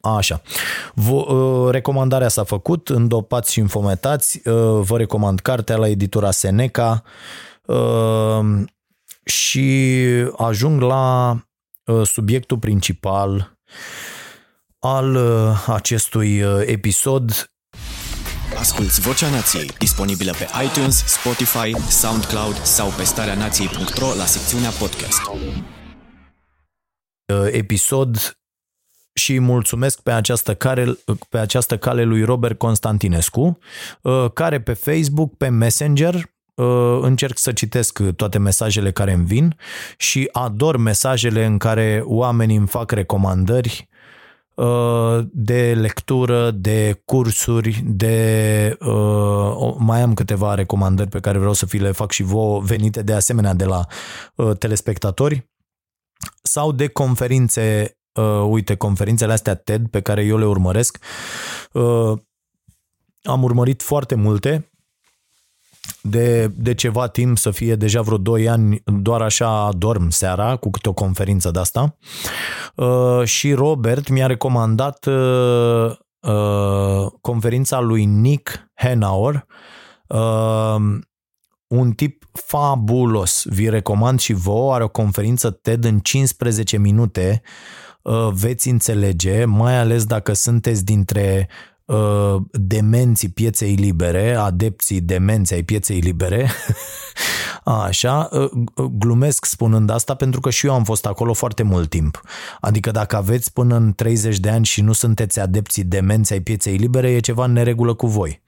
Așa. 0.01 0.41
Recomandarea 1.69 2.27
s-a 2.27 2.43
făcut, 2.43 2.89
îndopați 2.89 3.51
și 3.51 3.59
infometați. 3.59 4.41
Vă 4.79 4.97
recomand 4.97 5.39
cartea 5.39 5.75
la 5.75 5.87
editura 5.87 6.31
Seneca 6.31 7.03
și 9.23 9.97
ajung 10.37 10.81
la 10.81 11.37
subiectul 12.03 12.57
principal 12.57 13.57
al 14.83 15.15
uh, 15.15 15.65
acestui 15.67 16.41
uh, 16.41 16.61
episod. 16.65 17.51
Asculți 18.59 19.01
Vocea 19.01 19.29
Nației, 19.29 19.69
disponibilă 19.77 20.31
pe 20.31 20.47
iTunes, 20.63 21.03
Spotify, 21.05 21.89
SoundCloud 21.89 22.61
sau 22.63 22.87
pe 22.87 23.03
starea 23.03 23.35
nației.ro 23.35 24.13
la 24.17 24.25
secțiunea 24.25 24.69
podcast. 24.69 25.21
Uh, 27.25 27.47
episod 27.51 28.37
și 29.13 29.39
mulțumesc 29.39 30.01
pe 30.01 30.11
această, 30.11 30.55
cale, 30.55 30.97
pe 31.29 31.37
această 31.37 31.77
cale 31.77 32.03
lui 32.03 32.23
Robert 32.23 32.57
Constantinescu, 32.57 33.57
care 34.33 34.61
pe 34.61 34.73
Facebook, 34.73 35.37
pe 35.37 35.47
Messenger, 35.47 36.31
încerc 37.01 37.37
să 37.37 37.51
citesc 37.51 37.99
toate 38.15 38.37
mesajele 38.37 38.91
care 38.91 39.13
îmi 39.13 39.25
vin 39.25 39.55
și 39.97 40.29
ador 40.31 40.77
mesajele 40.77 41.45
în 41.45 41.57
care 41.57 42.01
oamenii 42.05 42.55
îmi 42.55 42.67
fac 42.67 42.91
recomandări 42.91 43.89
Uh, 44.55 45.19
de 45.31 45.73
lectură, 45.73 46.51
de 46.51 47.01
cursuri, 47.05 47.81
de 47.85 48.77
uh, 48.79 49.75
mai 49.77 50.01
am 50.01 50.13
câteva 50.13 50.53
recomandări 50.53 51.09
pe 51.09 51.19
care 51.19 51.37
vreau 51.37 51.53
să 51.53 51.65
fi 51.65 51.77
le 51.77 51.91
fac 51.91 52.11
și 52.11 52.23
vouă 52.23 52.59
venite 52.59 53.01
de 53.01 53.13
asemenea 53.13 53.53
de 53.53 53.65
la 53.65 53.85
uh, 54.35 54.57
telespectatori 54.57 55.49
sau 56.43 56.71
de 56.71 56.87
conferințe, 56.87 57.97
uite, 58.47 58.75
conferințele 58.75 59.33
astea 59.33 59.55
TED 59.55 59.87
pe 59.87 60.01
care 60.01 60.23
eu 60.23 60.37
le 60.37 60.45
urmăresc. 60.45 60.97
Am 63.23 63.43
urmărit 63.43 63.81
foarte 63.81 64.15
multe 64.15 64.73
de, 66.01 66.47
de 66.47 66.73
ceva 66.73 67.07
timp, 67.07 67.37
să 67.37 67.51
fie 67.51 67.75
deja 67.75 68.01
vreo 68.01 68.17
2 68.17 68.49
ani, 68.49 68.81
doar 68.85 69.21
așa 69.21 69.69
dorm 69.77 70.09
seara 70.09 70.55
cu 70.55 70.69
câte 70.69 70.89
o 70.89 70.93
conferință 70.93 71.51
de 71.51 71.59
asta. 71.59 71.97
Uh, 72.75 73.23
și 73.23 73.53
Robert 73.53 74.09
mi-a 74.09 74.27
recomandat 74.27 75.05
uh, 75.05 75.91
uh, 76.19 77.11
conferința 77.21 77.79
lui 77.79 78.05
Nick 78.05 78.67
Hanauer, 78.73 79.45
uh, 80.07 80.75
un 81.77 81.91
tip 81.91 82.23
fabulos. 82.31 83.43
Vi 83.45 83.69
recomand 83.69 84.19
și 84.19 84.33
vouă, 84.33 84.73
are 84.73 84.83
o 84.83 84.87
conferință 84.87 85.49
TED 85.49 85.83
în 85.83 85.99
15 85.99 86.77
minute, 86.77 87.41
uh, 88.01 88.29
veți 88.31 88.69
înțelege, 88.69 89.45
mai 89.45 89.77
ales 89.77 90.05
dacă 90.05 90.33
sunteți 90.33 90.85
dintre 90.85 91.47
Uh, 91.85 92.35
demenții 92.51 93.29
pieței 93.29 93.73
libere, 93.73 94.35
adepții 94.35 95.01
demenții 95.01 95.55
ai 95.55 95.63
pieței 95.63 95.99
libere, 95.99 96.49
așa, 97.63 98.29
uh, 98.31 98.49
glumesc 98.91 99.45
spunând 99.45 99.89
asta 99.89 100.13
pentru 100.13 100.39
că 100.39 100.49
și 100.49 100.65
eu 100.65 100.73
am 100.73 100.83
fost 100.83 101.05
acolo 101.05 101.33
foarte 101.33 101.63
mult 101.63 101.89
timp. 101.89 102.21
Adică 102.59 102.91
dacă 102.91 103.15
aveți 103.15 103.53
până 103.53 103.75
în 103.75 103.93
30 103.93 104.39
de 104.39 104.49
ani 104.49 104.65
și 104.65 104.81
nu 104.81 104.91
sunteți 104.91 105.39
adepții 105.39 105.83
demenții 105.83 106.35
ai 106.35 106.41
pieței 106.41 106.75
libere, 106.75 107.11
e 107.11 107.19
ceva 107.19 107.45
în 107.45 107.51
neregulă 107.51 107.93
cu 107.93 108.07
voi 108.07 108.41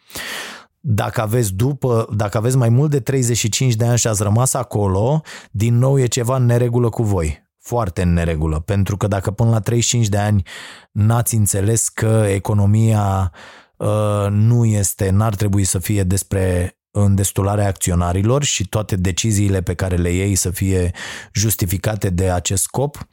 dacă 0.88 1.22
aveți 1.22 1.54
după, 1.54 2.08
dacă 2.16 2.38
aveți 2.38 2.58
mai 2.58 2.70
mult 2.70 2.90
de 2.90 3.00
35 3.00 3.76
de 3.76 3.86
ani 3.86 3.98
și 3.98 4.08
ați 4.08 4.24
rămas 4.24 4.54
acolo, 4.54 5.22
din 5.52 5.78
nou 5.78 6.00
e 6.00 6.06
ceva 6.06 6.36
în 6.36 6.46
neregulă 6.46 6.90
cu 6.90 7.04
voi 7.04 7.44
foarte 7.60 8.02
în 8.02 8.14
neregulă, 8.14 8.60
pentru 8.60 8.98
că 8.98 9.08
dacă 9.08 9.32
până 9.32 9.50
la 9.50 9.60
35 9.60 10.08
de 10.08 10.18
ani 10.18 10.44
n-ați 10.92 11.36
înțeles 11.36 11.88
că 11.88 12.26
economia 12.28 13.32
uh, 13.78 14.28
nu 14.30 14.66
este, 14.66 15.10
n-ar 15.10 15.36
trebui 15.36 15.64
să 15.64 15.80
fie 15.80 16.04
despre 16.04 16.78
îndestularea 16.92 17.68
acționarilor 17.68 18.44
și 18.44 18.68
toate 18.68 18.96
deciziile 18.96 19.62
pe 19.62 19.74
care 19.74 19.96
le 19.96 20.10
iei 20.10 20.36
să 20.36 20.50
fie 20.50 20.92
justificate 21.34 22.10
de 22.10 22.32
acest 22.32 22.64
scop, 22.64 23.08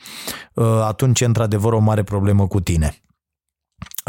uh, 0.55 0.65
atunci 0.65 1.21
e 1.21 1.25
într-adevăr 1.25 1.73
o 1.73 1.79
mare 1.79 2.03
problemă 2.03 2.47
cu 2.47 2.61
tine. 2.61 3.03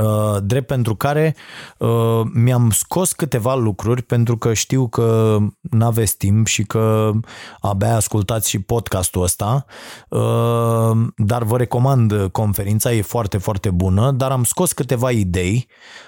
Uh, 0.02 0.38
drept 0.44 0.68
pentru 0.68 0.96
care 0.96 1.36
uh, 1.78 2.22
mi-am 2.34 2.70
scos 2.72 3.12
câteva 3.12 3.56
lucruri 3.56 4.02
pentru 4.02 4.38
că 4.38 4.54
știu 4.54 4.88
că 4.88 5.38
n-aveți 5.62 6.18
timp 6.18 6.48
și 6.48 6.64
că 6.64 7.12
abia 7.60 7.96
ascultați 7.96 8.50
și 8.50 8.60
podcastul 8.60 9.22
ăsta, 9.22 9.66
uh, 10.10 10.92
dar 11.16 11.44
vă 11.44 11.58
recomand 11.58 12.30
conferința, 12.32 12.94
e 12.94 13.02
foarte, 13.02 13.38
foarte 13.38 13.70
bună, 13.70 14.12
dar 14.12 14.32
am 14.32 14.44
scos 14.44 14.72
câteva 14.72 15.12
idei 15.12 15.68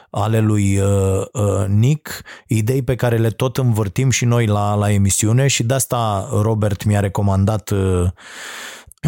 ale 0.09 0.39
lui 0.39 0.79
Nick, 1.67 2.21
idei 2.47 2.81
pe 2.81 2.95
care 2.95 3.17
le 3.17 3.29
tot 3.29 3.57
învârtim 3.57 4.09
și 4.09 4.25
noi 4.25 4.45
la, 4.45 4.73
la 4.73 4.91
emisiune 4.91 5.47
și 5.47 5.63
de 5.63 5.73
asta 5.73 6.29
Robert 6.41 6.83
mi-a 6.83 6.99
recomandat 6.99 7.73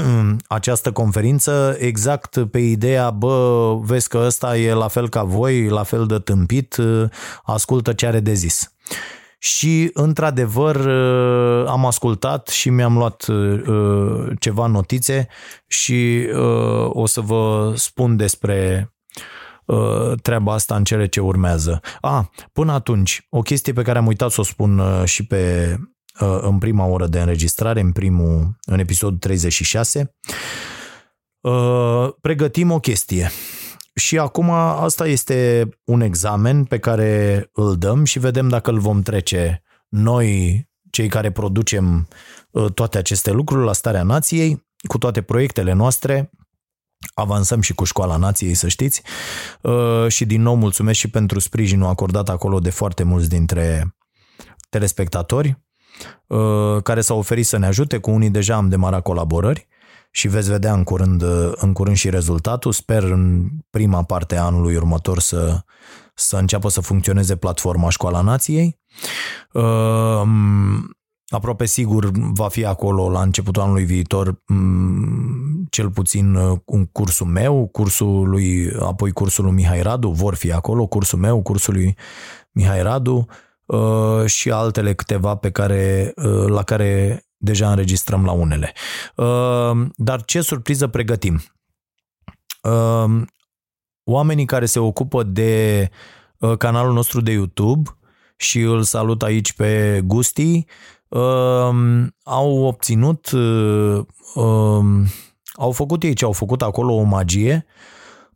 această 0.47 0.91
conferință 0.91 1.75
exact 1.79 2.45
pe 2.51 2.59
ideea, 2.59 3.09
bă, 3.09 3.75
vezi 3.81 4.07
că 4.07 4.17
ăsta 4.25 4.57
e 4.57 4.73
la 4.73 4.87
fel 4.87 5.09
ca 5.09 5.23
voi, 5.23 5.67
la 5.67 5.83
fel 5.83 6.05
de 6.05 6.19
tâmpit, 6.19 6.77
ascultă 7.43 7.93
ce 7.93 8.05
are 8.05 8.19
de 8.19 8.33
zis. 8.33 8.71
Și, 9.39 9.89
într-adevăr, 9.93 10.87
am 11.67 11.85
ascultat 11.85 12.47
și 12.47 12.69
mi-am 12.69 12.97
luat 12.97 13.25
ceva 14.39 14.65
notițe 14.65 15.27
și 15.67 16.27
o 16.87 17.05
să 17.05 17.21
vă 17.21 17.73
spun 17.75 18.15
despre 18.15 18.91
treaba 20.21 20.53
asta 20.53 20.75
în 20.75 20.83
cele 20.83 21.07
ce 21.07 21.19
urmează. 21.19 21.79
A, 22.01 22.31
până 22.53 22.71
atunci, 22.71 23.27
o 23.29 23.41
chestie 23.41 23.73
pe 23.73 23.81
care 23.81 23.97
am 23.97 24.07
uitat 24.07 24.31
să 24.31 24.41
o 24.41 24.43
spun 24.43 24.81
și 25.05 25.25
pe 25.25 25.75
Uh, 25.77 25.96
în 26.19 26.57
prima 26.57 26.85
oră 26.85 27.07
de 27.07 27.19
înregistrare, 27.19 27.79
în 27.79 27.91
primul, 27.91 28.57
în 28.65 28.79
episodul 28.79 29.17
36. 29.17 30.15
Uh, 31.41 32.13
pregătim 32.21 32.71
o 32.71 32.79
chestie. 32.79 33.31
Și 33.95 34.17
acum 34.17 34.49
asta 34.49 35.07
este 35.07 35.69
un 35.83 36.01
examen 36.01 36.63
pe 36.63 36.79
care 36.79 37.49
îl 37.53 37.77
dăm 37.77 38.03
și 38.03 38.19
vedem 38.19 38.47
dacă 38.47 38.71
îl 38.71 38.79
vom 38.79 39.01
trece 39.01 39.63
noi, 39.87 40.61
cei 40.89 41.07
care 41.07 41.31
producem 41.31 42.07
uh, 42.51 42.71
toate 42.71 42.97
aceste 42.97 43.31
lucruri 43.31 43.65
la 43.65 43.73
Starea 43.73 44.03
Nației, 44.03 44.65
cu 44.87 44.97
toate 44.97 45.21
proiectele 45.21 45.73
noastre, 45.73 46.31
avansăm 47.13 47.61
și 47.61 47.73
cu 47.73 47.83
Școala 47.83 48.17
Nației, 48.17 48.53
să 48.53 48.67
știți, 48.67 49.01
și 50.07 50.25
din 50.25 50.41
nou 50.41 50.55
mulțumesc 50.55 50.99
și 50.99 51.09
pentru 51.09 51.39
sprijinul 51.39 51.87
acordat 51.87 52.29
acolo 52.29 52.59
de 52.59 52.69
foarte 52.69 53.03
mulți 53.03 53.29
dintre 53.29 53.95
telespectatori. 54.69 55.66
Uh, 56.27 56.81
care 56.83 57.01
s-au 57.01 57.17
oferit 57.17 57.45
să 57.45 57.57
ne 57.57 57.65
ajute, 57.65 57.97
cu 57.97 58.11
unii 58.11 58.29
deja 58.29 58.55
am 58.55 58.69
demarat 58.69 59.01
colaborări 59.01 59.67
și 60.11 60.27
veți 60.27 60.49
vedea 60.49 60.73
în 60.73 60.83
curând, 60.83 61.21
uh, 61.21 61.51
în 61.55 61.73
curând 61.73 61.95
și 61.95 62.09
rezultatul. 62.09 62.71
Sper 62.71 63.03
în 63.03 63.47
prima 63.69 64.03
parte 64.03 64.37
a 64.37 64.43
anului 64.43 64.75
următor 64.75 65.19
să, 65.19 65.59
să 66.15 66.37
înceapă 66.37 66.69
să 66.69 66.81
funcționeze 66.81 67.35
platforma 67.35 67.89
Școala 67.89 68.21
Nației. 68.21 68.79
Uh, 69.51 70.21
aproape 71.29 71.65
sigur 71.65 72.11
va 72.13 72.47
fi 72.47 72.65
acolo 72.65 73.09
la 73.09 73.21
începutul 73.21 73.61
anului 73.61 73.83
viitor 73.83 74.43
cel 75.69 75.91
puțin 75.91 76.35
un 76.65 76.85
cursul 76.85 77.27
meu, 77.27 77.67
cursul 77.67 78.29
lui, 78.29 78.71
apoi 78.79 79.11
cursul 79.11 79.43
lui 79.43 79.53
Mihai 79.53 79.81
Radu, 79.81 80.09
vor 80.09 80.35
fi 80.35 80.51
acolo, 80.51 80.87
cursul 80.87 81.19
meu, 81.19 81.41
cursul 81.41 81.73
lui 81.73 81.95
Mihai 82.51 82.81
Radu, 82.81 83.27
Uh, 83.67 84.25
și 84.25 84.51
altele 84.51 84.93
câteva 84.93 85.35
pe 85.35 85.51
care, 85.51 86.11
uh, 86.15 86.45
la 86.47 86.63
care 86.63 87.23
deja 87.37 87.69
înregistrăm 87.69 88.25
la 88.25 88.31
unele. 88.31 88.73
Uh, 89.15 89.87
dar 89.95 90.25
ce 90.25 90.41
surpriză 90.41 90.87
pregătim? 90.87 91.41
Oamenii 94.03 94.45
care 94.45 94.65
se 94.65 94.79
ocupă 94.79 95.23
de 95.23 95.89
canalul 96.57 96.93
nostru 96.93 97.21
de 97.21 97.31
YouTube 97.31 97.89
și 98.37 98.59
îl 98.59 98.83
salut 98.83 99.23
aici 99.23 99.53
pe 99.53 100.01
Gusti, 100.03 100.65
au 102.23 102.57
obținut, 102.57 103.29
au 105.53 105.71
făcut 105.71 106.03
ei 106.03 106.13
ce 106.13 106.25
au 106.25 106.31
făcut 106.31 106.61
acolo 106.61 106.93
o 106.93 107.01
magie 107.01 107.65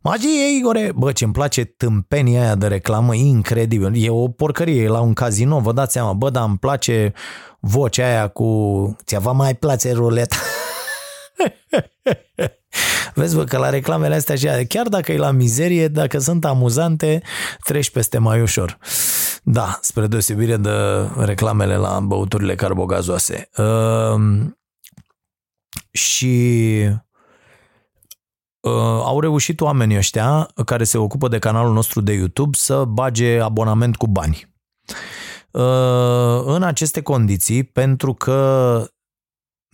Magie, 0.04 0.56
Igore! 0.56 0.92
Bă, 0.94 1.12
ce-mi 1.12 1.32
place 1.32 1.64
tâmpenia 1.64 2.42
aia 2.42 2.54
de 2.54 2.66
reclamă, 2.66 3.14
incredibil. 3.14 4.04
E 4.04 4.10
o 4.10 4.28
porcărie, 4.28 4.82
e 4.82 4.88
la 4.88 5.00
un 5.00 5.12
casino, 5.12 5.60
vă 5.60 5.72
dați 5.72 5.92
seama. 5.92 6.12
Bă, 6.12 6.30
dar 6.30 6.48
îmi 6.48 6.58
place 6.58 7.12
vocea 7.60 8.06
aia 8.06 8.28
cu... 8.28 8.96
Ți-a 9.04 9.18
mai 9.18 9.54
place 9.54 9.92
ruleta? 9.92 10.36
Vezi, 13.14 13.36
bă, 13.36 13.44
că 13.44 13.58
la 13.58 13.70
reclamele 13.70 14.14
astea 14.14 14.34
așa, 14.34 14.64
chiar 14.68 14.88
dacă 14.88 15.12
e 15.12 15.16
la 15.16 15.30
mizerie, 15.30 15.88
dacă 15.88 16.18
sunt 16.18 16.44
amuzante, 16.44 17.22
treci 17.64 17.90
peste 17.90 18.18
mai 18.18 18.40
ușor. 18.40 18.78
Da, 19.42 19.78
spre 19.80 20.06
deosebire 20.06 20.56
de 20.56 20.70
reclamele 21.16 21.76
la 21.76 22.00
băuturile 22.00 22.54
carbogazoase. 22.54 23.48
Uh, 23.56 24.46
și 25.90 26.54
uh, 26.88 26.94
au 29.04 29.20
reușit 29.20 29.60
oamenii 29.60 29.96
ăștia 29.96 30.48
care 30.64 30.84
se 30.84 30.98
ocupă 30.98 31.28
de 31.28 31.38
canalul 31.38 31.72
nostru 31.72 32.00
de 32.00 32.12
YouTube 32.12 32.56
să 32.56 32.84
bage 32.84 33.40
abonament 33.40 33.96
cu 33.96 34.06
bani. 34.06 34.54
Uh, 35.50 36.42
în 36.44 36.62
aceste 36.62 37.02
condiții, 37.02 37.62
pentru 37.62 38.14
că 38.14 38.86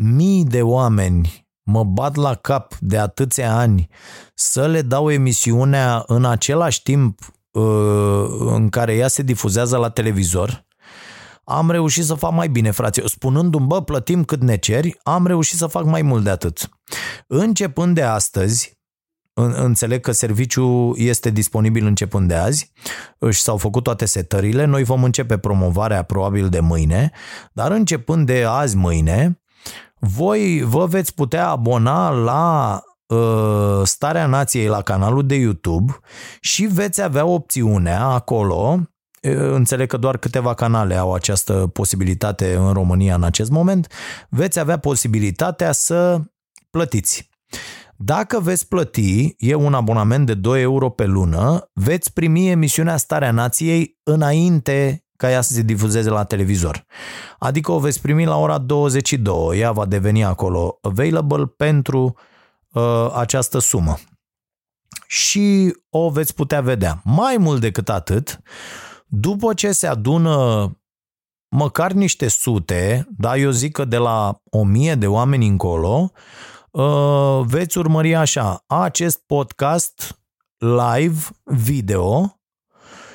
mii 0.03 0.45
de 0.45 0.63
oameni 0.63 1.49
mă 1.63 1.85
bat 1.85 2.15
la 2.15 2.35
cap 2.35 2.75
de 2.81 2.99
atâția 2.99 3.57
ani 3.57 3.89
să 4.35 4.67
le 4.67 4.83
dau 4.83 5.11
emisiunea 5.11 6.05
în 6.07 6.25
același 6.25 6.83
timp 6.83 7.19
uh, 7.51 8.27
în 8.39 8.69
care 8.69 8.95
ea 8.95 9.09
se 9.09 9.23
difuzează 9.23 9.77
la 9.77 9.91
televizor, 9.91 10.67
am 11.45 11.71
reușit 11.71 12.05
să 12.05 12.15
fac 12.15 12.33
mai 12.33 12.49
bine, 12.49 12.71
frate. 12.71 13.03
Spunându-mi, 13.07 13.67
bă, 13.67 13.83
plătim 13.83 14.25
cât 14.25 14.43
ne 14.43 14.57
ceri, 14.57 14.99
am 15.03 15.27
reușit 15.27 15.59
să 15.59 15.67
fac 15.67 15.85
mai 15.85 16.03
mult 16.03 16.25
de 16.25 16.31
atât. 16.31 16.69
Începând 17.27 17.95
de 17.95 18.03
astăzi, 18.03 18.78
Înțeleg 19.41 20.01
că 20.01 20.13
serviciul 20.13 20.95
este 20.99 21.31
disponibil 21.31 21.87
începând 21.87 22.29
de 22.29 22.35
azi 22.35 22.73
și 23.31 23.41
s-au 23.41 23.57
făcut 23.57 23.83
toate 23.83 24.05
setările. 24.05 24.65
Noi 24.65 24.85
vom 24.85 25.05
începe 25.05 25.39
promovarea 25.39 26.03
probabil 26.03 26.49
de 26.49 26.61
mâine, 26.61 27.11
dar 27.53 27.71
începând 27.71 28.27
de 28.27 28.45
azi 28.49 28.77
mâine, 28.77 29.41
voi 29.99 30.63
vă 30.63 30.87
veți 30.87 31.15
putea 31.15 31.49
abona 31.49 32.11
la 32.11 32.83
uh, 33.07 33.81
Starea 33.85 34.27
Nației 34.27 34.67
la 34.67 34.83
canalul 34.83 35.27
de 35.27 35.35
YouTube 35.35 35.99
și 36.41 36.65
veți 36.65 37.03
avea 37.03 37.25
opțiunea 37.25 38.05
acolo 38.05 38.81
uh, 39.23 39.33
Înțeleg 39.53 39.89
că 39.89 39.97
doar 39.97 40.17
câteva 40.17 40.55
canale 40.55 40.95
au 40.95 41.15
această 41.15 41.53
posibilitate 41.73 42.55
în 42.55 42.73
România 42.73 43.15
în 43.15 43.23
acest 43.23 43.51
moment. 43.51 43.93
Veți 44.29 44.59
avea 44.59 44.77
posibilitatea 44.79 45.73
să 45.73 46.21
plătiți. 46.71 47.29
Dacă 48.01 48.41
veți 48.41 48.69
plăti, 48.69 49.35
e 49.39 49.55
un 49.55 49.75
abonament 49.75 50.27
de 50.27 50.35
2 50.35 50.63
euro 50.63 50.91
pe 50.91 51.05
lună, 51.05 51.71
veți 51.73 52.13
primi 52.13 52.49
emisiunea 52.49 52.97
Starea 52.97 53.31
Nației 53.31 53.99
înainte 54.03 55.05
ca 55.17 55.31
ea 55.31 55.41
să 55.41 55.53
se 55.53 55.63
difuzeze 55.63 56.11
la 56.11 56.25
televizor. 56.25 56.85
Adică 57.39 57.73
o 57.73 57.79
veți 57.79 58.01
primi 58.01 58.25
la 58.25 58.37
ora 58.37 58.59
22, 58.59 59.61
ea 59.61 59.73
va 59.73 59.87
deveni 59.87 60.25
acolo 60.25 60.79
available 60.83 61.47
pentru 61.47 62.17
uh, 62.73 63.11
această 63.15 63.59
sumă. 63.59 63.99
Și 65.07 65.77
o 65.91 66.11
veți 66.11 66.35
putea 66.35 66.61
vedea. 66.61 67.01
Mai 67.05 67.37
mult 67.37 67.61
decât 67.61 67.89
atât, 67.89 68.41
după 69.07 69.55
ce 69.55 69.73
se 69.73 69.87
adună 69.87 70.71
măcar 71.49 71.93
niște 71.93 72.29
sute, 72.29 73.09
da, 73.17 73.37
eu 73.37 73.51
zic 73.51 73.73
că 73.73 73.85
de 73.85 73.97
la 73.97 74.41
o 74.51 74.65
mie 74.65 74.95
de 74.95 75.07
oameni 75.07 75.47
încolo, 75.47 76.13
uh, 76.13 76.21
veți 77.47 77.79
urmări 77.79 78.15
așa, 78.15 78.65
acest 78.67 79.23
podcast 79.27 80.21
live 80.59 81.21
video 81.45 82.41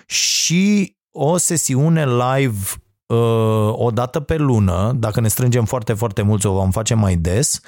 și 0.05 0.97
o 1.11 1.37
sesiune 1.37 2.05
live 2.05 2.59
uh, 3.05 3.71
o 3.71 3.91
dată 3.91 4.19
pe 4.19 4.37
lună, 4.37 4.91
dacă 4.95 5.19
ne 5.21 5.27
strângem 5.27 5.65
foarte, 5.65 5.93
foarte 5.93 6.21
mulți, 6.21 6.45
o 6.45 6.53
vom 6.53 6.71
face 6.71 6.93
mai 6.93 7.15
des, 7.15 7.59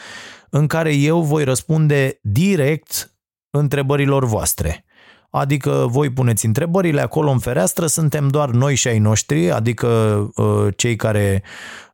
în 0.49 0.68
care 0.68 0.94
eu 0.94 1.22
voi 1.22 1.44
răspunde 1.44 2.20
direct 2.22 3.16
întrebărilor 3.49 4.26
voastre. 4.26 4.86
Adică 5.30 5.86
voi 5.90 6.10
puneți 6.10 6.45
întrebările 6.45 7.02
acolo 7.02 7.32
în 7.32 7.40
fereastră, 7.40 7.86
suntem 7.86 8.28
doar 8.28 8.49
noi 8.49 8.76
și 8.76 8.88
ai 8.88 8.99
noștri, 8.99 9.52
adică 9.52 9.88
uh, 10.36 10.68
cei 10.76 10.95
care 10.95 11.44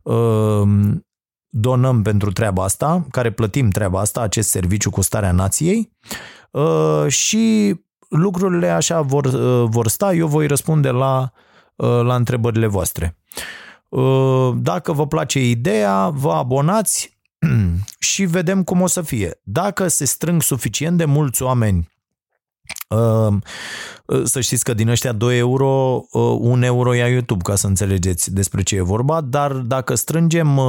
uh, 0.03 0.61
donăm 1.53 2.01
pentru 2.01 2.31
treaba 2.31 2.63
asta, 2.63 3.05
care 3.11 3.31
plătim 3.31 3.69
treaba 3.69 3.99
asta, 3.99 4.21
acest 4.21 4.49
serviciu 4.49 4.89
cu 4.89 5.01
starea 5.01 5.31
nației 5.31 5.91
uh, 6.51 7.05
și 7.07 7.75
lucrurile 8.09 8.69
așa 8.69 9.01
vor, 9.01 9.25
uh, 9.25 9.69
vor 9.69 9.87
sta, 9.87 10.13
eu 10.13 10.27
voi 10.27 10.47
răspunde 10.47 10.89
la, 10.89 11.31
uh, 11.75 12.01
la 12.03 12.15
întrebările 12.15 12.67
voastre. 12.67 13.15
Dacă 14.55 14.91
vă 14.91 15.07
place 15.07 15.49
ideea, 15.49 16.09
vă 16.09 16.31
abonați 16.31 17.19
și 17.99 18.23
vedem 18.25 18.63
cum 18.63 18.81
o 18.81 18.87
să 18.87 19.01
fie. 19.01 19.39
Dacă 19.43 19.87
se 19.87 20.05
strâng 20.05 20.41
suficient 20.41 20.97
de 20.97 21.05
mulți 21.05 21.41
oameni 21.41 21.89
să 24.23 24.39
știți 24.39 24.63
că 24.63 24.73
din 24.73 24.87
ăștia 24.87 25.11
2 25.11 25.37
euro, 25.37 26.01
1 26.11 26.65
euro 26.65 26.93
ia 26.93 27.07
YouTube, 27.07 27.43
ca 27.43 27.55
să 27.55 27.67
înțelegeți 27.67 28.33
despre 28.33 28.63
ce 28.63 28.75
e 28.75 28.81
vorba, 28.81 29.21
dar 29.21 29.51
dacă 29.51 29.95
strângem 29.95 30.59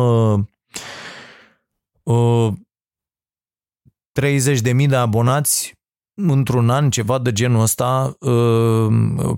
30.000 4.21 4.89
de 4.89 4.97
abonați 4.97 5.75
într-un 6.15 6.71
an, 6.71 6.91
ceva 6.91 7.19
de 7.19 7.33
genul 7.33 7.61
ăsta, 7.61 8.17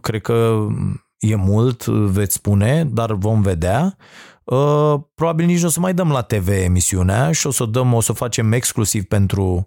cred 0.00 0.20
că 0.20 0.66
e 1.18 1.34
mult, 1.34 1.86
veți 1.86 2.34
spune, 2.34 2.84
dar 2.84 3.12
vom 3.12 3.42
vedea. 3.42 3.96
uh, 4.44 4.94
probabil 5.14 5.46
nici 5.46 5.60
nu 5.60 5.66
o 5.66 5.70
să 5.70 5.80
mai 5.80 5.94
dăm 5.94 6.10
la 6.10 6.22
TV 6.22 6.48
emisiunea 6.48 7.32
și 7.32 7.46
o 7.46 7.50
să 7.50 7.62
o 7.62 7.66
dăm, 7.66 7.92
o 7.92 8.00
să 8.00 8.10
o 8.10 8.14
facem 8.14 8.52
exclusiv 8.52 9.04
pentru, 9.04 9.66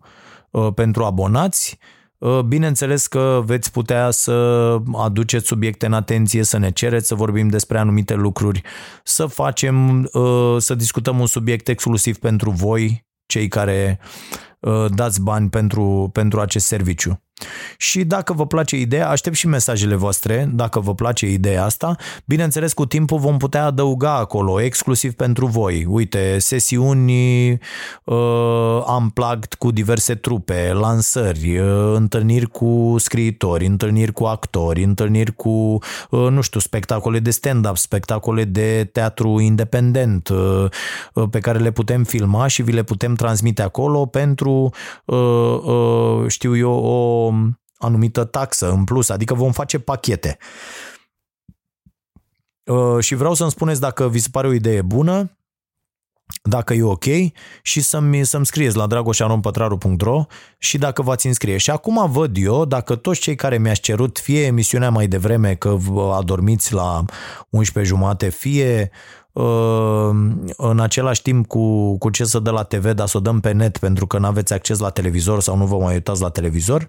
uh, 0.52 0.74
pentru 0.74 1.04
abonați. 1.04 1.78
Uh, 2.18 2.40
bineînțeles 2.40 3.08
că 3.08 3.42
veți 3.46 3.72
putea 3.72 4.12
să 4.12 4.34
aduceți 4.94 5.46
subiecte 5.46 5.86
în 5.86 5.94
atenție, 5.94 6.44
să 6.44 6.58
ne 6.58 6.72
cereți 6.72 7.08
să 7.08 7.16
vorbim 7.16 7.48
despre 7.48 7.78
anumite 7.78 8.14
lucruri, 8.14 8.62
să 9.04 9.26
facem, 9.26 10.10
uh, 10.14 10.56
să 10.58 10.76
discutăm 10.76 11.20
un 11.20 11.26
subiect 11.26 11.68
exclusiv 11.68 12.18
pentru 12.18 12.50
voi, 12.50 13.06
cei 13.26 13.48
care 13.48 14.00
uh, 14.60 14.86
dați 14.96 15.22
bani 15.22 15.50
pentru, 15.50 16.10
pentru 16.14 16.40
acest 16.40 16.66
serviciu. 16.66 17.22
Și 17.78 18.04
dacă 18.04 18.34
vă 18.34 18.46
place 18.46 18.78
ideea, 18.78 19.10
aștept 19.10 19.36
și 19.36 19.48
mesajele 19.48 19.96
voastre, 19.96 20.50
dacă 20.54 20.80
vă 20.80 20.94
place 20.94 21.32
ideea 21.32 21.64
asta. 21.64 21.96
Bineînțeles, 22.26 22.74
cu 22.74 22.86
timpul 22.86 23.20
vom 23.20 23.38
putea 23.38 23.66
adăuga 23.66 24.16
acolo, 24.16 24.62
exclusiv 24.62 25.14
pentru 25.14 25.46
voi. 25.46 25.86
Uite, 25.90 26.40
sesiuni 26.40 27.52
uh, 28.04 28.18
unplugged 29.00 29.54
cu 29.54 29.72
diverse 29.72 30.16
trupe, 30.16 30.72
lansări, 30.74 31.58
uh, 31.58 31.94
întâlniri 31.96 32.50
cu 32.50 32.96
scriitori, 32.98 33.66
întâlniri 33.66 34.14
cu 34.14 34.24
actori, 34.24 34.84
întâlniri 34.84 35.36
cu, 35.36 35.50
uh, 36.10 36.28
nu 36.30 36.42
știu, 36.42 36.60
spectacole 36.60 37.20
de 37.20 37.32
stand-up, 37.32 37.78
spectacole 37.78 38.44
de 38.44 38.90
teatru 38.92 39.40
independent 39.40 40.28
uh, 40.28 40.66
uh, 41.14 41.24
pe 41.30 41.40
care 41.40 41.60
le 41.60 41.72
putem 41.72 42.04
filma 42.04 42.48
și 42.48 42.62
vi 42.62 42.72
le 42.72 42.84
putem 42.84 43.16
transmite 43.16 43.62
acolo 43.62 44.06
pentru, 44.06 44.70
uh, 45.06 45.18
uh, 45.64 46.28
știu 46.28 46.58
eu, 46.58 46.72
o 46.72 47.27
anumită 47.78 48.24
taxă 48.24 48.72
în 48.72 48.84
plus, 48.84 49.10
adică 49.10 49.34
vom 49.34 49.52
face 49.52 49.80
pachete. 49.80 50.38
Uh, 52.64 53.00
și 53.00 53.16
vreau 53.16 53.34
să-mi 53.34 53.52
spuneți 53.52 53.80
dacă 53.80 54.10
vi 54.10 54.20
se 54.20 54.28
pare 54.32 54.48
o 54.48 54.54
idee 54.54 54.82
bună, 54.82 55.38
dacă 56.44 56.74
e 56.74 56.84
ok 56.84 57.06
și 57.62 57.82
să-mi, 57.82 58.26
să-mi 58.26 58.46
scrieți 58.46 58.76
la 58.76 58.88
dragoșarompătraru.ro 58.88 60.26
și 60.58 60.78
dacă 60.78 61.02
v-ați 61.02 61.28
înscrie. 61.28 61.58
Și 61.58 61.72
acum 61.72 62.12
văd 62.12 62.38
eu, 62.38 62.66
dacă 62.66 62.96
toți 62.96 63.20
cei 63.20 63.36
care 63.36 63.58
mi-ați 63.58 63.82
cerut 63.82 64.20
fie 64.20 64.46
emisiunea 64.46 64.90
mai 64.90 65.08
devreme 65.08 65.56
că 65.56 65.78
adormiți 66.14 66.74
la 66.74 67.06
11 67.50 67.94
jumate, 67.94 68.30
fie 68.30 68.92
în 70.58 70.80
același 70.80 71.22
timp 71.22 71.48
cu, 71.48 71.98
cu 71.98 72.10
ce 72.10 72.24
să 72.24 72.40
dă 72.40 72.52
la 72.52 72.64
TV, 72.64 72.92
dar 72.92 73.08
să 73.08 73.18
o 73.18 73.20
dăm 73.20 73.40
pe 73.40 73.52
net 73.52 73.78
pentru 73.78 74.08
că 74.08 74.18
nu 74.18 74.26
aveți 74.26 74.54
acces 74.54 74.80
la 74.80 74.90
televizor 74.90 75.42
sau 75.42 75.58
nu 75.58 75.66
vă 75.66 75.78
mai 75.78 75.94
uitați 75.94 76.22
la 76.22 76.30
televizor, 76.30 76.88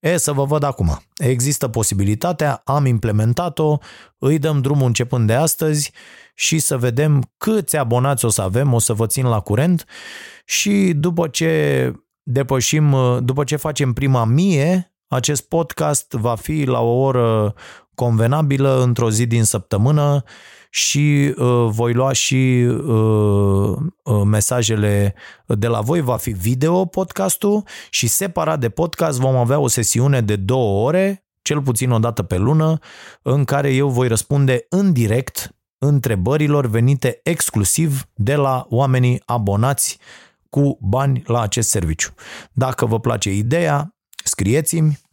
e 0.00 0.16
să 0.16 0.32
vă 0.32 0.44
văd 0.44 0.62
acum. 0.62 1.02
Există 1.16 1.68
posibilitatea, 1.68 2.62
am 2.64 2.86
implementat-o, 2.86 3.78
îi 4.18 4.38
dăm 4.38 4.60
drumul 4.60 4.86
începând 4.86 5.26
de 5.26 5.34
astăzi 5.34 5.92
și 6.34 6.58
să 6.58 6.78
vedem 6.78 7.30
câți 7.36 7.76
abonați 7.76 8.24
o 8.24 8.28
să 8.28 8.42
avem, 8.42 8.72
o 8.72 8.78
să 8.78 8.92
vă 8.92 9.06
țin 9.06 9.26
la 9.26 9.40
curent. 9.40 9.84
Și 10.44 10.92
după 10.96 11.28
ce 11.28 11.92
depășim, 12.22 12.96
după 13.22 13.44
ce 13.44 13.56
facem 13.56 13.92
prima 13.92 14.24
mie, 14.24 14.94
acest 15.08 15.48
podcast 15.48 16.12
va 16.12 16.34
fi 16.34 16.64
la 16.64 16.80
o 16.80 17.00
oră 17.00 17.54
convenabilă 17.94 18.82
într-o 18.82 19.10
zi 19.10 19.26
din 19.26 19.44
săptămână 19.44 20.24
și 20.70 21.34
uh, 21.36 21.68
voi 21.68 21.92
lua 21.92 22.12
și 22.12 22.66
uh, 22.68 23.76
uh, 24.04 24.22
mesajele 24.24 25.14
de 25.46 25.66
la 25.66 25.80
voi. 25.80 26.00
Va 26.00 26.16
fi 26.16 26.30
video 26.30 26.84
podcastul 26.84 27.64
și 27.90 28.06
separat 28.06 28.60
de 28.60 28.68
podcast 28.68 29.18
vom 29.18 29.36
avea 29.36 29.58
o 29.58 29.68
sesiune 29.68 30.20
de 30.20 30.36
două 30.36 30.86
ore, 30.86 31.24
cel 31.42 31.62
puțin 31.62 31.90
o 31.90 31.98
dată 31.98 32.22
pe 32.22 32.36
lună, 32.36 32.78
în 33.22 33.44
care 33.44 33.74
eu 33.74 33.88
voi 33.88 34.08
răspunde 34.08 34.66
în 34.68 34.92
direct 34.92 35.54
întrebărilor 35.78 36.66
venite 36.66 37.20
exclusiv 37.22 38.08
de 38.14 38.34
la 38.34 38.66
oamenii 38.68 39.22
abonați 39.26 39.98
cu 40.50 40.78
bani 40.80 41.22
la 41.26 41.40
acest 41.40 41.68
serviciu. 41.68 42.14
Dacă 42.52 42.86
vă 42.86 43.00
place 43.00 43.32
ideea, 43.32 43.94
scrieți-mi, 44.24 44.98
Uh, 45.02 45.09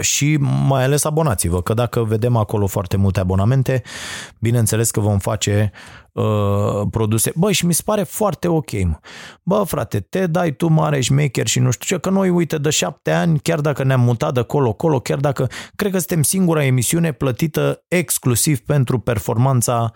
și 0.00 0.36
mai 0.66 0.84
ales 0.84 1.04
abonați-vă, 1.04 1.62
că 1.62 1.74
dacă 1.74 2.02
vedem 2.02 2.36
acolo 2.36 2.66
foarte 2.66 2.96
multe 2.96 3.20
abonamente, 3.20 3.82
bineînțeles 4.38 4.90
că 4.90 5.00
vom 5.00 5.18
face 5.18 5.72
uh, 6.12 6.80
produse. 6.90 7.32
Bă, 7.34 7.52
și 7.52 7.66
mi 7.66 7.74
se 7.74 7.82
pare 7.84 8.02
foarte 8.02 8.48
ok. 8.48 8.70
Bă, 9.42 9.62
frate, 9.66 10.00
te 10.00 10.26
dai 10.26 10.50
tu 10.50 10.66
mare 10.68 11.00
șmecher 11.00 11.46
și 11.46 11.58
nu 11.58 11.70
știu 11.70 11.96
ce, 11.96 12.00
că 12.00 12.10
noi, 12.10 12.28
uite, 12.28 12.58
de 12.58 12.70
șapte 12.70 13.10
ani, 13.10 13.38
chiar 13.38 13.60
dacă 13.60 13.84
ne-am 13.84 14.00
mutat 14.00 14.34
de 14.34 14.42
colo-colo, 14.42 15.00
chiar 15.00 15.18
dacă, 15.18 15.48
cred 15.76 15.92
că 15.92 15.98
suntem 15.98 16.22
singura 16.22 16.64
emisiune 16.64 17.12
plătită 17.12 17.84
exclusiv 17.88 18.60
pentru 18.60 18.98
performanța 18.98 19.92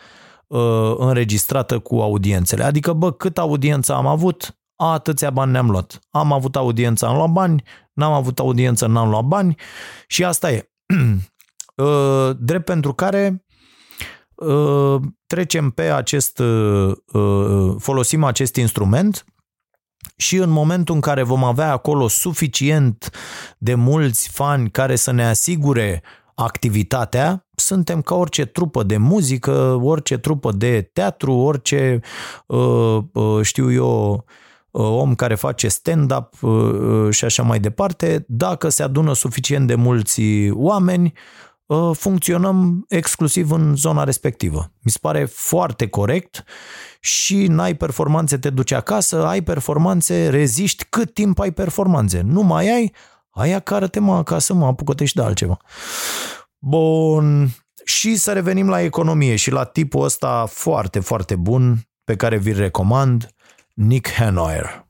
uh, 0.47 0.95
înregistrată 0.97 1.79
cu 1.79 1.97
audiențele. 1.97 2.65
Adică, 2.65 2.93
bă, 2.93 3.13
cât 3.13 3.39
audiență 3.39 3.95
am 3.95 4.07
avut, 4.07 4.56
atâția 4.77 5.31
bani 5.31 5.51
ne-am 5.51 5.71
luat. 5.71 5.99
Am 6.11 6.33
avut 6.33 6.57
audiență, 6.57 7.07
am 7.07 7.17
luat 7.17 7.31
bani, 7.31 7.63
n-am 7.93 8.13
avut 8.13 8.39
audiență, 8.39 8.87
n-am 8.87 9.09
luat 9.09 9.25
bani 9.25 9.55
și 10.07 10.25
asta 10.25 10.53
e. 10.53 10.71
Uh, 11.77 12.31
drept 12.39 12.65
pentru 12.65 12.93
care 12.93 13.45
uh, 14.35 15.01
trecem 15.27 15.71
pe 15.71 15.83
acest, 15.83 16.39
uh, 16.39 17.75
folosim 17.79 18.25
acest 18.25 18.57
instrument 18.57 19.25
și 20.17 20.37
în 20.37 20.51
momentul 20.51 20.95
în 20.95 21.01
care 21.01 21.23
vom 21.23 21.45
avea 21.45 21.73
acolo 21.73 22.09
suficient 22.09 23.11
de 23.59 23.75
mulți 23.75 24.29
fani 24.29 24.71
care 24.71 24.97
să 24.97 25.11
ne 25.11 25.27
asigure 25.27 26.03
activitatea, 26.35 27.47
suntem 27.57 28.03
ca 28.03 28.15
orice 28.15 28.45
trupă 28.45 28.83
de 28.83 28.97
muzică, 28.97 29.79
orice 29.83 30.19
trupă 30.19 30.53
de 30.53 30.91
teatru, 30.93 31.33
orice, 31.33 32.01
știu 33.43 33.73
eu, 33.73 34.13
Uh, 34.15 34.46
om 34.83 35.15
care 35.15 35.35
face 35.35 35.69
stand-up 35.69 36.43
uh, 36.43 36.51
uh, 36.51 37.15
și 37.15 37.25
așa 37.25 37.43
mai 37.43 37.61
departe, 37.61 38.25
dacă 38.29 38.69
se 38.69 38.83
adună 38.83 39.15
suficient 39.15 39.67
de 39.67 39.75
mulți 39.75 40.23
oameni, 40.51 41.13
funcționăm 41.93 42.85
exclusiv 42.89 43.51
în 43.51 43.77
zona 43.77 44.05
respectivă. 44.05 44.73
Mi 44.83 44.91
se 44.91 44.99
pare 45.01 45.25
foarte 45.25 45.89
corect 45.89 46.45
și 47.01 47.47
n-ai 47.47 47.75
performanțe, 47.75 48.39
te 48.39 48.51
duci 48.51 48.73
acasă, 48.73 49.27
ai 49.27 49.43
performanțe, 49.43 50.29
reziști 50.29 50.85
cât 50.85 51.15
timp 51.15 51.39
ai 51.39 51.53
performanțe. 51.53 52.21
Nu 52.21 52.43
mai 52.43 52.69
ai, 52.69 52.93
aia 53.31 53.59
care 53.59 53.89
te 53.89 54.01
mă 54.01 54.15
acasă, 54.15 54.55
mă 54.55 54.67
apucă 54.67 55.05
și 55.05 55.15
de 55.15 55.23
altceva. 55.23 55.57
Bun, 56.59 57.49
și 57.85 58.17
să 58.17 58.33
revenim 58.33 58.69
la 58.69 58.81
economie 58.81 59.37
și 59.37 59.51
la 59.51 59.65
tipul 59.65 60.05
ăsta 60.05 60.47
foarte, 60.49 61.01
foarte 61.01 61.37
bun 61.37 61.89
pe 62.05 62.17
care 62.17 62.37
vi-l 62.37 62.57
recomand, 62.57 63.35
Nick 63.77 64.13
Hanoyer. 64.13 64.87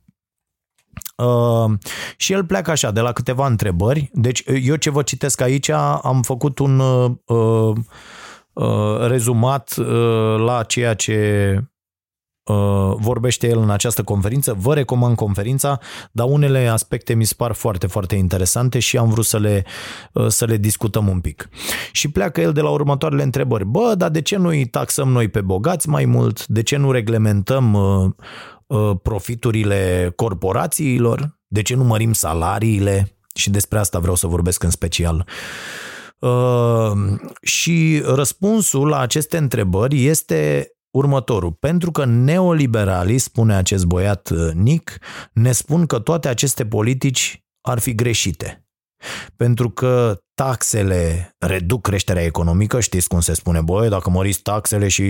Uh, 1.17 1.73
și 2.17 2.33
el 2.33 2.45
pleacă 2.45 2.71
așa, 2.71 2.91
de 2.91 3.01
la 3.01 3.13
câteva 3.13 3.47
întrebări. 3.47 4.11
Deci 4.13 4.43
eu 4.63 4.77
ce 4.77 4.91
vă 4.91 5.03
citesc 5.03 5.41
aici 5.41 5.69
am 5.69 6.23
făcut 6.23 6.59
un 6.59 6.79
uh, 6.79 7.75
uh, 8.53 9.07
rezumat 9.07 9.75
uh, 9.79 9.87
la 10.39 10.63
ceea 10.63 10.95
ce 10.95 11.61
uh, 12.43 12.93
vorbește 12.97 13.49
el 13.49 13.59
în 13.59 13.71
această 13.71 14.03
conferință. 14.03 14.55
Vă 14.59 14.75
recomand 14.75 15.17
conferința, 15.17 15.79
dar 16.13 16.27
unele 16.31 16.67
aspecte 16.67 17.15
mi 17.15 17.25
se 17.25 17.35
par 17.37 17.53
foarte, 17.53 17.87
foarte 17.87 18.15
interesante 18.15 18.79
și 18.79 18.99
am 18.99 19.09
vrut 19.09 19.25
să 19.25 19.39
le, 19.39 19.65
uh, 20.13 20.27
să 20.29 20.45
le 20.45 20.57
discutăm 20.57 21.09
un 21.09 21.21
pic. 21.21 21.49
Și 21.93 22.11
pleacă 22.11 22.41
el 22.41 22.53
de 22.53 22.61
la 22.61 22.71
următoarele 22.71 23.23
întrebări. 23.23 23.65
Bă, 23.65 23.95
dar 23.97 24.11
de 24.11 24.23
ce 24.23 24.37
nu 24.37 24.49
îi 24.49 24.67
taxăm 24.67 25.09
noi 25.09 25.29
pe 25.29 25.41
bogați 25.41 25.89
mai 25.89 26.05
mult? 26.05 26.47
De 26.47 26.63
ce 26.63 26.77
nu 26.77 26.91
reglementăm 26.91 27.73
uh, 27.73 28.11
Uh, 28.11 28.56
profiturile 29.02 30.12
corporațiilor? 30.16 31.40
De 31.47 31.62
ce 31.62 31.74
nu 31.74 31.84
mărim 31.84 32.12
salariile? 32.12 33.16
Și 33.34 33.51
despre 33.51 33.78
asta 33.78 33.98
vreau 33.98 34.14
să 34.14 34.26
vorbesc 34.26 34.62
în 34.62 34.70
special. 34.70 35.26
Uh, 36.18 36.93
și 37.43 38.02
răspunsul 38.05 38.88
la 38.88 38.98
aceste 38.98 39.36
întrebări 39.36 40.06
este 40.06 40.70
următorul. 40.90 41.52
Pentru 41.52 41.90
că 41.90 42.05
neoliberalii, 42.05 43.18
spune 43.18 43.55
acest 43.55 43.84
băiat 43.84 44.30
uh, 44.30 44.52
Nick, 44.55 44.98
ne 45.32 45.52
spun 45.52 45.86
că 45.86 45.98
toate 45.98 46.28
aceste 46.28 46.66
politici 46.66 47.44
ar 47.60 47.78
fi 47.78 47.94
greșite. 47.94 48.65
Pentru 49.36 49.70
că 49.70 50.18
taxele 50.35 51.35
reduc 51.39 51.82
creșterea 51.82 52.23
economică, 52.23 52.81
știți 52.81 53.09
cum 53.09 53.20
se 53.20 53.35
spune, 53.35 53.60
băi, 53.60 53.89
dacă 53.89 54.10
măriți 54.10 54.43
taxele 54.43 54.89
și 54.89 55.02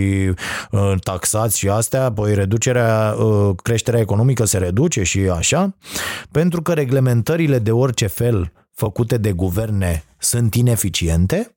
uh, 0.70 0.94
taxați 1.00 1.58
și 1.58 1.68
astea, 1.68 2.12
păi 2.12 2.34
reducerea, 2.34 3.14
uh, 3.18 3.54
creșterea 3.62 4.00
economică 4.00 4.44
se 4.44 4.58
reduce 4.58 5.02
și 5.02 5.18
așa, 5.18 5.76
pentru 6.30 6.62
că 6.62 6.72
reglementările 6.72 7.58
de 7.58 7.72
orice 7.72 8.06
fel 8.06 8.52
făcute 8.74 9.18
de 9.18 9.32
guverne 9.32 10.04
sunt 10.18 10.54
ineficiente, 10.54 11.56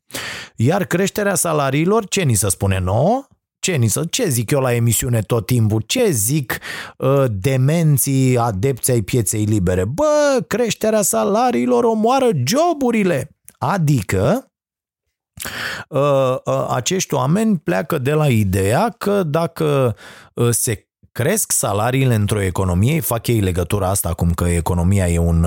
iar 0.56 0.85
creșterea 0.85 1.35
salariilor, 1.35 2.07
ce 2.07 2.22
ni 2.22 2.34
se 2.34 2.49
spune 2.49 2.80
nouă? 2.80 3.27
Ce, 3.60 3.76
ni 3.76 3.88
să, 3.88 4.06
ce 4.10 4.30
zic 4.30 4.52
eu 4.52 4.60
la 4.60 4.73
emisiune 4.73 5.22
tot 5.22 5.45
timpul? 5.45 5.81
Ce 5.81 6.10
zic 6.10 6.60
uh, 6.98 7.23
demenții 7.30 8.38
adepții 8.38 8.94
ai 8.94 9.02
pieței 9.02 9.44
libere? 9.44 9.86
Bă, 9.86 10.44
creșterea 10.48 11.02
salariilor 11.02 11.84
omoară 11.84 12.30
joburile. 12.45 13.36
Adică 13.57 14.52
uh, 15.90 16.36
uh, 16.45 16.65
acești 16.69 17.14
oameni 17.14 17.57
pleacă 17.57 17.98
de 17.98 18.14
la 18.14 18.27
ideea 18.27 18.95
că 18.98 19.23
dacă 19.23 19.95
uh, 20.34 20.49
se 20.52 20.88
cresc 21.11 21.52
salariile 21.52 22.15
într-o 22.15 22.41
economie, 22.41 22.99
fac 22.99 23.27
ei 23.27 23.40
legătura 23.40 23.90
asta 23.90 24.10
acum 24.10 24.34
că 24.34 24.44
economia 24.44 25.07
e 25.07 25.18
un, 25.18 25.45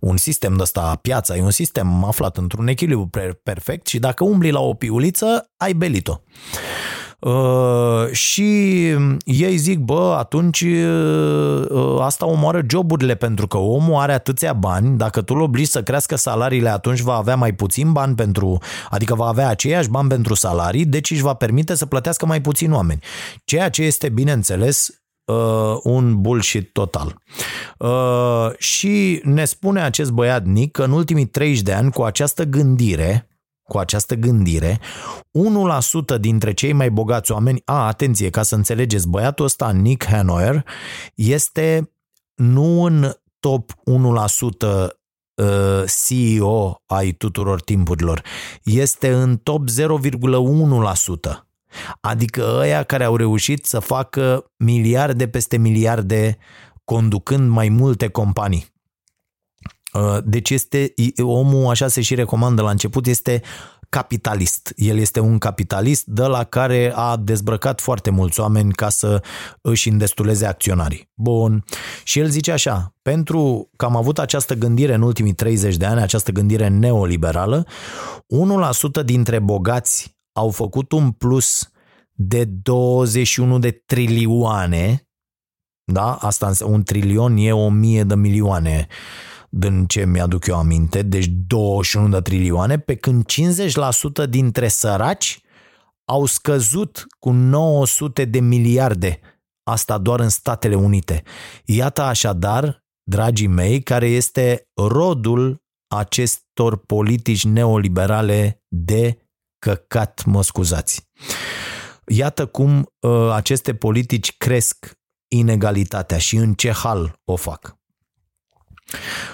un 0.00 0.16
sistem 0.16 0.56
de 0.56 0.62
ăsta, 0.62 0.98
piața 1.02 1.36
e 1.36 1.42
un 1.42 1.50
sistem 1.50 2.04
aflat 2.04 2.36
într-un 2.36 2.68
echilibru 2.68 3.10
perfect 3.42 3.86
și 3.86 3.98
dacă 3.98 4.24
umbli 4.24 4.50
la 4.50 4.60
o 4.60 4.74
piuliță, 4.74 5.50
ai 5.56 5.72
belit-o. 5.72 6.20
Uh, 6.20 6.97
și 8.10 8.88
ei 9.24 9.56
zic, 9.56 9.78
bă, 9.78 10.14
atunci 10.18 10.60
uh, 10.60 11.64
uh, 11.68 11.96
asta 12.00 12.26
omoară 12.26 12.60
joburile 12.68 13.14
pentru 13.14 13.46
că 13.46 13.56
omul 13.56 14.00
are 14.00 14.12
atâția 14.12 14.52
bani, 14.52 14.96
dacă 14.96 15.22
tu 15.22 15.34
îl 15.34 15.40
obligi 15.40 15.70
să 15.70 15.82
crească 15.82 16.16
salariile, 16.16 16.68
atunci 16.68 17.00
va 17.00 17.14
avea 17.14 17.36
mai 17.36 17.52
puțin 17.54 17.92
bani 17.92 18.14
pentru, 18.14 18.58
adică 18.90 19.14
va 19.14 19.26
avea 19.26 19.48
aceiași 19.48 19.88
bani 19.88 20.08
pentru 20.08 20.34
salarii, 20.34 20.84
deci 20.84 21.10
își 21.10 21.22
va 21.22 21.34
permite 21.34 21.74
să 21.74 21.86
plătească 21.86 22.26
mai 22.26 22.40
puțin 22.40 22.72
oameni. 22.72 23.00
Ceea 23.44 23.68
ce 23.68 23.82
este, 23.82 24.08
bineînțeles, 24.08 24.88
uh, 25.24 25.78
un 25.82 26.20
bullshit 26.20 26.72
total. 26.72 27.22
Uh, 27.78 28.50
și 28.58 29.20
ne 29.24 29.44
spune 29.44 29.80
acest 29.80 30.10
băiat 30.10 30.44
Nick 30.44 30.72
că 30.72 30.82
în 30.82 30.90
ultimii 30.90 31.26
30 31.26 31.60
de 31.60 31.72
ani, 31.72 31.92
cu 31.92 32.02
această 32.02 32.44
gândire, 32.44 33.28
cu 33.68 33.78
această 33.78 34.14
gândire, 34.14 34.80
1% 36.16 36.20
dintre 36.20 36.52
cei 36.52 36.72
mai 36.72 36.90
bogați 36.90 37.32
oameni, 37.32 37.62
a, 37.64 37.86
atenție, 37.86 38.30
ca 38.30 38.42
să 38.42 38.54
înțelegeți, 38.54 39.08
băiatul 39.08 39.44
ăsta, 39.44 39.70
Nick 39.70 40.06
Hanoer, 40.06 40.64
este 41.14 41.92
nu 42.34 42.82
în 42.82 43.12
top 43.40 43.72
1% 43.72 43.76
CEO 46.06 46.82
ai 46.86 47.12
tuturor 47.12 47.60
timpurilor, 47.60 48.22
este 48.64 49.12
în 49.12 49.36
top 49.36 49.62
0,1%. 51.30 51.48
Adică 52.00 52.56
ăia 52.58 52.82
care 52.82 53.04
au 53.04 53.16
reușit 53.16 53.64
să 53.64 53.78
facă 53.78 54.52
miliarde 54.56 55.28
peste 55.28 55.56
miliarde 55.56 56.38
conducând 56.84 57.48
mai 57.50 57.68
multe 57.68 58.08
companii. 58.08 58.66
Uh, 59.92 60.18
deci 60.24 60.50
este, 60.50 60.94
omul, 61.22 61.66
așa 61.66 61.88
se 61.88 62.00
și 62.00 62.14
recomandă 62.14 62.62
la 62.62 62.70
început, 62.70 63.06
este 63.06 63.42
capitalist. 63.88 64.72
El 64.76 64.98
este 64.98 65.20
un 65.20 65.38
capitalist 65.38 66.04
de 66.06 66.22
la 66.22 66.44
care 66.44 66.92
a 66.94 67.16
dezbrăcat 67.16 67.80
foarte 67.80 68.10
mulți 68.10 68.40
oameni 68.40 68.72
ca 68.72 68.88
să 68.88 69.22
își 69.60 69.88
îndestuleze 69.88 70.46
acționarii. 70.46 71.10
Bun. 71.14 71.64
Și 72.04 72.18
el 72.18 72.28
zice 72.28 72.52
așa, 72.52 72.94
pentru 73.02 73.70
că 73.76 73.84
am 73.84 73.96
avut 73.96 74.18
această 74.18 74.54
gândire 74.54 74.94
în 74.94 75.02
ultimii 75.02 75.34
30 75.34 75.76
de 75.76 75.84
ani, 75.84 76.00
această 76.00 76.30
gândire 76.32 76.68
neoliberală, 76.68 77.66
1% 79.00 79.04
dintre 79.04 79.38
bogați 79.38 80.16
au 80.32 80.50
făcut 80.50 80.92
un 80.92 81.10
plus 81.10 81.70
de 82.12 82.44
21 82.44 83.58
de 83.58 83.70
trilioane, 83.86 85.08
da? 85.84 86.14
Asta 86.14 86.52
un 86.64 86.82
trilion 86.82 87.36
e 87.36 87.52
o 87.52 87.68
mie 87.68 88.02
de 88.02 88.14
milioane 88.14 88.86
din 89.48 89.86
ce 89.86 90.04
mi-aduc 90.04 90.46
eu 90.46 90.56
aminte, 90.56 91.02
deci 91.02 91.26
21 91.46 92.08
de 92.08 92.20
trilioane, 92.20 92.78
pe 92.78 92.94
când 92.94 93.24
50% 94.24 94.28
dintre 94.28 94.68
săraci 94.68 95.40
au 96.04 96.24
scăzut 96.24 97.06
cu 97.18 97.30
900 97.30 98.24
de 98.24 98.40
miliarde, 98.40 99.20
asta 99.62 99.98
doar 99.98 100.20
în 100.20 100.28
Statele 100.28 100.74
Unite. 100.74 101.22
Iată 101.64 102.02
așadar, 102.02 102.84
dragii 103.02 103.46
mei, 103.46 103.82
care 103.82 104.06
este 104.06 104.68
rodul 104.74 105.62
acestor 105.94 106.76
politici 106.76 107.44
neoliberale 107.44 108.62
de 108.68 109.18
căcat, 109.58 110.24
mă 110.24 110.42
scuzați. 110.42 111.08
Iată 112.06 112.46
cum 112.46 112.92
uh, 113.00 113.30
aceste 113.32 113.74
politici 113.74 114.36
cresc 114.36 114.98
inegalitatea 115.28 116.18
și 116.18 116.36
în 116.36 116.54
ce 116.54 116.72
hal 116.72 117.20
o 117.24 117.36
fac. 117.36 117.77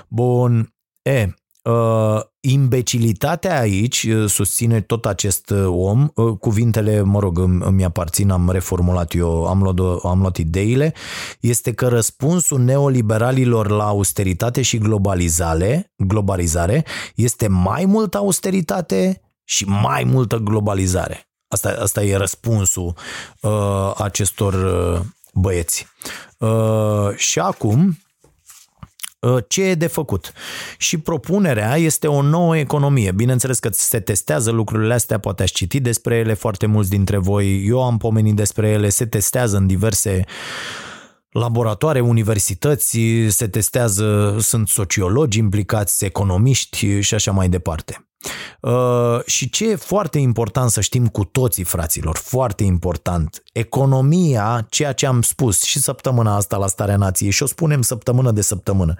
Bun. 0.08 0.74
E, 1.02 1.34
uh, 1.62 2.20
imbecilitatea 2.40 3.58
aici, 3.58 4.02
uh, 4.02 4.28
susține 4.28 4.80
tot 4.80 5.06
acest 5.06 5.50
uh, 5.50 5.66
om, 5.66 6.10
uh, 6.14 6.36
cuvintele, 6.38 7.00
mă 7.00 7.18
rog, 7.18 7.38
îmi, 7.38 7.62
îmi 7.64 7.84
aparțin, 7.84 8.30
am 8.30 8.50
reformulat 8.50 9.14
eu, 9.14 9.46
am 9.46 9.62
luat, 9.62 10.04
am 10.04 10.20
luat 10.20 10.36
ideile, 10.36 10.94
este 11.40 11.72
că 11.72 11.88
răspunsul 11.88 12.60
neoliberalilor 12.60 13.70
la 13.70 13.86
austeritate 13.86 14.62
și 14.62 14.78
globalizare, 14.78 15.92
globalizare 15.96 16.84
este 17.14 17.48
mai 17.48 17.84
multă 17.84 18.18
austeritate 18.18 19.20
și 19.44 19.64
mai 19.64 20.04
multă 20.04 20.36
globalizare. 20.36 21.28
Asta, 21.48 21.76
asta 21.80 22.02
e 22.02 22.16
răspunsul 22.16 22.94
uh, 23.40 23.92
acestor 23.96 24.54
uh, 24.54 25.00
băieți. 25.32 25.86
Uh, 26.38 27.16
și 27.16 27.38
acum, 27.38 27.78
Uh, 27.88 28.03
ce 29.48 29.62
e 29.62 29.74
de 29.74 29.86
făcut. 29.86 30.32
Și 30.78 30.98
propunerea 30.98 31.76
este 31.76 32.06
o 32.06 32.22
nouă 32.22 32.56
economie. 32.56 33.12
Bineînțeles 33.12 33.58
că 33.58 33.68
se 33.72 34.00
testează 34.00 34.50
lucrurile 34.50 34.94
astea, 34.94 35.18
poate 35.18 35.42
ați 35.42 35.52
citit 35.52 35.82
despre 35.82 36.16
ele 36.16 36.34
foarte 36.34 36.66
mulți 36.66 36.90
dintre 36.90 37.16
voi, 37.16 37.66
eu 37.66 37.84
am 37.84 37.96
pomenit 37.96 38.34
despre 38.34 38.68
ele, 38.68 38.88
se 38.88 39.06
testează 39.06 39.56
în 39.56 39.66
diverse 39.66 40.24
laboratoare, 41.30 42.00
universități, 42.00 42.98
se 43.28 43.48
testează, 43.48 44.36
sunt 44.40 44.68
sociologi 44.68 45.38
implicați, 45.38 46.04
economiști 46.04 47.00
și 47.00 47.14
așa 47.14 47.32
mai 47.32 47.48
departe. 47.48 48.08
Uh, 48.60 49.24
și 49.24 49.50
ce 49.50 49.70
e 49.70 49.74
foarte 49.74 50.18
important 50.18 50.70
să 50.70 50.80
știm 50.80 51.06
cu 51.06 51.24
toții, 51.24 51.64
fraților, 51.64 52.16
foarte 52.16 52.64
important, 52.64 53.42
economia, 53.52 54.66
ceea 54.68 54.92
ce 54.92 55.06
am 55.06 55.22
spus 55.22 55.62
și 55.62 55.78
săptămâna 55.78 56.36
asta 56.36 56.56
la 56.56 56.66
Starea 56.66 56.96
Nației 56.96 57.30
și 57.30 57.42
o 57.42 57.46
spunem 57.46 57.82
săptămână 57.82 58.30
de 58.30 58.40
săptămână, 58.40 58.94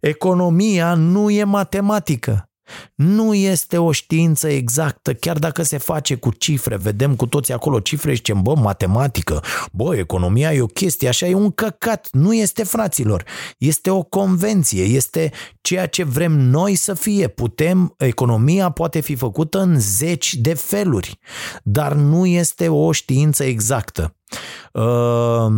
economia 0.00 0.94
nu 0.94 1.30
e 1.30 1.44
matematică. 1.44 2.51
Nu 2.94 3.34
este 3.34 3.78
o 3.78 3.92
știință 3.92 4.48
exactă, 4.48 5.14
chiar 5.14 5.38
dacă 5.38 5.62
se 5.62 5.78
face 5.78 6.14
cu 6.14 6.30
cifre, 6.32 6.76
vedem 6.76 7.16
cu 7.16 7.26
toți 7.26 7.52
acolo 7.52 7.80
cifre 7.80 8.10
și 8.10 8.16
zicem, 8.16 8.42
bă, 8.42 8.54
matematică, 8.54 9.42
bă, 9.72 9.96
economia 9.96 10.52
e 10.52 10.62
o 10.62 10.66
chestie, 10.66 11.08
așa 11.08 11.26
e 11.26 11.34
un 11.34 11.50
căcat. 11.50 12.08
Nu 12.12 12.34
este, 12.34 12.64
fraților. 12.64 13.24
Este 13.58 13.90
o 13.90 14.02
convenție, 14.02 14.82
este 14.82 15.32
ceea 15.60 15.86
ce 15.86 16.04
vrem 16.04 16.32
noi 16.32 16.74
să 16.74 16.94
fie. 16.94 17.28
Putem, 17.28 17.94
economia 17.98 18.70
poate 18.70 19.00
fi 19.00 19.14
făcută 19.14 19.60
în 19.60 19.80
zeci 19.80 20.34
de 20.34 20.54
feluri, 20.54 21.18
dar 21.62 21.92
nu 21.92 22.26
este 22.26 22.68
o 22.68 22.92
știință 22.92 23.44
exactă. 23.44 24.16
Uh, 24.72 25.52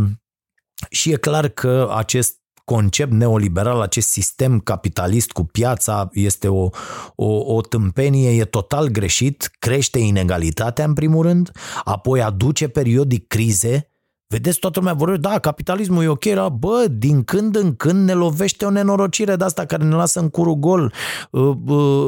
și 0.90 1.10
e 1.10 1.16
clar 1.16 1.48
că 1.48 1.92
acest 1.96 2.38
concept 2.64 3.12
neoliberal, 3.12 3.80
acest 3.80 4.08
sistem 4.08 4.58
capitalist 4.58 5.32
cu 5.32 5.44
piața 5.44 6.08
este 6.12 6.48
o, 6.48 6.68
o, 7.14 7.54
o 7.54 7.60
tâmpenie, 7.60 8.30
e 8.30 8.44
total 8.44 8.88
greșit, 8.88 9.50
crește 9.58 9.98
inegalitatea 9.98 10.84
în 10.84 10.92
primul 10.92 11.22
rând, 11.22 11.50
apoi 11.84 12.22
aduce 12.22 12.68
periodic 12.68 13.26
crize, 13.26 13.88
Vedeți, 14.26 14.58
toată 14.58 14.78
lumea 14.78 14.94
vorbește, 14.94 15.28
da, 15.28 15.38
capitalismul 15.38 16.02
e 16.02 16.08
ok, 16.08 16.24
la, 16.24 16.48
bă, 16.48 16.86
din 16.90 17.22
când 17.22 17.56
în 17.56 17.74
când 17.76 18.04
ne 18.04 18.12
lovește 18.12 18.64
o 18.64 18.70
nenorocire 18.70 19.36
de 19.36 19.44
asta 19.44 19.64
care 19.64 19.84
ne 19.84 19.94
lasă 19.94 20.20
în 20.20 20.28
curul 20.28 20.54
gol, 20.54 20.92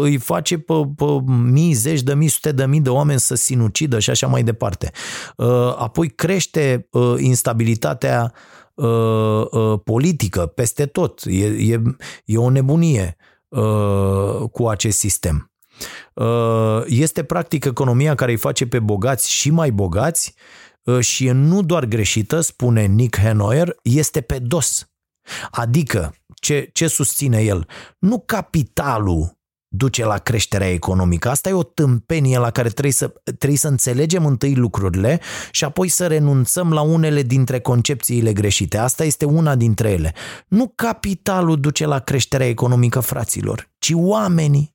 îi 0.01 0.16
face 0.16 0.59
pe, 0.59 0.74
pe 0.97 1.05
mii, 1.27 1.73
zeci 1.73 2.03
de 2.03 2.15
mii, 2.15 2.28
sute 2.28 2.53
de 2.53 2.66
mii 2.66 2.81
de 2.81 2.89
oameni 2.89 3.20
să 3.20 3.35
sinucidă 3.35 3.99
și 3.99 4.11
așa 4.11 4.27
mai 4.27 4.43
departe. 4.43 4.91
Apoi 5.77 6.09
crește 6.09 6.89
instabilitatea 7.19 8.33
uh, 8.77 9.47
uh, 9.51 9.81
politică 9.85 10.47
peste 10.47 10.86
tot. 10.86 11.23
E, 11.24 11.44
e, 11.47 11.82
e 12.24 12.36
o 12.36 12.51
nebunie 12.51 13.16
uh, 13.48 14.48
cu 14.53 14.69
acest 14.69 14.98
sistem. 14.98 15.51
Uh, 16.15 16.82
este 16.86 17.24
practic 17.24 17.65
economia 17.65 18.15
care 18.15 18.31
îi 18.31 18.36
face 18.36 18.66
pe 18.66 18.78
bogați 18.78 19.31
și 19.31 19.51
mai 19.51 19.70
bogați 19.70 20.35
uh, 20.82 21.01
și 21.01 21.27
e 21.27 21.32
nu 21.32 21.62
doar 21.62 21.85
greșită, 21.85 22.40
spune 22.40 22.86
Nick 22.86 23.19
Hanoyer, 23.19 23.77
este 23.82 24.20
pe 24.20 24.39
dos. 24.39 24.90
Adică, 25.51 26.15
ce, 26.35 26.70
ce 26.73 26.86
susține 26.86 27.43
el? 27.43 27.69
Nu 27.98 28.23
capitalul 28.27 29.35
duce 29.77 30.05
la 30.05 30.19
creșterea 30.19 30.70
economică. 30.70 31.28
Asta 31.28 31.48
e 31.48 31.53
o 31.53 31.62
tâmpenie 31.62 32.39
la 32.39 32.51
care 32.51 32.69
trebuie 32.69 32.93
să, 32.93 33.12
trebuie 33.39 33.59
să 33.59 33.69
înțelegem 33.69 34.27
întâi 34.27 34.55
lucrurile 34.55 35.20
și 35.51 35.65
apoi 35.65 35.89
să 35.89 36.07
renunțăm 36.07 36.73
la 36.73 36.81
unele 36.81 37.23
dintre 37.23 37.61
concepțiile 37.61 38.32
greșite. 38.32 38.78
Asta 38.78 39.05
este 39.05 39.24
una 39.24 39.55
dintre 39.55 39.90
ele. 39.90 40.15
Nu 40.48 40.73
capitalul 40.74 41.61
duce 41.61 41.86
la 41.86 41.98
creșterea 41.98 42.48
economică, 42.48 43.01
fraților, 43.01 43.70
ci 43.78 43.93
oamenii. 43.94 44.74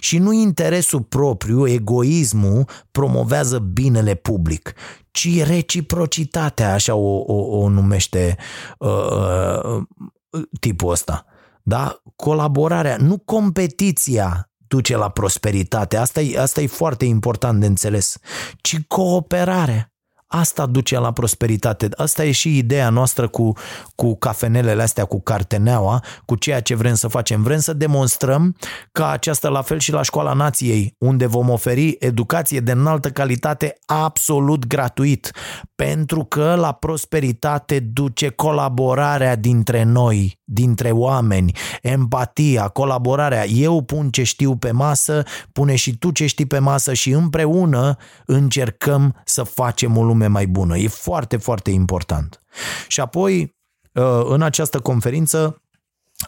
Și 0.00 0.18
nu 0.18 0.32
interesul 0.32 1.00
propriu, 1.02 1.66
egoismul, 1.66 2.64
promovează 2.90 3.58
binele 3.58 4.14
public, 4.14 4.72
ci 5.10 5.44
reciprocitatea, 5.44 6.72
așa 6.72 6.94
o, 6.94 7.18
o, 7.26 7.58
o 7.58 7.68
numește 7.68 8.36
uh, 8.78 9.62
uh, 9.62 10.42
tipul 10.60 10.90
ăsta. 10.90 11.26
Da? 11.68 12.02
Colaborarea, 12.16 12.96
nu 12.96 13.18
competiția 13.18 14.50
duce 14.68 14.96
la 14.96 15.08
prosperitate. 15.08 15.96
Asta 15.96 16.20
e, 16.20 16.40
asta 16.40 16.60
e 16.60 16.66
foarte 16.66 17.04
important 17.04 17.60
de 17.60 17.66
înțeles. 17.66 18.16
Ci 18.60 18.76
cooperarea. 18.86 19.92
Asta 20.26 20.66
duce 20.66 20.98
la 20.98 21.12
prosperitate. 21.12 21.88
Asta 21.96 22.24
e 22.24 22.30
și 22.30 22.56
ideea 22.56 22.90
noastră 22.90 23.28
cu, 23.28 23.52
cu 23.94 24.16
cafenelele 24.16 24.82
astea, 24.82 25.04
cu 25.04 25.20
carteneaua, 25.20 26.04
cu 26.24 26.34
ceea 26.34 26.60
ce 26.60 26.74
vrem 26.74 26.94
să 26.94 27.08
facem. 27.08 27.42
Vrem 27.42 27.58
să 27.58 27.72
demonstrăm 27.72 28.56
că 28.92 29.04
aceasta 29.04 29.48
la 29.48 29.62
fel 29.62 29.78
și 29.78 29.92
la 29.92 30.02
Școala 30.02 30.32
Nației, 30.32 30.94
unde 30.98 31.26
vom 31.26 31.48
oferi 31.48 31.96
educație 31.98 32.60
de 32.60 32.72
înaltă 32.72 33.10
calitate 33.10 33.78
absolut 33.86 34.66
gratuit. 34.66 35.30
Pentru 35.74 36.24
că 36.24 36.54
la 36.54 36.72
prosperitate 36.72 37.80
duce 37.80 38.28
colaborarea 38.28 39.36
dintre 39.36 39.82
noi, 39.82 40.37
dintre 40.50 40.90
oameni, 40.90 41.52
empatia, 41.82 42.68
colaborarea. 42.68 43.46
Eu 43.46 43.82
pun 43.82 44.10
ce 44.10 44.22
știu 44.22 44.56
pe 44.56 44.70
masă, 44.70 45.22
pune 45.52 45.74
și 45.74 45.96
tu 45.96 46.10
ce 46.10 46.26
știi 46.26 46.46
pe 46.46 46.58
masă 46.58 46.92
și 46.92 47.10
împreună 47.10 47.96
încercăm 48.26 49.14
să 49.24 49.42
facem 49.42 49.96
o 49.96 50.04
lume 50.04 50.18
lume 50.18 50.26
mai 50.26 50.46
bună. 50.46 50.76
E 50.76 50.88
foarte, 50.88 51.36
foarte 51.36 51.70
important. 51.70 52.42
Și 52.88 53.00
apoi, 53.00 53.56
uh, 53.92 54.20
în 54.24 54.42
această 54.42 54.80
conferință, 54.80 55.62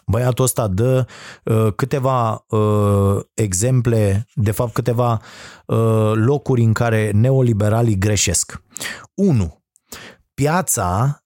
băiatul 0.05 0.43
ăsta 0.43 0.67
dă 0.67 1.05
uh, 1.43 1.73
câteva 1.75 2.45
uh, 2.47 3.23
exemple, 3.33 4.27
de 4.33 4.51
fapt 4.51 4.73
câteva 4.73 5.21
locuri 6.13 6.61
în 6.61 6.73
care 6.73 7.11
neoliberalii 7.11 7.97
greșesc. 7.97 8.63
1. 9.13 9.63
Piața 10.33 11.20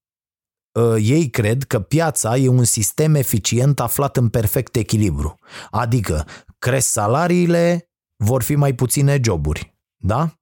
ei 0.99 1.29
cred 1.29 1.63
că 1.63 1.79
piața 1.79 2.37
e 2.37 2.47
un 2.47 2.63
sistem 2.63 3.15
eficient 3.15 3.79
aflat 3.79 4.17
în 4.17 4.29
perfect 4.29 4.75
echilibru. 4.75 5.35
Adică 5.71 6.25
cresc 6.59 6.87
salariile, 6.87 7.89
vor 8.23 8.43
fi 8.43 8.55
mai 8.55 8.73
puține 8.73 9.19
joburi. 9.23 9.77
Da? 9.97 10.33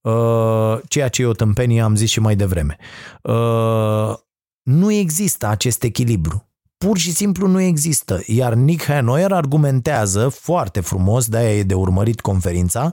Uh, 0.00 0.80
ceea 0.88 1.08
ce 1.08 1.22
e 1.22 1.26
o 1.26 1.32
tâmpenie, 1.32 1.80
am 1.80 1.96
zis 1.96 2.10
și 2.10 2.20
mai 2.20 2.36
devreme. 2.36 2.76
Uh, 3.22 4.14
nu 4.62 4.92
există 4.92 5.46
acest 5.46 5.82
echilibru. 5.82 6.48
Pur 6.76 6.98
și 6.98 7.12
simplu 7.12 7.46
nu 7.46 7.60
există. 7.60 8.20
Iar 8.26 8.54
Nick 8.54 8.84
Hanoyer 8.84 9.32
argumentează 9.32 10.28
foarte 10.28 10.80
frumos, 10.80 11.28
de-aia 11.28 11.56
e 11.56 11.62
de 11.62 11.74
urmărit 11.74 12.20
conferința, 12.20 12.92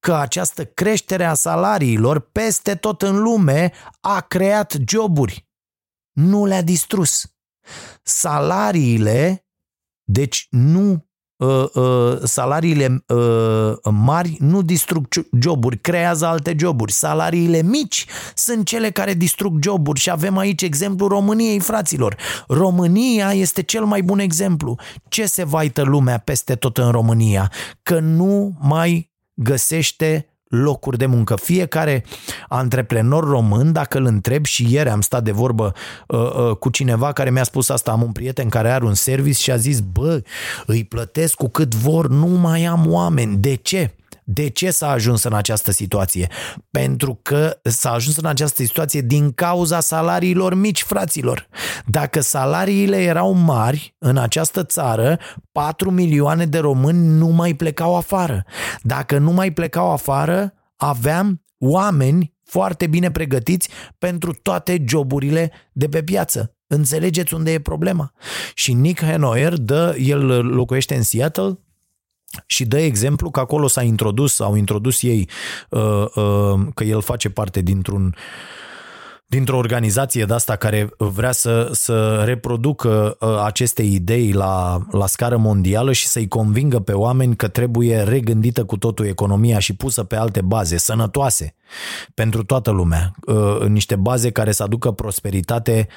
că 0.00 0.14
această 0.14 0.64
creștere 0.64 1.24
a 1.24 1.34
salariilor 1.34 2.20
peste 2.20 2.74
tot 2.74 3.02
în 3.02 3.22
lume 3.22 3.72
a 4.00 4.20
creat 4.20 4.76
joburi. 4.88 5.45
Nu 6.16 6.44
le-a 6.44 6.62
distrus. 6.62 7.32
Salariile, 8.02 9.46
deci 10.04 10.46
nu 10.50 11.06
Uh, 11.36 11.64
uh, 11.74 12.18
salariile 12.22 13.04
uh, 13.06 13.72
mari 13.90 14.36
nu 14.40 14.62
distrug 14.62 15.06
joburi, 15.40 15.78
creează 15.78 16.26
alte 16.26 16.54
joburi. 16.58 16.92
Salariile 16.92 17.62
mici 17.62 18.06
sunt 18.34 18.66
cele 18.66 18.90
care 18.90 19.14
distrug 19.14 19.62
joburi 19.62 20.00
și 20.00 20.10
avem 20.10 20.36
aici 20.36 20.62
exemplu 20.62 21.06
României, 21.06 21.60
fraților. 21.60 22.16
România 22.48 23.32
este 23.32 23.62
cel 23.62 23.84
mai 23.84 24.02
bun 24.02 24.18
exemplu. 24.18 24.78
Ce 25.08 25.26
se 25.26 25.44
vaită 25.44 25.82
lumea 25.82 26.18
peste 26.18 26.54
tot 26.54 26.78
în 26.78 26.90
România? 26.90 27.52
Că 27.82 27.98
nu 27.98 28.56
mai 28.60 29.12
găsește 29.34 30.35
locuri 30.48 30.98
de 30.98 31.06
muncă. 31.06 31.36
Fiecare 31.36 32.04
antreprenor 32.48 33.24
român, 33.24 33.72
dacă 33.72 33.98
îl 33.98 34.04
întreb 34.04 34.44
și 34.44 34.72
ieri 34.72 34.88
am 34.88 35.00
stat 35.00 35.22
de 35.22 35.32
vorbă 35.32 35.72
uh, 36.06 36.18
uh, 36.18 36.56
cu 36.56 36.68
cineva 36.68 37.12
care 37.12 37.30
mi-a 37.30 37.44
spus 37.44 37.68
asta, 37.68 37.90
am 37.90 38.02
un 38.02 38.12
prieten 38.12 38.48
care 38.48 38.70
are 38.70 38.84
un 38.84 38.94
service 38.94 39.42
și 39.42 39.50
a 39.50 39.56
zis, 39.56 39.80
bă, 39.80 40.22
îi 40.66 40.84
plătesc 40.84 41.34
cu 41.34 41.48
cât 41.48 41.74
vor, 41.74 42.08
nu 42.08 42.26
mai 42.26 42.64
am 42.64 42.92
oameni. 42.92 43.36
De 43.36 43.54
ce? 43.54 43.94
De 44.28 44.48
ce 44.48 44.70
s-a 44.70 44.90
ajuns 44.90 45.22
în 45.22 45.32
această 45.32 45.70
situație? 45.70 46.28
Pentru 46.70 47.18
că 47.22 47.58
s-a 47.62 47.92
ajuns 47.92 48.16
în 48.16 48.26
această 48.26 48.62
situație 48.62 49.00
din 49.00 49.32
cauza 49.32 49.80
salariilor 49.80 50.54
mici, 50.54 50.82
fraților. 50.82 51.48
Dacă 51.86 52.20
salariile 52.20 53.02
erau 53.02 53.32
mari 53.32 53.94
în 53.98 54.16
această 54.16 54.64
țară, 54.64 55.18
4 55.52 55.90
milioane 55.90 56.46
de 56.46 56.58
români 56.58 57.06
nu 57.06 57.26
mai 57.26 57.54
plecau 57.54 57.96
afară. 57.96 58.44
Dacă 58.82 59.18
nu 59.18 59.30
mai 59.30 59.52
plecau 59.52 59.92
afară, 59.92 60.52
aveam 60.76 61.44
oameni 61.58 62.34
foarte 62.44 62.86
bine 62.86 63.10
pregătiți 63.10 63.68
pentru 63.98 64.32
toate 64.42 64.84
joburile 64.88 65.52
de 65.72 65.88
pe 65.88 66.02
piață. 66.02 66.56
Înțelegeți 66.66 67.34
unde 67.34 67.52
e 67.52 67.60
problema? 67.60 68.12
Și 68.54 68.72
Nick 68.72 69.04
Hanoyer 69.04 69.56
dă, 69.56 69.96
el 69.98 70.46
locuiește 70.46 70.94
în 70.94 71.02
Seattle, 71.02 71.58
și 72.46 72.64
dă 72.64 72.78
exemplu 72.78 73.30
că 73.30 73.40
acolo 73.40 73.66
s-a 73.66 73.82
introdus, 73.82 74.40
au 74.40 74.54
introdus 74.54 75.02
ei 75.02 75.28
uh, 75.70 76.04
uh, 76.14 76.66
că 76.74 76.84
el 76.84 77.00
face 77.02 77.30
parte 77.30 77.60
dintr-un 77.60 78.14
dintr-o 79.28 79.56
organizație 79.56 80.24
de 80.24 80.34
asta 80.34 80.56
care 80.56 80.88
vrea 80.98 81.32
să, 81.32 81.68
să 81.72 82.22
reproducă 82.24 83.16
uh, 83.20 83.42
aceste 83.44 83.82
idei 83.82 84.32
la, 84.32 84.78
la 84.90 85.06
scară 85.06 85.36
mondială 85.36 85.92
și 85.92 86.06
să-i 86.06 86.28
convingă 86.28 86.78
pe 86.78 86.92
oameni 86.92 87.36
că 87.36 87.48
trebuie 87.48 88.02
regândită 88.02 88.64
cu 88.64 88.76
totul 88.76 89.06
economia 89.06 89.58
și 89.58 89.76
pusă 89.76 90.04
pe 90.04 90.16
alte 90.16 90.40
baze, 90.40 90.76
sănătoase, 90.76 91.54
pentru 92.14 92.44
toată 92.44 92.70
lumea, 92.70 93.14
niște 93.68 93.96
baze 93.96 94.30
care 94.30 94.52
să 94.52 94.62
aducă 94.62 94.90
prosperitate 94.90 95.88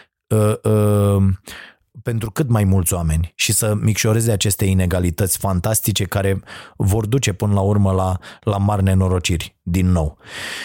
pentru 2.03 2.31
cât 2.31 2.49
mai 2.49 2.63
mulți 2.63 2.93
oameni 2.93 3.31
și 3.35 3.53
să 3.53 3.75
micșoreze 3.81 4.31
aceste 4.31 4.65
inegalități 4.65 5.37
fantastice 5.37 6.03
care 6.03 6.41
vor 6.77 7.05
duce 7.05 7.33
până 7.33 7.53
la 7.53 7.61
urmă 7.61 7.91
la, 7.91 8.17
la 8.41 8.57
mari 8.57 8.83
nenorociri 8.83 9.57
din 9.61 9.91
nou. 9.91 10.17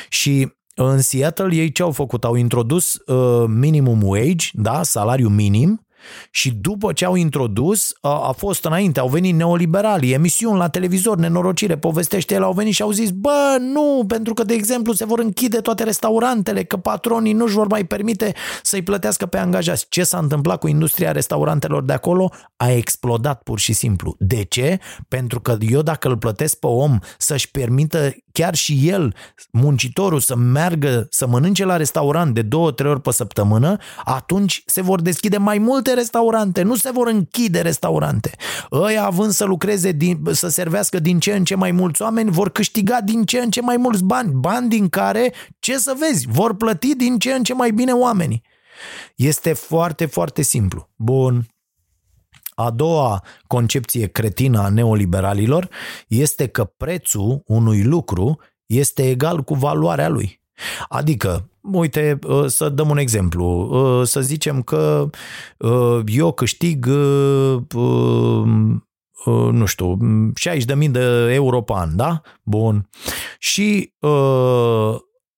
Și 0.09 0.52
în 0.74 1.01
Seattle 1.01 1.55
ei 1.55 1.73
ce 1.73 1.82
au 1.82 1.90
făcut? 1.90 2.24
Au 2.24 2.35
introdus 2.35 2.94
uh, 2.94 3.44
minimum 3.47 4.02
wage, 4.02 4.47
da, 4.52 4.82
salariu 4.82 5.28
minim, 5.28 5.86
și 6.31 6.51
după 6.51 6.93
ce 6.93 7.05
au 7.05 7.14
introdus, 7.14 7.94
a, 8.01 8.28
a 8.28 8.32
fost 8.32 8.64
înainte, 8.64 9.01
au 9.01 9.09
venit 9.09 9.35
neoliberalii, 9.35 10.12
emisiuni 10.12 10.59
la 10.59 10.68
televizor, 10.68 11.16
nenorocire, 11.16 11.76
povestește 11.76 12.35
el, 12.35 12.43
au 12.43 12.52
venit 12.52 12.74
și 12.74 12.82
au 12.82 12.90
zis, 12.90 13.10
bă, 13.10 13.56
nu, 13.60 14.05
pentru 14.09 14.35
că, 14.35 14.44
de 14.44 14.55
exemplu, 14.55 14.93
se 14.93 15.05
vor 15.05 15.18
închide 15.18 15.59
toate 15.59 15.82
restaurantele, 15.82 16.64
că 16.64 16.76
patronii 16.76 17.32
nu-și 17.32 17.55
vor 17.55 17.66
mai 17.66 17.85
permite 17.85 18.35
să-i 18.62 18.82
plătească 18.82 19.26
pe 19.26 19.39
angajați. 19.39 19.86
Ce 19.89 20.05
s-a 20.05 20.18
întâmplat 20.18 20.59
cu 20.59 20.68
industria 20.68 21.12
restaurantelor 21.12 21.82
de 21.82 21.93
acolo? 21.93 22.31
A 22.56 22.70
explodat 22.70 23.43
pur 23.43 23.59
și 23.59 23.72
simplu. 23.72 24.16
De 24.18 24.43
ce? 24.43 24.78
Pentru 25.09 25.40
că 25.40 25.56
eu 25.60 25.82
dacă 25.82 26.09
îl 26.09 26.16
plătesc 26.16 26.59
pe 26.59 26.66
om 26.66 26.98
să-și 27.18 27.51
permită 27.51 28.14
chiar 28.32 28.55
și 28.55 28.89
el, 28.89 29.14
muncitorul, 29.51 30.20
să 30.20 30.36
meargă 30.36 31.06
să 31.10 31.26
mănânce 31.26 31.64
la 31.64 31.76
restaurant 31.76 32.35
de 32.35 32.43
două, 32.43 32.70
trei 32.70 32.90
ori 32.90 33.01
pe 33.01 33.12
săptămână, 33.12 33.76
atunci 34.05 34.62
se 34.66 34.82
vor 34.82 35.01
deschide 35.01 35.36
mai 35.36 35.59
multe 35.59 35.93
restaurante, 35.95 36.62
nu 36.62 36.75
se 36.75 36.91
vor 36.91 37.07
închide 37.07 37.61
restaurante. 37.61 38.31
Ăia 38.73 39.05
având 39.05 39.33
să 39.33 39.45
lucreze, 39.45 39.93
din, 39.93 40.21
să 40.31 40.49
servească 40.49 40.99
din 40.99 41.19
ce 41.19 41.33
în 41.33 41.45
ce 41.45 41.55
mai 41.55 41.71
mulți 41.71 42.03
oameni, 42.03 42.31
vor 42.31 42.51
câștiga 42.51 43.01
din 43.01 43.25
ce 43.25 43.39
în 43.39 43.51
ce 43.51 43.61
mai 43.61 43.77
mulți 43.77 44.05
bani, 44.05 44.33
bani 44.33 44.69
din 44.69 44.89
care, 44.89 45.33
ce 45.59 45.79
să 45.79 45.95
vezi, 45.99 46.27
vor 46.29 46.55
plăti 46.55 46.95
din 46.95 47.19
ce 47.19 47.33
în 47.33 47.43
ce 47.43 47.55
mai 47.55 47.71
bine 47.71 47.93
oamenii. 47.93 48.43
Este 49.16 49.53
foarte, 49.53 50.07
foarte 50.07 50.43
simplu. 50.43 50.89
Bun, 50.97 51.47
a 52.55 52.71
doua 52.71 53.23
concepție 53.47 54.07
cretină 54.07 54.61
a 54.61 54.69
neoliberalilor 54.69 55.69
este 56.09 56.47
că 56.47 56.65
prețul 56.65 57.43
unui 57.47 57.83
lucru 57.83 58.41
este 58.66 59.09
egal 59.09 59.43
cu 59.43 59.55
valoarea 59.55 60.09
lui. 60.09 60.41
Adică, 60.89 61.49
uite, 61.73 62.19
ă, 62.28 62.49
să 62.49 62.69
dăm 62.69 62.89
un 62.89 62.99
exemplu. 62.99 63.70
Ă, 63.73 64.05
să 64.05 64.20
zicem 64.20 64.62
că 64.62 65.11
ă, 65.61 66.03
eu 66.07 66.32
câștig 66.32 66.86
nu 69.51 69.65
știu, 69.65 69.97
60.000 70.77 70.91
de 70.91 71.31
euro 71.32 71.61
pe 71.61 71.73
an, 71.77 71.97
da? 71.97 72.20
Bun. 72.43 72.89
Și 73.39 73.93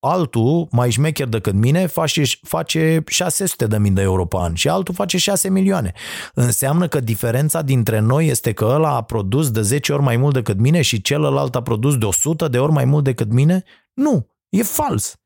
altul, 0.06 0.68
mai 0.70 0.90
șmecher 0.90 1.28
decât 1.28 1.54
mine, 1.54 1.86
face, 1.86 2.22
face 2.42 3.04
600 3.06 3.66
de 3.66 3.78
mii 3.78 3.90
de 3.90 4.02
euro 4.02 4.24
pe 4.24 4.36
an 4.38 4.54
și 4.54 4.68
altul 4.68 4.94
face 4.94 5.18
6 5.18 5.50
milioane. 5.50 5.92
Înseamnă 6.34 6.88
că 6.88 7.00
diferența 7.00 7.62
dintre 7.62 7.98
noi 7.98 8.26
este 8.26 8.52
că 8.52 8.64
ăla 8.64 8.94
a 8.94 9.02
produs 9.02 9.50
de 9.50 9.60
10 9.60 9.92
ori 9.92 10.02
mai 10.02 10.16
mult 10.16 10.34
decât 10.34 10.58
mine 10.58 10.82
și 10.82 11.02
celălalt 11.02 11.54
a 11.54 11.62
produs 11.62 11.98
de 11.98 12.04
100 12.04 12.48
de 12.48 12.58
ori 12.58 12.72
mai 12.72 12.84
mult 12.84 13.04
decât 13.04 13.32
mine? 13.32 13.64
Nu, 13.94 14.26
e 14.48 14.62
fals. 14.62 15.20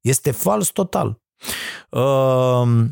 Este 0.00 0.30
fals 0.30 0.68
total. 0.68 1.20
Uh, 1.90 2.84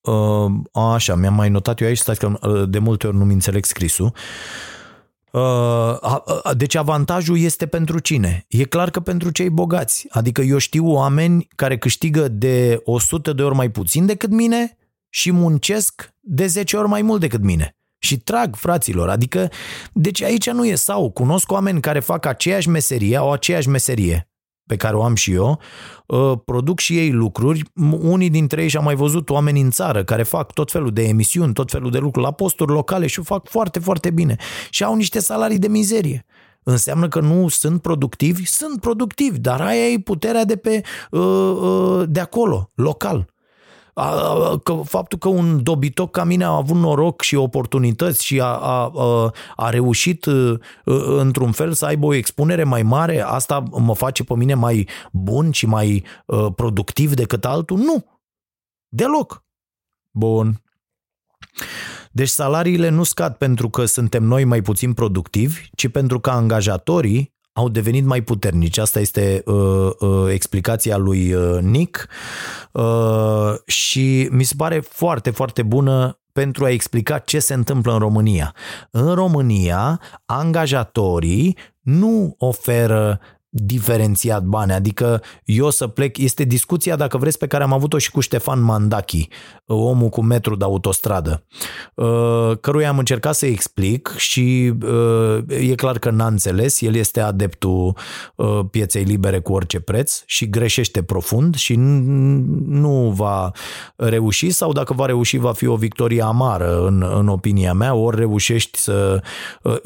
uh, 0.00 0.52
așa, 0.72 1.14
mi-am 1.14 1.34
mai 1.34 1.48
notat 1.48 1.80
eu 1.80 1.86
aici, 1.86 1.98
stați 1.98 2.18
că 2.18 2.38
uh, 2.48 2.68
de 2.68 2.78
multe 2.78 3.06
ori 3.06 3.16
nu-mi 3.16 3.32
înțeleg 3.32 3.64
scrisul. 3.64 4.06
Uh, 4.06 4.12
Uh, 5.34 6.50
deci 6.56 6.74
avantajul 6.74 7.38
este 7.38 7.66
pentru 7.66 7.98
cine? 7.98 8.44
E 8.48 8.64
clar 8.64 8.90
că 8.90 9.00
pentru 9.00 9.30
cei 9.30 9.50
bogați. 9.50 10.06
Adică 10.10 10.42
eu 10.42 10.58
știu 10.58 10.86
oameni 10.86 11.48
care 11.56 11.78
câștigă 11.78 12.28
de 12.28 12.80
100 12.84 13.32
de 13.32 13.42
ori 13.42 13.54
mai 13.54 13.70
puțin 13.70 14.06
decât 14.06 14.30
mine 14.30 14.78
și 15.08 15.30
muncesc 15.30 16.14
de 16.20 16.46
10 16.46 16.76
ori 16.76 16.88
mai 16.88 17.02
mult 17.02 17.20
decât 17.20 17.42
mine. 17.42 17.76
Și 18.04 18.18
trag 18.18 18.56
fraților. 18.56 19.08
Adică, 19.08 19.50
deci 19.92 20.22
aici 20.22 20.50
nu 20.50 20.66
e 20.66 20.74
sau. 20.74 21.10
Cunosc 21.10 21.52
oameni 21.52 21.80
care 21.80 22.00
fac 22.00 22.26
aceeași 22.26 22.68
meserie, 22.68 23.16
au 23.16 23.32
aceeași 23.32 23.68
meserie 23.68 24.28
pe 24.66 24.76
care 24.76 24.96
o 24.96 25.02
am 25.02 25.14
și 25.14 25.32
eu, 25.32 25.60
ă, 26.10 26.36
produc 26.36 26.78
și 26.78 26.98
ei 26.98 27.10
lucruri. 27.10 27.62
Unii 28.00 28.30
dintre 28.30 28.62
ei 28.62 28.68
și-am 28.68 28.84
mai 28.84 28.94
văzut 28.94 29.30
oameni 29.30 29.60
în 29.60 29.70
țară 29.70 30.04
care 30.04 30.22
fac 30.22 30.52
tot 30.52 30.70
felul 30.70 30.90
de 30.92 31.02
emisiuni, 31.02 31.52
tot 31.52 31.70
felul 31.70 31.90
de 31.90 31.98
lucruri 31.98 32.26
la 32.26 32.32
posturi 32.32 32.72
locale 32.72 33.06
și 33.06 33.18
o 33.18 33.22
fac 33.22 33.48
foarte, 33.48 33.78
foarte 33.78 34.10
bine. 34.10 34.36
Și 34.70 34.84
au 34.84 34.94
niște 34.94 35.20
salarii 35.20 35.58
de 35.58 35.68
mizerie. 35.68 36.24
Înseamnă 36.62 37.08
că 37.08 37.20
nu 37.20 37.48
sunt 37.48 37.82
productivi? 37.82 38.44
Sunt 38.44 38.80
productivi, 38.80 39.38
dar 39.38 39.60
aia 39.60 39.88
e 39.88 39.98
puterea 39.98 40.44
de 40.44 40.56
pe 40.56 40.82
ă, 41.12 41.20
ă, 41.20 42.04
de 42.06 42.20
acolo, 42.20 42.70
local 42.74 43.33
că 44.62 44.80
faptul 44.84 45.18
că 45.18 45.28
un 45.28 45.62
dobitoc 45.62 46.10
ca 46.10 46.24
mine 46.24 46.44
a 46.44 46.48
avut 46.48 46.76
noroc 46.76 47.22
și 47.22 47.34
oportunități 47.34 48.24
și 48.24 48.40
a, 48.40 48.44
a, 48.44 48.92
a, 48.94 49.32
a 49.56 49.70
reușit 49.70 50.26
într-un 51.18 51.52
fel 51.52 51.72
să 51.72 51.84
aibă 51.84 52.06
o 52.06 52.14
expunere 52.14 52.64
mai 52.64 52.82
mare, 52.82 53.20
asta 53.20 53.64
mă 53.70 53.94
face 53.94 54.24
pe 54.24 54.34
mine 54.34 54.54
mai 54.54 54.88
bun 55.12 55.50
și 55.50 55.66
mai 55.66 56.04
productiv 56.54 57.14
decât 57.14 57.44
altul? 57.44 57.78
Nu. 57.78 58.04
Deloc. 58.88 59.44
Bun. 60.10 60.62
Deci 62.12 62.28
salariile 62.28 62.88
nu 62.88 63.02
scad 63.02 63.34
pentru 63.34 63.68
că 63.68 63.84
suntem 63.84 64.22
noi 64.22 64.44
mai 64.44 64.62
puțin 64.62 64.92
productivi, 64.92 65.68
ci 65.74 65.88
pentru 65.88 66.20
că 66.20 66.30
angajatorii 66.30 67.33
au 67.54 67.68
devenit 67.68 68.04
mai 68.04 68.20
puternici. 68.20 68.78
Asta 68.78 69.00
este 69.00 69.42
uh, 69.44 69.90
uh, 69.98 70.32
explicația 70.32 70.96
lui 70.96 71.32
uh, 71.32 71.58
Nick 71.60 72.08
uh, 72.72 73.54
și 73.66 74.28
mi 74.30 74.42
se 74.42 74.54
pare 74.56 74.80
foarte, 74.80 75.30
foarte 75.30 75.62
bună 75.62 76.18
pentru 76.32 76.64
a 76.64 76.70
explica 76.70 77.18
ce 77.18 77.38
se 77.38 77.54
întâmplă 77.54 77.92
în 77.92 77.98
România. 77.98 78.54
În 78.90 79.14
România, 79.14 80.00
angajatorii 80.26 81.56
nu 81.80 82.34
oferă 82.38 83.20
diferențiat 83.56 84.42
bani, 84.42 84.72
adică 84.72 85.22
eu 85.44 85.70
să 85.70 85.86
plec, 85.86 86.18
este 86.18 86.44
discuția, 86.44 86.96
dacă 86.96 87.18
vreți, 87.18 87.38
pe 87.38 87.46
care 87.46 87.62
am 87.62 87.72
avut-o 87.72 87.98
și 87.98 88.10
cu 88.10 88.20
Ștefan 88.20 88.62
Mandachi, 88.62 89.28
omul 89.66 90.08
cu 90.08 90.22
metru 90.22 90.56
de 90.56 90.64
autostradă, 90.64 91.44
uh, 91.94 92.52
căruia 92.60 92.88
am 92.88 92.98
încercat 92.98 93.34
să 93.34 93.46
explic 93.46 94.14
și 94.16 94.72
uh, 94.82 95.38
e 95.48 95.74
clar 95.74 95.98
că 95.98 96.10
n-a 96.10 96.26
înțeles, 96.26 96.80
el 96.80 96.94
este 96.94 97.20
adeptul 97.20 97.96
uh, 98.34 98.60
pieței 98.70 99.02
libere 99.02 99.38
cu 99.38 99.52
orice 99.52 99.80
preț 99.80 100.22
și 100.26 100.50
greșește 100.50 101.02
profund 101.02 101.54
și 101.54 101.74
nu 101.74 103.12
va 103.16 103.50
reuși 103.96 104.50
sau 104.50 104.72
dacă 104.72 104.92
va 104.92 105.06
reuși 105.06 105.36
va 105.36 105.52
fi 105.52 105.66
o 105.66 105.76
victorie 105.76 106.22
amară 106.22 106.86
în, 106.86 107.06
în 107.16 107.28
opinia 107.28 107.72
mea, 107.72 107.94
ori 107.94 108.16
reușești 108.16 108.78
să... 108.78 109.22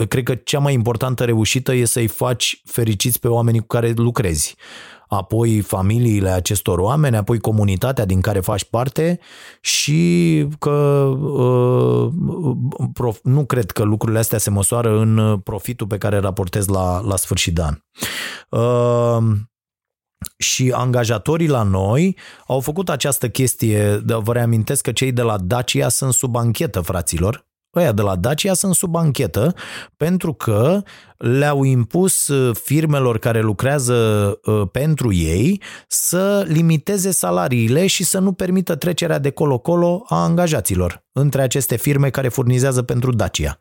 Cred 0.08 0.22
că 0.22 0.34
cea 0.34 0.58
mai 0.58 0.72
importantă 0.72 1.24
reușită 1.24 1.74
e 1.74 1.84
să-i 1.84 2.06
faci 2.06 2.62
fericiți 2.64 3.20
pe 3.20 3.28
oamenii 3.28 3.57
cu 3.60 3.66
care 3.66 3.92
lucrezi 3.96 4.56
apoi 5.08 5.60
familiile 5.60 6.28
acestor 6.30 6.78
oameni, 6.78 7.16
apoi 7.16 7.38
comunitatea 7.38 8.04
din 8.04 8.20
care 8.20 8.40
faci 8.40 8.64
parte 8.64 9.18
și 9.60 10.46
că 10.58 10.70
uh, 10.70 12.12
prof, 12.92 13.18
nu 13.22 13.44
cred 13.44 13.70
că 13.70 13.82
lucrurile 13.82 14.18
astea 14.18 14.38
se 14.38 14.50
măsoară 14.50 14.98
în 14.98 15.38
profitul 15.38 15.86
pe 15.86 15.98
care 15.98 16.16
îl 16.16 16.22
raportezi 16.22 16.70
la, 16.70 17.00
la 17.00 17.16
sfârșit 17.16 17.54
de 17.54 17.62
an. 17.62 17.74
Uh, 18.48 19.36
și 20.38 20.72
angajatorii 20.74 21.48
la 21.48 21.62
noi 21.62 22.16
au 22.46 22.60
făcut 22.60 22.88
această 22.88 23.28
chestie, 23.28 24.02
vă 24.06 24.32
reamintesc 24.32 24.82
că 24.82 24.92
cei 24.92 25.12
de 25.12 25.22
la 25.22 25.38
Dacia 25.38 25.88
sunt 25.88 26.12
sub 26.12 26.36
anchetă, 26.36 26.80
fraților, 26.80 27.47
ăia 27.78 27.92
de 27.92 28.02
la 28.02 28.16
Dacia 28.16 28.54
sunt 28.54 28.74
sub 28.74 28.96
anchetă 28.96 29.54
pentru 29.96 30.32
că 30.32 30.82
le-au 31.16 31.62
impus 31.62 32.28
uh, 32.28 32.56
firmelor 32.56 33.18
care 33.18 33.40
lucrează 33.40 33.94
uh, 34.44 34.62
pentru 34.72 35.12
ei 35.12 35.62
să 35.88 36.44
limiteze 36.48 37.10
salariile 37.10 37.86
și 37.86 38.04
să 38.04 38.18
nu 38.18 38.32
permită 38.32 38.76
trecerea 38.76 39.18
de 39.18 39.30
colo-colo 39.30 40.04
a 40.08 40.22
angajaților 40.22 41.04
între 41.12 41.42
aceste 41.42 41.76
firme 41.76 42.10
care 42.10 42.28
furnizează 42.28 42.82
pentru 42.82 43.12
Dacia. 43.12 43.58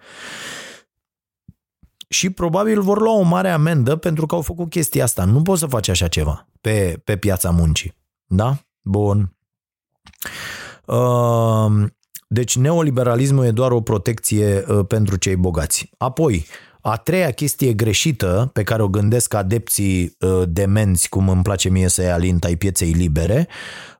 Și 2.09 2.29
probabil 2.29 2.81
vor 2.81 3.01
lua 3.01 3.17
o 3.17 3.21
mare 3.21 3.49
amendă 3.49 3.95
pentru 3.95 4.25
că 4.25 4.35
au 4.35 4.41
făcut 4.41 4.69
chestia 4.69 5.03
asta. 5.03 5.25
Nu 5.25 5.41
poți 5.41 5.59
să 5.59 5.65
faci 5.65 5.87
așa 5.87 6.07
ceva 6.07 6.47
pe, 6.61 7.01
pe 7.03 7.17
piața 7.17 7.49
muncii. 7.49 7.93
Da? 8.25 8.57
Bun. 8.81 9.35
Uh, 10.85 11.87
deci 12.27 12.57
neoliberalismul 12.57 13.45
e 13.45 13.51
doar 13.51 13.71
o 13.71 13.81
protecție 13.81 14.65
uh, 14.67 14.85
pentru 14.87 15.15
cei 15.15 15.35
bogați. 15.35 15.89
Apoi, 15.97 16.45
a 16.81 16.95
treia 16.95 17.31
chestie 17.31 17.73
greșită 17.73 18.49
pe 18.53 18.63
care 18.63 18.81
o 18.81 18.87
gândesc 18.87 19.33
adepții 19.33 20.15
uh, 20.19 20.43
demenți, 20.47 21.09
cum 21.09 21.29
îmi 21.29 21.43
place 21.43 21.69
mie 21.69 21.87
să-i 21.87 22.11
alint 22.11 22.43
ai 22.43 22.55
pieței 22.55 22.91
libere, 22.91 23.47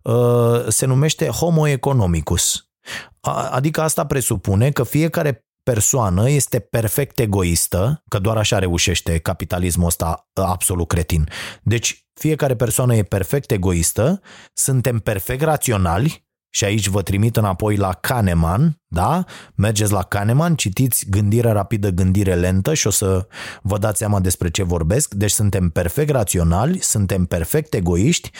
uh, 0.02 0.66
se 0.68 0.86
numește 0.86 1.28
homo 1.28 1.68
economicus. 1.68 2.62
Adică 3.52 3.82
asta 3.82 4.06
presupune 4.06 4.72
că 4.72 4.84
fiecare 4.84 5.46
persoană 5.64 6.30
este 6.30 6.60
perfect 6.60 7.20
egoistă, 7.20 8.04
că 8.08 8.20
doar 8.20 8.38
așa 8.38 8.60
reușește 8.60 9.18
capitalismul 9.18 9.88
ăsta 9.88 10.30
absolut 10.34 10.88
cretin. 10.88 11.30
Deci 11.64 12.08
fiecare 12.14 12.56
persoană 12.56 12.96
e 12.96 13.04
perfect 13.04 13.52
egoistă, 13.52 14.22
suntem 14.54 15.00
perfect 15.00 15.42
raționali, 15.42 16.27
și 16.50 16.64
aici 16.64 16.88
vă 16.88 17.02
trimit 17.02 17.38
înapoi 17.38 17.76
la 17.76 17.94
Kahneman, 17.94 18.82
da? 18.88 19.24
Mergeți 19.56 19.92
la 19.92 20.04
Kahneman, 20.04 20.56
citiți 20.56 21.06
Gândire 21.10 21.52
rapidă, 21.52 21.90
gândire 21.90 22.36
lentă 22.36 22.74
și 22.74 22.88
o 22.88 22.90
să 22.90 23.28
vă 23.62 23.78
dați 23.78 23.98
seama 23.98 24.20
despre 24.20 24.50
ce 24.50 24.64
vorbesc. 24.64 25.14
Deci 25.14 25.32
suntem 25.32 25.70
perfect 25.70 26.10
raționali, 26.10 26.80
suntem 26.80 27.26
perfect 27.26 27.74
egoiști 27.74 28.32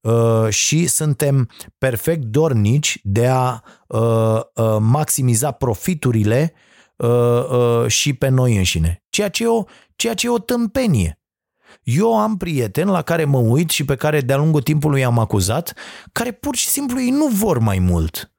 uh, 0.00 0.48
și 0.48 0.86
suntem 0.86 1.48
perfect 1.78 2.22
dornici 2.22 3.00
de 3.02 3.26
a 3.26 3.62
uh, 3.86 4.40
uh, 4.54 4.76
maximiza 4.80 5.50
profiturile 5.50 6.52
uh, 6.96 7.08
uh, 7.08 7.86
și 7.86 8.12
pe 8.12 8.28
noi 8.28 8.56
înșine. 8.56 9.02
Ceea 9.10 9.28
ce 9.28 9.42
e 9.42 9.46
o, 9.46 9.64
ceea 9.96 10.14
ce 10.14 10.26
e 10.26 10.30
o 10.30 10.38
tâmpenie. 10.38 11.19
Eu 11.82 12.18
am 12.18 12.36
prieteni 12.36 12.90
la 12.90 13.02
care 13.02 13.24
mă 13.24 13.38
uit 13.38 13.70
și 13.70 13.84
pe 13.84 13.96
care 13.96 14.20
de-a 14.20 14.36
lungul 14.36 14.62
timpului 14.62 15.04
am 15.04 15.18
acuzat, 15.18 15.74
care 16.12 16.32
pur 16.32 16.56
și 16.56 16.68
simplu 16.68 17.00
ei 17.00 17.10
nu 17.10 17.26
vor 17.26 17.58
mai 17.58 17.78
mult. 17.78 18.32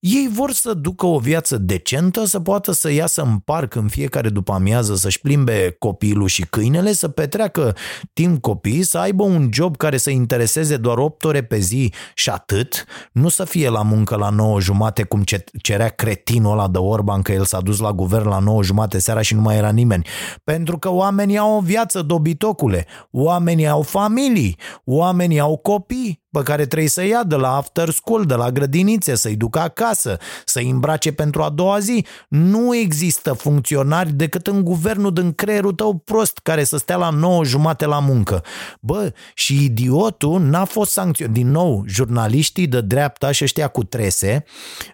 Ei 0.00 0.28
vor 0.32 0.50
să 0.50 0.74
ducă 0.74 1.06
o 1.06 1.18
viață 1.18 1.56
decentă, 1.56 2.24
să 2.24 2.40
poată 2.40 2.72
să 2.72 2.90
iasă 2.92 3.22
în 3.22 3.38
parc 3.38 3.74
în 3.74 3.88
fiecare 3.88 4.28
după 4.28 4.52
amiază, 4.52 4.94
să-și 4.94 5.20
plimbe 5.20 5.76
copilul 5.78 6.26
și 6.26 6.42
câinele, 6.42 6.92
să 6.92 7.08
petreacă 7.08 7.76
timp 8.12 8.40
copii, 8.40 8.82
să 8.82 8.98
aibă 8.98 9.22
un 9.22 9.48
job 9.52 9.76
care 9.76 9.96
să 9.96 10.10
intereseze 10.10 10.76
doar 10.76 10.98
8 10.98 11.24
ore 11.24 11.42
pe 11.42 11.58
zi 11.58 11.92
și 12.14 12.30
atât, 12.30 12.84
nu 13.12 13.28
să 13.28 13.44
fie 13.44 13.68
la 13.68 13.82
muncă 13.82 14.16
la 14.16 14.28
9 14.28 14.60
jumate 14.60 15.02
cum 15.02 15.22
cerea 15.62 15.88
cretinul 15.88 16.52
ăla 16.52 16.68
de 16.68 16.78
Orban 16.78 17.22
că 17.22 17.32
el 17.32 17.44
s-a 17.44 17.60
dus 17.60 17.78
la 17.78 17.92
guvern 17.92 18.28
la 18.28 18.38
9 18.38 18.62
jumate 18.62 18.98
seara 18.98 19.20
și 19.20 19.34
nu 19.34 19.40
mai 19.40 19.56
era 19.56 19.70
nimeni. 19.70 20.06
Pentru 20.44 20.78
că 20.78 20.90
oamenii 20.90 21.38
au 21.38 21.56
o 21.56 21.60
viață, 21.60 22.02
dobitocule, 22.02 22.86
oamenii 23.10 23.68
au 23.68 23.82
familii, 23.82 24.56
oamenii 24.84 25.40
au 25.40 25.56
copii, 25.56 26.26
pe 26.30 26.42
care 26.42 26.66
trebuie 26.66 26.88
să 26.88 27.04
ia 27.04 27.24
de 27.24 27.34
la 27.34 27.56
after 27.56 27.90
school, 27.90 28.24
de 28.24 28.34
la 28.34 28.50
grădinițe, 28.50 29.14
să-i 29.14 29.36
ducă 29.36 29.58
acasă, 29.58 30.18
să-i 30.44 30.70
îmbrace 30.70 31.12
pentru 31.12 31.42
a 31.42 31.48
doua 31.48 31.78
zi. 31.78 32.06
Nu 32.28 32.74
există 32.74 33.32
funcționari 33.32 34.12
decât 34.12 34.46
în 34.46 34.64
guvernul 34.64 35.12
din 35.12 35.32
creierul 35.32 35.72
tău 35.72 35.94
prost 35.94 36.38
care 36.42 36.64
să 36.64 36.76
stea 36.76 36.96
la 36.96 37.10
9 37.10 37.44
jumate 37.44 37.86
la 37.86 37.98
muncă. 37.98 38.44
Bă, 38.80 39.12
și 39.34 39.64
idiotul 39.64 40.40
n-a 40.40 40.64
fost 40.64 40.92
sancționat. 40.92 41.34
Din 41.34 41.50
nou, 41.50 41.84
jurnaliștii 41.86 42.66
de 42.66 42.80
dreapta 42.80 43.30
și 43.30 43.44
ăștia 43.44 43.68
cu 43.68 43.84
trese, 43.84 44.44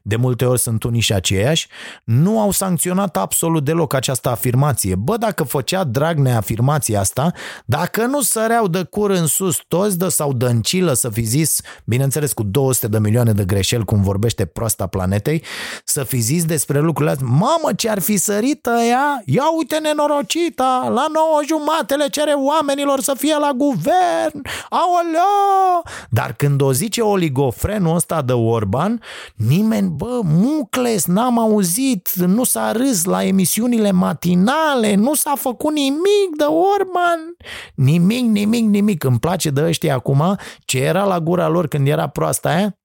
de 0.03 0.17
multe 0.17 0.45
ori 0.45 0.61
sunt 0.61 0.83
unii 0.83 1.01
și 1.01 1.13
aceiași, 1.13 1.69
nu 2.05 2.41
au 2.41 2.51
sancționat 2.51 3.17
absolut 3.17 3.65
deloc 3.65 3.95
această 3.95 4.29
afirmație. 4.29 4.95
Bă, 4.95 5.17
dacă 5.17 5.43
făcea 5.43 5.85
Dragnea 5.85 6.37
afirmația 6.37 7.01
asta, 7.01 7.33
dacă 7.67 8.07
nu 8.07 8.21
săreau 8.21 8.69
de 8.69 8.83
cur 8.83 9.11
în 9.11 9.27
sus 9.27 9.59
toți 9.69 9.99
de 9.99 10.09
sau 10.09 10.33
dăncilă 10.33 10.93
să 10.93 11.09
fi 11.25 11.31
zis, 11.31 11.61
bineînțeles 11.85 12.33
cu 12.33 12.43
200 12.43 12.89
de 12.89 12.99
milioane 12.99 13.33
de 13.33 13.45
greșeli, 13.45 13.85
cum 13.85 14.03
vorbește 14.03 14.45
proasta 14.45 14.87
planetei, 14.87 15.43
să 15.85 16.03
fi 16.03 16.19
zis 16.19 16.45
despre 16.45 16.81
lucrurile 16.81 17.11
astea, 17.11 17.27
mamă 17.31 17.73
ce 17.77 17.89
ar 17.89 18.01
fi 18.01 18.17
sărit 18.17 18.67
ea, 18.67 19.23
ia 19.25 19.45
uite 19.57 19.79
nenorocita, 19.79 20.91
la 20.95 21.07
9 21.13 21.41
jumate 21.47 21.95
le 21.95 22.09
cere 22.09 22.33
oamenilor 22.33 23.01
să 23.01 23.15
fie 23.17 23.37
la 23.39 23.53
guvern, 23.57 24.43
aoleo! 24.69 25.83
Dar 26.11 26.33
când 26.33 26.61
o 26.61 26.73
zice 26.73 27.01
oligofrenul 27.01 27.95
ăsta 27.95 28.23
de 28.23 28.33
Orban, 28.33 29.01
nimeni, 29.35 29.89
bă, 29.89 30.21
mucles, 30.25 31.07
n-am 31.07 31.39
auzit, 31.39 32.13
nu 32.15 32.45
s-a 32.45 32.73
râs 32.73 33.05
la 33.05 33.25
emisiunile 33.25 33.91
matinale, 33.91 34.95
nu 34.95 35.15
s-a 35.15 35.33
făcut 35.37 35.73
nimic 35.73 36.37
de 36.37 36.45
Orban, 36.45 37.37
nimic, 37.75 38.25
nimic, 38.25 38.65
nimic. 38.65 39.05
Îmi 39.05 39.19
place 39.19 39.51
de 39.51 39.63
ăștia 39.65 39.95
acum 39.95 40.37
ce 40.65 40.79
era 40.79 41.05
la 41.05 41.14
la 41.15 41.21
gura 41.21 41.47
lor 41.49 41.69
când 41.69 41.89
era 41.89 42.07
proasta 42.07 42.49
aia, 42.49 42.79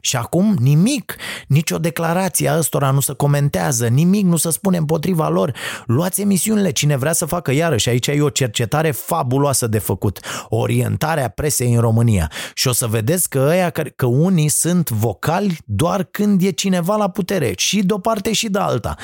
Și 0.00 0.16
acum 0.16 0.56
nimic, 0.60 1.16
nicio 1.46 1.78
declarație 1.78 2.48
a 2.48 2.58
ăstora 2.58 2.90
nu 2.90 3.00
se 3.00 3.12
comentează, 3.12 3.86
nimic 3.86 4.24
nu 4.24 4.36
se 4.36 4.50
spune 4.50 4.76
împotriva 4.76 5.28
lor. 5.28 5.52
Luați 5.86 6.20
emisiunile, 6.20 6.70
cine 6.70 6.96
vrea 6.96 7.12
să 7.12 7.24
facă 7.24 7.52
iarăși, 7.52 7.88
aici 7.88 8.06
e 8.06 8.20
o 8.20 8.28
cercetare 8.28 8.90
fabuloasă 8.90 9.66
de 9.66 9.78
făcut, 9.78 10.20
orientarea 10.48 11.28
presei 11.28 11.74
în 11.74 11.80
România. 11.80 12.30
Și 12.54 12.68
o 12.68 12.72
să 12.72 12.86
vedeți 12.86 13.28
că, 13.28 13.46
ăia, 13.48 13.70
că 13.70 14.06
unii 14.06 14.48
sunt 14.48 14.90
vocali 14.90 15.58
doar 15.64 16.02
când 16.02 16.42
e 16.42 16.50
cineva 16.50 16.96
la 16.96 17.08
putere, 17.10 17.52
și 17.56 17.82
de 17.82 17.92
o 17.92 17.98
parte 17.98 18.32
și 18.32 18.48
de 18.48 18.58
alta. 18.58 18.94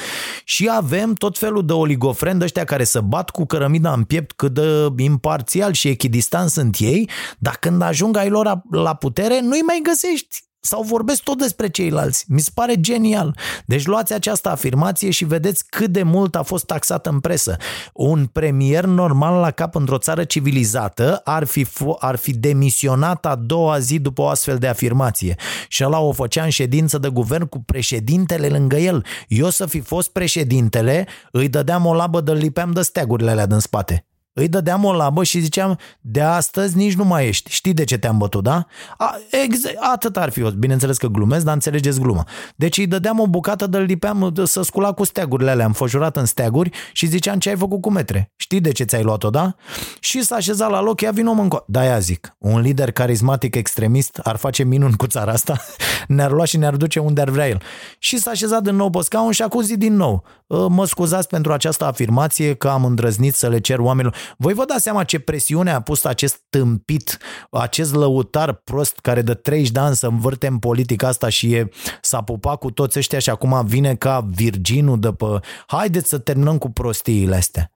Și 0.44 0.70
avem 0.72 1.12
tot 1.14 1.38
felul 1.38 1.66
de 1.66 1.72
oligofreni 1.72 2.38
de 2.38 2.44
ăștia 2.44 2.64
care 2.64 2.84
se 2.84 3.00
bat 3.00 3.30
cu 3.30 3.46
cărămida 3.46 3.92
în 3.92 4.04
piept 4.04 4.32
cât 4.32 4.54
de 4.54 5.02
imparțial 5.02 5.72
și 5.72 5.88
echidistan 5.88 6.48
sunt 6.48 6.76
ei, 6.78 7.10
dar 7.38 7.56
când 7.56 7.82
ajung 7.82 8.16
ai 8.16 8.28
lor 8.28 8.62
la 8.70 8.94
putere, 8.94 9.40
nu-i 9.40 9.60
mai 9.60 9.80
găsești 9.82 10.48
sau 10.60 10.82
vorbesc 10.82 11.22
tot 11.22 11.38
despre 11.38 11.68
ceilalți. 11.68 12.24
Mi 12.28 12.40
se 12.40 12.50
pare 12.54 12.80
genial. 12.80 13.36
Deci 13.66 13.86
luați 13.86 14.12
această 14.12 14.48
afirmație 14.50 15.10
și 15.10 15.24
vedeți 15.24 15.64
cât 15.68 15.90
de 15.90 16.02
mult 16.02 16.34
a 16.34 16.42
fost 16.42 16.64
taxat 16.64 17.06
în 17.06 17.20
presă. 17.20 17.56
Un 17.92 18.26
premier 18.26 18.84
normal 18.84 19.40
la 19.40 19.50
cap 19.50 19.74
într-o 19.74 19.98
țară 19.98 20.24
civilizată 20.24 21.20
ar 21.24 21.44
fi, 21.44 21.66
ar 21.98 22.16
fi 22.16 22.32
demisionat 22.32 23.26
a 23.26 23.34
doua 23.34 23.78
zi 23.78 23.98
după 23.98 24.22
o 24.22 24.28
astfel 24.28 24.58
de 24.58 24.66
afirmație. 24.66 25.34
Și 25.68 25.84
ăla 25.84 25.98
o 25.98 26.12
făcea 26.12 26.44
în 26.44 26.50
ședință 26.50 26.98
de 26.98 27.08
guvern 27.08 27.44
cu 27.44 27.58
președintele 27.58 28.48
lângă 28.48 28.76
el. 28.76 29.04
Eu 29.28 29.48
să 29.48 29.66
fi 29.66 29.80
fost 29.80 30.10
președintele, 30.10 31.06
îi 31.30 31.48
dădeam 31.48 31.86
o 31.86 31.94
labă 31.94 32.20
de 32.20 32.32
lipeam 32.32 32.70
de 32.70 32.82
steagurile 32.82 33.30
alea 33.30 33.46
din 33.46 33.58
spate. 33.58 34.04
Îi 34.40 34.48
dădeam 34.48 34.84
o 34.84 34.92
labă 34.92 35.24
și 35.24 35.40
ziceam, 35.40 35.78
de 36.00 36.20
astăzi 36.20 36.76
nici 36.76 36.94
nu 36.94 37.04
mai 37.04 37.26
ești. 37.26 37.50
Știi 37.50 37.72
de 37.74 37.84
ce 37.84 37.98
te-am 37.98 38.18
bătut, 38.18 38.42
da? 38.42 38.66
A, 38.96 39.16
ex- 39.44 39.72
atât 39.92 40.16
ar 40.16 40.30
fi. 40.30 40.40
Bineînțeles 40.40 40.96
că 40.96 41.06
glumesc, 41.06 41.44
dar 41.44 41.54
înțelegeți 41.54 42.00
gluma. 42.00 42.26
Deci 42.56 42.78
îi 42.78 42.86
dădeam 42.86 43.20
o 43.20 43.26
bucată 43.26 43.66
de 43.66 43.78
lipeam 43.78 44.32
să 44.44 44.62
scula 44.62 44.92
cu 44.92 45.04
steagurile 45.04 45.50
alea. 45.50 45.64
Am 45.64 45.72
făjurat 45.72 46.16
în 46.16 46.24
steaguri 46.24 46.70
și 46.92 47.06
ziceam 47.06 47.38
ce 47.38 47.48
ai 47.48 47.56
făcut 47.56 47.80
cu 47.80 47.90
metre. 47.90 48.32
Știi 48.36 48.60
de 48.60 48.72
ce 48.72 48.84
ți-ai 48.84 49.02
luat-o, 49.02 49.30
da? 49.30 49.54
Și 50.00 50.22
s-a 50.22 50.34
așezat 50.34 50.70
la 50.70 50.80
loc, 50.80 51.00
ia 51.00 51.10
vin 51.10 51.26
om 51.26 51.38
înco. 51.40 51.64
Da, 51.66 51.84
ia 51.84 51.98
zic, 51.98 52.36
un 52.38 52.60
lider 52.60 52.90
carismatic 52.92 53.54
extremist 53.54 54.20
ar 54.22 54.36
face 54.36 54.62
minuni 54.64 54.96
cu 54.96 55.06
țara 55.06 55.32
asta, 55.32 55.56
ne-ar 56.08 56.30
lua 56.30 56.44
și 56.44 56.56
ne-ar 56.56 56.76
duce 56.76 56.98
unde 56.98 57.20
ar 57.20 57.30
vrea 57.30 57.48
el. 57.48 57.62
Și 57.98 58.18
s-a 58.18 58.30
așezat 58.30 58.62
din 58.62 58.76
nou 58.76 58.90
pe 58.90 58.98
scaun 59.02 59.32
și 59.32 59.42
acum 59.42 59.62
zi 59.62 59.76
din 59.76 59.96
nou. 59.96 60.24
Ă, 60.50 60.68
mă 60.68 60.86
scuzați 60.86 61.28
pentru 61.28 61.52
această 61.52 61.84
afirmație 61.84 62.54
că 62.54 62.68
am 62.68 62.84
îndrăznit 62.84 63.34
să 63.34 63.48
le 63.48 63.60
cer 63.60 63.78
oamenilor. 63.78 64.16
Voi 64.36 64.52
vă 64.52 64.64
dați 64.64 64.82
seama 64.82 65.04
ce 65.04 65.18
presiune 65.18 65.70
a 65.70 65.80
pus 65.80 66.04
acest 66.04 66.42
tâmpit, 66.48 67.18
acest 67.50 67.94
lăutar 67.94 68.52
prost 68.52 68.98
care 68.98 69.22
de 69.22 69.34
30 69.34 69.70
de 69.70 69.80
ani 69.80 69.96
să 69.96 70.06
învârte 70.06 70.46
în 70.46 70.58
politica 70.58 71.08
asta 71.08 71.28
și 71.28 71.54
e, 71.54 71.68
s-a 72.00 72.22
pupat 72.22 72.58
cu 72.58 72.70
toți 72.70 72.98
ăștia 72.98 73.18
și 73.18 73.30
acum 73.30 73.66
vine 73.66 73.94
ca 73.94 74.26
virginul 74.30 75.00
de 75.00 75.12
pe... 75.12 75.26
Haideți 75.66 76.08
să 76.08 76.18
terminăm 76.18 76.58
cu 76.58 76.70
prostiile 76.70 77.36
astea. 77.36 77.70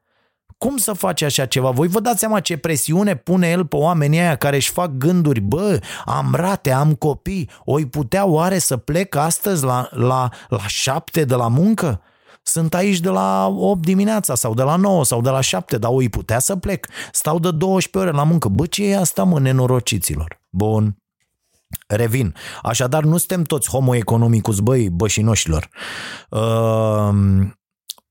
Cum 0.59 0.77
să 0.77 0.93
faci 0.93 1.23
așa 1.23 1.47
ceva? 1.47 1.71
Voi 1.71 1.89
vă 1.89 2.01
dați 2.01 2.19
seama 2.19 2.41
ce 2.41 2.57
presiune 2.57 3.17
pune 3.17 3.51
el 3.51 3.67
pe 3.67 3.77
oamenii 3.77 4.19
aia 4.19 4.37
care 4.37 4.57
își 4.57 4.71
fac 4.71 4.91
gânduri, 4.91 5.41
bă, 5.41 5.81
am 6.05 6.35
rate, 6.35 6.71
am 6.71 6.95
copii, 6.95 7.51
oi 7.65 7.87
putea 7.87 8.27
oare 8.27 8.59
să 8.59 8.77
plec 8.77 9.15
astăzi 9.15 9.65
la, 9.65 9.89
la, 9.91 10.29
la 10.49 10.67
șapte 10.67 11.25
de 11.25 11.35
la 11.35 11.49
muncă? 11.49 12.03
Sunt 12.47 12.75
aici 12.75 13.01
de 13.01 13.09
la 13.09 13.47
8 13.47 13.83
dimineața 13.83 14.35
sau 14.35 14.55
de 14.55 14.63
la 14.63 14.77
9 14.77 15.05
sau 15.05 15.21
de 15.21 15.31
la 15.31 15.41
7, 15.41 15.79
dar 15.79 15.91
oi 15.95 16.09
putea 16.09 16.39
să 16.39 16.57
plec. 16.57 16.87
Stau 17.13 17.39
de 17.39 17.51
12 17.51 17.99
ore 17.99 18.11
la 18.11 18.25
muncă. 18.25 18.49
Bă, 18.49 18.67
ce 18.67 18.85
e 18.85 18.97
asta, 18.97 19.23
mă, 19.23 19.41
nenorociților? 19.41 20.41
Bun. 20.51 20.97
Revin. 21.87 22.35
Așadar, 22.63 23.03
nu 23.03 23.17
suntem 23.17 23.43
toți 23.43 23.69
homo 23.69 23.95
economicus, 23.95 24.59
băi, 24.59 24.91
bășinoșilor. 24.91 25.69
Uh, 26.29 27.15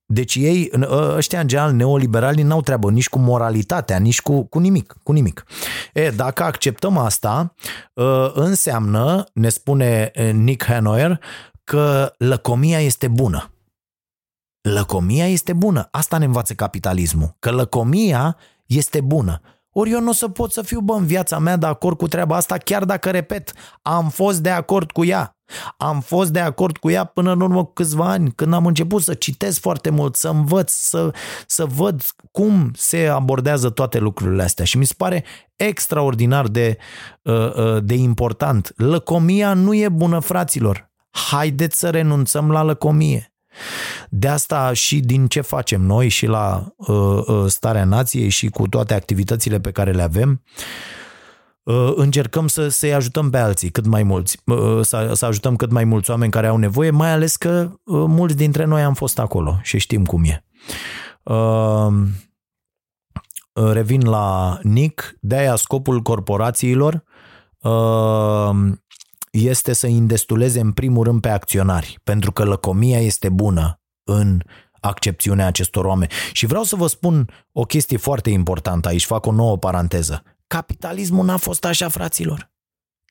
deci 0.06 0.36
ei, 0.36 0.72
ăștia 1.16 1.40
în 1.40 1.48
general 1.48 1.74
neoliberali 1.74 2.42
n-au 2.42 2.62
treabă 2.62 2.92
nici 2.92 3.10
cu 3.10 3.20
moralitatea, 3.20 3.98
nici 3.98 4.22
cu, 4.22 4.44
cu 4.44 4.60
nimic, 4.60 4.96
cu 5.04 5.12
nimic. 5.12 5.46
E, 5.94 6.10
dacă 6.10 6.44
acceptăm 6.44 6.98
asta, 6.98 7.54
ă, 7.98 8.32
înseamnă, 8.36 9.24
ne 9.34 9.50
spune 9.50 10.12
Nick 10.34 10.66
Hanoyer, 10.66 11.20
că 11.64 12.14
lăcomia 12.18 12.80
este 12.80 13.08
bună. 13.08 13.53
Lăcomia 14.70 15.28
este 15.28 15.54
bună. 15.54 15.88
Asta 15.92 16.18
ne 16.18 16.26
învață 16.26 16.54
capitalismul. 16.54 17.36
Că 17.40 17.52
lăcomia 17.52 18.38
este 18.66 19.02
bună. 19.02 19.42
Ori 19.72 19.92
eu 19.92 20.02
nu 20.02 20.10
o 20.10 20.14
să 20.14 20.28
pot 20.28 20.52
să 20.52 20.62
fiu, 20.62 20.80
bă, 20.80 20.94
în 20.94 21.06
viața 21.06 21.40
mea 21.40 21.56
de 21.56 21.66
acord 21.66 21.98
cu 21.98 22.08
treaba 22.08 22.36
asta, 22.36 22.58
chiar 22.58 22.86
dacă, 22.86 23.10
repet, 23.12 23.54
am 23.82 24.10
fost 24.10 24.40
de 24.40 24.50
acord 24.50 24.92
cu 24.92 25.06
ea. 25.06 25.38
Am 25.78 26.02
fost 26.02 26.32
de 26.32 26.40
acord 26.40 26.78
cu 26.78 26.90
ea 26.90 27.04
până 27.04 27.32
în 27.32 27.42
urmă 27.42 27.66
cu 27.66 27.74
câțiva 27.74 28.10
ani, 28.10 28.32
când 28.32 28.54
am 28.54 28.66
început 28.66 29.02
să 29.02 29.14
citesc 29.14 29.60
foarte 29.60 29.90
mult, 29.90 30.16
să 30.16 30.30
învăț, 30.30 30.72
să, 30.72 31.14
să 31.48 31.66
văd 31.66 32.02
cum 32.32 32.72
se 32.76 33.08
abordează 33.08 33.70
toate 33.70 34.00
lucrurile 34.00 34.44
astea. 34.44 34.66
Și 34.66 34.78
mi 34.78 34.86
se 34.86 34.94
pare 34.98 35.24
extraordinar 35.56 36.48
de, 36.48 36.78
uh, 37.22 37.56
uh, 37.56 37.84
de 37.84 37.94
important. 37.94 38.74
Lăcomia 38.76 39.54
nu 39.54 39.76
e 39.76 39.90
bună, 39.90 40.20
fraților. 40.20 40.92
Haideți 41.10 41.80
să 41.80 41.90
renunțăm 41.90 42.52
la 42.52 42.64
lăcomie. 42.64 43.34
De 44.16 44.28
asta 44.28 44.74
și 44.74 45.00
din 45.00 45.28
ce 45.28 45.42
facem 45.42 45.82
noi 45.82 46.08
și 46.08 46.26
la 46.26 46.74
uh, 46.76 47.22
uh, 47.28 47.46
starea 47.48 47.84
nației 47.86 48.30
și 48.30 48.50
cu 48.50 48.68
toate 48.68 48.94
activitățile 48.94 49.60
pe 49.60 49.72
care 49.72 49.92
le 49.92 50.02
avem, 50.02 50.42
uh, 51.64 51.94
încercăm 51.96 52.48
să, 52.48 52.68
să-i 52.68 52.94
ajutăm 52.94 53.30
pe 53.30 53.38
alții 53.38 53.70
cât 53.70 53.86
mai 53.86 54.04
mulți, 54.04 54.38
uh, 54.46 54.80
să, 54.82 55.12
să 55.14 55.26
ajutăm 55.26 55.56
cât 55.56 55.72
mai 55.72 55.84
mulți 55.84 56.10
oameni 56.10 56.32
care 56.32 56.48
au 56.48 56.58
nevoie, 56.58 56.90
mai 56.90 57.12
ales 57.12 57.36
că 57.36 57.72
uh, 57.84 58.04
mulți 58.08 58.36
dintre 58.36 58.66
noi 58.66 58.84
am 58.84 58.94
fost 58.94 59.20
acolo 59.20 59.60
și 59.62 59.78
știm 59.78 60.06
cum 60.06 60.24
e. 60.24 60.46
Uh, 61.24 61.94
revin 63.54 64.02
la 64.02 64.60
Nick, 64.62 65.16
de-aia 65.20 65.56
scopul 65.56 66.02
corporațiilor 66.02 67.04
uh, 67.58 68.50
este 69.32 69.74
să 69.74 69.88
îndestuleze 69.88 70.60
în 70.60 70.72
primul 70.72 71.04
rând 71.04 71.22
pe 71.22 71.30
acționari, 71.30 72.00
pentru 72.04 72.32
că 72.32 72.44
lăcomia 72.44 73.00
este 73.00 73.30
bună 73.30 73.78
în 74.04 74.42
accepțiunea 74.80 75.46
acestor 75.48 75.86
oameni. 75.86 76.12
Și 76.32 76.46
vreau 76.46 76.64
să 76.64 76.76
vă 76.76 76.88
spun 76.88 77.30
o 77.52 77.64
chestie 77.64 77.98
foarte 77.98 78.30
importantă 78.30 78.88
aici, 78.88 79.06
fac 79.06 79.26
o 79.26 79.32
nouă 79.32 79.58
paranteză. 79.58 80.24
Capitalismul 80.48 81.26
n-a 81.26 81.38
fost 81.38 81.66
așa, 81.66 81.88
fraților. 81.88 82.52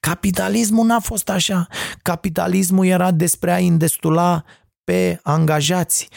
Capitalismul 0.00 0.86
n-a 0.86 0.98
fost 1.00 1.28
așa. 1.28 1.66
Capitalismul 2.02 2.86
era 2.86 3.10
despre 3.10 3.52
a 3.52 3.56
îndestula 3.56 4.44
pe 4.84 5.20
angajați, 5.22 6.08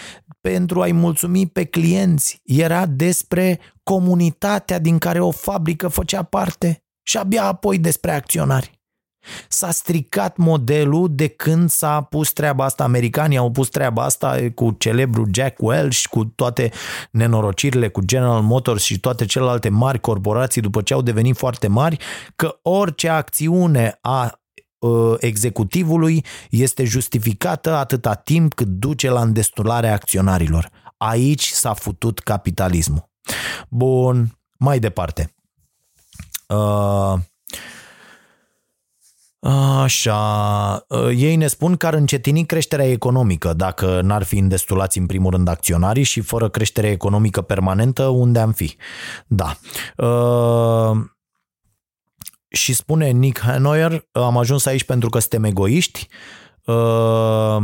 pentru 0.42 0.82
a-i 0.82 0.92
mulțumi 0.92 1.48
pe 1.48 1.64
clienți. 1.64 2.42
Era 2.44 2.86
despre 2.86 3.60
comunitatea 3.84 4.80
din 4.80 4.98
care 4.98 5.20
o 5.20 5.32
fabrică 5.32 5.88
făcea 5.88 6.24
parte 6.24 6.84
și 7.04 7.18
abia 7.18 7.44
apoi 7.44 7.78
despre 7.80 8.12
acționari. 8.12 8.80
S-a 9.48 9.72
stricat 9.72 10.38
modelul 10.38 11.08
de 11.12 11.28
când 11.28 11.70
s-a 11.70 12.02
pus 12.02 12.32
treaba 12.32 12.64
asta, 12.66 12.84
americanii 12.84 13.38
au 13.38 13.52
pus 13.52 13.70
treaba 13.70 14.04
asta 14.04 14.38
cu 14.56 14.76
celebru 14.78 15.26
Jack 15.32 15.62
Welch, 15.62 16.02
cu 16.10 16.26
toate 16.26 16.72
nenorocirile 17.12 17.88
cu 17.88 18.02
General 18.02 18.42
Motors 18.42 18.84
și 18.84 19.00
toate 19.00 19.26
celelalte 19.26 19.70
mari 19.70 20.00
corporații 20.00 20.62
după 20.62 20.82
ce 20.82 20.94
au 20.94 21.02
devenit 21.02 21.38
foarte 21.38 21.68
mari, 21.68 21.98
că 22.36 22.60
orice 22.62 23.10
acțiune 23.10 23.98
a 24.02 24.40
ă, 24.82 25.18
executivului 25.20 26.26
este 26.50 26.84
justificată 26.84 27.76
atâta 27.76 28.14
timp 28.14 28.54
cât 28.54 28.68
duce 28.68 29.10
la 29.10 29.22
îndestularea 29.22 29.94
acționarilor. 29.94 30.70
Aici 30.98 31.48
s-a 31.48 31.74
futut 31.74 32.20
capitalismul. 32.20 33.10
Bun, 33.70 34.40
mai 34.58 34.80
departe. 34.80 35.36
Uh, 36.48 37.14
Așa, 39.48 40.86
ă, 40.90 41.12
ei 41.12 41.36
ne 41.36 41.48
spun 41.48 41.76
că 41.76 41.88
ar 41.88 41.94
încetini 41.94 42.46
creșterea 42.46 42.90
economică 42.90 43.54
dacă 43.54 44.02
n-ar 44.02 44.24
fi 44.24 44.38
îndestulați 44.38 44.98
în 44.98 45.06
primul 45.06 45.32
rând 45.32 45.48
acționarii 45.48 46.04
și 46.04 46.22
fără 46.22 46.50
creștere 46.50 46.90
economică 46.90 47.42
permanentă 47.42 48.04
unde 48.08 48.40
am 48.40 48.52
fi. 48.52 48.76
Da. 49.28 49.58
Uh, 49.98 50.98
și 52.48 52.74
spune 52.74 53.10
Nick 53.10 53.40
Hanoyer, 53.40 54.08
am 54.12 54.38
ajuns 54.38 54.66
aici 54.66 54.84
pentru 54.84 55.10
că 55.10 55.20
suntem 55.20 55.44
egoiști, 55.44 56.08
uh, 56.66 57.58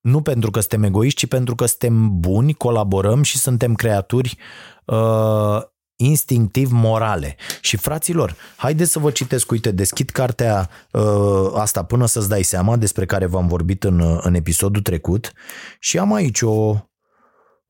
nu 0.00 0.20
pentru 0.22 0.50
că 0.50 0.60
suntem 0.60 0.82
egoiști, 0.82 1.18
ci 1.18 1.28
pentru 1.28 1.54
că 1.54 1.66
suntem 1.66 2.20
buni, 2.20 2.54
colaborăm 2.54 3.22
și 3.22 3.38
suntem 3.38 3.74
creaturi 3.74 4.38
uh, 4.84 5.62
instinctiv 6.00 6.70
morale. 6.70 7.36
Și 7.60 7.76
fraților, 7.76 8.36
haideți 8.56 8.90
să 8.90 8.98
vă 8.98 9.10
citesc, 9.10 9.50
uite, 9.50 9.70
deschid 9.70 10.10
cartea 10.10 10.70
uh, 10.92 11.50
asta 11.54 11.84
până 11.84 12.06
să-ți 12.06 12.28
dai 12.28 12.42
seama 12.42 12.76
despre 12.76 13.06
care 13.06 13.26
v-am 13.26 13.46
vorbit 13.46 13.84
în, 13.84 14.00
uh, 14.00 14.18
în 14.22 14.34
episodul 14.34 14.82
trecut 14.82 15.32
și 15.78 15.98
am 15.98 16.12
aici 16.12 16.42
o, 16.42 16.76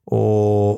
o, 0.05 0.19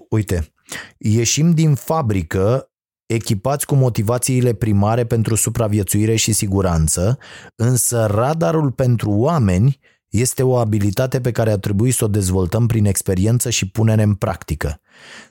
uite, 0.08 0.52
ieșim 0.98 1.54
din 1.54 1.74
fabrică 1.74 2.70
echipați 3.06 3.66
cu 3.66 3.74
motivațiile 3.74 4.52
primare 4.52 5.06
pentru 5.06 5.34
supraviețuire 5.34 6.16
și 6.16 6.32
siguranță, 6.32 7.18
însă 7.56 8.06
radarul 8.06 8.70
pentru 8.70 9.10
oameni 9.10 9.78
este 10.08 10.42
o 10.42 10.56
abilitate 10.56 11.20
pe 11.20 11.30
care 11.30 11.50
a 11.50 11.58
trebuit 11.58 11.94
să 11.94 12.04
o 12.04 12.08
dezvoltăm 12.08 12.66
prin 12.66 12.84
experiență 12.84 13.50
și 13.50 13.70
punere 13.70 14.02
în 14.02 14.14
practică. 14.14 14.80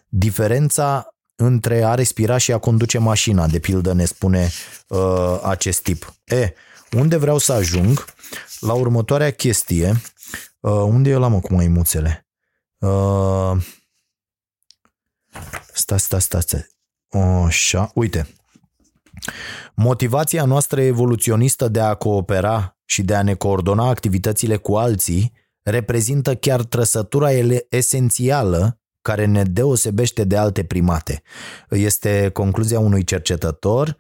Diferența 0.08 1.09
între 1.42 1.84
a 1.84 1.96
respira 1.96 2.38
și 2.38 2.52
a 2.52 2.58
conduce 2.58 2.98
mașina, 2.98 3.48
de 3.48 3.60
pildă 3.60 3.94
ne 3.94 4.06
spune 4.06 4.50
uh, 4.88 5.40
acest 5.44 5.82
tip. 5.82 6.14
E, 6.24 6.54
unde 6.92 7.18
vreau 7.18 7.38
să 7.38 7.54
ajung? 7.54 8.06
La 8.60 8.74
următoarea 8.74 9.32
chestie, 9.32 10.02
uh, 10.60 10.72
unde 10.72 11.10
eu 11.10 11.20
l-am 11.20 11.40
cu 11.40 11.54
maimuțele? 11.54 12.28
Uh, 12.78 13.62
sta, 15.74 15.98
sta, 15.98 16.20
sta, 16.20 16.40
sta. 16.40 16.68
Așa, 17.46 17.92
uite. 17.94 18.28
Motivația 19.76 20.46
noastră 20.46 20.82
evoluționistă 20.82 21.68
de 21.68 21.80
a 21.80 21.94
coopera 21.94 22.78
și 22.86 23.02
de 23.02 23.16
a 23.16 23.22
ne 23.22 23.34
coordona 23.34 23.88
activitățile 23.88 24.58
cu 24.58 24.76
alții 24.76 25.34
reprezintă 25.62 26.36
chiar 26.36 26.64
trăsătura 26.64 27.30
esențială 27.70 28.79
care 29.10 29.26
ne 29.26 29.44
deosebește 29.44 30.24
de 30.24 30.38
alte 30.38 30.64
primate. 30.64 31.22
Este 31.70 32.30
concluzia 32.34 32.80
unui 32.80 33.04
cercetător 33.04 33.98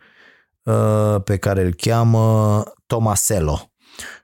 uh, 0.64 1.22
pe 1.23 1.38
care 1.38 1.65
îl 1.65 1.73
cheamă 1.73 2.64
Tomasello 2.88 3.72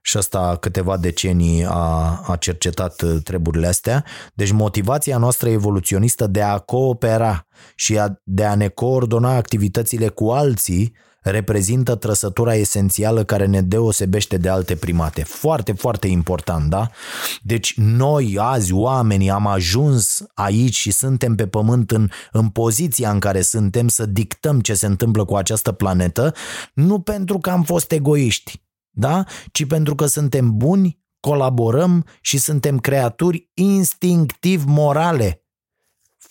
și 0.01 0.17
ăsta 0.17 0.57
câteva 0.59 0.97
decenii 0.97 1.65
a, 1.65 2.21
a 2.27 2.35
cercetat 2.39 3.01
uh, 3.01 3.15
treburile 3.23 3.67
astea. 3.67 4.05
Deci 4.33 4.51
motivația 4.51 5.17
noastră 5.17 5.49
evoluționistă 5.49 6.27
de 6.27 6.41
a 6.41 6.57
coopera 6.57 7.47
și 7.75 7.99
a, 7.99 8.19
de 8.23 8.45
a 8.45 8.55
ne 8.55 8.67
coordona 8.67 9.35
activitățile 9.35 10.07
cu 10.07 10.29
alții 10.29 10.95
reprezintă 11.29 11.95
trăsătura 11.95 12.55
esențială 12.55 13.23
care 13.23 13.45
ne 13.45 13.61
deosebește 13.61 14.37
de 14.37 14.49
alte 14.49 14.75
primate. 14.75 15.23
Foarte, 15.23 15.71
foarte 15.71 16.07
important, 16.07 16.69
da? 16.69 16.89
Deci 17.41 17.73
noi, 17.77 18.37
azi, 18.39 18.73
oamenii, 18.73 19.29
am 19.29 19.47
ajuns 19.47 20.23
aici 20.33 20.75
și 20.75 20.91
suntem 20.91 21.35
pe 21.35 21.47
pământ 21.47 21.91
în, 21.91 22.09
în 22.31 22.49
poziția 22.49 23.11
în 23.11 23.19
care 23.19 23.41
suntem 23.41 23.87
să 23.87 24.05
dictăm 24.05 24.59
ce 24.59 24.73
se 24.73 24.85
întâmplă 24.85 25.25
cu 25.25 25.35
această 25.35 25.71
planetă, 25.71 26.33
nu 26.73 26.99
pentru 26.99 27.37
că 27.37 27.49
am 27.49 27.63
fost 27.63 27.91
egoiști, 27.91 28.63
da? 28.89 29.23
ci 29.51 29.65
pentru 29.65 29.95
că 29.95 30.05
suntem 30.05 30.57
buni, 30.57 31.03
colaborăm 31.19 32.05
și 32.21 32.37
suntem 32.37 32.79
creaturi 32.79 33.49
instinctiv 33.53 34.63
morale. 34.65 35.44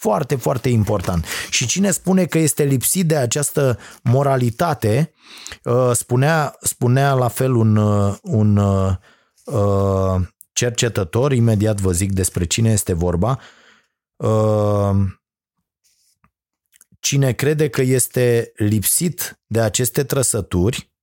Foarte, 0.05 0.37
foarte 0.37 0.69
important. 0.69 1.25
Și 1.51 1.67
cine 1.67 1.91
spune 1.91 2.25
că 2.25 2.39
este 2.39 2.65
lipsit 2.65 3.07
de 3.07 3.17
această 3.17 3.79
moralitate, 4.03 5.13
uh, 5.63 5.91
spunea, 5.93 6.57
spunea 6.61 7.15
la 7.15 7.29
fel 7.29 7.55
un, 7.55 7.77
uh, 7.77 8.17
un 8.23 8.57
uh, 8.57 10.21
cercetător, 10.53 11.33
imediat 11.33 11.81
vă 11.81 11.93
zic 11.93 12.13
despre 12.13 12.45
cine 12.45 12.71
este 12.71 12.93
vorba, 12.93 13.39
cine 17.01 17.33
crede 17.33 17.69
că 17.69 17.83
este 17.83 18.53
lipsit 18.57 19.41
de 19.47 19.61
aceste 19.61 20.05
trăsături, 20.05 20.95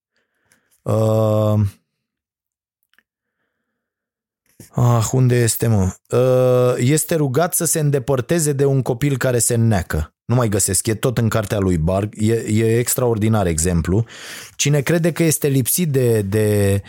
Uh, 0.82 1.62
ah, 4.72 5.08
unde 5.12 5.36
este, 5.36 5.68
mă? 5.68 5.94
Uh, 6.18 6.74
este 6.78 7.16
rugat 7.16 7.54
să 7.54 7.66
se 7.66 7.80
îndepărteze 7.80 8.54
de 8.54 8.66
un 8.66 8.82
copil 8.82 9.18
care 9.18 9.40
se 9.40 9.56
neacă. 9.56 10.16
Nu 10.26 10.36
mai 10.36 10.50
găsesc, 10.50 10.88
e 10.88 10.94
tot 10.94 11.18
în 11.18 11.28
cartea 11.28 11.60
lui 11.60 11.78
Barg, 11.78 12.14
e, 12.18 12.34
e 12.34 12.80
extraordinar 12.80 13.48
exemplu. 13.48 14.06
Cine 14.56 14.82
crede 14.82 15.12
că 15.12 15.24
este 15.24 15.48
lipsit 15.48 15.90
de, 15.90 16.22
de, 16.22 16.82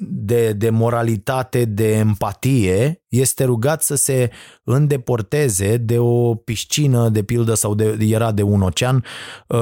de, 0.00 0.52
de 0.52 0.70
moralitate, 0.70 1.64
de 1.64 1.92
empatie, 1.92 3.02
este 3.08 3.44
rugat 3.44 3.82
să 3.82 3.94
se 3.94 4.30
îndeporteze 4.64 5.76
de 5.76 5.98
o 5.98 6.34
piscină, 6.34 7.08
de 7.08 7.22
pildă, 7.22 7.54
sau 7.54 7.74
de, 7.74 7.96
era 8.00 8.32
de 8.32 8.42
un 8.42 8.62
ocean, 8.62 9.04
uh, 9.48 9.58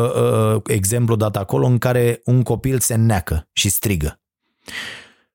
uh, 0.54 0.62
exemplu 0.66 1.16
dat 1.16 1.36
acolo, 1.36 1.66
în 1.66 1.78
care 1.78 2.20
un 2.24 2.42
copil 2.42 2.78
se 2.78 2.94
neacă 2.94 3.48
și 3.52 3.68
strigă. 3.68 4.20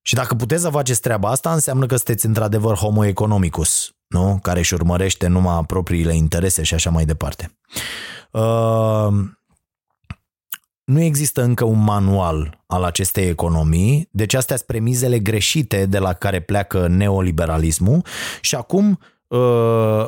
Și 0.06 0.14
dacă 0.14 0.36
puteți 0.36 0.62
să 0.62 0.70
faceți 0.70 1.02
treaba 1.02 1.30
asta, 1.30 1.54
înseamnă 1.54 1.86
că 1.86 1.96
sunteți 1.96 2.26
într-adevăr 2.26 2.76
homo 2.76 3.06
economicus, 3.06 3.96
nu? 4.08 4.40
care 4.42 4.60
își 4.60 4.74
urmărește 4.74 5.28
numai 5.28 5.64
propriile 5.68 6.16
interese 6.16 6.64
și 6.64 6.74
așa 6.74 6.90
mai 6.90 7.06
departe. 7.06 7.58
Uh, 8.32 9.08
nu 10.84 11.02
există 11.02 11.44
încă 11.44 11.64
un 11.66 11.84
manual 11.84 12.64
al 12.68 12.84
acestei 12.84 13.28
economii, 13.28 14.10
deci 14.12 14.34
astea 14.34 14.56
sunt 14.56 14.68
premizele 14.68 15.20
greșite 15.20 15.86
de 15.86 16.00
la 16.00 16.14
care 16.14 16.40
pleacă 16.40 16.88
neoliberalismul 16.88 18.06
și 18.42 18.56
acum 18.56 19.00
uh, 19.28 19.40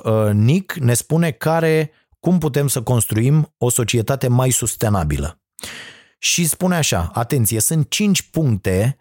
uh, 0.03 0.29
Nick 0.31 0.73
ne 0.73 0.93
spune 0.93 1.31
care, 1.31 1.91
cum 2.19 2.37
putem 2.37 2.67
să 2.67 2.81
construim 2.81 3.53
o 3.57 3.69
societate 3.69 4.27
mai 4.27 4.49
sustenabilă. 4.49 5.39
Și 6.17 6.47
spune 6.47 6.75
așa, 6.75 7.09
atenție, 7.13 7.59
sunt 7.59 7.89
cinci 7.89 8.21
puncte 8.21 8.97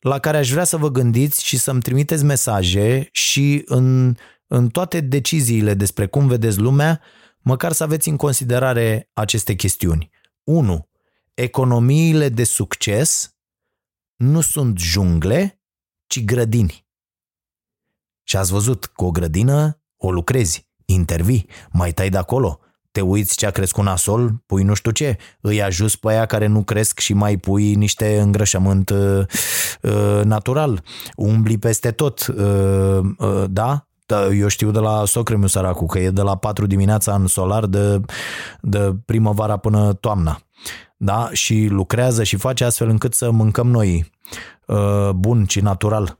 la 0.00 0.18
care 0.18 0.36
aș 0.36 0.50
vrea 0.50 0.64
să 0.64 0.76
vă 0.76 0.90
gândiți 0.90 1.44
și 1.44 1.56
să-mi 1.58 1.82
trimiteți 1.82 2.24
mesaje 2.24 3.08
și 3.12 3.62
în, 3.64 4.16
în 4.46 4.68
toate 4.68 5.00
deciziile 5.00 5.74
despre 5.74 6.06
cum 6.06 6.26
vedeți 6.26 6.58
lumea, 6.58 7.00
măcar 7.38 7.72
să 7.72 7.82
aveți 7.82 8.08
în 8.08 8.16
considerare 8.16 9.10
aceste 9.12 9.54
chestiuni. 9.54 10.10
1 10.44 10.88
economiile 11.34 12.28
de 12.28 12.44
succes 12.44 13.36
nu 14.16 14.40
sunt 14.40 14.78
jungle, 14.78 15.62
ci 16.06 16.24
grădini. 16.24 16.86
Și 18.22 18.36
ați 18.36 18.52
văzut, 18.52 18.86
cu 18.86 19.04
o 19.04 19.10
grădină 19.10 19.82
o 19.96 20.10
lucrezi, 20.10 20.68
intervii, 20.84 21.48
mai 21.70 21.92
tai 21.92 22.08
de 22.08 22.16
acolo, 22.16 22.60
te 22.98 23.04
uiți 23.04 23.36
ce 23.36 23.46
a 23.46 23.50
crescut 23.50 23.84
nasol, 23.84 24.42
pui 24.46 24.62
nu 24.62 24.74
știu 24.74 24.90
ce, 24.90 25.16
îi 25.40 25.62
ajuți 25.62 26.00
pe 26.00 26.08
aia 26.08 26.26
care 26.26 26.46
nu 26.46 26.62
cresc 26.62 26.98
și 26.98 27.12
mai 27.14 27.36
pui 27.36 27.74
niște 27.74 28.20
îngrășământ 28.20 28.90
uh, 28.90 29.20
uh, 29.82 30.20
natural, 30.24 30.82
umbli 31.16 31.58
peste 31.58 31.90
tot, 31.90 32.26
uh, 32.26 32.98
uh, 33.18 33.44
da? 33.50 33.86
da? 34.06 34.26
Eu 34.26 34.48
știu 34.48 34.70
de 34.70 34.78
la 34.78 35.04
socremiu 35.04 35.46
săracu 35.46 35.86
că 35.86 35.98
e 35.98 36.10
de 36.10 36.22
la 36.22 36.36
4 36.36 36.66
dimineața 36.66 37.14
în 37.14 37.26
solar 37.26 37.66
de, 37.66 38.00
de 38.60 38.94
primăvara 39.04 39.56
până 39.56 39.92
toamna 39.92 40.40
da? 40.96 41.28
și 41.32 41.66
lucrează 41.70 42.22
și 42.22 42.36
face 42.36 42.64
astfel 42.64 42.88
încât 42.88 43.14
să 43.14 43.30
mâncăm 43.30 43.70
noi 43.70 44.12
uh, 44.66 45.10
bun 45.10 45.44
și 45.48 45.60
natural. 45.60 46.18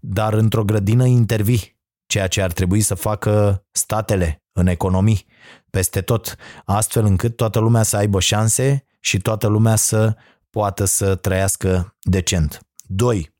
Dar 0.00 0.32
într-o 0.32 0.64
grădină 0.64 1.06
intervii, 1.06 1.78
ceea 2.06 2.26
ce 2.26 2.42
ar 2.42 2.52
trebui 2.52 2.80
să 2.80 2.94
facă 2.94 3.64
statele 3.70 4.39
în 4.52 4.66
economii, 4.66 5.26
peste 5.70 6.00
tot, 6.00 6.36
astfel 6.64 7.04
încât 7.04 7.36
toată 7.36 7.58
lumea 7.58 7.82
să 7.82 7.96
aibă 7.96 8.20
șanse 8.20 8.86
și 9.00 9.18
toată 9.18 9.46
lumea 9.46 9.76
să 9.76 10.16
poată 10.50 10.84
să 10.84 11.14
trăiască 11.14 11.96
decent. 12.00 12.60
2. 12.86 13.34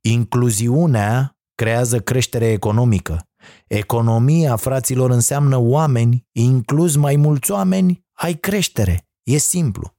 Incluziunea 0.00 1.38
creează 1.54 2.00
creștere 2.00 2.50
economică. 2.50 3.28
Economia, 3.66 4.56
fraților, 4.56 5.10
înseamnă 5.10 5.56
oameni, 5.56 6.26
inclus 6.32 6.96
mai 6.96 7.16
mulți 7.16 7.50
oameni, 7.50 8.04
ai 8.12 8.34
creștere. 8.34 9.08
E 9.22 9.36
simplu. 9.36 9.96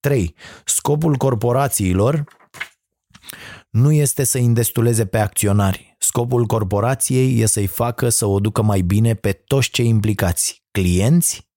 3. 0.00 0.34
Scopul 0.64 1.16
corporațiilor 1.16 2.24
nu 3.74 3.92
este 3.92 4.24
să 4.24 4.38
indestuleze 4.38 5.06
pe 5.06 5.18
acționari. 5.18 5.96
Scopul 5.98 6.46
corporației 6.46 7.40
e 7.40 7.46
să-i 7.46 7.66
facă 7.66 8.08
să 8.08 8.26
o 8.26 8.40
ducă 8.40 8.62
mai 8.62 8.80
bine 8.80 9.14
pe 9.14 9.32
toți 9.32 9.70
cei 9.70 9.88
implicați, 9.88 10.64
clienți, 10.70 11.48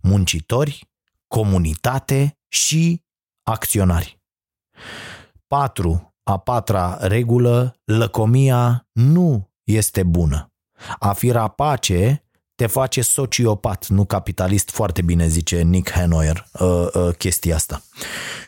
muncitori, 0.00 0.90
comunitate 1.26 2.38
și 2.48 3.04
acționari. 3.42 4.20
4. 5.46 6.14
A 6.22 6.38
patra 6.38 6.96
regulă, 7.00 7.80
lăcomia 7.84 8.88
nu 8.92 9.50
este 9.64 10.02
bună. 10.02 10.52
A 10.98 11.12
fi 11.12 11.30
rapace 11.30 12.25
te 12.56 12.66
face 12.66 13.02
sociopat, 13.02 13.88
nu 13.88 14.04
capitalist, 14.04 14.70
foarte 14.70 15.02
bine 15.02 15.28
zice 15.28 15.62
Nick 15.62 15.90
Hanoyer 15.90 16.48
uh, 16.60 16.86
uh, 16.94 17.14
chestia 17.18 17.54
asta. 17.54 17.82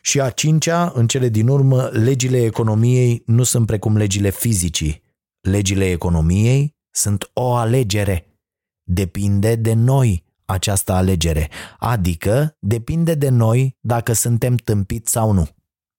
Și 0.02 0.20
a 0.20 0.30
cincea, 0.30 0.92
în 0.94 1.06
cele 1.06 1.28
din 1.28 1.48
urmă, 1.48 1.90
legile 1.92 2.44
economiei 2.44 3.22
nu 3.26 3.42
sunt 3.42 3.66
precum 3.66 3.96
legile 3.96 4.30
fizicii. 4.30 5.02
Legile 5.40 5.90
economiei 5.90 6.76
sunt 6.90 7.30
o 7.32 7.54
alegere. 7.54 8.38
Depinde 8.82 9.54
de 9.54 9.72
noi 9.72 10.24
această 10.44 10.92
alegere, 10.92 11.50
adică 11.78 12.56
depinde 12.58 13.14
de 13.14 13.28
noi 13.28 13.76
dacă 13.80 14.12
suntem 14.12 14.54
tâmpiți 14.54 15.12
sau 15.12 15.32
nu. 15.32 15.48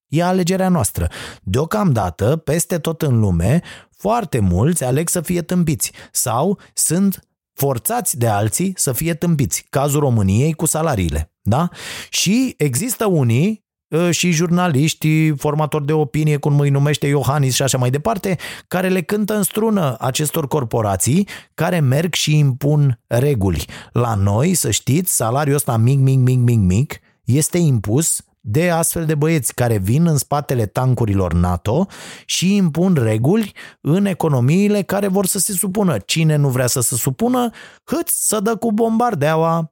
E 0.08 0.24
alegerea 0.24 0.70
noastră. 0.70 1.10
Deocamdată, 1.44 2.36
peste 2.38 2.80
tot 2.80 3.02
în 3.02 3.20
lume, 3.20 3.62
foarte 3.98 4.40
mulți 4.40 4.84
aleg 4.84 5.10
să 5.10 5.22
fie 5.22 5.42
tâmpiți 5.42 5.92
sau 6.12 6.60
sunt 6.74 7.29
forțați 7.60 8.18
de 8.18 8.28
alții 8.28 8.74
să 8.76 8.92
fie 8.92 9.14
tâmpiți. 9.14 9.66
Cazul 9.70 10.00
României 10.00 10.54
cu 10.54 10.66
salariile. 10.66 11.34
Da? 11.42 11.70
Și 12.10 12.54
există 12.58 13.06
unii 13.06 13.66
uh, 13.88 14.10
și 14.12 14.32
jurnaliști, 14.32 15.32
formatori 15.32 15.86
de 15.86 15.94
opinie, 15.94 16.38
cum 16.38 16.60
îi 16.60 16.70
numește 16.70 17.08
Iohannis 17.08 17.56
și 17.56 17.62
așa 17.62 17.78
mai 17.78 17.90
departe, 17.90 18.38
care 18.68 18.90
le 18.90 19.02
cântă 19.02 19.36
în 19.36 19.44
strună 19.44 19.96
acestor 20.00 20.48
corporații 20.48 21.28
care 21.54 21.80
merg 21.80 22.14
și 22.14 22.38
impun 22.38 23.00
reguli. 23.08 23.66
La 23.92 24.14
noi, 24.16 24.54
să 24.54 24.72
știți, 24.72 25.16
salariul 25.16 25.56
ăsta 25.56 25.78
mic, 25.78 26.00
mic, 26.00 26.18
mic, 26.18 26.40
mic, 26.40 26.60
mic, 26.60 27.00
este 27.24 27.58
impus 27.58 28.22
de 28.42 28.70
astfel 28.70 29.06
de 29.06 29.16
băieți 29.16 29.54
care 29.54 29.78
vin 29.78 30.08
în 30.08 30.18
spatele 30.18 30.66
tancurilor 30.66 31.34
NATO 31.34 31.88
și 32.26 32.56
impun 32.56 32.94
reguli 32.94 33.54
în 33.82 34.06
economiile 34.06 34.82
care 34.82 35.08
vor 35.08 35.26
să 35.26 35.40
se 35.40 35.52
supună. 35.52 35.98
Cine 35.98 36.36
nu 36.36 36.50
vrea 36.50 36.68
să 36.68 36.82
se 36.82 36.96
supună, 36.96 37.50
hâț 37.84 38.12
să 38.12 38.40
dă 38.40 38.56
cu 38.56 38.72
bombardeaua. 38.72 39.72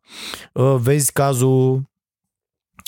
Uh, 0.53 0.76
vezi 0.80 1.11
cazul 1.11 1.89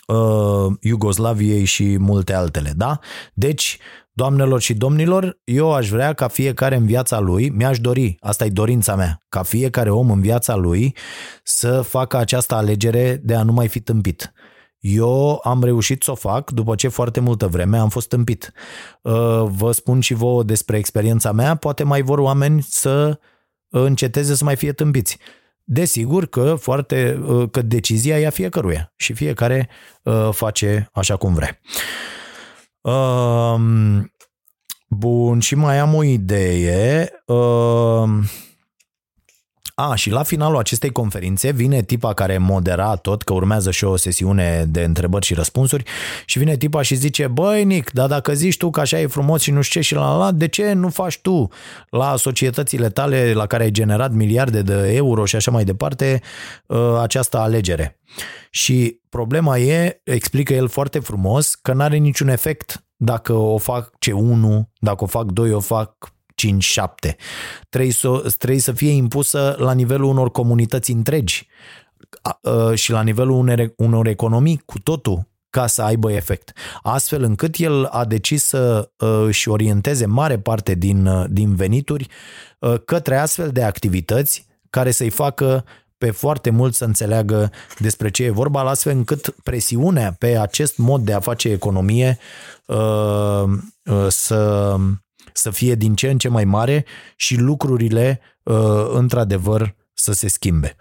uh, 0.07 0.73
Iugoslaviei 0.81 1.63
și 1.63 1.97
multe 1.97 2.33
altele, 2.33 2.73
da? 2.75 2.99
Deci, 3.33 3.77
doamnelor 4.13 4.61
și 4.61 4.73
domnilor, 4.73 5.39
eu 5.43 5.73
aș 5.73 5.89
vrea 5.89 6.13
ca 6.13 6.27
fiecare 6.27 6.75
în 6.75 6.85
viața 6.85 7.19
lui, 7.19 7.49
mi-aș 7.49 7.79
dori, 7.79 8.17
asta 8.19 8.45
e 8.45 8.49
dorința 8.49 8.95
mea, 8.95 9.21
ca 9.29 9.43
fiecare 9.43 9.89
om 9.89 10.11
în 10.11 10.21
viața 10.21 10.55
lui 10.55 10.95
să 11.43 11.81
facă 11.81 12.17
această 12.17 12.55
alegere 12.55 13.19
de 13.23 13.35
a 13.35 13.43
nu 13.43 13.51
mai 13.51 13.67
fi 13.67 13.79
tâmpit. 13.79 14.33
Eu 14.79 15.41
am 15.43 15.63
reușit 15.63 16.03
să 16.03 16.11
o 16.11 16.15
fac 16.15 16.51
după 16.51 16.75
ce 16.75 16.87
foarte 16.87 17.19
multă 17.19 17.47
vreme 17.47 17.77
am 17.77 17.89
fost 17.89 18.07
tâmpit. 18.07 18.53
Uh, 19.01 19.43
vă 19.45 19.71
spun 19.71 19.99
și 19.99 20.13
vouă 20.13 20.43
despre 20.43 20.77
experiența 20.77 21.31
mea, 21.31 21.55
poate 21.55 21.83
mai 21.83 22.01
vor 22.01 22.19
oameni 22.19 22.61
să 22.61 23.19
înceteze 23.69 24.35
să 24.35 24.43
mai 24.43 24.55
fie 24.55 24.71
tâmpiți. 24.71 25.17
Desigur 25.63 26.25
că 26.25 26.55
foarte 26.59 27.19
uh, 27.27 27.49
că 27.51 27.61
decizia 27.61 28.19
e 28.19 28.27
a 28.27 28.29
fiecăruia 28.29 28.93
și 28.95 29.13
fiecare 29.13 29.69
uh, 30.03 30.29
face 30.31 30.89
așa 30.93 31.15
cum 31.15 31.33
vrea. 31.33 31.59
Um, 32.81 34.13
bun, 34.87 35.39
și 35.39 35.55
mai 35.55 35.79
am 35.79 35.93
o 35.93 36.03
idee. 36.03 37.11
Um, 39.79 39.91
a, 39.91 39.95
și 39.95 40.09
la 40.09 40.23
finalul 40.23 40.57
acestei 40.57 40.89
conferințe 40.89 41.51
vine 41.51 41.81
tipa 41.81 42.13
care 42.13 42.37
modera 42.37 42.95
tot, 42.95 43.21
că 43.21 43.33
urmează 43.33 43.71
și 43.71 43.83
o 43.83 43.95
sesiune 43.95 44.65
de 44.67 44.83
întrebări 44.83 45.25
și 45.25 45.33
răspunsuri 45.33 45.83
și 46.25 46.37
vine 46.37 46.57
tipa 46.57 46.81
și 46.81 46.95
zice, 46.95 47.27
băi 47.27 47.63
Nic, 47.63 47.91
dar 47.91 48.07
dacă 48.07 48.33
zici 48.33 48.57
tu 48.57 48.69
că 48.69 48.79
așa 48.79 48.99
e 48.99 49.07
frumos 49.07 49.41
și 49.41 49.51
nu 49.51 49.61
știu 49.61 49.81
ce 49.81 49.87
și 49.87 49.93
la 49.93 50.17
la, 50.17 50.31
de 50.31 50.47
ce 50.47 50.73
nu 50.73 50.89
faci 50.89 51.19
tu 51.19 51.47
la 51.89 52.15
societățile 52.15 52.89
tale 52.89 53.33
la 53.33 53.45
care 53.45 53.63
ai 53.63 53.71
generat 53.71 54.11
miliarde 54.11 54.61
de 54.61 54.93
euro 54.93 55.25
și 55.25 55.35
așa 55.35 55.51
mai 55.51 55.63
departe 55.63 56.21
ă, 56.69 57.01
această 57.01 57.37
alegere? 57.37 57.99
Și 58.49 58.99
problema 59.09 59.57
e, 59.57 60.01
explică 60.03 60.53
el 60.53 60.67
foarte 60.67 60.99
frumos, 60.99 61.55
că 61.55 61.73
nu 61.73 61.81
are 61.81 61.97
niciun 61.97 62.27
efect 62.27 62.83
dacă 62.95 63.33
o 63.33 63.57
fac 63.57 63.91
ce 63.99 64.11
unul, 64.11 64.69
dacă 64.79 65.03
o 65.03 65.07
fac 65.07 65.25
doi, 65.25 65.53
o 65.53 65.59
fac 65.59 66.13
5-7. 67.09 67.15
Trebuie 67.69 67.91
să, 67.91 68.33
trebuie 68.37 68.59
să 68.59 68.71
fie 68.71 68.91
impusă 68.91 69.55
la 69.59 69.73
nivelul 69.73 70.09
unor 70.09 70.31
comunități 70.31 70.91
întregi 70.91 71.47
și 72.73 72.91
la 72.91 73.01
nivelul 73.01 73.35
unor, 73.35 73.73
unor 73.77 74.07
economii 74.07 74.61
cu 74.65 74.79
totul 74.79 75.27
ca 75.49 75.67
să 75.67 75.81
aibă 75.81 76.11
efect. 76.11 76.51
Astfel 76.81 77.23
încât 77.23 77.55
el 77.55 77.85
a 77.85 78.05
decis 78.05 78.43
să 78.43 78.91
își 79.25 79.49
orienteze 79.49 80.05
mare 80.05 80.39
parte 80.39 80.73
din, 80.73 81.09
din 81.29 81.55
venituri 81.55 82.07
către 82.85 83.17
astfel 83.17 83.49
de 83.49 83.63
activități 83.63 84.47
care 84.69 84.91
să-i 84.91 85.09
facă 85.09 85.65
pe 85.97 86.11
foarte 86.11 86.49
mult 86.49 86.73
să 86.73 86.85
înțeleagă 86.85 87.51
despre 87.77 88.09
ce 88.09 88.23
e 88.23 88.29
vorba, 88.29 88.61
astfel 88.61 88.95
încât 88.95 89.35
presiunea 89.43 90.15
pe 90.19 90.37
acest 90.37 90.77
mod 90.77 91.01
de 91.01 91.13
a 91.13 91.19
face 91.19 91.49
economie 91.49 92.17
să, 94.07 94.75
să 95.39 95.49
fie 95.49 95.75
din 95.75 95.95
ce 95.95 96.09
în 96.09 96.17
ce 96.17 96.27
mai 96.27 96.45
mare 96.45 96.85
și 97.15 97.37
lucrurile, 97.37 98.19
uh, 98.43 98.89
într-adevăr, 98.93 99.75
să 99.93 100.11
se 100.11 100.27
schimbe. 100.27 100.75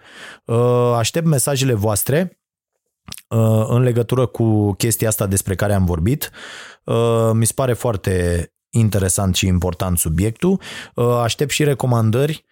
Uh, 0.45 0.93
aștept 0.95 1.25
mesajele 1.25 1.73
voastre 1.73 2.39
uh, 3.27 3.65
în 3.67 3.81
legătură 3.81 4.25
cu 4.25 4.73
chestia 4.73 5.07
asta 5.07 5.25
despre 5.25 5.55
care 5.55 5.73
am 5.73 5.85
vorbit. 5.85 6.31
Mi 7.33 7.45
se 7.45 7.53
pare 7.55 7.73
foarte 7.73 8.45
interesant 8.69 9.35
și 9.35 9.47
important 9.47 9.97
subiectul. 9.97 10.59
Aștept 10.95 11.51
și 11.51 11.63
recomandări. 11.63 12.45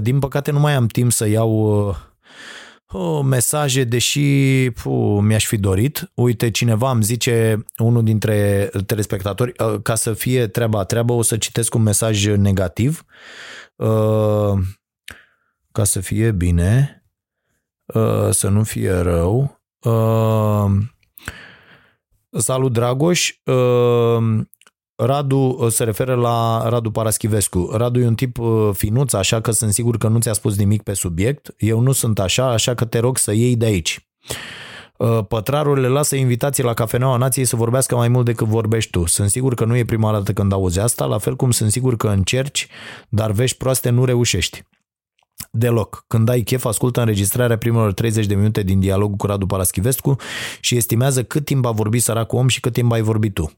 Din 0.00 0.18
păcate 0.18 0.50
nu 0.50 0.58
mai 0.58 0.74
am 0.74 0.86
timp 0.86 1.12
să 1.12 1.28
iau 1.28 1.94
Oh, 2.92 3.24
mesaje, 3.24 3.84
deși 3.84 4.70
puh, 4.70 5.18
mi-aș 5.22 5.46
fi 5.46 5.56
dorit. 5.56 6.10
Uite, 6.14 6.50
cineva 6.50 6.90
îmi 6.90 7.02
zice, 7.02 7.64
unul 7.78 8.04
dintre 8.04 8.70
telespectatori, 8.86 9.52
uh, 9.58 9.80
ca 9.82 9.94
să 9.94 10.12
fie 10.12 10.46
treaba 10.46 10.84
treabă, 10.84 11.12
o 11.12 11.22
să 11.22 11.36
citesc 11.36 11.74
un 11.74 11.82
mesaj 11.82 12.26
negativ. 12.26 13.04
Uh, 13.76 14.58
ca 15.72 15.84
să 15.84 16.00
fie 16.00 16.32
bine, 16.32 17.04
uh, 17.84 18.28
să 18.30 18.48
nu 18.48 18.62
fie 18.62 18.92
rău. 18.92 19.62
Salut, 22.30 22.72
Dragoș! 22.72 23.32
Radu 25.02 25.56
uh, 25.58 25.70
se 25.70 25.84
referă 25.84 26.14
la 26.14 26.68
Radu 26.68 26.90
Paraschivescu. 26.90 27.70
Radu 27.72 28.00
e 28.00 28.06
un 28.06 28.14
tip 28.14 28.38
uh, 28.38 28.70
finuț, 28.72 29.12
așa 29.12 29.40
că 29.40 29.50
sunt 29.50 29.72
sigur 29.72 29.96
că 29.96 30.08
nu 30.08 30.18
ți-a 30.18 30.32
spus 30.32 30.56
nimic 30.56 30.82
pe 30.82 30.92
subiect. 30.92 31.54
Eu 31.58 31.80
nu 31.80 31.92
sunt 31.92 32.18
așa, 32.18 32.50
așa 32.50 32.74
că 32.74 32.84
te 32.84 32.98
rog 32.98 33.18
să 33.18 33.32
iei 33.32 33.56
de 33.56 33.64
aici. 33.64 34.08
Uh, 34.96 35.18
pătrarul 35.28 35.80
le 35.80 35.88
lasă 35.88 36.16
invitații 36.16 36.62
la 36.62 36.74
Cafeneaua 36.74 37.16
Nației 37.16 37.44
să 37.44 37.56
vorbească 37.56 37.96
mai 37.96 38.08
mult 38.08 38.24
decât 38.24 38.46
vorbești 38.46 38.90
tu. 38.90 39.06
Sunt 39.06 39.30
sigur 39.30 39.54
că 39.54 39.64
nu 39.64 39.76
e 39.76 39.84
prima 39.84 40.12
dată 40.12 40.32
când 40.32 40.52
auzi 40.52 40.80
asta, 40.80 41.04
la 41.04 41.18
fel 41.18 41.36
cum 41.36 41.50
sunt 41.50 41.70
sigur 41.70 41.96
că 41.96 42.08
încerci, 42.08 42.68
dar 43.08 43.30
vești 43.30 43.56
proaste 43.56 43.90
nu 43.90 44.04
reușești. 44.04 44.62
Deloc. 45.50 46.04
Când 46.06 46.28
ai 46.28 46.42
chef, 46.42 46.64
ascultă 46.64 47.00
înregistrarea 47.00 47.58
primelor 47.58 47.92
30 47.92 48.26
de 48.26 48.34
minute 48.34 48.62
din 48.62 48.80
dialogul 48.80 49.16
cu 49.16 49.26
Radu 49.26 49.46
Paraschivescu 49.46 50.16
și 50.60 50.76
estimează 50.76 51.22
cât 51.24 51.44
timp 51.44 51.66
a 51.66 51.70
vorbit 51.70 52.02
săracul 52.02 52.38
om 52.38 52.48
și 52.48 52.60
cât 52.60 52.72
timp 52.72 52.92
ai 52.92 53.00
vorbit 53.00 53.34
tu. 53.34 53.52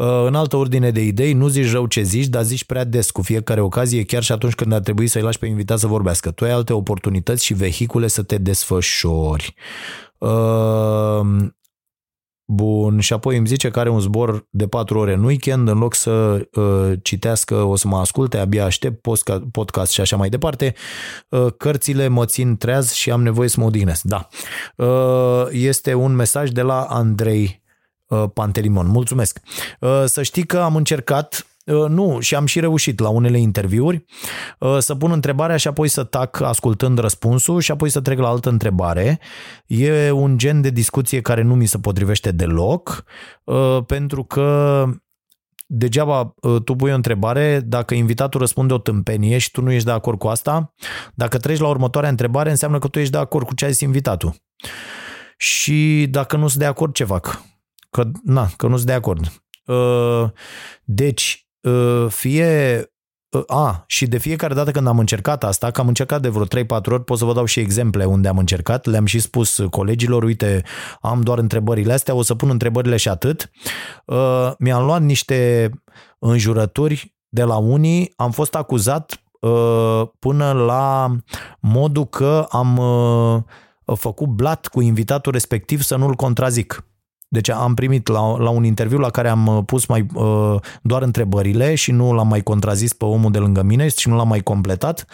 Uh, 0.00 0.24
în 0.26 0.34
altă 0.34 0.56
ordine 0.56 0.90
de 0.90 1.04
idei, 1.04 1.32
nu 1.32 1.48
zici 1.48 1.70
rău 1.70 1.86
ce 1.86 2.02
zici, 2.02 2.26
dar 2.26 2.42
zici 2.42 2.64
prea 2.64 2.84
des 2.84 3.10
cu 3.10 3.22
fiecare 3.22 3.60
ocazie, 3.60 4.04
chiar 4.04 4.22
și 4.22 4.32
atunci 4.32 4.54
când 4.54 4.72
ar 4.72 4.80
trebui 4.80 5.06
să-i 5.06 5.22
lași 5.22 5.38
pe 5.38 5.46
invitat 5.46 5.78
să 5.78 5.86
vorbească. 5.86 6.30
Tu 6.30 6.44
ai 6.44 6.50
alte 6.50 6.72
oportunități 6.72 7.44
și 7.44 7.54
vehicule 7.54 8.06
să 8.06 8.22
te 8.22 8.38
desfășori. 8.38 9.54
Uh, 10.18 11.20
bun, 12.52 13.00
și 13.00 13.12
apoi 13.12 13.36
îmi 13.36 13.46
zice 13.46 13.70
că 13.70 13.80
are 13.80 13.90
un 13.90 14.00
zbor 14.00 14.46
de 14.50 14.66
4 14.66 14.98
ore 14.98 15.12
în 15.12 15.24
weekend, 15.24 15.68
în 15.68 15.78
loc 15.78 15.94
să 15.94 16.48
uh, 16.52 16.92
citească, 17.02 17.54
o 17.54 17.76
să 17.76 17.88
mă 17.88 17.98
asculte, 17.98 18.38
abia 18.38 18.64
aștept 18.64 19.00
podcast, 19.00 19.42
podcast 19.52 19.92
și 19.92 20.00
așa 20.00 20.16
mai 20.16 20.28
departe. 20.28 20.74
Uh, 21.28 21.46
cărțile 21.56 22.08
mă 22.08 22.24
țin 22.24 22.56
treaz 22.56 22.92
și 22.92 23.10
am 23.10 23.22
nevoie 23.22 23.48
să 23.48 23.60
mă 23.60 23.66
odihnesc. 23.66 24.02
Da. 24.02 24.28
Uh, 24.76 25.46
este 25.50 25.94
un 25.94 26.14
mesaj 26.14 26.50
de 26.50 26.62
la 26.62 26.80
Andrei 26.80 27.58
Uh, 27.64 27.69
Pantelimon. 28.34 28.86
Mulțumesc! 28.86 29.40
Uh, 29.80 30.02
să 30.04 30.22
știi 30.22 30.46
că 30.46 30.58
am 30.58 30.76
încercat 30.76 31.46
uh, 31.66 31.88
nu, 31.88 32.20
și 32.20 32.34
am 32.34 32.46
și 32.46 32.60
reușit 32.60 33.00
la 33.00 33.08
unele 33.08 33.38
interviuri 33.38 34.04
să 34.78 34.94
pun 34.94 35.10
întrebarea 35.10 35.56
și 35.56 35.68
apoi 35.68 35.88
să 35.88 36.04
tac 36.04 36.40
ascultând 36.40 36.98
răspunsul 36.98 37.60
și 37.60 37.70
apoi 37.70 37.88
să 37.88 38.00
trec 38.00 38.18
la 38.18 38.28
altă 38.28 38.48
întrebare. 38.48 39.20
E 39.66 40.10
un 40.10 40.38
gen 40.38 40.60
de 40.60 40.70
discuție 40.70 41.20
care 41.20 41.42
nu 41.42 41.54
mi 41.54 41.66
se 41.66 41.78
potrivește 41.78 42.30
deloc, 42.30 43.04
pentru 43.86 44.24
că 44.24 44.84
degeaba 45.66 46.34
tu 46.64 46.74
pui 46.74 46.90
o 46.90 46.94
întrebare, 46.94 47.60
dacă 47.60 47.94
invitatul 47.94 48.40
răspunde 48.40 48.72
o 48.72 48.78
tâmpenie 48.78 49.38
și 49.38 49.50
tu 49.50 49.62
nu 49.62 49.70
ești 49.70 49.86
de 49.86 49.90
acord 49.92 50.18
cu 50.18 50.28
asta, 50.28 50.74
dacă 51.14 51.38
treci 51.38 51.58
la 51.58 51.68
următoarea 51.68 52.10
întrebare, 52.10 52.50
înseamnă 52.50 52.78
că 52.78 52.88
tu 52.88 52.98
ești 52.98 53.12
de 53.12 53.18
acord 53.18 53.46
cu 53.46 53.54
ce 53.54 53.64
a 53.64 53.68
zis 53.68 53.80
invitatul. 53.80 54.34
Și 55.36 56.06
dacă 56.10 56.36
nu 56.36 56.48
sunt 56.48 56.60
de 56.60 56.66
acord, 56.66 56.94
ce 56.94 57.04
fac? 57.04 57.42
Că, 57.90 58.04
na, 58.24 58.48
că 58.56 58.66
nu 58.66 58.74
sunt 58.74 58.86
de 58.86 58.92
acord. 58.92 59.42
Uh, 59.70 60.30
deci, 60.84 61.48
uh, 61.60 62.06
fie 62.08 62.82
uh, 63.36 63.42
a, 63.46 63.84
și 63.86 64.06
de 64.06 64.18
fiecare 64.18 64.54
dată 64.54 64.70
când 64.70 64.86
am 64.86 64.98
încercat 64.98 65.44
asta, 65.44 65.70
că 65.70 65.80
am 65.80 65.88
încercat 65.88 66.20
de 66.20 66.28
vreo 66.28 66.46
3-4 66.46 66.46
ori, 66.68 67.04
pot 67.04 67.18
să 67.18 67.24
vă 67.24 67.32
dau 67.32 67.44
și 67.44 67.60
exemple 67.60 68.04
unde 68.04 68.28
am 68.28 68.38
încercat, 68.38 68.86
le-am 68.86 69.04
și 69.04 69.18
spus 69.18 69.60
colegilor, 69.70 70.22
uite, 70.22 70.62
am 71.00 71.20
doar 71.20 71.38
întrebările 71.38 71.92
astea, 71.92 72.14
o 72.14 72.22
să 72.22 72.34
pun 72.34 72.50
întrebările 72.50 72.96
și 72.96 73.08
atât. 73.08 73.50
Mi-am 74.58 74.84
luat 74.84 75.02
niște 75.02 75.70
înjurături 76.18 77.14
de 77.28 77.42
la 77.42 77.56
unii, 77.56 78.12
am 78.16 78.30
fost 78.30 78.54
acuzat 78.54 79.22
până 80.18 80.52
la 80.52 81.16
modul 81.60 82.06
că 82.06 82.46
am 82.50 82.80
făcut 83.94 84.28
blat 84.28 84.66
cu 84.66 84.80
invitatul 84.80 85.32
respectiv 85.32 85.82
să 85.82 85.96
nu-l 85.96 86.14
contrazic. 86.14 86.89
Deci 87.32 87.50
am 87.50 87.74
primit 87.74 88.08
la, 88.08 88.36
la 88.36 88.50
un 88.50 88.64
interviu 88.64 88.98
la 88.98 89.10
care 89.10 89.28
am 89.28 89.46
uh, 89.46 89.62
pus 89.66 89.86
mai 89.86 90.06
uh, 90.14 90.56
doar 90.82 91.02
întrebările 91.02 91.74
și 91.74 91.92
nu 91.92 92.12
l-am 92.12 92.28
mai 92.28 92.42
contrazis 92.42 92.92
pe 92.92 93.04
omul 93.04 93.30
de 93.30 93.38
lângă 93.38 93.62
mine 93.62 93.88
și 93.88 94.08
nu 94.08 94.16
l-am 94.16 94.28
mai 94.28 94.42
completat 94.42 95.06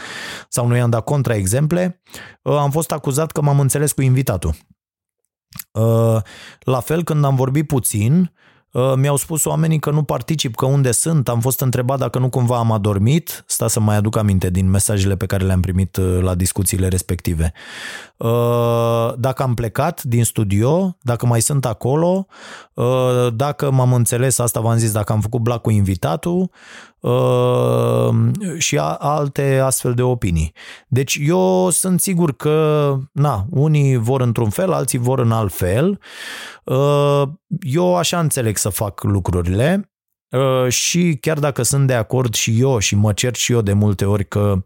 sau 0.48 0.66
nu 0.66 0.76
i-am 0.76 0.90
dat 0.90 1.04
contraexemple, 1.04 2.00
uh, 2.42 2.56
am 2.56 2.70
fost 2.70 2.92
acuzat 2.92 3.32
că 3.32 3.42
m-am 3.42 3.60
înțeles 3.60 3.92
cu 3.92 4.02
invitatul. 4.02 4.54
La 6.60 6.80
fel, 6.80 7.04
când 7.04 7.24
am 7.24 7.34
vorbit 7.34 7.66
puțin, 7.66 8.12
Uh, 8.12 8.45
mi-au 8.96 9.16
spus 9.16 9.44
oamenii 9.44 9.78
că 9.78 9.90
nu 9.90 10.02
particip, 10.02 10.54
că 10.54 10.66
unde 10.66 10.90
sunt, 10.90 11.28
am 11.28 11.40
fost 11.40 11.60
întrebat 11.60 11.98
dacă 11.98 12.18
nu 12.18 12.28
cumva 12.28 12.58
am 12.58 12.72
adormit, 12.72 13.44
sta 13.46 13.68
să 13.68 13.80
mai 13.80 13.96
aduc 13.96 14.16
aminte 14.16 14.50
din 14.50 14.70
mesajele 14.70 15.16
pe 15.16 15.26
care 15.26 15.44
le-am 15.44 15.60
primit 15.60 15.96
uh, 15.96 16.18
la 16.20 16.34
discuțiile 16.34 16.88
respective. 16.88 17.52
Uh, 18.16 19.12
dacă 19.18 19.42
am 19.42 19.54
plecat 19.54 20.02
din 20.02 20.24
studio, 20.24 20.96
dacă 21.00 21.26
mai 21.26 21.40
sunt 21.40 21.64
acolo, 21.64 22.26
dacă 23.34 23.70
m-am 23.70 23.92
înțeles, 23.92 24.38
asta 24.38 24.60
v-am 24.60 24.76
zis, 24.76 24.92
dacă 24.92 25.12
am 25.12 25.20
făcut 25.20 25.40
black 25.40 25.62
cu 25.62 25.70
invitatul 25.70 26.50
și 28.58 28.78
alte 28.98 29.58
astfel 29.58 29.94
de 29.94 30.02
opinii. 30.02 30.52
Deci 30.88 31.18
eu 31.20 31.70
sunt 31.70 32.00
sigur 32.00 32.36
că, 32.36 32.96
na, 33.12 33.46
unii 33.50 33.96
vor 33.96 34.20
într-un 34.20 34.50
fel, 34.50 34.72
alții 34.72 34.98
vor 34.98 35.18
în 35.18 35.32
alt 35.32 35.52
fel. 35.52 36.00
Eu 37.60 37.96
așa 37.96 38.18
înțeleg 38.18 38.56
să 38.56 38.68
fac 38.68 39.02
lucrurile 39.02 39.90
uh, 40.28 40.68
și 40.68 41.18
chiar 41.20 41.38
dacă 41.38 41.62
sunt 41.62 41.86
de 41.86 41.94
acord 41.94 42.34
și 42.34 42.60
eu 42.60 42.78
și 42.78 42.94
mă 42.94 43.12
cer 43.12 43.34
și 43.34 43.52
eu 43.52 43.60
de 43.60 43.72
multe 43.72 44.04
ori 44.04 44.28
că 44.28 44.64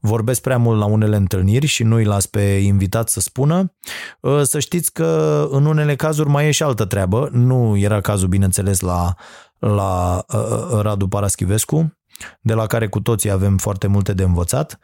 vorbesc 0.00 0.40
prea 0.40 0.58
mult 0.58 0.78
la 0.78 0.84
unele 0.84 1.16
întâlniri 1.16 1.66
și 1.66 1.82
nu 1.82 1.96
îi 1.96 2.04
las 2.04 2.26
pe 2.26 2.40
invitat 2.40 3.08
să 3.08 3.20
spună, 3.20 3.74
uh, 4.20 4.40
să 4.42 4.58
știți 4.58 4.92
că 4.92 5.46
în 5.50 5.66
unele 5.66 5.96
cazuri 5.96 6.28
mai 6.28 6.46
e 6.46 6.50
și 6.50 6.62
altă 6.62 6.84
treabă. 6.84 7.28
Nu 7.32 7.76
era 7.76 8.00
cazul, 8.00 8.28
bineînțeles, 8.28 8.80
la, 8.80 9.14
la 9.58 10.24
uh, 10.34 10.80
Radu 10.80 11.08
Paraschivescu, 11.08 11.92
de 12.40 12.54
la 12.54 12.66
care 12.66 12.88
cu 12.88 13.00
toții 13.00 13.30
avem 13.30 13.56
foarte 13.56 13.86
multe 13.86 14.12
de 14.12 14.22
învățat, 14.22 14.78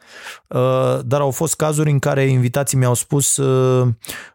uh, 0.47 0.99
dar 1.03 1.21
au 1.21 1.31
fost 1.31 1.55
cazuri 1.55 1.91
în 1.91 1.99
care 1.99 2.23
invitații 2.23 2.77
mi-au 2.77 2.93
spus 2.93 3.37
uh, 3.37 3.87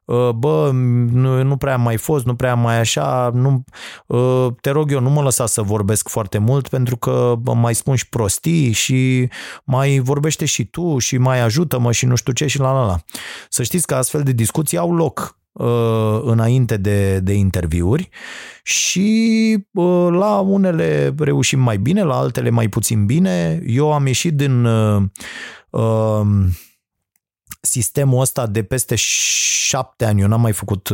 uh, 0.05 0.31
bă, 0.31 0.71
nu, 0.73 1.43
nu 1.43 1.57
prea 1.57 1.75
am 1.75 1.81
mai 1.81 1.97
fost, 1.97 2.25
nu 2.25 2.35
prea 2.35 2.53
am 2.53 2.61
mai 2.61 2.79
așa, 2.79 3.31
nu, 3.35 3.65
te 4.61 4.71
rog 4.71 4.93
eu, 4.93 5.01
nu 5.01 5.11
mă 5.11 5.23
lăsa 5.23 5.47
să 5.47 5.63
vorbesc 5.63 6.09
foarte 6.09 6.39
mult 6.39 6.69
pentru 6.69 6.97
că 6.97 7.35
mai 7.55 7.75
spun 7.75 7.95
și 7.95 8.09
prostii 8.09 8.73
și 8.73 9.29
mai 9.65 9.99
vorbește 9.99 10.45
și 10.45 10.65
tu 10.65 10.99
și 10.99 11.19
mai 11.19 11.41
ajută-mă 11.41 11.93
și 11.93 12.07
nu 12.07 12.15
știu 12.15 12.33
ce 12.33 12.47
și 12.47 12.59
la 12.59 12.73
la 12.73 12.87
la. 12.87 12.99
Să 13.49 13.63
știți 13.63 13.87
că 13.87 13.95
astfel 13.95 14.23
de 14.23 14.33
discuții 14.33 14.79
au 14.79 14.95
loc 14.95 15.39
Uh, 15.40 15.40
înainte 16.23 16.77
de, 16.77 17.21
de 17.21 17.33
interviuri 17.33 18.09
și 18.63 19.67
uh, 19.73 20.09
la 20.11 20.39
unele 20.39 21.15
reușim 21.19 21.61
mai 21.61 21.79
bine, 21.79 22.03
la 22.03 22.17
altele 22.17 22.51
mai 22.51 22.69
puțin 22.69 23.07
bine. 23.07 23.63
Eu 23.67 23.93
am 23.93 24.07
ieșit 24.07 24.37
din 24.37 24.65
uh, 24.65 25.03
um, 25.71 26.49
sistemul 27.61 28.21
ăsta 28.21 28.47
de 28.47 28.63
peste 28.63 28.95
șapte 28.97 30.05
ani. 30.05 30.21
Eu 30.21 30.29
n-am 30.29 30.41
mai 30.41 30.53
făcut 30.53 30.89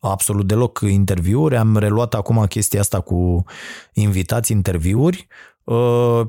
absolut 0.00 0.46
deloc 0.46 0.80
interviuri. 0.80 1.56
Am 1.56 1.76
reluat 1.76 2.14
acum 2.14 2.44
chestia 2.46 2.80
asta 2.80 3.00
cu 3.00 3.44
invitați 3.92 4.52
interviuri 4.52 5.26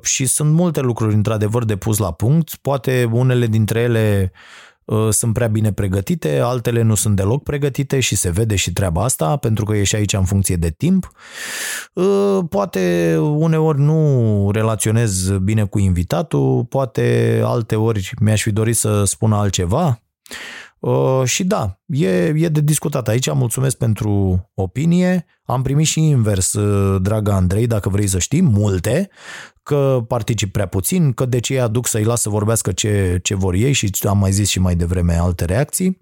și 0.02 0.26
sunt 0.26 0.54
multe 0.54 0.82
lucruri 0.82 1.14
într-adevăr 1.14 1.66
de 1.66 1.76
pus 1.76 1.98
la 1.98 2.12
punct. 2.12 2.56
Poate 2.56 3.10
unele 3.12 3.48
dintre 3.48 3.80
ele 3.80 4.32
Uh, 4.32 4.73
sunt 5.10 5.34
prea 5.34 5.48
bine 5.48 5.72
pregătite, 5.72 6.40
altele 6.40 6.82
nu 6.82 6.96
sunt 6.96 7.16
deloc 7.16 7.44
pregătite 7.44 8.00
și 8.00 8.16
se 8.16 8.30
vede 8.30 8.56
și 8.56 8.74
treaba 8.74 9.04
asta, 9.04 9.38
pentru 9.38 9.66
că 9.66 9.76
e 9.76 9.84
și 9.84 9.96
aici 9.96 10.14
în 10.14 10.26
funcție 10.26 10.56
de 10.56 10.70
timp. 10.70 11.12
Uh, 11.94 12.40
poate 12.50 13.16
uneori 13.20 13.80
nu 13.80 14.50
relaționez 14.54 15.32
bine 15.32 15.64
cu 15.64 15.80
invitatul, 15.80 16.66
poate 16.66 17.42
alte 17.44 17.76
ori 17.76 18.12
mi-aș 18.20 18.42
fi 18.42 18.52
dorit 18.52 18.76
să 18.76 19.04
spun 19.04 19.34
altceva. 19.34 20.00
Uh, 20.84 21.22
și 21.24 21.44
da, 21.44 21.80
e, 21.86 22.08
e 22.36 22.48
de 22.48 22.62
discutat 22.62 23.08
aici, 23.08 23.34
mulțumesc 23.34 23.78
pentru 23.78 24.44
opinie. 24.54 25.26
Am 25.46 25.62
primit 25.62 25.86
și 25.86 26.00
invers, 26.00 26.58
dragă 27.02 27.32
Andrei, 27.32 27.68
dacă 27.68 27.90
vrei 27.90 28.08
să 28.08 28.20
știi, 28.20 28.42
multe, 28.42 29.10
că 29.64 30.04
particip 30.08 30.52
prea 30.52 30.66
puțin, 30.66 31.12
că 31.12 31.26
de 31.26 31.40
ce 31.40 31.60
aduc 31.60 31.88
să-i 31.88 32.04
las 32.04 32.22
să 32.22 32.30
vorbească 32.30 32.72
ce, 32.72 33.20
ce 33.24 33.36
vor 33.36 33.54
ei 33.54 33.72
și 33.72 33.92
am 34.08 34.18
mai 34.18 34.32
zis 34.32 34.50
și 34.50 34.60
mai 34.60 34.76
devreme 34.76 35.14
alte 35.14 35.46
reacții. 35.46 36.00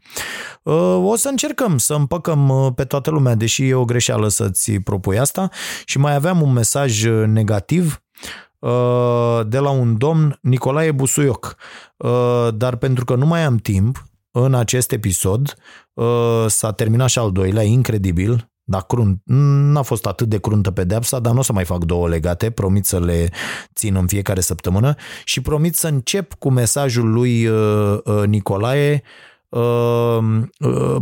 Uh, 0.64 1.02
o 1.04 1.16
să 1.16 1.28
încercăm 1.28 1.78
să 1.78 1.94
împăcăm 1.94 2.50
uh, 2.50 2.72
pe 2.76 2.84
toată 2.84 3.10
lumea, 3.10 3.36
deși 3.36 3.68
e 3.68 3.74
o 3.74 3.86
greșeală 3.86 4.28
să-ți 4.28 4.72
propui 4.72 5.20
asta 5.20 5.50
și 5.86 5.98
mai 5.98 6.16
aveam 6.16 6.42
un 6.42 6.52
mesaj 6.52 7.04
uh, 7.04 7.28
negativ 7.28 8.04
de 9.48 9.58
la 9.58 9.70
un 9.70 9.98
domn 9.98 10.40
Nicolae 10.42 10.92
Busuioc. 10.92 11.56
Dar 12.54 12.76
pentru 12.76 13.06
că 13.06 13.16
nu 13.16 13.26
mai 13.26 13.44
am 13.44 13.58
timp, 13.58 14.11
în 14.32 14.54
acest 14.54 14.92
episod 14.92 15.56
s-a 16.48 16.72
terminat 16.72 17.10
și 17.10 17.20
al 17.20 17.32
doilea, 17.32 17.64
incredibil, 17.64 18.52
dar 18.64 18.82
crunt, 18.82 19.22
n-a 19.26 19.82
fost 19.82 20.06
atât 20.06 20.28
de 20.28 20.40
cruntă 20.40 20.72
pedeapsa, 20.72 21.20
dar 21.20 21.34
nu 21.34 21.40
o 21.40 21.42
să 21.42 21.54
mai 21.54 21.66
fac 21.66 21.84
două 21.84 22.08
legate, 22.08 22.50
promit 22.50 22.86
să 22.86 23.00
le 23.00 23.30
țin 23.76 23.96
în 23.96 24.08
fiecare 24.08 24.40
săptămână 24.40 24.96
și 25.24 25.42
promit 25.42 25.76
să 25.76 25.88
încep 25.88 26.34
cu 26.34 26.50
mesajul 26.50 27.12
lui 27.12 27.48
uh, 27.48 27.98
uh, 28.04 28.24
Nicolae 28.26 28.94
uh, 28.94 29.00
uh, 29.02 29.31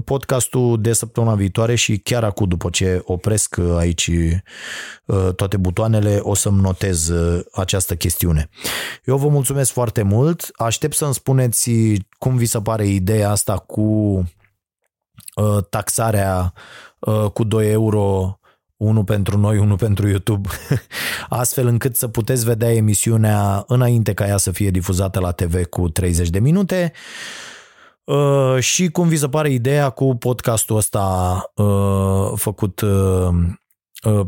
podcastul 0.06 0.82
de 0.82 0.94
săptămâna 0.94 1.36
viitoare 1.36 1.76
și 1.76 1.98
chiar 1.98 2.24
acum 2.24 2.48
după 2.48 2.70
ce 2.70 3.02
opresc 3.04 3.58
aici 3.78 4.08
uh, 5.06 5.34
toate 5.36 5.58
butoanele 5.58 6.20
o 6.22 6.36
să-mi 6.36 6.62
notez 6.62 7.08
uh, 7.08 7.46
această 7.52 7.96
chestiune. 7.96 8.50
Eu 9.06 9.18
vă 9.18 9.28
mulțumesc 9.28 9.72
foarte 9.72 10.02
mult, 10.02 10.50
aștept 10.54 10.96
să-mi 10.96 11.14
spuneți 11.14 11.72
cum 12.18 12.38
vi 12.38 12.46
se 12.46 12.62
pare 12.62 12.88
ideea 12.88 13.32
asta 13.32 13.58
cu 13.58 13.82
uh, 15.36 15.64
taxarea 15.70 16.54
Uh, 17.00 17.32
cu 17.34 17.44
2 17.44 17.72
euro 17.72 18.40
unul 18.78 19.04
pentru 19.04 19.38
noi, 19.38 19.58
unul 19.58 19.78
pentru 19.78 20.08
YouTube, 20.08 20.50
astfel 21.30 21.68
încât 21.68 21.96
să 21.96 22.08
puteți 22.08 22.46
vedea 22.46 22.74
emisiunea 22.74 23.64
înainte 23.68 24.14
ca 24.14 24.28
ea 24.28 24.38
să 24.38 24.52
fie 24.52 24.70
difuzată 24.70 25.20
la 25.20 25.32
TV 25.32 25.66
cu 25.66 25.90
30 25.90 26.30
de 26.30 26.40
minute. 26.40 26.92
Uh, 26.94 27.49
și 28.60 28.90
cum 28.90 29.08
vi 29.08 29.18
se 29.18 29.30
pare 29.30 29.52
ideea 29.52 29.90
cu 29.90 30.16
podcastul 30.16 30.76
ăsta 30.76 31.44
uh, 31.56 32.32
făcut 32.36 32.84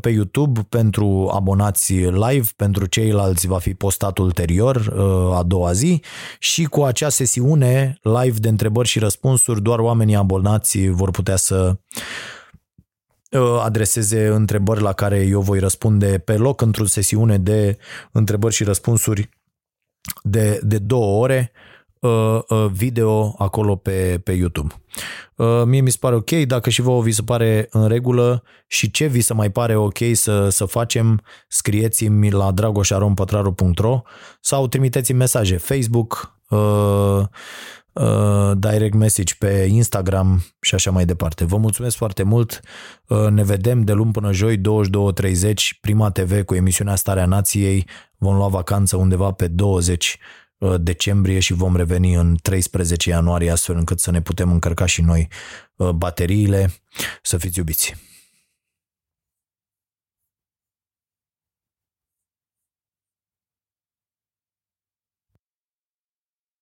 pe 0.01 0.09
YouTube 0.09 0.65
pentru 0.69 1.31
abonați 1.33 1.93
live, 1.93 2.47
pentru 2.55 2.85
ceilalți 2.85 3.47
va 3.47 3.57
fi 3.57 3.73
postat 3.73 4.17
ulterior 4.17 4.93
a 5.33 5.43
doua 5.43 5.71
zi. 5.71 6.01
Și 6.39 6.63
cu 6.63 6.83
acea 6.83 7.09
sesiune 7.09 7.99
live 8.01 8.39
de 8.39 8.47
întrebări 8.47 8.87
și 8.87 8.99
răspunsuri 8.99 9.61
doar 9.61 9.79
oamenii 9.79 10.15
abonați 10.15 10.87
vor 10.87 11.11
putea 11.11 11.35
să 11.35 11.75
Uh, 13.31 13.59
adreseze 13.61 14.27
întrebări 14.27 14.81
la 14.81 14.93
care 14.93 15.19
eu 15.19 15.41
voi 15.41 15.59
răspunde 15.59 16.17
pe 16.17 16.37
loc 16.37 16.61
într-o 16.61 16.85
sesiune 16.85 17.37
de 17.37 17.77
întrebări 18.11 18.53
și 18.53 18.63
răspunsuri 18.63 19.29
de, 20.23 20.59
de 20.63 20.77
două 20.77 21.21
ore. 21.21 21.51
uh, 21.51 21.55
uh, 21.55 21.70
video 22.71 23.35
acolo 23.37 23.75
pe, 23.75 24.21
pe 24.23 24.31
YouTube. 24.31 24.73
Mie 25.65 25.81
mi 25.81 25.89
se 25.89 25.97
pare 25.99 26.15
ok, 26.15 26.29
dacă 26.29 26.69
și 26.69 26.81
vouă 26.81 27.01
vi 27.01 27.11
se 27.11 27.21
pare 27.21 27.67
în 27.71 27.87
regulă 27.87 28.43
și 28.67 28.91
ce 28.91 29.05
vi 29.05 29.21
se 29.21 29.33
mai 29.33 29.49
pare 29.49 29.75
ok 29.75 29.97
să, 30.13 30.49
să 30.49 30.65
facem, 30.65 31.21
scrieți-mi 31.47 32.29
la 32.29 32.51
dragoșarompătraru.ro 32.51 34.01
sau 34.39 34.67
trimiteți-mi 34.67 35.17
mesaje 35.17 35.57
Facebook, 35.57 36.39
Uh, 37.93 38.51
direct 38.57 38.93
message 38.93 39.33
pe 39.39 39.67
Instagram 39.69 40.43
și 40.61 40.75
așa 40.75 40.91
mai 40.91 41.05
departe. 41.05 41.45
Vă 41.45 41.57
mulțumesc 41.57 41.95
foarte 41.95 42.23
mult. 42.23 42.61
Uh, 43.07 43.27
ne 43.27 43.43
vedem 43.43 43.83
de 43.83 43.93
luni 43.93 44.11
până 44.11 44.31
joi 44.31 44.57
22.30 44.57 44.63
Prima 45.81 46.11
TV 46.11 46.43
cu 46.43 46.55
emisiunea 46.55 46.95
Starea 46.95 47.25
Nației. 47.25 47.87
Vom 48.17 48.35
lua 48.35 48.47
vacanță 48.47 48.95
undeva 48.95 49.31
pe 49.31 49.47
20 49.47 50.19
uh, 50.19 50.40
decembrie 50.79 51.39
și 51.39 51.53
vom 51.53 51.75
reveni 51.75 52.13
în 52.13 52.37
13 52.41 53.09
ianuarie 53.09 53.51
astfel 53.51 53.75
încât 53.75 53.99
să 53.99 54.11
ne 54.11 54.21
putem 54.21 54.51
încărca 54.51 54.85
și 54.85 55.01
noi 55.01 55.27
bateriile. 55.95 56.73
Să 57.21 57.37
fiți 57.37 57.57
iubiți! 57.57 58.10